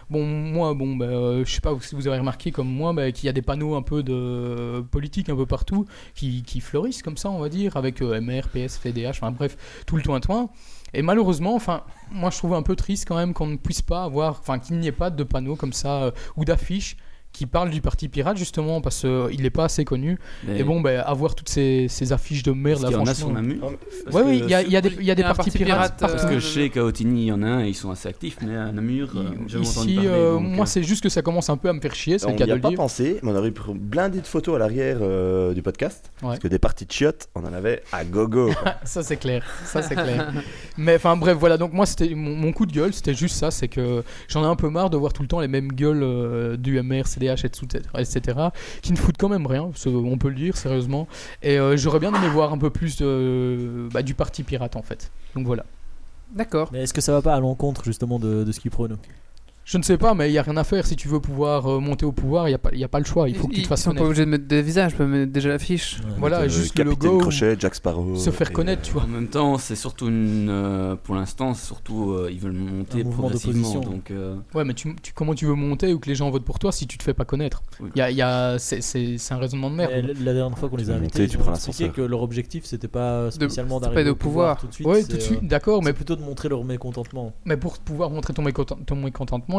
Bon, 0.08 0.24
moi, 0.24 0.72
bon, 0.74 0.94
ben, 0.94 1.06
euh, 1.08 1.44
je 1.44 1.52
sais 1.54 1.60
pas 1.60 1.72
si 1.80 1.94
vous 1.96 2.06
avez 2.06 2.18
remarqué 2.18 2.52
comme 2.52 2.68
moi 2.68 2.92
ben, 2.92 3.10
qu'il 3.12 3.26
y 3.26 3.28
a 3.28 3.32
des 3.32 3.42
panneaux 3.42 3.74
un 3.74 3.82
peu 3.82 4.02
de 4.04 4.84
politique 4.90 5.30
un 5.30 5.36
peu 5.36 5.46
partout 5.46 5.86
qui, 6.14 6.42
qui 6.42 6.60
fleurissent 6.60 7.02
comme 7.02 7.16
ça, 7.16 7.28
on 7.30 7.38
va 7.40 7.48
dire, 7.48 7.76
avec 7.76 8.00
MR, 8.00 8.42
PS, 8.52 8.78
FDH, 8.78 9.08
enfin 9.10 9.32
bref, 9.32 9.56
tout 9.86 9.96
le 9.96 10.02
toin-toin. 10.02 10.48
Et 10.95 11.03
malheureusement, 11.03 11.55
enfin, 11.55 11.84
moi 12.11 12.30
je 12.30 12.38
trouve 12.38 12.55
un 12.55 12.62
peu 12.62 12.76
triste 12.76 13.07
quand 13.09 13.16
même 13.16 13.32
qu'on 13.32 13.47
ne 13.47 13.57
puisse 13.57 13.82
pas 13.82 14.05
avoir, 14.05 14.38
enfin, 14.40 14.59
qu'il 14.59 14.78
n'y 14.78 14.86
ait 14.86 14.93
pas 14.93 15.11
de 15.11 15.24
panneaux 15.24 15.57
comme 15.57 15.72
ça 15.72 16.05
euh, 16.05 16.11
ou 16.36 16.45
d'affiches 16.45 16.97
qui 17.32 17.46
parlent 17.46 17.70
du 17.70 17.80
Parti 17.80 18.08
Pirate 18.08 18.36
justement 18.36 18.80
parce 18.80 19.00
qu'il 19.00 19.42
n'est 19.42 19.50
pas 19.50 19.64
assez 19.64 19.84
connu. 19.84 20.18
Mais 20.46 20.60
Et 20.60 20.62
bon, 20.64 20.80
ben, 20.80 21.02
avoir 21.06 21.34
toutes 21.34 21.48
ces, 21.48 21.86
ces 21.88 22.12
affiches 22.12 22.42
de 22.42 22.52
merde 22.52 22.82
là, 22.82 22.88
qu'il 22.88 22.96
y 22.98 23.00
en 23.00 23.06
a 23.06 23.14
sur 23.14 23.28
oui, 24.24 24.40
que 24.40 24.44
il 24.44 24.50
y 24.50 24.54
a, 24.54 24.62
il 24.62 24.70
y 24.70 24.76
a 24.76 24.80
des, 24.80 24.90
il 24.98 25.04
y 25.04 25.10
a 25.10 25.14
des 25.14 25.22
Il 25.22 25.24
y 25.24 25.26
a 25.26 25.30
un 25.30 25.34
partis 25.34 25.50
parti 25.50 25.64
pirates. 25.64 25.96
pirate. 25.96 26.12
Parce 26.12 26.24
Euh, 26.24 26.38
que 26.38 26.66
qu'à 26.68 26.84
Otigny, 26.84 27.22
il 27.22 27.26
y 27.26 27.32
en 27.32 27.42
a 27.42 27.46
un, 27.46 27.64
ils 27.64 27.74
sont 27.74 27.90
assez 27.90 28.08
actifs, 28.08 28.36
mais 28.46 28.56
à 28.56 28.70
Namur, 28.72 29.10
euh, 29.16 29.30
j'ai 29.46 29.58
entendu 29.58 29.68
Ici, 29.90 29.94
parler. 29.96 30.08
euh, 30.10 30.32
donc, 30.34 30.42
moi, 30.48 30.62
euh, 30.64 30.66
c'est 30.66 30.82
juste 30.82 31.02
que 31.02 31.08
ça 31.08 31.22
commence 31.22 31.48
un 31.50 31.56
peu 31.56 31.68
à 31.68 31.72
me 31.72 31.80
faire 31.80 31.94
chier, 31.94 32.18
c'est 32.18 32.26
On 32.26 32.36
le 32.36 32.44
n'y 32.44 32.50
a 32.52 32.56
pas 32.58 32.70
pensé, 32.72 33.18
mais 33.22 33.32
on 33.32 33.36
aurait 33.36 33.52
blindé 33.74 34.20
de 34.20 34.26
photos 34.26 34.56
à 34.56 34.58
l'arrière 34.58 34.98
euh, 35.00 35.54
du 35.54 35.62
podcast. 35.62 36.10
Ouais. 36.22 36.28
Parce 36.28 36.38
que 36.40 36.48
des 36.48 36.58
parties 36.58 36.86
de 36.86 36.92
chiottes, 36.92 37.28
on 37.34 37.40
en 37.44 37.52
avait 37.52 37.82
à 37.92 38.04
gogo. 38.04 38.50
Ça, 38.84 39.02
c'est 39.02 39.16
clair. 39.16 39.44
Ça, 39.64 39.82
c'est 39.82 39.94
clair. 39.94 40.32
Mais 40.76 40.96
enfin, 40.96 41.16
bref, 41.16 41.36
voilà. 41.38 41.56
Donc, 41.56 41.72
moi, 41.72 41.86
c'était 41.86 42.14
mon, 42.14 42.34
mon 42.34 42.52
coup 42.52 42.66
de 42.66 42.72
gueule, 42.72 42.92
c'était 42.92 43.14
juste 43.14 43.36
ça. 43.36 43.50
C'est 43.50 43.68
que 43.68 44.02
j'en 44.28 44.42
ai 44.42 44.46
un 44.46 44.56
peu 44.56 44.68
marre 44.68 44.90
de 44.90 44.96
voir 44.96 45.12
tout 45.12 45.22
le 45.22 45.28
temps 45.28 45.40
les 45.40 45.48
mêmes 45.48 45.68
gueules 45.72 46.02
euh, 46.02 46.56
du 46.56 46.80
MR, 46.80 47.06
CDH, 47.22 47.44
etc., 47.98 48.38
qui 48.82 48.92
ne 48.92 48.98
foutent 48.98 49.16
quand 49.18 49.28
même 49.28 49.46
rien. 49.46 49.70
On 49.86 50.18
peut 50.18 50.28
le 50.28 50.34
dire, 50.34 50.56
sérieusement. 50.56 51.08
Et 51.42 51.58
euh, 51.58 51.76
j'aurais 51.76 52.00
bien 52.00 52.12
aimé 52.14 52.28
voir 52.28 52.52
un 52.52 52.58
peu 52.58 52.70
plus 52.70 52.96
de, 52.96 53.88
bah, 53.92 54.02
du 54.02 54.14
parti 54.14 54.42
pirate, 54.42 54.76
en 54.76 54.82
fait. 54.82 55.10
Donc, 55.34 55.46
voilà. 55.46 55.64
D'accord. 56.34 56.70
Mais 56.72 56.82
est-ce 56.82 56.94
que 56.94 57.00
ça 57.00 57.12
va 57.12 57.22
pas 57.22 57.34
à 57.34 57.40
l'encontre 57.40 57.84
justement 57.84 58.18
de, 58.18 58.44
de 58.44 58.52
ce 58.52 58.60
qu'ils 58.60 58.70
prônent? 58.70 58.96
Je 59.64 59.78
ne 59.78 59.82
sais 59.84 59.96
pas, 59.96 60.12
mais 60.14 60.28
il 60.28 60.32
n'y 60.32 60.38
a 60.38 60.42
rien 60.42 60.56
à 60.56 60.64
faire. 60.64 60.84
Si 60.86 60.96
tu 60.96 61.06
veux 61.06 61.20
pouvoir 61.20 61.66
euh, 61.70 61.78
monter 61.78 62.04
au 62.04 62.10
pouvoir, 62.10 62.48
il 62.48 62.50
n'y 62.50 62.54
a, 62.54 62.58
pas- 62.58 62.70
il 62.72 62.80
y 62.80 62.84
a 62.84 62.88
pas 62.88 62.98
le 62.98 63.04
choix. 63.04 63.28
Il 63.28 63.36
faut 63.36 63.46
que 63.46 63.54
tu 63.54 63.62
te 63.62 63.68
fasses 63.68 63.80
Ils 63.80 63.82
sont 63.84 63.90
pas 63.90 63.98
connaître. 63.98 64.06
obligés 64.08 64.24
de 64.24 64.30
mettre 64.30 64.46
des 64.48 64.60
visages, 64.60 64.90
je 64.92 64.96
peux 64.96 65.06
mettre 65.06 65.30
déjà 65.30 65.50
l'affiche. 65.50 66.00
Voilà, 66.18 66.40
Euh, 66.40 66.48
juste 66.48 66.76
le 66.76 66.84
logo. 66.84 67.18
Crochet, 67.18 67.56
Jack 67.58 67.76
Sparrow. 67.76 68.16
Se 68.16 68.30
faire 68.30 68.52
connaître, 68.52 68.82
tu 68.82 68.92
vois. 68.92 69.04
En 69.04 69.06
même 69.06 69.28
temps, 69.28 69.58
c'est 69.58 69.76
surtout 69.76 70.08
une. 70.08 70.48
euh, 70.50 70.96
pour 70.96 71.14
l'instant, 71.14 71.54
c'est 71.54 71.64
surtout. 71.66 72.10
euh, 72.12 72.28
ils 72.32 72.40
veulent 72.40 72.52
monter 72.52 73.04
progressivement. 73.04 73.68
d'opposition. 73.74 73.80
Donc, 73.80 74.10
euh, 74.10 74.34
Ouais, 74.52 74.64
mais 74.64 74.74
tu, 74.74 74.96
tu- 75.00 75.12
comment 75.12 75.34
tu 75.34 75.46
veux 75.46 75.54
monter 75.54 75.92
ou 75.94 76.00
que 76.00 76.08
les 76.08 76.16
gens 76.16 76.28
votent 76.30 76.44
pour 76.44 76.58
toi 76.58 76.72
si 76.72 76.88
tu 76.88 76.98
te 76.98 77.02
fais 77.04 77.14
pas 77.14 77.24
connaître 77.24 77.62
Oui. 77.80 77.90
Y 77.94 78.00
a, 78.00 78.10
il 78.10 78.16
y 78.16 78.22
a- 78.22 78.58
c'est, 78.58 78.80
c'est- 78.80 79.16
c'est 79.18 79.32
un 79.34 79.38
raisonnement 79.38 79.70
de 79.70 79.76
merde. 79.76 79.92
Et 79.92 80.02
la 80.02 80.08
la 80.12 80.34
dernière 80.34 80.58
fois 80.58 80.68
qu'on 80.68 80.76
les 80.76 80.90
a 80.90 80.94
invités, 80.94 81.28
tu 81.28 81.36
ils 81.36 81.40
ont 81.40 81.44
prends 81.44 81.88
que 81.92 82.00
leur 82.02 82.22
objectif 82.22 82.64
c'était 82.64 82.88
pas 82.88 83.30
spécialement 83.30 83.78
d'arriver 83.78 84.02
de 84.04 84.10
au 84.10 84.16
pouvoir 84.16 84.56
pouvoir. 84.56 84.60
tout 84.60 84.66
de 84.66 84.74
suite. 84.74 84.86
Ouais, 84.88 85.04
tout 85.04 85.16
de 85.16 85.20
suite, 85.22 85.46
d'accord, 85.46 85.82
mais, 85.84 85.92
plutôt 85.92 86.16
de 86.16 86.22
montrer 86.22 86.48
leur 86.48 86.64
mécontentement. 86.64 87.32
mais 87.44 87.56
pour 87.56 87.78
pouvoir 87.78 88.10
montrer 88.10 88.32
ton, 88.34 88.42
mécontent- 88.42 88.78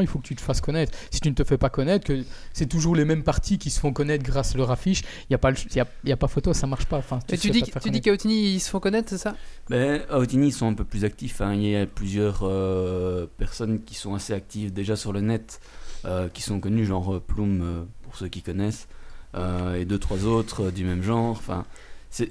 il 0.02 0.08
faut 0.08 0.20
que 0.20 0.28
tu 0.28 0.36
te 0.36 0.42
fasses 0.42 0.62
connaître. 0.62 0.98
Si 1.12 1.20
tu 1.20 1.30
ne 1.30 1.34
te 1.36 1.44
fais 1.44 1.58
pas 1.58 1.70
connaître, 1.70 2.06
que 2.06 2.24
c'est 2.54 2.68
toujours 2.68 2.96
les 2.96 3.06
mêmes 3.06 3.24
partis 3.24 3.58
qui 3.58 3.70
se 3.70 3.80
font 3.80 3.94
connaître 3.94 4.24
grâce 4.24 4.56
à 4.56 4.58
leur 4.58 4.72
affiche, 4.72 5.02
il 5.02 5.26
n'y 5.32 5.36
a, 5.36 5.38
pas 5.40 5.52
le- 5.52 5.58
y 5.76 5.80
a, 5.80 5.88
il 6.04 6.10
y 6.10 6.14
a 6.14 6.18
pas 6.18 6.28
photo, 6.28 6.54
ça 6.54 6.68
marche 6.68 6.86
pas. 6.86 6.98
Enfin, 6.98 7.20
tu 7.28 7.36
dis, 7.52 7.62
tu 7.64 7.90
dis 7.92 8.02
ils 8.56 8.60
se 8.60 8.70
font 8.70 8.80
connaître, 8.80 9.10
c'est 9.10 9.18
ça? 9.18 9.36
Ben, 9.70 10.02
à 10.10 10.20
Otigny, 10.20 10.48
ils 10.48 10.52
sont 10.54 10.68
un 10.68 10.74
peu 10.74 10.84
plus 10.84 11.06
actifs. 11.06 11.42
hein. 11.42 11.54
Il 11.54 11.64
y 11.68 11.76
a 11.76 11.86
plusieurs 11.86 12.40
euh, 12.44 13.26
personnes 13.38 13.82
qui 13.84 13.96
sont 13.96 14.14
assez 14.16 14.34
actives 14.34 14.74
déjà 14.74 14.96
sur 14.96 15.14
le 15.14 15.22
net, 15.22 15.60
euh, 16.06 16.28
qui 16.30 16.42
sont 16.42 16.60
connues, 16.60 16.86
genre 16.86 17.16
euh, 17.16 17.20
Plume, 17.20 17.62
euh, 17.64 17.84
pour 18.04 18.16
ceux 18.18 18.28
qui 18.28 18.42
connaissent, 18.42 18.88
euh, 19.36 19.76
et 19.76 19.86
deux, 19.86 19.98
trois 20.00 20.26
autres 20.26 20.64
euh, 20.66 20.72
du 20.72 20.84
même 20.84 21.02
genre. 21.04 21.32
Enfin, 21.32 21.66
c'est 22.10 22.28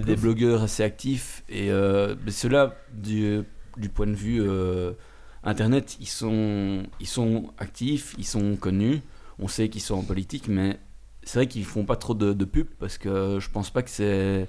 des 0.00 0.16
blogueurs 0.16 0.62
assez 0.62 0.82
actifs. 0.82 1.42
Et 1.48 1.70
euh, 1.70 2.14
ben, 2.14 2.30
ceux-là, 2.32 2.74
du, 2.94 3.40
du 3.76 3.88
point 3.88 4.06
de 4.06 4.14
vue 4.14 4.40
euh, 4.42 4.92
internet, 5.46 5.96
ils 6.00 6.08
sont, 6.08 6.82
ils 7.00 7.06
sont 7.06 7.50
actifs, 7.58 8.14
ils 8.18 8.26
sont 8.26 8.56
connus. 8.56 9.00
On 9.38 9.48
sait 9.48 9.68
qu'ils 9.68 9.82
sont 9.82 9.94
en 9.96 10.02
politique, 10.02 10.48
mais 10.48 10.78
c'est 11.22 11.38
vrai 11.40 11.46
qu'ils 11.46 11.64
font 11.64 11.84
pas 11.84 11.96
trop 11.96 12.14
de, 12.14 12.32
de 12.32 12.44
pub 12.44 12.66
parce 12.78 12.98
que 12.98 13.38
je 13.40 13.48
pense 13.50 13.70
pas 13.70 13.82
que 13.82 13.90
c'est 13.90 14.46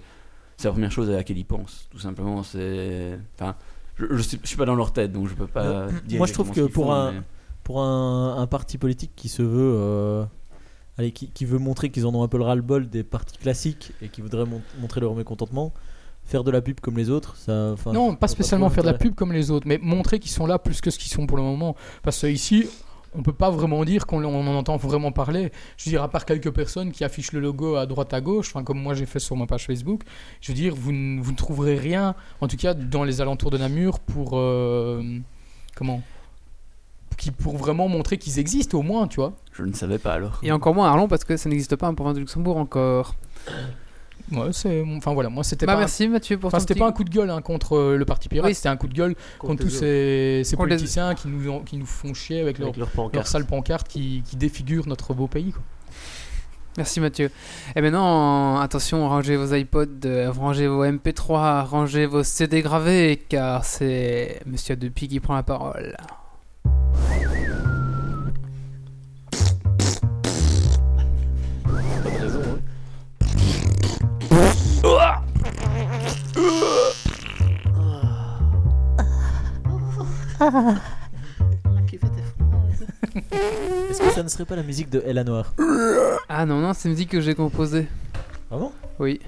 la 0.63 0.71
première 0.71 0.91
chose 0.91 1.09
à 1.09 1.13
laquelle 1.13 1.37
ils 1.37 1.45
pensent. 1.45 1.87
Tout 1.91 1.99
simplement, 1.99 2.43
c'est. 2.43 3.17
Enfin, 3.35 3.55
je, 3.95 4.05
je, 4.11 4.21
suis, 4.21 4.39
je 4.41 4.47
suis 4.47 4.57
pas 4.57 4.65
dans 4.65 4.75
leur 4.75 4.93
tête, 4.93 5.11
donc 5.11 5.27
je 5.27 5.33
peux 5.35 5.47
pas 5.47 5.65
Euh, 5.65 5.91
dire. 6.05 6.17
moi, 6.17 6.27
je 6.27 6.33
trouve 6.33 6.51
que 6.51 6.61
pour 6.61 6.85
font, 6.87 6.91
un- 6.93 7.11
mais- 7.13 7.21
Pour 7.63 7.81
un, 7.81 8.37
un 8.37 8.47
parti 8.47 8.77
politique 8.77 9.11
qui 9.15 9.27
se 9.29 9.41
veut. 9.41 9.73
euh, 9.77 10.25
Allez, 10.99 11.11
qui, 11.11 11.29
qui 11.29 11.45
veut 11.45 11.59
montrer 11.59 11.91
qu'ils 11.91 12.07
en 12.07 12.15
ont 12.15 12.23
un 12.23 12.27
peu 12.27 12.37
le 12.39 12.43
ras-le-bol 12.43 12.89
des 12.89 13.03
partis 13.03 13.37
classiques 13.37 13.91
et 14.01 14.09
qui 14.09 14.21
voudrait 14.21 14.45
mon- 14.45 14.63
montrer 14.81 14.99
leur 14.99 15.13
mécontentement, 15.13 15.71
faire 16.27 16.43
de 16.43 16.51
la 16.51 16.61
pub 16.61 16.79
comme 16.81 16.97
les 16.97 17.09
autres, 17.09 17.35
ça. 17.37 17.73
Non, 17.91 18.15
pas 18.15 18.27
spécialement 18.27 18.69
faire 18.69 18.83
de 18.83 18.89
la 18.89 18.97
pub 18.97 19.15
comme 19.15 19.31
les 19.33 19.49
autres, 19.49 19.67
mais 19.67 19.79
montrer 19.81 20.19
qu'ils 20.19 20.31
sont 20.31 20.45
là 20.45 20.59
plus 20.59 20.81
que 20.81 20.91
ce 20.91 20.99
qu'ils 20.99 21.11
sont 21.11 21.25
pour 21.25 21.37
le 21.37 21.43
moment. 21.43 21.75
Parce 22.03 22.21
que 22.21 22.27
ici, 22.27 22.67
on 23.15 23.23
peut 23.23 23.33
pas 23.33 23.49
vraiment 23.49 23.83
dire 23.85 24.05
qu'on 24.05 24.23
on 24.23 24.45
en 24.47 24.55
entend 24.55 24.75
vraiment 24.77 25.11
parler. 25.13 25.51
Je 25.77 25.85
veux 25.85 25.91
dire, 25.91 26.03
à 26.03 26.09
part 26.09 26.25
quelques 26.25 26.51
personnes 26.51 26.91
qui 26.91 27.03
affichent 27.05 27.31
le 27.31 27.39
logo 27.39 27.75
à 27.75 27.85
droite 27.85 28.13
à 28.13 28.21
gauche, 28.21 28.49
enfin 28.53 28.63
comme 28.63 28.79
moi 28.79 28.93
j'ai 28.93 29.05
fait 29.05 29.19
sur 29.19 29.35
ma 29.37 29.47
page 29.47 29.65
Facebook, 29.65 30.01
je 30.41 30.51
veux 30.51 30.55
dire, 30.55 30.75
vous, 30.75 30.91
ne- 30.91 31.21
vous 31.21 31.31
ne 31.31 31.37
trouverez 31.37 31.77
rien, 31.79 32.13
en 32.41 32.47
tout 32.47 32.57
cas 32.57 32.73
dans 32.73 33.03
les 33.05 33.21
alentours 33.21 33.49
de 33.49 33.57
Namur, 33.57 33.99
pour 33.99 34.31
euh, 34.37 35.01
comment? 35.75 36.01
Qui 37.17 37.31
pour 37.31 37.57
vraiment 37.57 37.87
montrer 37.87 38.17
qu'ils 38.19 38.37
existent 38.37 38.77
au 38.77 38.83
moins, 38.83 39.07
tu 39.07 39.15
vois. 39.15 39.33
Je 39.53 39.63
ne 39.63 39.73
savais 39.73 39.97
pas 39.97 40.13
alors. 40.13 40.39
Et 40.43 40.51
encore 40.51 40.75
moins 40.75 40.87
à 40.87 40.91
Arlon 40.91 41.07
parce 41.07 41.23
que 41.23 41.35
ça 41.37 41.49
n'existe 41.49 41.75
pas 41.77 41.87
en 41.87 41.95
province 41.95 42.13
de 42.15 42.19
Luxembourg 42.19 42.57
encore. 42.57 43.15
Ouais, 44.31 44.49
c'est, 44.51 44.83
enfin 44.97 45.13
voilà, 45.13 45.29
moi 45.29 45.43
c'était 45.43 45.65
Bah 45.65 45.73
pas. 45.73 45.79
merci 45.79 46.07
Mathieu 46.09 46.37
pour 46.37 46.47
Enfin, 46.47 46.59
c'était 46.59 46.73
petit- 46.73 46.81
pas 46.81 46.87
un 46.87 46.91
coup 46.91 47.03
de 47.05 47.09
gueule 47.09 47.29
hein, 47.29 47.41
contre 47.41 47.77
euh, 47.77 47.95
le 47.97 48.03
parti 48.05 48.27
pirate, 48.27 48.49
Oui. 48.49 48.55
c'était 48.55 48.67
un 48.69 48.75
coup 48.75 48.87
de 48.87 48.93
gueule 48.93 49.15
contre, 49.39 49.63
tous 49.63 49.69
ces, 49.69 50.41
ces 50.43 50.55
Contre 50.57 50.67
les- 50.67 50.75
politiciens 50.75 51.15
qui 51.15 51.29
nous, 51.29 51.49
ont- 51.49 51.61
qui 51.61 51.77
nous 51.77 51.85
font 51.85 52.13
chier 52.13 52.41
avec, 52.41 52.57
avec 52.57 52.59
leur, 52.59 52.67
leurs 52.71 52.77
leur 52.79 52.89
pancartes. 52.89 53.27
sale 53.27 53.45
pancarte 53.45 53.87
qui, 53.87 54.23
qui 54.25 54.35
défigure 54.35 54.85
notre 54.87 55.13
beau 55.13 55.27
pays. 55.27 55.51
Quoi. 55.53 55.61
Merci 56.75 56.99
Mathieu. 56.99 57.31
Et 57.75 57.81
maintenant, 57.81 58.59
attention, 58.59 59.07
rangez 59.09 59.35
vos 59.37 59.53
iPods, 59.55 59.87
euh, 60.05 60.29
rangez 60.31 60.67
vos 60.67 60.83
MP3, 60.83 61.63
rangez 61.63 62.05
vos 62.05 62.21
CD 62.23 62.61
gravés, 62.61 63.23
car 63.29 63.63
c'est 63.65 64.41
Monsieur 64.45 64.75
Depi 64.75 65.07
qui 65.07 65.19
prend 65.21 65.35
la 65.35 65.43
parole. 65.43 65.95
Est-ce 83.89 83.99
que 84.01 84.11
ça 84.11 84.23
ne 84.23 84.27
serait 84.29 84.45
pas 84.45 84.55
la 84.55 84.63
musique 84.63 84.89
de 84.89 85.01
Ella 85.05 85.23
Noir 85.23 85.53
Ah 86.29 86.45
non, 86.45 86.59
non, 86.59 86.73
c'est 86.73 86.87
une 86.87 86.93
musique 86.93 87.09
que 87.09 87.21
j'ai 87.21 87.35
composée. 87.35 87.87
Ah 88.51 88.57
bon? 88.57 88.71
Oui. 88.99 89.19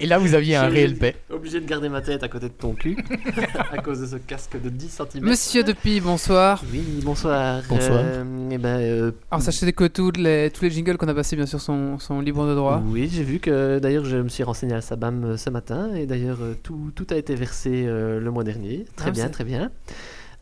Et 0.00 0.06
là, 0.06 0.18
vous 0.18 0.34
aviez 0.34 0.56
un 0.56 0.68
réel 0.68 0.96
paix. 0.96 1.16
Obligé 1.30 1.60
de 1.60 1.66
garder 1.66 1.88
ma 1.88 2.00
tête 2.00 2.22
à 2.22 2.28
côté 2.28 2.46
de 2.48 2.52
ton 2.54 2.74
cul 2.74 2.96
à 3.72 3.78
cause 3.78 4.00
de 4.00 4.06
ce 4.06 4.16
casque 4.16 4.60
de 4.60 4.68
10 4.68 4.88
cm. 5.12 5.24
Monsieur 5.24 5.62
Depi, 5.64 6.00
bonsoir. 6.00 6.62
Oui, 6.72 6.82
bonsoir. 7.04 7.62
Bonsoir. 7.68 8.00
Euh, 8.02 8.48
eh 8.50 8.58
ben, 8.58 8.80
euh, 8.80 9.12
Alors 9.30 9.42
sachez 9.42 9.72
que 9.72 9.84
tous 9.84 10.12
les, 10.12 10.50
tous 10.52 10.62
les 10.64 10.70
jingles 10.70 10.96
qu'on 10.96 11.08
a 11.08 11.14
passés, 11.14 11.36
bien 11.36 11.46
sûr, 11.46 11.60
sont, 11.60 11.98
sont 11.98 12.20
libres 12.20 12.46
de 12.48 12.54
droit. 12.54 12.82
Oui, 12.86 13.08
j'ai 13.12 13.22
vu 13.24 13.38
que 13.38 13.78
d'ailleurs 13.78 14.04
je 14.04 14.16
me 14.16 14.28
suis 14.28 14.42
renseigné 14.42 14.74
à 14.74 14.80
Sabam 14.80 15.24
euh, 15.24 15.36
ce 15.36 15.50
matin 15.50 15.94
et 15.94 16.06
d'ailleurs 16.06 16.38
tout, 16.62 16.90
tout 16.94 17.06
a 17.10 17.16
été 17.16 17.34
versé 17.34 17.84
euh, 17.86 18.20
le 18.20 18.30
mois 18.30 18.44
dernier. 18.44 18.84
Très 18.96 19.08
Ah, 19.08 19.12
bien, 19.12 19.28
très 19.28 19.44
bien. 19.44 19.70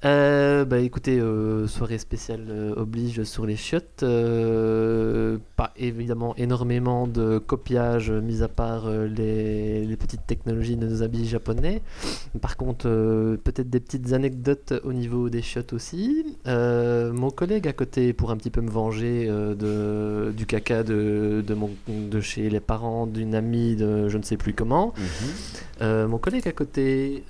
Euh, 0.04 0.66
bah 0.66 0.78
écoutez, 0.78 1.18
euh, 1.18 1.66
soirée 1.66 1.96
spéciale 1.96 2.44
euh, 2.50 2.74
oblige 2.76 3.22
sur 3.24 3.46
les 3.46 3.56
chiottes. 3.56 4.04
pas 5.56 5.72
évidemment 5.76 6.36
énormément 6.36 7.06
de 7.06 7.38
copiage, 7.38 8.10
mis 8.10 8.42
à 8.42 8.48
part 8.48 8.90
les, 8.90 9.86
les 9.86 9.96
petites 9.96 10.26
technologies 10.26 10.76
de 10.76 10.86
nos 10.86 11.02
habits 11.02 11.26
japonais. 11.26 11.82
Par 12.40 12.56
contre, 12.56 12.84
peut-être 13.42 13.70
des 13.70 13.80
petites 13.80 14.12
anecdotes 14.12 14.74
au 14.84 14.92
niveau 14.92 15.30
des 15.30 15.40
chiottes 15.40 15.72
aussi. 15.72 16.36
Mon 16.46 17.30
collègue 17.30 17.66
à 17.68 17.72
côté, 17.72 18.12
pour 18.12 18.30
un 18.30 18.36
petit 18.36 18.50
peu 18.50 18.60
me 18.60 18.70
venger 18.70 19.28
de, 19.28 20.32
du 20.36 20.46
caca 20.46 20.82
de, 20.82 21.42
de, 21.46 21.54
mon, 21.54 21.70
de 21.88 22.20
chez 22.20 22.50
les 22.50 22.60
parents 22.60 23.06
d'une 23.06 23.34
amie 23.34 23.76
de 23.76 24.08
je 24.08 24.18
ne 24.18 24.22
sais 24.22 24.36
plus 24.36 24.52
comment, 24.52 24.92
euh, 25.80 26.06
mon 26.06 26.18
collègue 26.18 26.48
à 26.48 26.52
côté, 26.52 27.24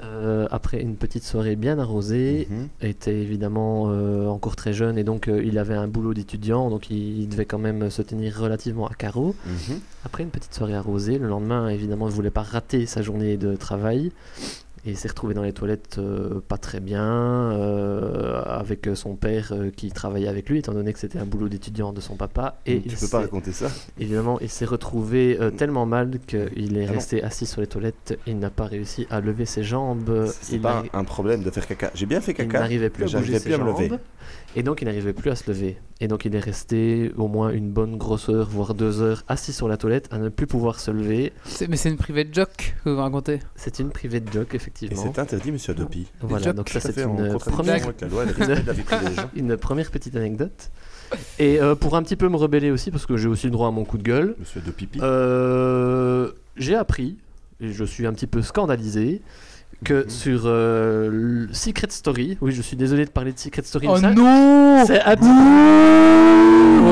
après 0.51 0.81
une 0.81 0.97
petite 0.97 1.25
soirée 1.25 1.57
bien 1.57 1.79
arrosée, 1.79 2.49
Mhm. 2.57 2.69
était 2.83 3.15
évidemment 3.21 3.87
euh, 3.91 4.27
encore 4.27 4.57
très 4.57 4.73
jeune 4.73 4.99
et 4.99 5.05
donc 5.05 5.29
euh, 5.29 5.43
il 5.45 5.59
avait 5.59 5.75
un 5.75 5.89
boulot 5.89 6.15
d'étudiant, 6.15 6.71
donc 6.71 6.91
il, 6.91 7.21
il 7.21 7.29
devait 7.29 7.45
quand 7.45 7.59
même 7.59 7.91
se 7.91 8.03
tenir 8.03 8.37
relativement 8.39 8.87
à 8.87 8.95
carreau. 8.95 9.35
Mhm. 9.47 9.81
Après 10.05 10.23
une 10.23 10.31
petite 10.31 10.55
soirée 10.55 10.75
arrosée, 10.75 11.19
le 11.19 11.29
lendemain, 11.29 11.69
évidemment, 11.69 12.07
il 12.07 12.11
ne 12.11 12.15
voulait 12.15 12.31
pas 12.31 12.43
rater 12.43 12.87
sa 12.87 13.03
journée 13.03 13.37
de 13.37 13.57
travail. 13.57 14.13
Et 14.87 14.91
il 14.91 14.97
s'est 14.97 15.09
retrouvé 15.09 15.35
dans 15.35 15.43
les 15.43 15.53
toilettes 15.53 15.97
euh, 15.99 16.41
pas 16.47 16.59
très 16.59 16.79
bien, 16.79 17.03
euh, 17.03 18.41
avec 18.45 18.89
son 18.95 19.17
père 19.17 19.49
euh, 19.51 19.71
qui 19.75 19.91
travaillait 19.91 20.29
avec 20.29 20.49
lui, 20.49 20.59
étant 20.59 20.73
donné 20.73 20.93
que 20.93 20.99
c'était 21.01 21.19
un 21.19 21.25
boulot 21.25 21.49
d'étudiant 21.49 21.93
de 21.93 22.01
son 22.01 22.15
papa. 22.15 22.61
Et 22.67 22.81
tu 22.83 22.91
il 22.91 22.95
peux 22.97 23.09
pas 23.09 23.19
raconter 23.21 23.51
ça. 23.51 23.67
évidemment, 23.99 24.39
il 24.41 24.49
s'est 24.49 24.65
retrouvé 24.65 25.39
euh, 25.41 25.51
tellement 25.51 25.87
mal 25.87 26.19
qu'il 26.29 26.79
est 26.79 26.85
Ah 26.85 26.87
non. 26.87 26.93
resté 26.95 27.21
assis 27.23 27.47
sur 27.47 27.61
les 27.61 27.67
toilettes. 27.67 28.17
Il 28.29 28.39
n'a 28.39 28.51
pas 28.51 28.67
réussi 28.67 29.09
à 29.11 29.21
lever 29.21 29.45
ses 29.45 29.65
jambes. 29.65 30.27
C'est 30.41 30.57
Il 30.57 30.63
pas 30.63 30.75
n'arri- 30.75 30.91
un 30.93 31.05
problème 31.05 31.43
de 31.43 31.51
faire 31.51 31.67
caca. 31.67 31.91
J'ai 31.95 32.07
bien 32.07 32.21
fait 32.21 32.31
il 32.33 32.37
caca. 32.37 32.61
n'arrivait 32.61 32.89
plus 32.91 33.03
à 33.03 33.07
bouger 33.07 33.19
j'arrivais 33.19 33.39
ses 33.41 33.45
plus 33.45 33.55
à 33.55 33.59
me 33.59 33.65
lever. 33.73 33.91
Et 34.59 34.63
donc, 34.63 34.81
il 34.81 34.87
n'arrivait 34.87 35.13
plus 35.13 35.31
à 35.31 35.37
se 35.37 35.51
lever. 35.51 35.77
Et 36.01 36.09
donc, 36.09 36.25
il 36.25 36.35
est 36.35 36.41
resté 36.41 37.13
au 37.19 37.29
moins 37.29 37.51
une 37.51 37.71
bonne 37.71 37.99
grosse 37.99 38.31
heure, 38.31 38.49
voire 38.49 38.73
deux 38.73 39.03
heures, 39.03 39.23
assis 39.29 39.53
sur 39.53 39.69
la 39.69 39.77
toilette, 39.77 40.09
à 40.11 40.19
ne 40.19 40.31
plus 40.31 40.47
pouvoir 40.47 40.81
se 40.81 40.91
lever. 40.91 41.35
Mais 41.69 41.77
c'est 41.77 41.91
une 41.91 41.99
private 41.99 42.35
joke 42.35 42.75
que 42.83 42.89
vous 42.89 42.97
racontez. 42.97 43.41
C'est 43.55 43.81
une 43.81 43.91
private 43.91 44.33
joke, 44.33 44.55
Et 44.55 44.57
effectivement. 44.57 45.03
c'est 45.03 45.19
interdit, 45.19 45.53
monsieur 45.53 45.73
Adopi. 45.73 46.07
Voilà, 46.23 46.55
donc 46.55 46.71
ça, 46.71 46.81
c'est 46.81 47.03
une 47.03 47.37
première, 47.39 47.87
et 47.87 47.93
de 47.93 49.37
une 49.39 49.57
première 49.59 49.91
petite 49.91 50.17
anecdote. 50.17 50.71
Et 51.39 51.61
euh, 51.61 51.75
pour 51.75 51.95
un 51.95 52.03
petit 52.03 52.17
peu 52.17 52.31
me 52.31 52.37
rebeller 52.37 52.71
aussi, 52.71 52.91
parce 52.91 53.05
que 53.05 53.19
j'ai 53.19 53.29
aussi 53.29 53.47
le 53.47 53.53
droit 53.53 53.69
à 53.69 53.73
mon 53.73 53.85
coup 53.85 53.99
de 53.99 54.03
gueule, 54.03 54.37
Monsieur 54.39 54.61
Adopipi. 54.63 55.01
euh, 55.03 56.31
j'ai 56.57 56.75
appris, 56.75 57.19
et 57.61 57.73
je 57.73 57.85
suis 57.85 58.07
un 58.07 58.13
petit 58.15 58.27
peu 58.27 58.41
scandalisé, 58.41 59.21
que 59.85 60.05
Mhm. 60.05 60.09
sur 60.11 60.41
euh, 60.47 61.47
Secret 61.53 61.89
Story, 61.91 62.39
oui, 62.41 62.53
je 62.53 62.63
suis 62.63 62.77
désolé 62.77 63.05
de 63.05 63.11
parler 63.11 63.33
de 63.33 63.39
Secret 63.39 63.63
Story, 63.65 63.87
Oh 63.91 63.97
ça- 63.97 64.11
non 64.11 64.85
c'est 64.87 65.01
petit- 65.05 65.27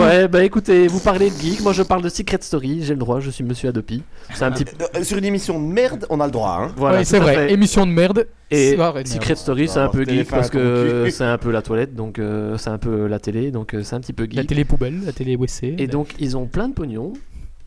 Ouais, 0.00 0.28
bah 0.28 0.44
écoutez, 0.44 0.86
vous 0.88 0.98
parlez 1.00 1.30
de 1.30 1.34
geek, 1.36 1.60
moi 1.62 1.72
je 1.72 1.82
parle 1.82 2.02
de 2.02 2.08
Secret 2.08 2.38
Story, 2.40 2.80
j'ai 2.82 2.94
le 2.94 2.98
droit, 2.98 3.20
je 3.20 3.30
suis 3.30 3.44
monsieur 3.44 3.68
Adopi. 3.68 4.02
C'est 4.34 4.44
un 4.44 4.50
petit 4.50 4.64
Euh, 4.96 5.02
Sur 5.04 5.18
une 5.18 5.24
émission 5.24 5.60
de 5.60 5.72
merde, 5.72 6.04
on 6.10 6.20
a 6.20 6.26
le 6.26 6.32
droit. 6.32 6.58
Hein. 6.60 6.72
Voilà, 6.76 6.98
Ouais, 6.98 7.04
c'est 7.04 7.18
vrai, 7.20 7.34
fait. 7.34 7.52
émission 7.52 7.86
de 7.86 7.92
merde. 7.92 8.26
Et. 8.50 8.76
Secret 9.06 9.36
Story, 9.36 9.68
c'est 9.68 9.78
un 9.80 9.88
peu 9.88 10.04
geek 10.04 10.28
parce 10.28 10.50
que 10.50 11.08
c'est 11.10 11.24
un 11.24 11.38
peu 11.38 11.50
la 11.50 11.62
toilette, 11.62 11.94
donc 11.94 12.18
euh, 12.18 12.56
c'est 12.58 12.70
un 12.70 12.78
peu 12.78 13.06
la 13.06 13.18
télé, 13.18 13.50
donc 13.50 13.72
euh, 13.74 13.82
c'est 13.82 13.94
un 13.96 14.00
petit 14.00 14.12
peu 14.12 14.24
La 14.30 14.42
geek. 14.42 14.48
télé 14.48 14.64
poubelle, 14.64 15.00
la 15.06 15.12
télé 15.12 15.36
WC. 15.36 15.76
Et 15.78 15.86
donc 15.86 16.08
ils 16.18 16.36
ont 16.36 16.46
plein 16.46 16.68
de 16.68 16.74
pognon. 16.74 17.12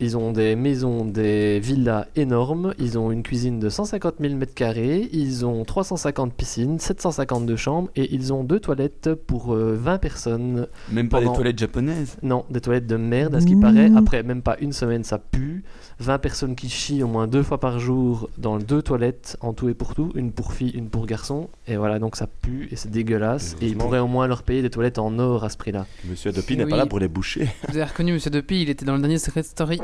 Ils 0.00 0.16
ont 0.16 0.30
des 0.30 0.54
maisons, 0.54 1.04
des 1.04 1.58
villas 1.58 2.06
énormes. 2.14 2.72
Ils 2.78 2.98
ont 2.98 3.10
une 3.10 3.24
cuisine 3.24 3.58
de 3.58 3.68
150 3.68 4.14
000 4.20 4.34
m2. 4.34 5.08
Ils 5.12 5.44
ont 5.44 5.64
350 5.64 6.32
piscines, 6.34 6.78
752 6.78 7.56
chambres 7.56 7.90
et 7.96 8.14
ils 8.14 8.32
ont 8.32 8.44
deux 8.44 8.60
toilettes 8.60 9.14
pour 9.14 9.54
euh, 9.54 9.74
20 9.74 9.98
personnes. 9.98 10.66
Même 10.92 11.08
pas 11.08 11.18
Pendant- 11.18 11.32
les 11.32 11.36
toilettes 11.36 11.58
japonaises? 11.58 12.16
Non, 12.22 12.44
des 12.48 12.60
toilettes 12.60 12.86
de 12.86 12.96
merde 12.96 13.34
à 13.34 13.40
ce 13.40 13.46
qui 13.46 13.56
paraît. 13.56 13.90
Après 13.96 14.22
même 14.22 14.42
pas 14.42 14.56
une 14.60 14.72
semaine, 14.72 15.02
ça 15.02 15.18
pue. 15.18 15.64
20 16.00 16.18
personnes 16.18 16.54
qui 16.54 16.68
chient 16.68 17.02
au 17.02 17.08
moins 17.08 17.26
deux 17.26 17.42
fois 17.42 17.58
par 17.58 17.80
jour 17.80 18.30
dans 18.38 18.58
deux 18.58 18.82
toilettes 18.82 19.36
en 19.40 19.52
tout 19.52 19.68
et 19.68 19.74
pour 19.74 19.94
tout. 19.96 20.12
Une 20.14 20.30
pour 20.30 20.52
fille, 20.52 20.70
une 20.70 20.88
pour 20.90 21.06
garçon. 21.06 21.48
Et 21.66 21.76
voilà, 21.76 21.98
donc 21.98 22.14
ça 22.14 22.26
pue 22.28 22.68
et 22.70 22.76
c'est 22.76 22.90
dégueulasse. 22.90 23.56
Et 23.60 23.66
ils 23.66 23.76
pourraient 23.76 23.98
au 23.98 24.06
moins 24.06 24.26
leur 24.28 24.42
payer 24.44 24.62
des 24.62 24.70
toilettes 24.70 24.98
en 24.98 25.18
or 25.18 25.42
à 25.44 25.48
ce 25.48 25.56
prix-là. 25.56 25.86
Monsieur 26.04 26.30
Adopi 26.30 26.56
n'est 26.56 26.64
Oui. 26.64 26.70
pas 26.70 26.76
là 26.76 26.86
pour 26.86 27.00
les 27.00 27.08
boucher. 27.08 27.48
Vous 27.68 27.76
avez 27.76 27.84
reconnu 27.84 28.12
Monsieur 28.12 28.30
Depi, 28.30 28.62
il 28.62 28.70
était 28.70 28.84
dans 28.84 28.94
le 28.94 29.00
dernier 29.00 29.18
Secret 29.18 29.42
Story. 29.42 29.80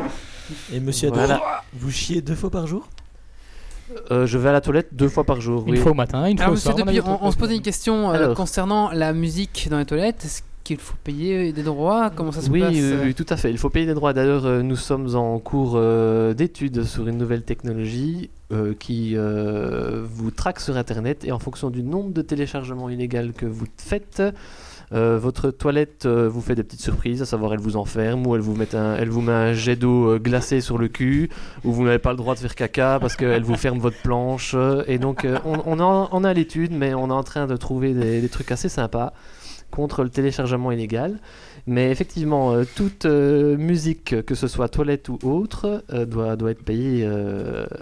Et 0.73 0.79
monsieur 0.81 1.11
Voilà. 1.11 1.35
Adopi, 1.35 1.47
vous 1.75 1.91
chiez 1.91 2.23
deux 2.23 2.37
fois 2.37 2.51
par 2.51 2.67
jour? 2.69 2.89
Euh, 4.11 4.27
je 4.27 4.39
vais 4.39 4.49
à 4.49 4.53
la 4.53 4.61
toilette 4.61 4.89
deux 4.93 5.09
fois 5.09 5.25
par 5.25 5.41
jour. 5.41 5.65
Une 5.67 5.73
oui. 5.75 5.79
fois 5.79 5.91
au 5.93 5.95
matin, 5.95 6.25
une 6.27 6.37
fois 6.39 6.45
Alors 6.47 6.53
au 6.53 6.55
Monsieur 6.57 6.73
soir. 6.73 6.89
Eu 6.95 7.01
on, 7.01 7.27
on 7.27 7.31
se 7.31 7.37
posait 7.37 7.55
une 7.57 7.63
question 7.63 8.13
euh, 8.13 8.35
concernant 8.35 8.91
la 8.93 9.13
musique 9.13 9.69
dans 9.71 9.79
les 9.79 9.85
toilettes. 9.85 10.25
Est-ce 10.25 10.43
qu'il 10.65 10.79
faut 10.79 10.97
payer 11.05 11.53
des 11.53 11.63
droits 11.63 12.11
Comment 12.11 12.33
ça 12.33 12.41
se 12.41 12.51
Oui, 12.51 12.61
passe 12.61 12.75
oui, 13.05 13.15
tout 13.15 13.27
à 13.29 13.37
fait. 13.37 13.51
Il 13.51 13.59
faut 13.59 13.71
payer 13.71 13.87
des 13.87 13.95
droits. 13.95 14.13
D'ailleurs, 14.15 14.47
euh, 14.47 14.63
nous 14.63 14.77
sommes 14.77 15.15
en 15.15 15.39
cours 15.39 15.75
euh, 15.77 16.33
d'études 16.35 16.85
sur 16.85 17.07
une 17.07 17.19
nouvelle 17.19 17.43
technologie 17.43 18.31
euh, 18.53 18.75
qui 18.79 19.15
vous 19.17 20.31
traque 20.31 20.61
sur 20.61 20.77
Internet 20.77 21.25
et 21.25 21.33
en 21.33 21.39
fonction 21.39 21.71
du 21.71 21.83
nombre 21.83 22.13
de 22.13 22.23
téléchargements 22.23 22.89
illégaux 22.89 23.33
que 23.37 23.47
vous 23.47 23.67
faites, 23.77 24.23
euh, 24.93 25.19
votre 25.19 25.51
toilette 25.51 26.05
euh, 26.07 26.29
vous 26.29 26.41
fait 26.43 26.55
des 26.55 26.63
petites 26.63 26.83
surprises, 26.83 27.23
à 27.23 27.27
savoir 27.27 27.53
elle 27.55 27.59
vous 27.61 27.77
enferme 27.77 28.27
ou 28.27 28.35
elle 28.35 28.43
vous 28.43 28.55
met 28.55 28.75
un, 28.75 28.97
elle 28.97 29.09
vous 29.09 29.23
met 29.23 29.33
un 29.33 29.53
jet 29.55 29.77
d'eau 29.77 30.11
euh, 30.11 30.19
glacé 30.19 30.61
sur 30.61 30.79
le 30.79 30.89
cul 30.89 31.31
ou 31.65 31.73
vous 31.73 31.85
n'avez 31.85 31.99
pas 31.99 32.11
le 32.11 32.17
droit 32.19 32.35
de 32.35 32.41
faire 32.41 32.55
caca 32.55 32.99
parce 33.01 33.17
qu'elle 33.17 33.43
vous 33.43 33.57
ferme 33.57 33.79
votre 33.79 34.01
planche. 34.03 34.55
Et 34.87 34.99
donc, 34.99 35.27
on, 35.45 35.59
on, 35.67 35.81
en- 35.81 36.09
on 36.13 36.23
a 36.25 36.33
l'étude, 36.35 36.73
mais 36.73 36.95
on 36.95 37.09
est 37.09 37.13
en 37.13 37.23
train 37.25 37.47
de 37.47 37.57
trouver 37.57 37.93
des, 37.95 38.21
des 38.21 38.29
trucs 38.29 38.53
assez 38.53 38.69
sympas 38.69 39.13
contre 39.75 40.05
le 40.05 40.11
téléchargement 40.11 40.71
illégal. 40.71 41.19
Mais 41.67 41.91
effectivement, 41.91 42.53
euh, 42.53 42.65
toute 42.77 43.07
euh, 43.07 43.57
musique, 43.57 44.25
que 44.27 44.35
ce 44.35 44.49
soit 44.49 44.69
toilette 44.69 45.09
ou 45.09 45.19
autre, 45.23 45.83
euh, 45.93 46.05
doit, 46.05 46.37
doit 46.37 46.51
être 46.51 46.63
payée 46.63 47.09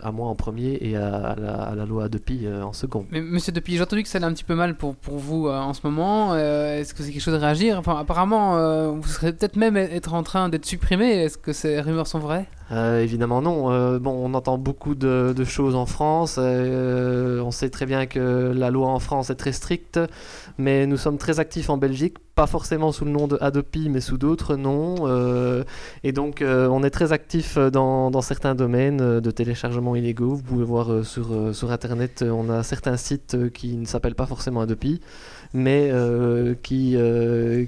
à 0.03 0.11
moi 0.13 0.29
en 0.29 0.35
premier 0.35 0.79
et 0.81 0.97
à, 0.97 1.15
à 1.15 1.37
la, 1.37 1.55
à 1.55 1.75
la 1.75 1.85
loi 1.85 2.09
Depi 2.09 2.47
en 2.49 2.73
second. 2.73 3.07
Mais 3.11 3.21
Monsieur 3.21 3.53
Depi, 3.53 3.77
j'ai 3.77 3.83
entendu 3.83 4.03
que 4.05 4.09
ça 4.09 4.19
allait 4.19 4.27
un 4.27 4.33
petit 4.33 4.45
peu 4.45 4.55
mal 4.55 4.77
pour, 4.77 4.95
pour 4.95 5.19
vous 5.19 5.49
en 5.49 5.75
ce 5.75 5.81
moment. 5.85 6.37
Est-ce 6.37 6.95
que 6.95 7.03
c'est 7.03 7.11
quelque 7.13 7.23
chose 7.23 7.35
à 7.35 7.39
réagir? 7.39 7.79
Enfin, 7.79 7.97
apparemment, 7.99 8.93
vous 8.95 9.09
serez 9.09 9.33
peut-être 9.33 9.57
même 9.57 9.77
être 9.77 10.15
en 10.15 10.23
train 10.23 10.49
d'être 10.49 10.67
supprimé. 10.67 11.07
Est-ce 11.25 11.39
que 11.39 11.53
ces 11.53 11.81
rumeurs 11.81 12.07
sont 12.07 12.21
vraies? 12.21 12.47
Évidemment 12.71 13.43
non. 13.43 13.99
Bon, 13.99 14.13
on 14.13 14.33
entend 14.35 14.57
beaucoup 14.57 14.95
de, 14.95 15.35
de 15.37 15.45
choses 15.45 15.75
en 15.75 15.87
France. 15.87 16.39
on 16.39 17.51
sait 17.51 17.71
très 17.71 17.87
bien 17.87 18.07
que 18.07 18.53
la 18.55 18.71
loi 18.71 18.89
en 18.89 18.99
France 18.99 19.31
est 19.31 19.35
très 19.35 19.53
stricte, 19.53 20.01
mais 20.59 20.87
nous 20.87 20.97
sommes 20.97 21.19
très 21.19 21.41
actifs 21.41 21.71
en 21.71 21.77
Belgique, 21.77 22.17
pas 22.35 22.47
forcément 22.47 22.93
sous 22.93 23.05
le 23.05 23.11
nom 23.11 23.27
de 23.27 23.37
Adopi, 23.41 23.89
mais 23.89 24.01
sous 24.01 24.19
d'autres 24.19 24.57
noms. 24.57 25.07
euh, 25.07 25.65
et 26.03 26.13
donc, 26.13 26.43
euh, 26.43 26.69
on 26.69 26.83
est 26.83 26.91
très 26.91 27.13
actifs 27.13 27.59
dans, 27.59 28.23
certains 28.23 28.55
domaines 28.55 29.01
euh, 29.01 29.21
de 29.21 29.31
téléchargement 29.31 29.97
illégaux. 29.97 30.35
Vous 30.35 30.43
pouvez 30.43 30.65
voir 30.65 31.05
sur, 31.05 31.71
Internet, 31.71 32.25
on 32.27 32.49
a 32.51 32.63
certains 32.63 32.97
sites 32.97 33.51
qui 33.53 33.77
ne 33.77 33.87
s'appellent 33.87 34.15
pas 34.15 34.27
forcément 34.27 34.61
Adopi, 34.61 35.01
mais 35.55 35.91
qui, 36.63 36.97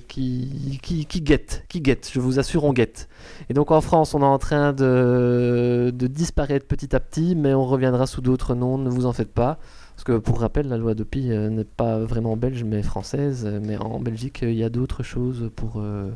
qui, 0.09 1.21
guettent, 1.23 1.65
qui. 1.69 1.83
Je 2.13 2.21
vous 2.21 2.39
assure, 2.39 2.65
on 2.65 2.73
guette. 2.73 3.09
Et 3.51 3.55
donc 3.55 3.71
en 3.71 3.81
France, 3.81 4.15
on 4.15 4.21
est 4.21 4.25
en 4.25 4.39
train 4.39 4.73
de 4.73 5.93
disparaître 5.93 6.67
petit 6.67 6.95
à 6.95 7.01
petit, 7.01 7.35
mais 7.35 7.55
on 7.55 7.65
reviendra 7.65 8.07
sous 8.07 8.21
d'autres 8.21 8.55
noms, 8.55 8.79
ne 8.79 8.89
vous 8.89 9.07
en 9.07 9.13
faites 9.13 9.33
pas. 9.33 9.59
Parce 9.95 10.05
que 10.05 10.19
pour 10.19 10.41
rappel, 10.41 10.69
la 10.69 10.77
loi 10.77 10.91
Adopi 10.93 11.31
euh, 11.31 11.49
n'est 11.51 11.65
pas 11.65 11.99
vraiment 12.01 12.37
belge, 12.37 12.65
mais 12.65 12.83
française. 12.83 13.45
euh, 13.47 13.61
Mais 13.63 13.77
en 13.79 14.01
Belgique, 14.01 14.43
euh, 14.43 14.51
il 14.51 14.57
y 14.59 14.65
a 14.65 14.69
d'autres 14.69 15.03
choses 15.03 15.51
pour, 15.57 15.75
euh, 15.77 16.11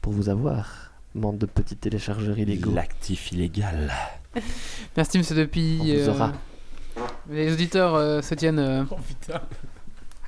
pour 0.00 0.12
vous 0.12 0.28
avoir. 0.28 0.90
Bande 1.14 1.38
de 1.38 1.46
petits 1.46 1.76
téléchargeurs 1.76 2.38
illégaux. 2.38 2.72
L'actif 2.72 3.32
illégal. 3.32 3.92
Merci, 4.96 5.18
monsieur 5.18 5.34
Depuis. 5.36 5.78
On 5.80 5.84
vous 6.02 6.08
aura. 6.08 6.32
les 7.30 7.52
auditeurs 7.52 7.94
euh, 7.96 8.20
se 8.22 8.34
tiennent. 8.34 8.58
euh, 8.60 8.84
Oh 8.90 8.96
putain. 9.06 9.40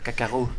Cacaro. 0.05 0.49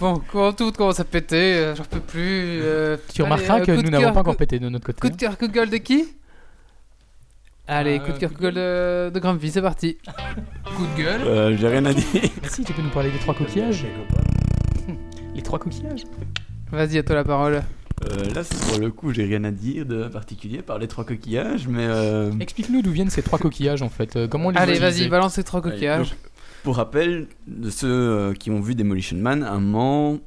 Bon, 0.00 0.20
quand 0.32 0.52
tout 0.52 0.70
commence 0.72 1.00
à 1.00 1.04
péter, 1.04 1.72
j'en 1.76 1.84
peux 1.84 2.00
plus. 2.00 2.60
euh, 2.62 2.96
Tu 3.12 3.22
allez, 3.22 3.32
remarqueras 3.32 3.60
euh, 3.60 3.64
que 3.64 3.72
nous 3.82 3.90
n'avons 3.90 4.12
pas 4.12 4.20
encore 4.20 4.36
pété 4.36 4.58
de 4.58 4.68
notre 4.68 4.86
côté. 4.86 5.00
Coup 5.00 5.10
de 5.10 5.16
cœur, 5.16 5.36
coup 5.36 5.46
de 5.48 5.52
gueule 5.52 5.70
de 5.70 5.76
qui? 5.78 6.14
Allez, 7.66 7.98
Euh, 7.98 8.04
coup 8.04 8.12
de 8.12 8.18
cœur, 8.18 8.30
coup 8.30 8.36
de 8.36 8.42
gueule 8.42 8.54
de, 8.54 9.10
de 9.14 9.18
Grumpy, 9.20 9.50
c'est 9.50 9.62
parti. 9.62 9.96
Coup 10.76 10.86
de 10.96 11.02
gueule. 11.02 11.20
Euh, 11.22 11.56
J'ai 11.56 11.68
rien 11.68 11.84
à 11.86 11.94
dire. 11.94 12.04
Mais 12.42 12.48
si, 12.48 12.62
tu 12.64 12.72
peux 12.74 12.82
nous 12.82 12.90
parler 12.90 13.10
des 13.10 13.18
trois 13.18 13.34
coquillages 13.34 13.84
Les 15.34 15.42
trois 15.42 15.58
coquillages 15.58 16.02
Vas-y, 16.70 16.98
à 16.98 17.02
toi 17.02 17.14
la 17.16 17.24
parole. 17.24 17.62
Euh, 18.04 18.34
là, 18.34 18.42
pour 18.68 18.78
le 18.80 18.90
coup, 18.90 19.12
j'ai 19.12 19.24
rien 19.24 19.44
à 19.44 19.50
dire 19.50 19.86
de 19.86 20.08
particulier 20.08 20.60
par 20.60 20.78
les 20.78 20.88
trois 20.88 21.04
coquillages, 21.04 21.66
mais 21.68 21.86
euh, 21.86 22.32
Explique-nous 22.40 22.82
d'où 22.82 22.90
viennent 22.90 23.08
ces 23.10 23.22
trois 23.22 23.38
coquillages 23.38 23.80
en 23.82 23.88
fait. 23.88 24.16
euh, 24.16 24.28
Comment 24.28 24.48
on 24.48 24.50
les 24.50 24.58
Allez, 24.58 24.78
vas-y, 24.78 25.08
balance 25.08 25.36
les 25.38 25.44
trois 25.44 25.60
Allez, 25.64 25.72
coquillages. 25.74 26.10
donc, 26.10 26.18
pour 26.64 26.76
rappel 26.76 27.28
de 27.46 27.70
ceux 27.70 28.34
qui 28.38 28.50
ont 28.50 28.60
vu 28.60 28.74
Demolition 28.74 29.16
Man, 29.16 29.42
à 29.42 29.52
un 29.52 29.60
moment, 29.60 30.18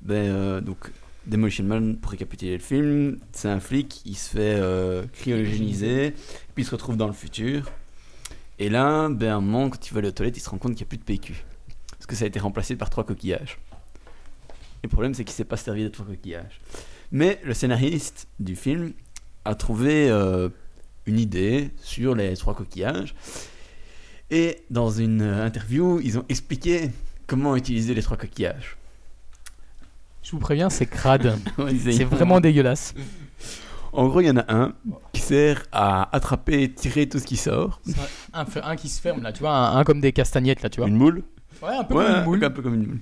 ben, 0.00 0.14
euh, 0.14 0.60
donc 0.62 0.78
Demolition 1.26 1.64
Man, 1.64 1.96
pour 1.98 2.10
récapituler 2.12 2.54
le 2.54 2.58
film, 2.62 3.18
c'est 3.32 3.48
un 3.48 3.60
flic, 3.60 4.00
il 4.06 4.14
se 4.16 4.30
fait 4.30 4.56
euh, 4.58 5.04
cryogéniser, 5.12 6.14
puis 6.60 6.66
il 6.66 6.68
se 6.68 6.72
retrouve 6.72 6.98
dans 6.98 7.06
le 7.06 7.14
futur. 7.14 7.70
Et 8.58 8.68
là, 8.68 9.08
ben, 9.08 9.30
à 9.30 9.34
un 9.36 9.40
moment, 9.40 9.70
quand 9.70 9.88
il 9.88 9.94
va 9.94 10.00
aller 10.00 10.08
aux 10.08 10.12
toilettes, 10.12 10.36
il 10.36 10.40
se 10.40 10.50
rend 10.50 10.58
compte 10.58 10.72
qu'il 10.72 10.84
n'y 10.84 10.88
a 10.88 10.90
plus 10.90 10.98
de 10.98 11.04
PQ. 11.04 11.42
Parce 11.92 12.04
que 12.04 12.14
ça 12.14 12.26
a 12.26 12.28
été 12.28 12.38
remplacé 12.38 12.76
par 12.76 12.90
trois 12.90 13.04
coquillages. 13.04 13.58
Et 14.82 14.84
le 14.84 14.88
problème, 14.90 15.14
c'est 15.14 15.24
qu'il 15.24 15.32
ne 15.32 15.36
s'est 15.36 15.44
pas 15.44 15.56
servi 15.56 15.84
des 15.84 15.90
trois 15.90 16.04
coquillages. 16.04 16.60
Mais 17.12 17.40
le 17.44 17.54
scénariste 17.54 18.28
du 18.38 18.56
film 18.56 18.92
a 19.46 19.54
trouvé 19.54 20.10
euh, 20.10 20.50
une 21.06 21.18
idée 21.18 21.70
sur 21.82 22.14
les 22.14 22.36
trois 22.36 22.54
coquillages. 22.54 23.14
Et 24.30 24.58
dans 24.68 24.90
une 24.90 25.22
euh, 25.22 25.46
interview, 25.46 25.98
ils 26.04 26.18
ont 26.18 26.26
expliqué 26.28 26.90
comment 27.26 27.56
utiliser 27.56 27.94
les 27.94 28.02
trois 28.02 28.18
coquillages. 28.18 28.76
Je 30.22 30.32
vous 30.32 30.38
préviens, 30.40 30.68
c'est 30.68 30.84
crade. 30.84 31.38
c'est 31.80 32.04
vraiment 32.04 32.38
dégueulasse. 32.38 32.92
En 33.92 34.06
gros, 34.08 34.20
il 34.20 34.26
y 34.26 34.30
en 34.30 34.36
a 34.36 34.44
un 34.52 34.72
qui 35.12 35.20
sert 35.20 35.64
à 35.72 36.14
attraper 36.14 36.62
et 36.62 36.72
tirer 36.72 37.08
tout 37.08 37.18
ce 37.18 37.24
qui 37.24 37.36
sort. 37.36 37.80
Un, 38.32 38.44
un 38.62 38.76
qui 38.76 38.88
se 38.88 39.00
ferme 39.00 39.22
là, 39.22 39.32
tu 39.32 39.40
vois, 39.40 39.50
un, 39.52 39.78
un 39.78 39.84
comme 39.84 40.00
des 40.00 40.12
castagnettes 40.12 40.62
là, 40.62 40.68
tu 40.70 40.80
vois. 40.80 40.88
Une 40.88 40.96
moule 40.96 41.22
Ouais, 41.62 41.74
un 41.76 41.84
peu 41.84 41.94
Ouais, 41.94 42.04
comme 42.06 42.16
une 42.18 42.24
moule. 42.24 42.44
un 42.44 42.50
peu 42.50 42.62
comme 42.62 42.74
une 42.74 42.86
moule. 42.86 42.98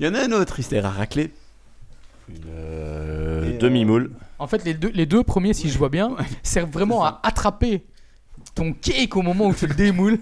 Il 0.00 0.06
y 0.06 0.08
en 0.08 0.14
a 0.14 0.20
un 0.24 0.32
autre, 0.32 0.60
il 0.60 0.62
sert 0.64 0.84
à 0.86 0.90
racler. 0.90 1.32
Une 2.28 2.36
euh, 2.48 3.54
euh, 3.54 3.58
demi-moule. 3.58 4.10
En 4.38 4.46
fait, 4.46 4.64
les 4.64 4.74
deux, 4.74 4.90
les 4.94 5.06
deux 5.06 5.22
premiers, 5.24 5.54
si 5.54 5.68
je 5.70 5.78
vois 5.78 5.88
bien, 5.88 6.14
servent 6.42 6.70
vraiment 6.70 7.04
à 7.04 7.20
attraper 7.22 7.82
ton 8.54 8.72
cake 8.72 9.16
au 9.16 9.22
moment 9.22 9.46
où 9.46 9.54
tu 9.54 9.66
le 9.66 9.74
démoules, 9.74 10.18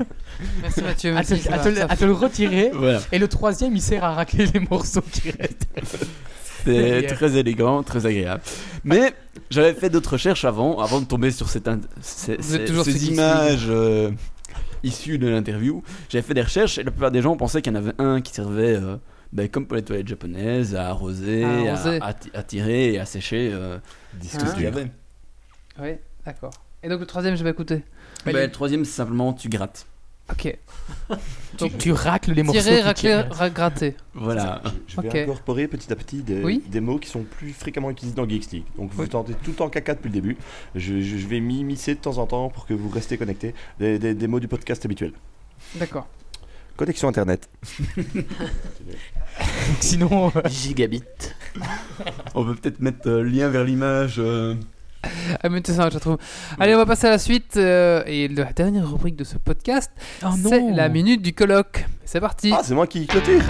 Merci 0.63 0.83
Mathieu. 0.83 1.17
à 1.17 1.23
te, 1.25 1.35
merci, 1.35 1.49
à 1.49 1.59
te 1.59 1.93
à 1.93 1.97
te 1.97 2.05
le 2.05 2.13
retirer. 2.13 2.71
Voilà. 2.73 3.01
Et 3.13 3.19
le 3.19 3.29
troisième, 3.29 3.75
il 3.75 3.83
sert 3.83 4.05
à 4.05 4.15
racler 4.15 4.47
les 4.47 4.61
morceaux 4.61 5.03
qui 5.03 5.31
restent. 5.31 5.67
C'est 6.67 6.83
Derrière. 6.83 7.15
très 7.15 7.37
élégant, 7.37 7.83
très 7.83 8.07
agréable. 8.07 8.43
Mais 8.85 9.15
j'avais 9.51 9.73
fait 9.75 9.89
d'autres 9.91 10.13
recherches 10.15 10.45
avant, 10.45 10.79
avant 10.81 11.01
de 11.01 11.07
tomber 11.07 11.31
sur 11.31 11.49
cette 11.49 11.69
in- 11.69 11.81
ces, 12.01 12.37
images 13.09 13.67
euh, 13.69 14.11
issues 14.83 15.19
de 15.19 15.29
l'interview. 15.29 15.83
J'avais 16.09 16.23
fait 16.23 16.35
des 16.35 16.43
recherches 16.43 16.79
et 16.79 16.83
la 16.83 16.91
plupart 16.91 17.11
des 17.11 17.23
gens 17.23 17.37
pensaient 17.37 17.63
qu'il 17.63 17.73
y 17.73 17.77
en 17.77 17.79
avait 17.79 17.95
un 17.99 18.21
qui 18.21 18.33
servait, 18.33 18.77
euh, 18.77 18.97
ben, 19.33 19.49
comme 19.49 19.67
pour 19.67 19.77
les 19.77 19.83
toilettes 19.83 20.09
japonaises, 20.09 20.75
à 20.75 20.89
arroser, 20.89 21.45
À 21.45 21.49
à, 21.49 21.73
arroser. 21.75 21.99
à 22.03 22.15
ti- 22.15 22.31
à 22.35 22.43
tirer 22.43 22.93
et 22.95 22.99
à 22.99 23.05
sécher. 23.07 23.51
euh, 23.53 23.79
Disque 24.15 24.43
Hein 24.43 24.47
ce 24.49 24.55
qu'il 24.55 24.65
y 24.65 24.67
avait. 24.67 24.91
Oui, 25.81 25.91
d'accord. 26.25 26.51
Et 26.83 26.89
donc 26.89 27.01
le 27.01 27.07
troisième, 27.07 27.37
je 27.37 27.45
vais 27.45 27.51
écouter. 27.51 27.83
Ben, 28.25 28.35
le 28.35 28.51
troisième, 28.51 28.85
c'est 28.85 28.93
simplement 28.93 29.33
tu 29.33 29.49
grattes. 29.49 29.87
Ok. 30.31 30.57
Tu, 31.57 31.71
tu 31.71 31.93
racles 31.93 32.33
les 32.33 32.43
morceaux. 32.43 32.61
Tirer, 32.61 32.77
qui 32.77 32.83
racler, 32.83 33.11
tiennent. 33.11 33.33
ra- 33.33 33.49
gratter. 33.49 33.97
Voilà. 34.13 34.61
Je 34.89 35.01
vais 35.01 35.09
Ok. 35.09 35.15
incorporer 35.15 35.69
petit 35.69 35.91
à 35.91 35.97
petit 35.97 36.23
des, 36.23 36.43
Oui. 36.43 36.63
des 36.69 36.81
mots 36.81 36.99
qui 36.99 37.09
sont 37.09 37.23
plus 37.23 37.53
fréquemment 37.55 37.91
utilisés 37.91 38.15
dans 38.15 38.29
Geeks 38.29 38.51
League. 38.53 38.65
Donc 38.77 38.93
vous 38.93 39.05
Oui. 39.05 39.09
tentez 39.09 39.33
tout 39.43 39.53
temps 39.53 39.71
caca 39.71 39.95
depuis 39.95 40.09
le 40.09 40.13
début. 40.15 40.37
Je, 40.75 41.01
je- 41.01 41.17
je 41.17 41.27
vais 41.27 41.41
m'immiscer 41.41 41.95
de 41.95 42.01
temps 42.01 42.19
en 42.19 42.27
temps 42.27 42.51
pour 42.51 42.67
que 42.67 42.75
vous 42.75 42.91
restez 42.91 43.17
connectés. 43.17 43.55
Des, 43.79 43.99
des- 43.99 44.15
des 44.15 44.27
mots 44.27 44.39
du 44.41 44.49
podcast 44.49 44.85
habituel. 44.85 45.13
D'accord. 45.77 46.07
Connexion 46.77 47.09
internet. 47.09 47.49
Sinon, 49.81 50.33
euh, 50.37 50.41
Gigabit. 50.49 51.03
On 52.35 52.45
peut 52.45 52.55
peut-être 52.55 52.81
mettre 52.81 53.09
euh, 53.09 53.23
lien 53.23 53.49
vers 53.49 53.65
l'image. 53.65 54.17
euh, 54.19 54.55
Ah. 55.43 55.49
Allez, 56.59 56.75
on 56.75 56.79
va 56.79 56.87
passer 56.87 57.07
à 57.07 57.11
la 57.11 57.19
suite. 57.19 57.57
euh, 57.57 58.03
et 58.07 58.29
la 58.29 58.45
dernière 58.53 58.89
rubrique 58.91 59.17
de 59.17 59.25
ce 59.25 59.37
podcast, 59.39 59.91
Oh 60.25 60.29
c'est 60.49 60.71
la 60.73 60.89
minute 60.89 61.23
du 61.23 61.33
colloque. 61.35 61.87
C'est 62.05 62.21
parti. 62.21 62.53
Ah, 62.55 62.61
c'est 62.63 62.75
moi 62.75 62.87
qui 62.87 63.07
clôture 63.07 63.43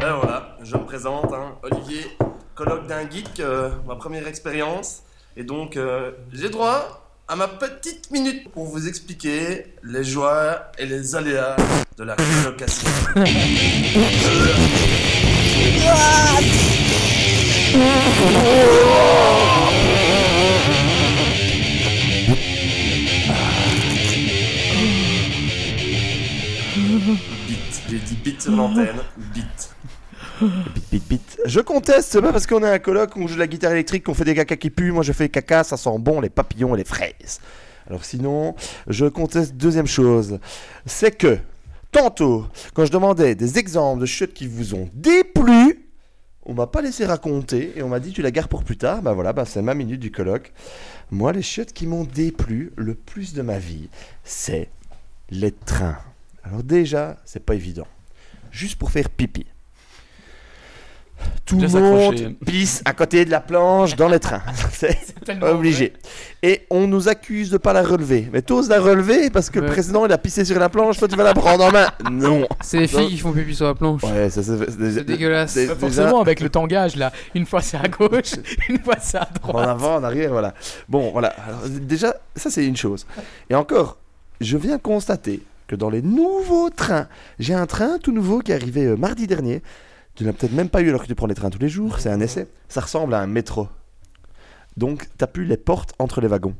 Ben 0.00 0.14
voilà, 0.20 0.56
je 0.62 0.76
me 0.76 0.84
présente, 0.84 1.32
hein, 1.32 1.54
Olivier, 1.62 2.06
colloque 2.54 2.86
d'un 2.86 3.08
geek, 3.08 3.40
euh, 3.40 3.70
ma 3.86 3.96
première 3.96 4.26
expérience. 4.26 5.02
Et 5.36 5.44
donc, 5.44 5.76
euh, 5.76 6.10
j'ai 6.32 6.48
droit 6.50 7.06
à 7.28 7.36
ma 7.36 7.46
petite 7.46 8.10
minute 8.10 8.50
pour 8.50 8.64
vous 8.66 8.88
expliquer 8.88 9.66
les 9.84 10.02
joies 10.02 10.70
et 10.78 10.86
les 10.86 11.14
aléas 11.14 11.54
de 11.96 12.04
la 12.04 12.16
colocation. 12.16 12.88
Bit, 28.24 28.42
sur 28.42 28.52
l'antenne, 28.52 28.96
bit. 29.34 29.74
Bit, 30.40 30.84
bit, 30.90 31.08
bit. 31.08 31.38
Je 31.44 31.60
conteste, 31.60 32.12
c'est 32.12 32.20
pas 32.20 32.32
parce 32.32 32.46
qu'on 32.46 32.62
est 32.62 32.70
un 32.70 32.78
colloque 32.78 33.16
où 33.16 33.20
on 33.20 33.26
joue 33.26 33.34
de 33.34 33.40
la 33.40 33.46
guitare 33.46 33.72
électrique 33.72 34.04
qu'on 34.04 34.14
fait 34.14 34.24
des 34.24 34.34
caca 34.34 34.56
qui 34.56 34.70
puent. 34.70 34.90
Moi, 34.92 35.02
je 35.02 35.12
fais 35.12 35.28
caca, 35.28 35.64
ça 35.64 35.76
sent 35.76 35.98
bon, 35.98 36.20
les 36.20 36.30
papillons 36.30 36.74
et 36.74 36.78
les 36.78 36.84
fraises. 36.84 37.40
Alors, 37.88 38.04
sinon, 38.04 38.54
je 38.86 39.06
conteste 39.06 39.54
deuxième 39.54 39.86
chose. 39.86 40.38
C'est 40.86 41.16
que, 41.16 41.38
tantôt, 41.92 42.46
quand 42.74 42.84
je 42.84 42.92
demandais 42.92 43.34
des 43.34 43.58
exemples 43.58 44.00
de 44.00 44.06
chutes 44.06 44.34
qui 44.34 44.46
vous 44.46 44.74
ont 44.74 44.88
déplu, 44.94 45.86
on 46.44 46.54
m'a 46.54 46.66
pas 46.66 46.82
laissé 46.82 47.04
raconter 47.04 47.72
et 47.76 47.82
on 47.82 47.88
m'a 47.88 48.00
dit 48.00 48.12
tu 48.12 48.22
la 48.22 48.30
gardes 48.30 48.48
pour 48.48 48.64
plus 48.64 48.76
tard. 48.76 49.02
Bah 49.02 49.12
voilà, 49.12 49.32
bah 49.32 49.44
c'est 49.44 49.62
ma 49.62 49.74
minute 49.74 50.00
du 50.00 50.10
colloque. 50.10 50.52
Moi, 51.10 51.32
les 51.32 51.42
chutes 51.42 51.72
qui 51.72 51.86
m'ont 51.86 52.04
déplu 52.04 52.72
le 52.76 52.94
plus 52.94 53.34
de 53.34 53.42
ma 53.42 53.58
vie, 53.58 53.88
c'est 54.24 54.68
les 55.30 55.52
trains. 55.52 55.98
Alors 56.44 56.62
déjà, 56.62 57.16
c'est 57.24 57.44
pas 57.44 57.54
évident. 57.54 57.86
Juste 58.50 58.76
pour 58.78 58.90
faire 58.90 59.08
pipi. 59.08 59.46
Tout 61.44 61.58
le 61.60 61.68
monde 61.68 62.36
pisse 62.46 62.80
à 62.86 62.94
côté 62.94 63.26
de 63.26 63.30
la 63.30 63.40
planche 63.40 63.94
dans 63.94 64.08
les 64.08 64.18
trains. 64.20 64.40
c'est 64.72 64.96
obligé. 65.42 65.92
Et 66.42 66.66
on 66.70 66.86
nous 66.86 67.08
accuse 67.08 67.50
de 67.50 67.58
pas 67.58 67.74
la 67.74 67.82
relever. 67.82 68.28
Mais 68.32 68.40
t'oses 68.40 68.70
la 68.70 68.80
relever 68.80 69.28
parce 69.28 69.50
que 69.50 69.58
le 69.60 69.66
président 69.66 70.06
il 70.06 70.12
a 70.12 70.16
pissé 70.18 70.44
sur 70.46 70.58
la 70.58 70.70
planche, 70.70 70.96
toi 70.98 71.08
tu 71.08 71.16
vas 71.16 71.24
la 71.24 71.34
prendre 71.34 71.64
en 71.64 71.70
main. 71.72 71.88
Non. 72.10 72.46
C'est 72.62 72.78
les 72.78 72.86
filles 72.86 73.08
qui 73.10 73.18
font 73.18 73.32
pipi 73.32 73.54
sur 73.54 73.66
la 73.66 73.74
planche. 73.74 74.02
Ouais, 74.04 74.30
ça 74.30 74.42
c'est 74.42 74.56
C'est 74.70 75.04
dégueulasse. 75.04 75.52
c'est- 75.52 75.62
déjà- 75.66 75.76
Forcément, 75.76 76.20
avec 76.22 76.40
le 76.40 76.48
tangage 76.48 76.96
là, 76.96 77.12
une 77.34 77.44
fois 77.44 77.60
c'est 77.60 77.76
à 77.76 77.88
gauche, 77.88 78.32
une 78.70 78.78
fois 78.78 78.94
c'est 79.00 79.18
à 79.18 79.28
En 79.42 79.48
droite. 79.48 79.68
avant, 79.68 79.96
en 79.96 80.04
arrière, 80.04 80.30
voilà. 80.30 80.54
Bon, 80.88 81.10
voilà. 81.10 81.28
Alors, 81.46 81.60
déjà, 81.68 82.14
ça 82.34 82.48
c'est 82.50 82.64
une 82.64 82.76
chose. 82.76 83.06
Et 83.50 83.54
encore, 83.54 83.98
je 84.40 84.56
viens 84.56 84.78
constater 84.78 85.42
que 85.70 85.76
dans 85.76 85.88
les 85.88 86.02
nouveaux 86.02 86.68
trains, 86.68 87.06
j'ai 87.38 87.54
un 87.54 87.66
train 87.66 87.98
tout 87.98 88.10
nouveau 88.10 88.40
qui 88.40 88.50
est 88.50 88.56
arrivé 88.56 88.86
euh, 88.86 88.96
mardi 88.96 89.28
dernier. 89.28 89.62
Tu 90.16 90.24
n'as 90.24 90.32
peut-être 90.32 90.52
même 90.52 90.68
pas 90.68 90.82
eu 90.82 90.88
alors 90.88 91.02
que 91.02 91.06
tu 91.06 91.14
prends 91.14 91.28
les 91.28 91.34
trains 91.36 91.48
tous 91.48 91.60
les 91.60 91.68
jours. 91.68 92.00
C'est 92.00 92.10
un 92.10 92.18
essai. 92.18 92.48
Ça 92.68 92.80
ressemble 92.80 93.14
à 93.14 93.20
un 93.20 93.28
métro. 93.28 93.68
Donc, 94.76 95.08
t'as 95.16 95.28
plus 95.28 95.44
les 95.44 95.56
portes 95.56 95.94
entre 96.00 96.20
les 96.20 96.26
wagons. 96.26 96.56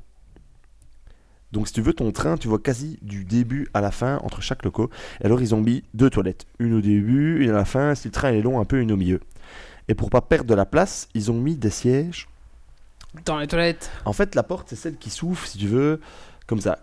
Donc, 1.50 1.66
si 1.66 1.72
tu 1.72 1.82
veux 1.82 1.92
ton 1.92 2.12
train, 2.12 2.36
tu 2.36 2.46
vois 2.46 2.60
quasi 2.60 3.00
du 3.02 3.24
début 3.24 3.66
à 3.74 3.80
la 3.80 3.90
fin 3.90 4.20
entre 4.22 4.40
chaque 4.40 4.64
loco. 4.64 4.90
Et 5.20 5.24
alors, 5.24 5.42
ils 5.42 5.56
ont 5.56 5.60
mis 5.60 5.82
deux 5.92 6.08
toilettes. 6.08 6.46
Une 6.60 6.74
au 6.74 6.80
début, 6.80 7.42
une 7.42 7.50
à 7.50 7.54
la 7.54 7.64
fin. 7.64 7.96
Si 7.96 8.06
le 8.06 8.12
train 8.12 8.30
est 8.32 8.42
long, 8.42 8.60
un 8.60 8.64
peu 8.64 8.80
une 8.80 8.92
au 8.92 8.96
milieu. 8.96 9.18
Et 9.88 9.94
pour 9.94 10.10
pas 10.10 10.20
perdre 10.20 10.46
de 10.48 10.54
la 10.54 10.66
place, 10.66 11.08
ils 11.14 11.32
ont 11.32 11.40
mis 11.40 11.56
des 11.56 11.70
sièges. 11.70 12.28
Dans 13.24 13.40
les 13.40 13.48
toilettes. 13.48 13.90
En 14.04 14.12
fait, 14.12 14.36
la 14.36 14.44
porte, 14.44 14.68
c'est 14.68 14.76
celle 14.76 14.98
qui 14.98 15.10
s'ouvre, 15.10 15.44
si 15.44 15.58
tu 15.58 15.66
veux, 15.66 16.00
comme 16.46 16.60
ça. 16.60 16.78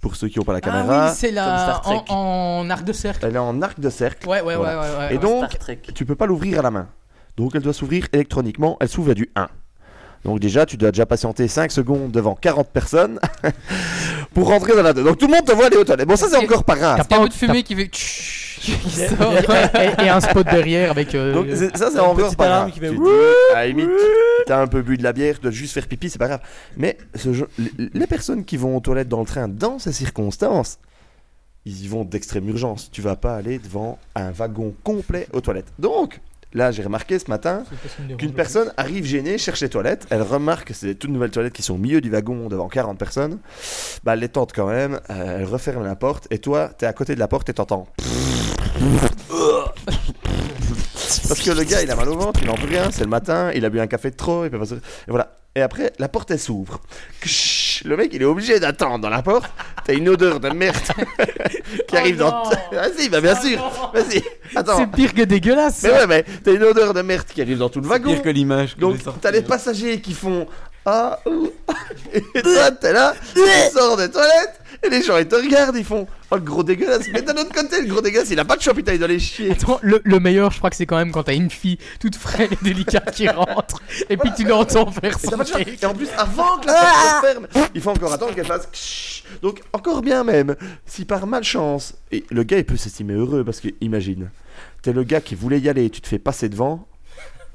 Pour 0.00 0.16
ceux 0.16 0.28
qui 0.28 0.38
n'ont 0.38 0.44
pas 0.46 0.54
la 0.54 0.60
caméra. 0.62 1.06
Ah 1.06 1.10
oui, 1.10 1.16
c'est 1.16 1.30
la 1.30 1.82
en, 1.84 2.04
en 2.08 2.70
arc 2.70 2.84
de 2.84 2.92
cercle. 2.92 3.26
Elle 3.26 3.34
est 3.36 3.38
en 3.38 3.60
arc 3.60 3.78
de 3.78 3.90
cercle. 3.90 4.26
Ouais, 4.28 4.40
ouais, 4.40 4.56
Voilà. 4.56 4.80
ouais, 4.80 4.88
ouais, 4.88 4.96
ouais. 5.08 5.14
Et 5.14 5.18
donc, 5.18 5.44
tu 5.94 6.06
peux 6.06 6.14
pas 6.14 6.24
l'ouvrir 6.26 6.60
à 6.60 6.62
la 6.62 6.70
main. 6.70 6.88
Donc 7.36 7.52
elle 7.54 7.62
doit 7.62 7.72
s'ouvrir 7.74 8.06
électroniquement, 8.12 8.76
elle 8.80 8.88
s'ouvre 8.88 9.10
à 9.12 9.14
du 9.14 9.30
1. 9.36 9.48
Donc 10.24 10.40
déjà, 10.40 10.66
tu 10.66 10.76
dois 10.76 10.90
déjà 10.90 11.06
patienter 11.06 11.48
5 11.48 11.70
secondes 11.72 12.10
devant 12.12 12.34
40 12.34 12.68
personnes 12.68 13.18
pour 14.34 14.48
rentrer 14.48 14.74
dans 14.74 14.82
la... 14.82 14.92
Donc 14.92 15.16
tout 15.18 15.26
le 15.26 15.32
monde 15.32 15.44
te 15.46 15.52
voit 15.52 15.66
aller 15.66 15.76
aux 15.76 15.84
toilettes. 15.84 16.06
Bon, 16.08 16.16
ça 16.16 16.28
c'est 16.28 16.36
encore 16.36 16.64
pas 16.64 16.76
grave. 16.76 16.96
T'as 17.08 17.16
un 17.16 17.20
pas- 17.20 17.28
de 17.28 17.32
fumée 17.32 17.62
qui 17.62 17.74
fait. 17.74 17.90
Qui 18.60 18.90
sort. 18.90 19.34
et, 20.00 20.04
et 20.04 20.08
un 20.08 20.20
spot 20.20 20.46
derrière 20.46 20.90
avec. 20.90 21.14
euh, 21.14 21.32
Donc 21.34 21.46
ça 21.74 21.90
c'est 21.90 21.98
encore 22.00 22.36
pas 22.36 22.46
grave. 22.46 22.70
qui 22.72 22.80
fait 22.80 22.90
Tu 22.90 22.96
dis, 22.96 23.02
à 23.54 23.60
la 23.60 23.66
limite, 23.68 23.90
t'as 24.46 24.60
un 24.60 24.66
peu 24.66 24.82
bu 24.82 24.96
de 24.96 25.02
la 25.02 25.12
bière, 25.12 25.36
tu 25.36 25.42
dois 25.42 25.50
juste 25.50 25.74
faire 25.74 25.86
pipi, 25.86 26.10
c'est 26.10 26.18
pas 26.18 26.28
grave. 26.28 26.40
Mais 26.76 26.96
ce 27.14 27.32
jeu- 27.32 27.48
les- 27.58 27.90
les 27.94 28.06
personnes 28.06 28.44
qui 28.44 28.56
vont 28.56 28.76
aux 28.76 28.80
toilettes 28.80 29.08
dans 29.08 29.20
le 29.20 29.26
train 29.26 29.48
dans 29.48 29.78
ces 29.78 29.92
circonstances, 29.92 30.78
ils 31.64 31.84
y 31.84 31.88
vont 31.88 32.04
d'extrême 32.04 32.48
urgence. 32.48 32.90
Tu 32.90 33.02
vas 33.02 33.16
pas 33.16 33.34
aller 33.36 33.58
devant 33.58 33.98
un 34.14 34.30
wagon 34.30 34.74
complet 34.84 35.26
aux 35.32 35.40
toilettes. 35.40 35.72
Donc, 35.78 36.20
là 36.54 36.72
j'ai 36.72 36.82
remarqué 36.82 37.18
ce 37.18 37.30
matin 37.30 37.62
qu'une 38.18 38.32
personne 38.32 38.72
arrive 38.76 39.04
gênée, 39.04 39.38
cherche 39.38 39.60
les 39.60 39.68
toilettes, 39.68 40.06
elle 40.10 40.22
remarque 40.22 40.68
que 40.68 40.74
c'est 40.74 40.86
des 40.86 40.94
toutes 40.96 41.10
nouvelles 41.10 41.30
toilettes 41.30 41.52
qui 41.52 41.62
sont 41.62 41.74
au 41.74 41.78
milieu 41.78 42.00
du 42.00 42.10
wagon 42.10 42.48
devant 42.48 42.68
40 42.68 42.98
personnes, 42.98 43.38
bah 44.04 44.14
elle 44.14 44.20
les 44.20 44.28
tente 44.28 44.52
quand 44.52 44.66
même, 44.66 44.98
euh, 45.10 45.38
elle 45.40 45.44
referme 45.44 45.84
la 45.84 45.94
porte, 45.96 46.26
et 46.30 46.38
toi, 46.38 46.70
t'es 46.76 46.86
à 46.86 46.92
côté 46.92 47.14
de 47.14 47.20
la 47.20 47.28
porte 47.28 47.48
et 47.50 47.54
t'entends... 47.54 47.86
Parce 51.28 51.40
que 51.40 51.50
le 51.50 51.64
gars, 51.64 51.82
il 51.82 51.90
a 51.90 51.96
mal 51.96 52.08
au 52.08 52.16
ventre, 52.16 52.40
il 52.42 52.48
n'en 52.48 52.54
peut 52.54 52.66
rien, 52.68 52.90
c'est 52.90 53.02
le 53.02 53.08
matin, 53.08 53.50
il 53.54 53.64
a 53.64 53.70
bu 53.70 53.80
un 53.80 53.86
café 53.86 54.10
de 54.10 54.16
trop, 54.16 54.44
il 54.44 54.50
peut 54.50 54.58
pas 54.58 54.66
se... 54.66 54.74
Et 54.74 54.78
voilà. 55.08 55.36
Et 55.56 55.62
après, 55.62 55.92
la 55.98 56.08
porte, 56.08 56.30
elle 56.30 56.38
s'ouvre. 56.38 56.80
Ksh, 57.22 57.82
Le 57.84 57.96
mec, 57.96 58.10
il 58.12 58.22
est 58.22 58.26
obligé 58.26 58.60
d'attendre 58.60 59.00
dans 59.00 59.08
la 59.08 59.20
porte. 59.20 59.50
T'as 59.84 59.94
une 59.94 60.08
odeur 60.08 60.38
de 60.38 60.48
merde 60.50 60.76
qui 61.88 61.96
arrive 61.96 62.18
dans... 62.18 62.44
Vas-y, 62.70 63.08
bah 63.08 63.20
bien 63.20 63.34
sûr, 63.34 63.58
vas-y, 63.92 64.22
attends. 64.54 64.78
C'est 64.78 64.86
pire 64.92 65.12
que 65.12 65.22
dégueulasse. 65.22 65.82
Mais 65.82 65.90
ouais, 65.90 66.06
mais 66.06 66.24
t'as 66.44 66.52
une 66.52 66.62
odeur 66.62 66.94
de 66.94 67.02
merde 67.02 67.26
qui 67.26 67.42
arrive 67.42 67.58
dans 67.58 67.68
tout 67.68 67.80
le 67.80 67.88
wagon. 67.88 68.12
Pire 68.12 68.22
que 68.22 68.28
l'image. 68.28 68.76
Donc 68.76 68.98
t'as 69.20 69.32
les 69.32 69.42
passagers 69.42 70.00
qui 70.00 70.14
font 70.14 70.46
ah 70.86 71.18
ouh. 71.26 71.50
et 72.14 72.42
toi 72.42 72.70
t'es 72.70 72.92
là, 72.92 73.14
tu 73.34 73.42
sors 73.72 73.96
des 73.96 74.10
toilettes 74.10 74.60
et 74.82 74.88
les 74.88 75.02
gens 75.02 75.18
ils 75.18 75.26
te 75.26 75.34
regardent, 75.34 75.76
ils 75.76 75.84
font 75.84 76.06
oh 76.30 76.36
le 76.36 76.42
gros 76.42 76.62
dégueulasse. 76.62 77.08
Mais 77.12 77.22
d'un 77.22 77.34
autre 77.34 77.52
côté 77.52 77.80
le 77.82 77.88
gros 77.88 78.00
dégueulasse 78.00 78.30
il 78.30 78.38
a 78.40 78.44
pas 78.44 78.56
de 78.56 78.62
shop, 78.62 78.72
il 78.76 78.98
doit 78.98 79.08
les 79.08 79.18
chier. 79.18 79.50
Attends, 79.52 79.78
le, 79.82 80.00
le 80.04 80.20
meilleur, 80.20 80.50
je 80.50 80.58
crois 80.58 80.70
que 80.70 80.76
c'est 80.76 80.86
quand 80.86 80.96
même 80.96 81.12
quand 81.12 81.24
t'as 81.24 81.34
une 81.34 81.50
fille 81.50 81.78
toute 81.98 82.16
frêle 82.16 82.48
et 82.52 82.64
délicate 82.64 83.14
qui 83.14 83.28
rentre 83.28 83.80
et 84.08 84.16
puis 84.16 84.30
tu 84.36 84.44
l'entends 84.44 84.90
faire 84.90 85.18
son 85.18 85.38
cake. 85.38 85.82
Et 85.82 85.86
en 85.86 85.94
plus 85.94 86.08
avant 86.16 86.58
que 86.58 86.66
la 86.66 86.72
porte 86.74 87.24
se 87.24 87.26
ferme, 87.26 87.46
il 87.74 87.80
faut 87.80 87.90
encore 87.90 88.12
attendre 88.12 88.34
qu'elle 88.34 88.46
fasse. 88.46 88.68
Donc 89.42 89.60
encore 89.72 90.02
bien 90.02 90.24
même, 90.24 90.56
si 90.86 91.04
par 91.04 91.26
malchance 91.26 91.94
et 92.12 92.24
le 92.30 92.42
gars 92.42 92.58
il 92.58 92.64
peut 92.64 92.76
s'estimer 92.76 93.14
heureux 93.14 93.44
parce 93.44 93.60
que 93.60 93.68
imagine, 93.80 94.30
t'es 94.82 94.92
le 94.92 95.04
gars 95.04 95.20
qui 95.20 95.34
voulait 95.34 95.60
y 95.60 95.68
aller, 95.68 95.90
tu 95.90 96.00
te 96.00 96.08
fais 96.08 96.18
passer 96.18 96.48
devant. 96.48 96.86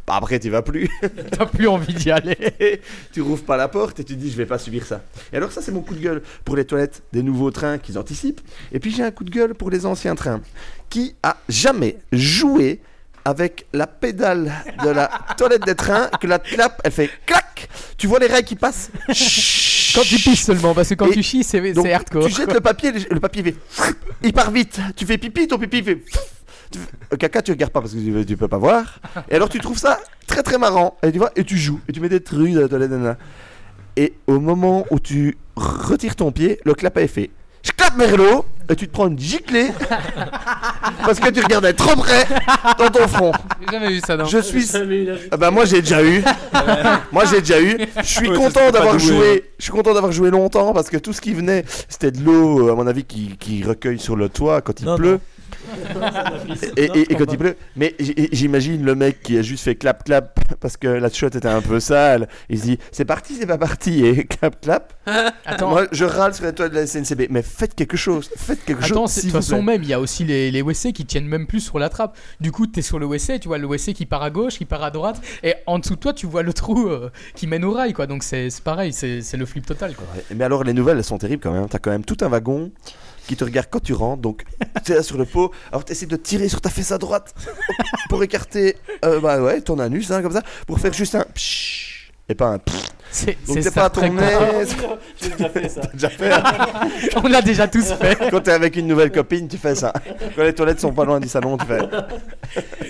Bah 0.07 0.15
après 0.17 0.39
tu 0.39 0.49
vas 0.49 0.61
plus. 0.61 0.89
T'as 1.31 1.45
plus 1.45 1.67
envie 1.67 1.93
d'y 1.93 2.11
aller. 2.11 2.81
tu 3.11 3.21
rouvres 3.21 3.43
pas 3.43 3.57
la 3.57 3.67
porte 3.67 3.99
et 3.99 4.03
tu 4.03 4.15
dis 4.15 4.29
je 4.31 4.37
vais 4.37 4.45
pas 4.45 4.59
subir 4.59 4.85
ça. 4.85 5.01
Et 5.33 5.37
alors 5.37 5.51
ça 5.51 5.61
c'est 5.61 5.71
mon 5.71 5.81
coup 5.81 5.95
de 5.95 6.01
gueule 6.01 6.21
pour 6.43 6.55
les 6.55 6.65
toilettes 6.65 7.01
des 7.11 7.23
nouveaux 7.23 7.51
trains 7.51 7.77
qu'ils 7.77 7.97
anticipent. 7.97 8.41
Et 8.71 8.79
puis 8.79 8.91
j'ai 8.91 9.03
un 9.03 9.11
coup 9.11 9.23
de 9.23 9.31
gueule 9.31 9.55
pour 9.55 9.71
les 9.71 9.85
anciens 9.85 10.15
trains. 10.15 10.41
Qui 10.89 11.15
a 11.23 11.37
jamais 11.49 11.97
joué 12.11 12.79
avec 13.25 13.65
la 13.73 13.87
pédale 13.87 14.51
de 14.83 14.89
la 14.89 15.09
toilette 15.35 15.65
des 15.65 15.73
trains 15.73 16.09
que 16.21 16.27
la 16.27 16.37
clap 16.37 16.79
elle 16.83 16.91
fait 16.91 17.09
clac 17.25 17.67
Tu 17.97 18.05
vois 18.05 18.19
les 18.19 18.27
rails 18.27 18.45
qui 18.45 18.55
passent? 18.55 18.91
Quand 19.95 20.01
tu 20.01 20.15
pisses 20.17 20.43
seulement, 20.43 20.73
parce 20.73 20.89
que 20.89 20.95
quand 20.95 21.07
Et 21.07 21.13
tu 21.13 21.23
chies, 21.23 21.45
c'est 21.45 21.93
hardcore. 21.93 22.25
Tu 22.25 22.33
jettes 22.33 22.53
le 22.53 22.59
papier, 22.59 22.91
le 22.91 22.99
le 23.09 23.19
papier 23.21 23.43
fait. 23.43 23.55
Il 24.23 24.33
part 24.33 24.51
vite. 24.51 24.77
Tu 24.97 25.05
fais 25.05 25.17
pipi, 25.17 25.47
ton 25.47 25.57
pipi 25.57 25.81
fait. 25.81 26.03
Tu 26.71 26.79
fais- 26.79 27.17
Caca, 27.17 27.41
tu 27.41 27.51
regardes 27.51 27.71
pas 27.71 27.81
parce 27.81 27.93
que 27.93 27.99
tu, 27.99 28.25
tu 28.25 28.37
peux 28.37 28.47
pas 28.47 28.57
voir. 28.57 28.99
Et 29.29 29.35
alors 29.35 29.49
tu 29.49 29.59
trouves 29.59 29.77
ça 29.77 29.99
très 30.27 30.43
très 30.43 30.57
marrant. 30.57 30.97
Et 31.03 31.11
tu 31.11 31.17
vois, 31.19 31.31
et 31.35 31.43
tu 31.43 31.57
joues. 31.57 31.79
Et 31.87 31.93
tu 31.93 31.99
mets 31.99 32.09
des 32.09 32.21
trucs 32.21 32.53
dans 32.53 32.61
la 32.61 32.67
toilette. 32.67 32.91
Et 33.97 34.13
au 34.27 34.39
moment 34.39 34.85
où 34.91 34.99
tu 34.99 35.37
retires 35.55 36.15
ton 36.15 36.31
pied, 36.31 36.59
le 36.65 36.73
clap 36.73 36.97
est 36.97 37.07
fait. 37.07 37.29
Je 37.63 38.15
le 38.15 38.33
haut 38.33 38.45
et 38.69 38.75
tu 38.75 38.87
te 38.87 38.91
prends 38.91 39.07
une 39.07 39.17
giclée 39.17 39.67
parce 41.05 41.19
que 41.19 41.29
tu 41.29 41.41
regardais 41.41 41.73
trop 41.73 41.95
près 41.95 42.27
dans 42.77 42.89
ton 42.89 43.07
front. 43.07 43.31
J'ai 43.61 43.71
jamais 43.71 43.89
vu 43.93 44.01
ça, 44.05 44.17
non 44.17 44.25
Je 44.25 44.37
suis 44.39 44.67
ah 45.31 45.37
bah 45.37 45.49
moi 45.51 45.65
j'ai 45.65 45.81
déjà 45.81 46.03
eu. 46.03 46.23
moi 47.11 47.23
j'ai 47.25 47.39
déjà 47.39 47.61
eu. 47.61 47.77
Je 47.97 48.03
suis 48.03 48.29
Ouais, 48.29 48.37
content 48.37 48.69
d'avoir 48.71 48.99
joué. 48.99 49.45
Je 49.57 49.63
suis 49.63 49.71
content 49.71 49.93
d'avoir 49.93 50.11
joué 50.11 50.29
longtemps 50.29 50.73
parce 50.73 50.89
que 50.89 50.97
tout 50.97 51.13
ce 51.13 51.21
qui 51.21 51.33
venait, 51.33 51.63
c'était 51.89 52.11
de 52.11 52.23
l'eau, 52.23 52.67
euh, 52.67 52.71
à 52.71 52.75
mon 52.75 52.85
avis, 52.87 53.03
qui, 53.03 53.37
qui 53.37 53.63
recueille 53.63 53.99
sur 53.99 54.15
le 54.15 54.29
toit 54.29 54.61
quand 54.61 54.79
il 54.81 54.85
Non, 54.85 54.95
pleut. 54.97 55.11
non. 55.13 55.19
Et, 56.77 56.83
et- 56.85 57.11
et 57.11 57.15
quand 57.15 57.31
il 57.31 57.37
pleut. 57.37 57.55
Mais 57.75 57.95
j'imagine 58.31 58.83
le 58.83 58.95
mec 58.95 59.21
qui 59.23 59.37
a 59.37 59.41
juste 59.41 59.63
fait 59.63 59.75
clap 59.75 60.03
clap 60.03 60.39
parce 60.59 60.77
que 60.77 60.87
la 60.87 61.09
shot 61.09 61.27
était 61.27 61.47
un 61.47 61.61
peu 61.61 61.79
sale. 61.79 62.27
Il 62.49 62.59
se 62.59 62.63
dit 62.65 62.77
c'est 62.91 63.05
parti, 63.05 63.35
c'est 63.39 63.45
pas 63.47 63.57
parti 63.57 64.05
et 64.05 64.25
clap 64.25 64.59
clap. 64.61 64.93
Attends, 65.45 65.69
Moi 65.69 65.87
je 65.91 66.05
râle 66.05 66.33
sur 66.33 66.45
la 66.45 66.51
toile 66.51 66.69
de 66.69 66.75
la 66.75 66.87
SNCB. 66.87 67.27
Mais 67.29 67.41
faites 67.41 67.75
quelque 67.75 67.97
chose. 67.97 68.29
Faites 68.35 68.63
quelque 68.65 68.83
Attends, 68.85 69.07
chose. 69.07 69.15
de 69.17 69.21
toute 69.21 69.31
façon 69.31 69.61
même, 69.61 69.83
il 69.83 69.89
y 69.89 69.93
a 69.93 69.99
aussi 69.99 70.23
les, 70.23 70.51
les 70.51 70.61
WC 70.61 70.93
qui 70.93 71.05
tiennent 71.05 71.27
même 71.27 71.47
plus 71.47 71.59
sur 71.61 71.79
la 71.79 71.89
trappe. 71.89 72.17
Du 72.39 72.51
coup, 72.51 72.67
t'es 72.67 72.81
sur 72.81 72.99
le 72.99 73.05
WC, 73.05 73.39
tu 73.39 73.47
vois 73.47 73.57
le 73.57 73.67
WC 73.67 73.93
qui 73.93 74.05
part 74.05 74.23
à 74.23 74.29
gauche, 74.29 74.57
qui 74.57 74.65
part 74.65 74.83
à 74.83 74.91
droite, 74.91 75.21
et 75.43 75.53
en 75.65 75.79
dessous 75.79 75.95
de 75.95 75.99
toi, 75.99 76.13
tu 76.13 76.25
vois 76.27 76.43
le 76.43 76.53
trou 76.53 76.87
euh, 76.87 77.09
qui 77.35 77.47
mène 77.47 77.63
au 77.65 77.71
rail, 77.71 77.93
quoi. 77.93 78.07
Donc 78.07 78.23
c'est 78.23 78.49
pareil, 78.63 78.93
c'est 78.93 79.21
le 79.37 79.45
flip 79.45 79.65
total, 79.65 79.95
quoi. 79.95 80.05
Mais 80.35 80.43
alors 80.43 80.63
les 80.63 80.73
nouvelles 80.73 80.97
elles 80.97 81.03
sont 81.03 81.17
terribles 81.17 81.41
quand 81.41 81.51
même. 81.51 81.67
T'as 81.67 81.79
quand 81.79 81.91
même 81.91 82.05
tout 82.05 82.17
un 82.21 82.27
wagon 82.29 82.71
qui 83.25 83.35
te 83.35 83.43
regarde 83.43 83.67
quand 83.69 83.81
tu 83.81 83.93
rentres. 83.93 84.21
Donc 84.21 84.43
tu 84.85 84.91
es 84.91 84.95
là 84.95 85.03
sur 85.03 85.17
le 85.17 85.25
pot. 85.25 85.51
Alors 85.71 85.85
tu 85.85 85.91
essaies 85.91 86.05
de 86.05 86.15
tirer 86.15 86.49
sur 86.49 86.61
ta 86.61 86.69
fesse 86.69 86.91
à 86.91 86.97
droite 86.97 87.33
pour 88.09 88.23
écarter 88.23 88.77
euh, 89.03 89.19
bah 89.19 89.41
ouais, 89.41 89.61
ton 89.61 89.79
anus 89.79 90.11
hein, 90.11 90.21
comme 90.21 90.33
ça. 90.33 90.43
Pour 90.67 90.79
faire 90.79 90.93
juste 90.93 91.15
un 91.15 91.25
pshhh 91.33 91.94
et 92.29 92.35
pas 92.35 92.47
un 92.47 92.57
pfff. 92.59 92.83
C'est 93.11 93.37
Donc 93.47 93.57
c'est 93.57 93.61
t'es 93.61 93.71
pas 93.71 93.85
à 93.85 93.89
ton 93.91 94.17
aise. 94.17 94.75
J'ai 95.21 95.29
déjà 95.29 95.47
fait 95.49 95.69
ça. 95.69 95.81
T'as 95.81 95.87
déjà 95.93 96.09
fait. 96.09 96.33
hein. 96.33 96.43
On 97.23 97.27
l'a 97.29 97.41
déjà 97.41 97.67
tous 97.67 97.93
fait. 97.93 98.17
Quand 98.29 98.41
t'es 98.41 98.51
avec 98.51 98.75
une 98.75 98.87
nouvelle 98.87 99.11
copine, 99.11 99.47
tu 99.47 99.57
fais 99.57 99.75
ça. 99.75 99.93
Quand 100.35 100.43
les 100.43 100.51
toilettes 100.53 100.81
sont 100.81 100.91
pas 100.91 101.05
loin 101.05 101.19
du 101.21 101.29
salon, 101.29 101.55
tu 101.57 101.65
fais. 101.65 101.79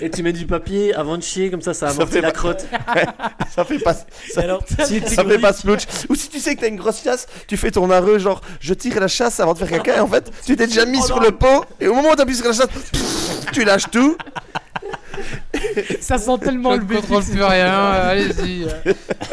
Et 0.04 0.10
tu 0.10 0.22
mets 0.24 0.32
du 0.32 0.46
papier 0.46 0.94
avant 0.94 1.16
de 1.16 1.22
chier, 1.22 1.50
comme 1.50 1.60
ça, 1.60 1.74
ça 1.74 1.88
Ça 1.90 1.94
amortit 1.94 2.20
la 2.20 2.32
crotte. 2.32 2.66
Ça 3.54 3.64
fait 3.64 3.78
pas. 3.78 3.94
Et 4.34 4.38
alors, 4.40 4.64
si 4.84 5.00
Ça 5.06 5.22
fait 5.24 5.38
pas 5.38 5.52
splouch. 5.52 5.82
Ou 6.08 6.14
si 6.16 6.28
tu 6.28 6.40
sais 6.40 6.56
que 6.56 6.62
t'as 6.62 6.68
une 6.68 6.76
grosse 6.76 7.02
chasse, 7.04 7.26
tu 7.46 7.56
fais 7.56 7.70
ton 7.70 7.88
arreux, 7.90 8.18
genre 8.18 8.40
je 8.58 8.74
tire 8.74 8.98
la 8.98 9.08
chasse 9.08 9.38
avant 9.38 9.52
de 9.54 9.58
faire 9.58 9.68
caca. 9.68 9.96
Et 9.98 10.00
en 10.00 10.08
fait, 10.08 10.30
tu 10.44 10.56
t'es 10.56 10.66
déjà 10.66 10.86
mis 10.86 11.02
sur 11.02 11.20
le 11.20 11.30
pot. 11.30 11.64
Et 11.80 11.86
au 11.86 11.94
moment 11.94 12.10
où 12.10 12.16
t'appuies 12.16 12.34
sur 12.36 12.46
la 12.48 12.52
chasse, 12.52 12.66
pff, 12.66 13.46
tu 13.52 13.64
lâches 13.64 13.90
tout. 13.92 14.16
Ça 16.00 16.18
sent 16.18 16.38
tellement 16.42 16.74
Je 16.74 16.80
le 16.80 16.86
ne 16.86 16.94
contrôle 17.00 17.24
plus 17.24 17.42
rien, 17.42 17.66
euh, 17.72 18.10
allez-y. 18.10 18.66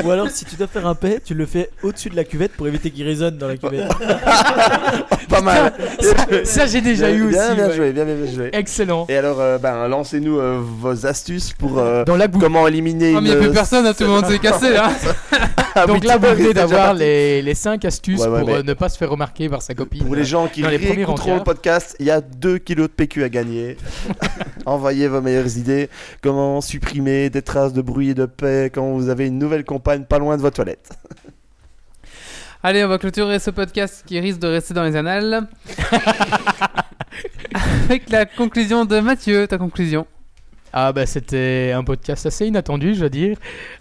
Ou 0.03 0.11
alors, 0.11 0.29
si 0.29 0.45
tu 0.45 0.55
dois 0.55 0.67
faire 0.67 0.87
un 0.87 0.95
paix, 0.95 1.19
tu 1.23 1.33
le 1.33 1.45
fais 1.45 1.69
au-dessus 1.83 2.09
de 2.09 2.15
la 2.15 2.23
cuvette 2.23 2.53
pour 2.53 2.67
éviter 2.67 2.91
qu'il 2.91 3.05
résonne 3.05 3.37
dans 3.37 3.47
la 3.47 3.57
cuvette. 3.57 3.89
Pas 5.29 5.41
mal. 5.41 5.73
Ça, 6.43 6.65
j'ai 6.67 6.81
déjà 6.81 7.09
eu 7.11 7.23
aussi. 7.23 7.33
Bien, 7.55 7.67
ouais. 7.67 7.75
joué, 7.75 7.91
bien, 7.91 8.05
bien, 8.05 8.15
bien 8.15 8.31
joué. 8.33 8.49
Excellent. 8.53 9.05
Et 9.09 9.15
alors, 9.17 9.39
euh, 9.39 9.57
ben, 9.57 9.87
lancez-nous 9.87 10.39
euh, 10.39 10.59
vos 10.61 11.05
astuces 11.05 11.53
pour 11.53 11.79
euh, 11.79 12.03
Dans 12.05 12.15
la 12.17 12.27
boue. 12.27 12.39
comment 12.39 12.67
éliminer 12.67 13.13
mais 13.13 13.19
une. 13.19 13.25
il 13.25 13.29
n'y 13.29 13.31
a 13.31 13.35
plus 13.37 13.51
personne, 13.51 13.85
hein, 13.85 13.93
tout 13.97 14.03
le 14.03 14.09
monde 14.09 14.25
s'est 14.25 14.39
cassé 14.39 14.71
là. 14.71 14.91
Ah 15.75 15.85
oui, 15.87 15.93
Donc 15.93 16.03
là, 16.03 16.19
tout 16.19 16.27
vous 16.27 16.35
venez 16.35 16.53
d'avoir 16.53 16.93
les, 16.93 17.41
les 17.41 17.55
5 17.55 17.83
astuces 17.85 18.19
Ouais, 18.19 18.27
ouais, 18.27 18.39
pour 18.41 18.49
mais- 18.49 18.61
ne 18.61 18.73
pas 18.75 18.89
se 18.89 18.97
faire 18.99 19.09
remarquer 19.09 19.49
par 19.49 19.63
sa 19.63 19.73
copine. 19.73 20.05
Pour 20.05 20.13
les 20.15 20.23
gens 20.23 20.47
qui 20.47 20.63
réécouteront 20.63 21.37
le 21.37 21.43
podcast, 21.43 21.95
il 21.99 22.05
y 22.05 22.11
a 22.11 22.21
2 22.21 22.59
kilos 22.59 22.89
de 22.89 22.93
PQ 22.93 23.23
à 23.23 23.29
gagner. 23.29 23.77
Envoyez 24.67 25.07
vos 25.07 25.19
meilleures 25.19 25.57
idées. 25.57 25.72
Comment 26.21 26.61
supprimer 26.61 27.29
des 27.29 27.41
traces 27.41 27.73
de 27.73 27.81
bruit 27.81 28.09
et 28.09 28.13
de 28.13 28.25
paix 28.25 28.71
quand 28.73 28.93
vous 28.93 29.09
avez 29.09 29.27
une 29.27 29.39
nouvelle 29.39 29.65
compagne 29.65 30.05
pas 30.05 30.19
loin 30.19 30.37
de 30.37 30.41
votre 30.41 30.57
toilette. 30.57 30.97
Allez, 32.63 32.83
on 32.85 32.87
va 32.87 32.97
clôturer 32.97 33.39
ce 33.39 33.49
podcast 33.49 34.03
qui 34.05 34.19
risque 34.19 34.39
de 34.39 34.47
rester 34.47 34.73
dans 34.73 34.83
les 34.83 34.95
annales. 34.95 35.47
Avec 37.85 38.09
la 38.09 38.25
conclusion 38.25 38.85
de 38.85 38.99
Mathieu, 39.01 39.47
ta 39.47 39.57
conclusion. 39.57 40.07
Ah 40.71 40.91
bah 40.91 41.05
c'était 41.05 41.71
un 41.75 41.83
podcast 41.83 42.25
assez 42.25 42.47
inattendu, 42.47 42.95
je 42.95 43.01
dois 43.01 43.09
dire. 43.09 43.37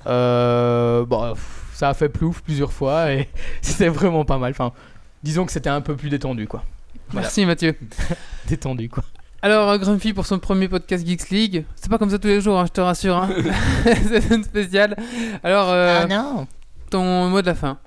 Euh, 0.07 1.07
bon, 1.07 1.35
ça 1.73 1.91
a 1.91 1.95
fait 1.95 2.09
plouf 2.09 2.43
plusieurs 2.43 2.73
fois 2.73 3.13
et 3.13 3.29
c'était 3.63 3.89
vraiment 3.89 4.25
pas 4.25 4.39
mal. 4.39 4.51
Enfin, 4.51 4.73
disons 5.23 5.47
que 5.47 5.53
c'était 5.53 5.71
un 5.71 5.81
peu 5.81 5.97
plus 5.97 6.11
détendu, 6.11 6.47
quoi. 6.47 6.65
Voilà. 7.11 7.27
Merci 7.27 7.47
Mathieu. 7.47 7.77
Détendu, 8.47 8.89
quoi. 8.89 9.05
Alors, 9.43 9.71
euh, 9.71 9.79
Grumpy 9.79 10.13
pour 10.13 10.25
son 10.27 10.39
premier 10.39 10.69
podcast 10.69 11.05
Geeks 11.07 11.31
League. 11.31 11.65
C'est 11.75 11.91
pas 11.91 11.99
comme 11.99 12.11
ça 12.11 12.19
tous 12.19 12.29
les 12.29 12.41
jours, 12.41 12.59
hein, 12.61 12.67
je 12.67 12.73
te 12.73 12.81
rassure. 12.81 13.17
hein. 13.17 13.29
c'est 13.85 14.31
une 14.35 14.45
spéciale. 14.45 14.97
Alors, 15.43 15.69
euh, 15.71 16.07
non 16.07 16.47
ton 16.91 17.29
mot 17.31 17.41
de 17.41 17.47
la 17.47 17.55
fin. 17.55 17.79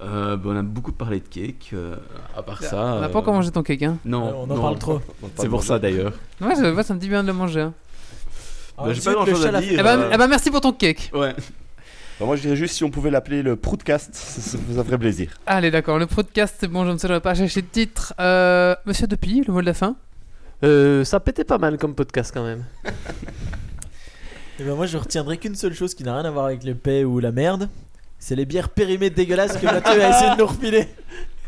Euh, 0.00 0.36
bah, 0.36 0.50
on 0.52 0.56
a 0.56 0.62
beaucoup 0.62 0.92
parlé 0.92 1.18
de 1.20 1.26
cake. 1.28 1.70
euh, 1.74 1.96
à 2.36 2.42
part 2.42 2.62
ça. 2.62 2.76
On 2.76 3.00
n'a 3.00 3.06
euh, 3.06 3.08
pas 3.08 3.18
encore 3.18 3.34
mangé 3.34 3.50
ton 3.50 3.62
cake, 3.62 3.82
hein. 3.82 3.98
Non, 4.04 4.32
on 4.34 4.42
en 4.44 4.46
non, 4.46 4.62
parle 4.62 4.78
trop. 4.78 5.00
C'est 5.36 5.48
pour 5.48 5.62
ça 5.64 5.78
d'ailleurs. 5.78 6.12
Ouais, 6.40 6.54
ça 6.54 6.94
me 6.94 6.98
dit 6.98 7.08
bien 7.08 7.22
de 7.22 7.28
le 7.28 7.32
manger. 7.34 7.60
Hein. 7.62 7.74
Ah, 8.78 8.84
Bah, 8.86 8.92
j'ai 8.92 9.02
pas 9.02 9.10
le 9.10 9.16
grand-chose 9.16 9.42
chat 9.42 9.48
à 9.48 9.52
l'a 9.52 9.60
dire. 9.60 9.76
Eh 9.78 9.82
ben, 9.82 9.98
euh, 9.98 10.10
eh 10.12 10.16
ben, 10.16 10.26
merci 10.28 10.50
pour 10.50 10.60
ton 10.60 10.72
cake. 10.72 11.10
Ouais. 11.12 11.34
Bah, 12.18 12.26
moi, 12.26 12.36
je 12.36 12.42
dirais 12.42 12.56
juste 12.56 12.76
si 12.76 12.84
on 12.84 12.90
pouvait 12.90 13.10
l'appeler 13.10 13.42
le 13.42 13.56
Proudcast, 13.56 14.14
ça, 14.14 14.40
ça, 14.40 14.58
ça 14.74 14.84
ferait 14.84 14.98
plaisir. 14.98 15.32
Allez, 15.46 15.70
d'accord, 15.72 15.98
le 15.98 16.06
podcast, 16.06 16.56
c'est 16.60 16.68
bon, 16.68 16.86
je 16.86 16.92
ne 16.92 16.96
sais 16.98 17.20
pas 17.20 17.34
chercher 17.34 17.62
de 17.62 17.66
titre. 17.66 18.14
Euh, 18.20 18.74
Monsieur 18.86 19.06
Depi, 19.08 19.42
le 19.46 19.52
mot 19.52 19.60
de 19.60 19.66
la 19.66 19.74
fin. 19.74 19.96
Euh, 20.64 21.04
ça 21.04 21.18
pétait 21.20 21.44
pas 21.44 21.58
mal 21.58 21.76
comme 21.78 21.94
podcast 21.94 22.30
quand 22.34 22.44
même. 22.44 22.64
Eh 24.60 24.64
ben, 24.64 24.74
moi, 24.76 24.84
je 24.86 24.98
retiendrai 24.98 25.38
qu'une 25.38 25.54
seule 25.54 25.72
chose 25.72 25.94
qui 25.94 26.04
n'a 26.04 26.14
rien 26.14 26.26
à 26.26 26.30
voir 26.30 26.44
avec 26.44 26.62
le 26.62 26.74
paix 26.74 27.04
ou 27.04 27.20
la 27.20 27.32
merde. 27.32 27.70
C'est 28.18 28.36
les 28.36 28.44
bières 28.44 28.68
périmées 28.68 29.08
dégueulasses 29.10 29.56
que 29.56 29.64
Mathieu 29.64 30.00
a 30.00 30.10
essayé 30.10 30.30
de 30.32 30.36
nous 30.40 30.46
refiler. 30.46 30.86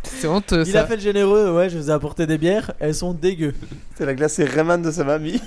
C'est 0.03 0.27
honteux, 0.27 0.65
Il 0.67 0.73
ça. 0.73 0.81
a 0.83 0.87
fait 0.87 0.97
le 0.97 1.03
généreux, 1.03 1.55
ouais, 1.55 1.69
je 1.69 1.77
vous 1.79 1.91
ai 1.91 1.93
apporté 1.93 2.27
des 2.27 2.39
bières, 2.39 2.73
elles 2.81 2.95
sont 2.95 3.13
dégueu. 3.13 3.55
C'est 3.95 4.07
la 4.07 4.15
glacée 4.15 4.45
Rayman 4.45 4.83
de 4.83 4.91
sa 4.91 5.05
mamie. 5.05 5.41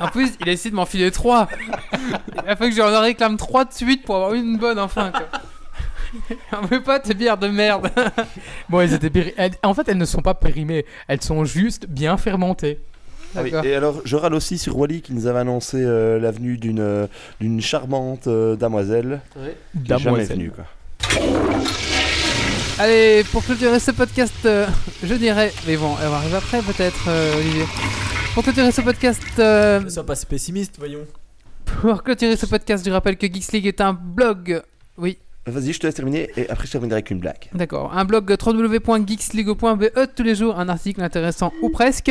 En 0.00 0.08
plus, 0.08 0.30
il 0.40 0.48
a 0.48 0.52
essayé 0.52 0.70
de 0.70 0.76
m'en 0.76 0.86
filer 0.86 1.10
trois. 1.10 1.48
Il 2.32 2.48
a 2.48 2.56
fallu 2.56 2.70
que 2.70 2.76
j'en 2.76 3.00
réclame 3.00 3.36
trois 3.36 3.66
de 3.66 3.72
suite 3.72 4.04
pour 4.04 4.16
avoir 4.16 4.32
une 4.34 4.56
bonne 4.58 4.78
enfin. 4.78 5.12
Quoi. 5.12 5.28
On 6.62 6.66
veut 6.66 6.82
pas 6.82 6.98
tes 7.00 7.14
bières 7.14 7.38
de 7.38 7.48
merde. 7.48 7.90
Bon, 8.68 8.80
elles 8.80 8.94
étaient 8.94 9.10
péri- 9.10 9.34
elles- 9.36 9.54
En 9.62 9.74
fait, 9.74 9.88
elles 9.88 9.98
ne 9.98 10.04
sont 10.04 10.22
pas 10.22 10.34
périmées, 10.34 10.84
elles 11.08 11.22
sont 11.22 11.44
juste 11.44 11.86
bien 11.86 12.16
fermentées. 12.16 12.78
Ah 13.36 13.42
oui, 13.42 13.50
D'accord. 13.52 13.64
Et 13.64 13.74
alors, 13.76 14.00
je 14.04 14.16
râle 14.16 14.34
aussi 14.34 14.58
sur 14.58 14.76
Wally 14.76 15.02
qui 15.02 15.12
nous 15.12 15.26
avait 15.28 15.38
annoncé 15.38 15.76
euh, 15.80 16.18
l'avenue 16.18 16.58
d'une 16.58 16.80
euh, 16.80 17.06
d'une 17.40 17.60
charmante 17.60 18.26
euh, 18.26 18.56
damoiselle 18.56 19.20
qui 19.34 19.38
est 19.38 19.98
jamais 19.98 20.04
Damoiselle. 20.04 20.36
venue. 20.36 20.50
Quoi. 20.50 20.64
Allez, 22.78 23.24
pour 23.30 23.44
clôturer 23.44 23.78
ce 23.78 23.90
podcast, 23.90 24.34
euh, 24.46 24.66
je 25.04 25.14
dirais. 25.14 25.52
Mais 25.66 25.76
bon, 25.76 25.94
elle 26.02 26.08
va 26.08 26.16
arriver 26.16 26.36
après 26.36 26.60
peut-être, 26.62 27.04
euh, 27.08 27.38
Olivier. 27.38 27.64
Pour 28.34 28.42
clôturer 28.42 28.72
ce 28.72 28.80
podcast, 28.80 29.22
euh, 29.38 29.80
Ne 29.80 29.88
sois 29.90 30.06
pas 30.06 30.14
si 30.14 30.24
pessimiste, 30.26 30.76
voyons. 30.78 31.04
pour 31.66 32.02
clôturer 32.02 32.36
ce 32.36 32.46
podcast, 32.46 32.84
je 32.86 32.90
rappelle 32.90 33.16
que 33.18 33.26
Geeks 33.26 33.52
League 33.52 33.66
est 33.66 33.80
un 33.80 33.92
blog. 33.92 34.62
Oui, 34.96 35.18
Vas-y, 35.50 35.72
je 35.72 35.80
te 35.80 35.86
laisse 35.86 35.94
terminer 35.94 36.30
et 36.36 36.48
après 36.48 36.66
je 36.66 36.72
terminerai 36.72 36.96
avec 36.96 37.10
une 37.10 37.18
blague. 37.18 37.48
D'accord, 37.54 37.92
un 37.94 38.04
blog 38.04 38.30
www.geeksligo.be 38.30 39.84
E, 39.96 40.06
tous 40.14 40.22
les 40.22 40.34
jours 40.34 40.58
un 40.58 40.68
article 40.68 41.02
intéressant 41.02 41.52
ou 41.62 41.70
presque. 41.70 42.10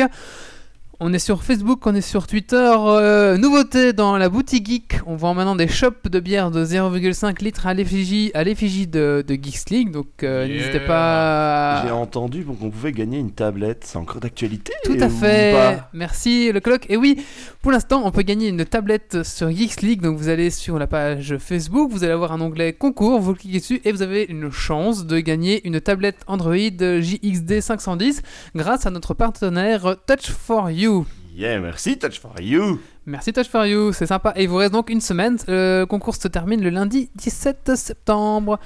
On 1.02 1.14
est 1.14 1.18
sur 1.18 1.42
Facebook, 1.42 1.86
on 1.86 1.94
est 1.94 2.02
sur 2.02 2.26
Twitter. 2.26 2.74
Euh, 2.76 3.38
nouveauté 3.38 3.94
dans 3.94 4.18
la 4.18 4.28
boutique 4.28 4.66
geek, 4.68 4.98
on 5.06 5.16
vend 5.16 5.32
maintenant 5.32 5.56
des 5.56 5.66
shops 5.66 6.10
de 6.10 6.20
bière 6.20 6.50
de 6.50 6.62
0,5 6.62 7.42
litres 7.42 7.66
à 7.66 7.72
l'effigie 7.72 8.30
à 8.34 8.44
l'effigie 8.44 8.86
de, 8.86 9.24
de 9.26 9.34
Geeks 9.34 9.70
League, 9.70 9.90
donc 9.92 10.08
euh, 10.22 10.44
Yeah. 10.46 10.58
n'hésitez 10.58 10.80
pas. 10.80 11.82
J'ai 11.86 11.90
entendu 11.90 12.44
qu'on 12.44 12.68
pouvait 12.70 12.92
gagner 12.92 13.18
une 13.18 13.30
tablette, 13.30 13.84
c'est 13.86 13.96
encore 13.96 14.20
d'actualité 14.20 14.74
Tout 14.84 14.98
à 15.00 15.08
fait. 15.08 15.78
Merci 15.94 16.52
le 16.52 16.60
colloque. 16.60 16.84
Et 16.90 16.98
oui, 16.98 17.16
pour 17.62 17.72
l'instant, 17.72 18.02
on 18.04 18.10
peut 18.10 18.20
gagner 18.20 18.48
une 18.48 18.66
tablette 18.66 19.22
sur 19.22 19.50
Geeks 19.50 19.80
League. 19.80 20.02
Donc 20.02 20.18
vous 20.18 20.28
allez 20.28 20.50
sur 20.50 20.78
la 20.78 20.86
page 20.86 21.38
Facebook, 21.38 21.90
vous 21.92 22.04
allez 22.04 22.12
avoir 22.12 22.32
un 22.32 22.42
onglet 22.42 22.74
concours, 22.74 23.20
vous 23.20 23.34
cliquez 23.34 23.60
dessus 23.60 23.80
et 23.86 23.92
vous 23.92 24.02
avez 24.02 24.24
une 24.28 24.50
chance 24.50 25.06
de 25.06 25.18
gagner 25.20 25.66
une 25.66 25.80
tablette 25.80 26.18
Android 26.26 26.56
JXD 26.56 27.60
510 27.62 28.20
grâce 28.54 28.84
à 28.84 28.90
notre 28.90 29.14
partenaire 29.14 29.96
Touch 30.06 30.30
for 30.30 30.70
You. 30.70 30.89
Yeah, 31.36 31.58
merci 31.60 31.98
Touch 31.98 32.18
for 32.20 32.34
You. 32.40 32.78
Merci 33.06 33.32
Touch 33.32 33.48
for 33.48 33.64
You, 33.66 33.92
c'est 33.92 34.06
sympa. 34.06 34.32
Et 34.36 34.42
il 34.44 34.48
vous 34.48 34.56
reste 34.56 34.72
donc 34.72 34.90
une 34.90 35.00
semaine. 35.00 35.36
Le 35.48 35.84
concours 35.84 36.14
se 36.16 36.28
termine 36.28 36.62
le 36.62 36.70
lundi 36.70 37.08
17 37.16 37.72
septembre. 37.76 38.58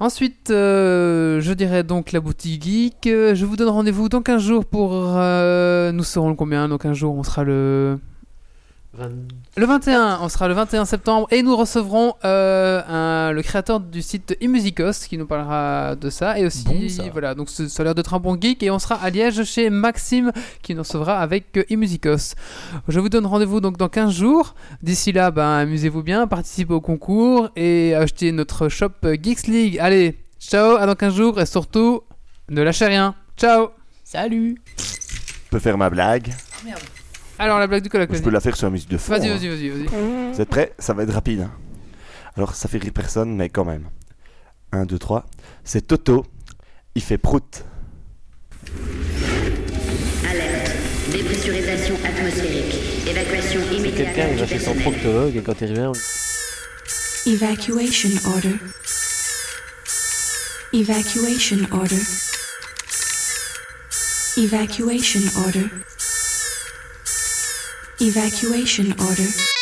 Ensuite, 0.00 0.50
euh, 0.50 1.40
je 1.40 1.52
dirais 1.52 1.84
donc 1.84 2.12
la 2.12 2.20
boutique 2.20 2.62
geek. 2.64 3.06
Euh, 3.06 3.34
Je 3.34 3.44
vous 3.46 3.56
donne 3.56 3.68
rendez-vous 3.68 4.08
dans 4.08 4.20
15 4.22 4.42
jours 4.42 4.64
pour. 4.64 4.92
euh, 5.16 5.92
nous 5.92 6.02
serons 6.04 6.28
le 6.30 6.34
combien 6.34 6.68
Dans 6.68 6.78
15 6.78 6.96
jours, 6.96 7.14
on 7.14 7.22
sera 7.22 7.44
le. 7.44 7.98
20 8.94 9.10
Le 9.56 9.66
21, 9.66 10.18
on 10.20 10.28
sera 10.28 10.48
le 10.48 10.54
21 10.54 10.84
septembre 10.84 11.26
et 11.30 11.42
nous 11.42 11.56
recevrons 11.56 12.14
euh, 12.24 12.82
un- 12.86 13.32
le 13.32 13.42
créateur 13.42 13.80
du 13.80 14.02
site 14.02 14.36
eMusicos 14.40 15.06
qui 15.08 15.16
nous 15.16 15.26
parlera 15.26 15.96
de 15.96 16.10
ça 16.10 16.38
et 16.38 16.44
aussi 16.44 16.64
Bon, 16.64 16.88
ça. 16.88 17.04
voilà 17.10 17.34
donc 17.34 17.48
ce- 17.48 17.68
ça 17.68 17.82
a 17.82 17.84
l'air 17.84 17.94
d'être 17.94 18.12
un 18.12 18.18
bon 18.18 18.38
geek 18.38 18.62
et 18.62 18.70
on 18.70 18.78
sera 18.78 18.96
à 18.96 19.08
Liège 19.08 19.44
chez 19.44 19.70
Maxime 19.70 20.30
qui 20.62 20.74
nous 20.74 20.82
recevra 20.82 21.20
avec 21.20 21.56
euh, 21.56 21.64
eMusicos. 21.70 22.34
Je 22.88 23.00
vous 23.00 23.08
donne 23.08 23.24
rendez-vous 23.26 23.60
donc 23.62 23.78
dans 23.78 23.88
15 23.88 24.12
jours. 24.12 24.54
D'ici 24.82 25.12
là, 25.12 25.30
ben 25.30 25.48
amusez-vous 25.58 26.02
bien, 26.02 26.26
participez 26.26 26.74
au 26.74 26.80
concours 26.82 27.48
et 27.56 27.94
achetez 27.94 28.30
notre 28.32 28.68
shop 28.68 28.90
euh, 29.04 29.16
Geeks 29.20 29.46
League. 29.46 29.78
Allez, 29.80 30.18
ciao, 30.38 30.76
à 30.76 30.84
dans 30.86 30.94
15 30.94 31.14
jours 31.14 31.40
et 31.40 31.46
surtout 31.46 32.02
ne 32.50 32.60
lâchez 32.62 32.86
rien. 32.86 33.14
Ciao. 33.38 33.70
Salut 34.04 34.60
Je 34.76 35.48
peux 35.50 35.58
faire 35.58 35.78
ma 35.78 35.88
blague. 35.88 36.30
Alors 37.42 37.58
la 37.58 37.66
blague 37.66 37.82
du 37.82 37.88
colloque. 37.88 38.08
Je 38.10 38.14
Vas-y, 38.14 38.22
peux 38.22 38.30
la 38.30 38.40
faire 38.40 38.56
sur 38.56 38.66
la 38.68 38.70
musique 38.70 38.88
de 38.88 38.98
fond. 38.98 39.12
vas-y, 39.12 39.28
hein. 39.28 39.36
vas-y, 39.36 39.48
vas-y. 39.48 39.68
vas-y. 39.70 40.32
Vous 40.32 40.40
êtes 40.40 40.48
prêts? 40.48 40.72
Ça 40.78 40.92
va 40.94 41.02
être 41.02 41.12
rapide. 41.12 41.40
hein. 41.40 41.50
Alors, 42.36 42.54
ça 42.54 42.68
fait 42.68 42.78
rire 42.78 42.92
personne, 42.94 43.34
mais 43.34 43.48
quand 43.48 43.64
même. 43.64 43.88
1, 44.70 44.86
2, 44.86 44.96
3. 44.98 45.26
C'est 45.64 45.86
Toto. 45.88 46.24
Il 46.94 47.02
fait 47.02 47.18
prout. 47.18 47.64
Alerte. 50.30 50.70
Dépressurisation 51.10 51.96
atmosphérique. 52.04 53.08
Évacuation 53.08 53.60
immédiate 53.72 53.94
quelqu'un 54.14 54.28
il 54.28 54.34
du 54.36 54.40
va 54.40 54.46
chez 54.46 54.58
son 54.60 54.72
personnel. 54.74 54.82
proctologue 54.82 55.36
et 55.36 55.42
quand 55.42 55.60
il 55.60 55.68
revient, 55.70 55.90
on- 55.90 57.28
Evacuation 57.30 58.10
order. 58.24 58.54
Evacuation 60.72 61.58
order. 61.72 62.00
Evacuation 64.36 65.20
order. 65.44 65.66
Evacuation 68.02 68.90
order. 68.98 69.61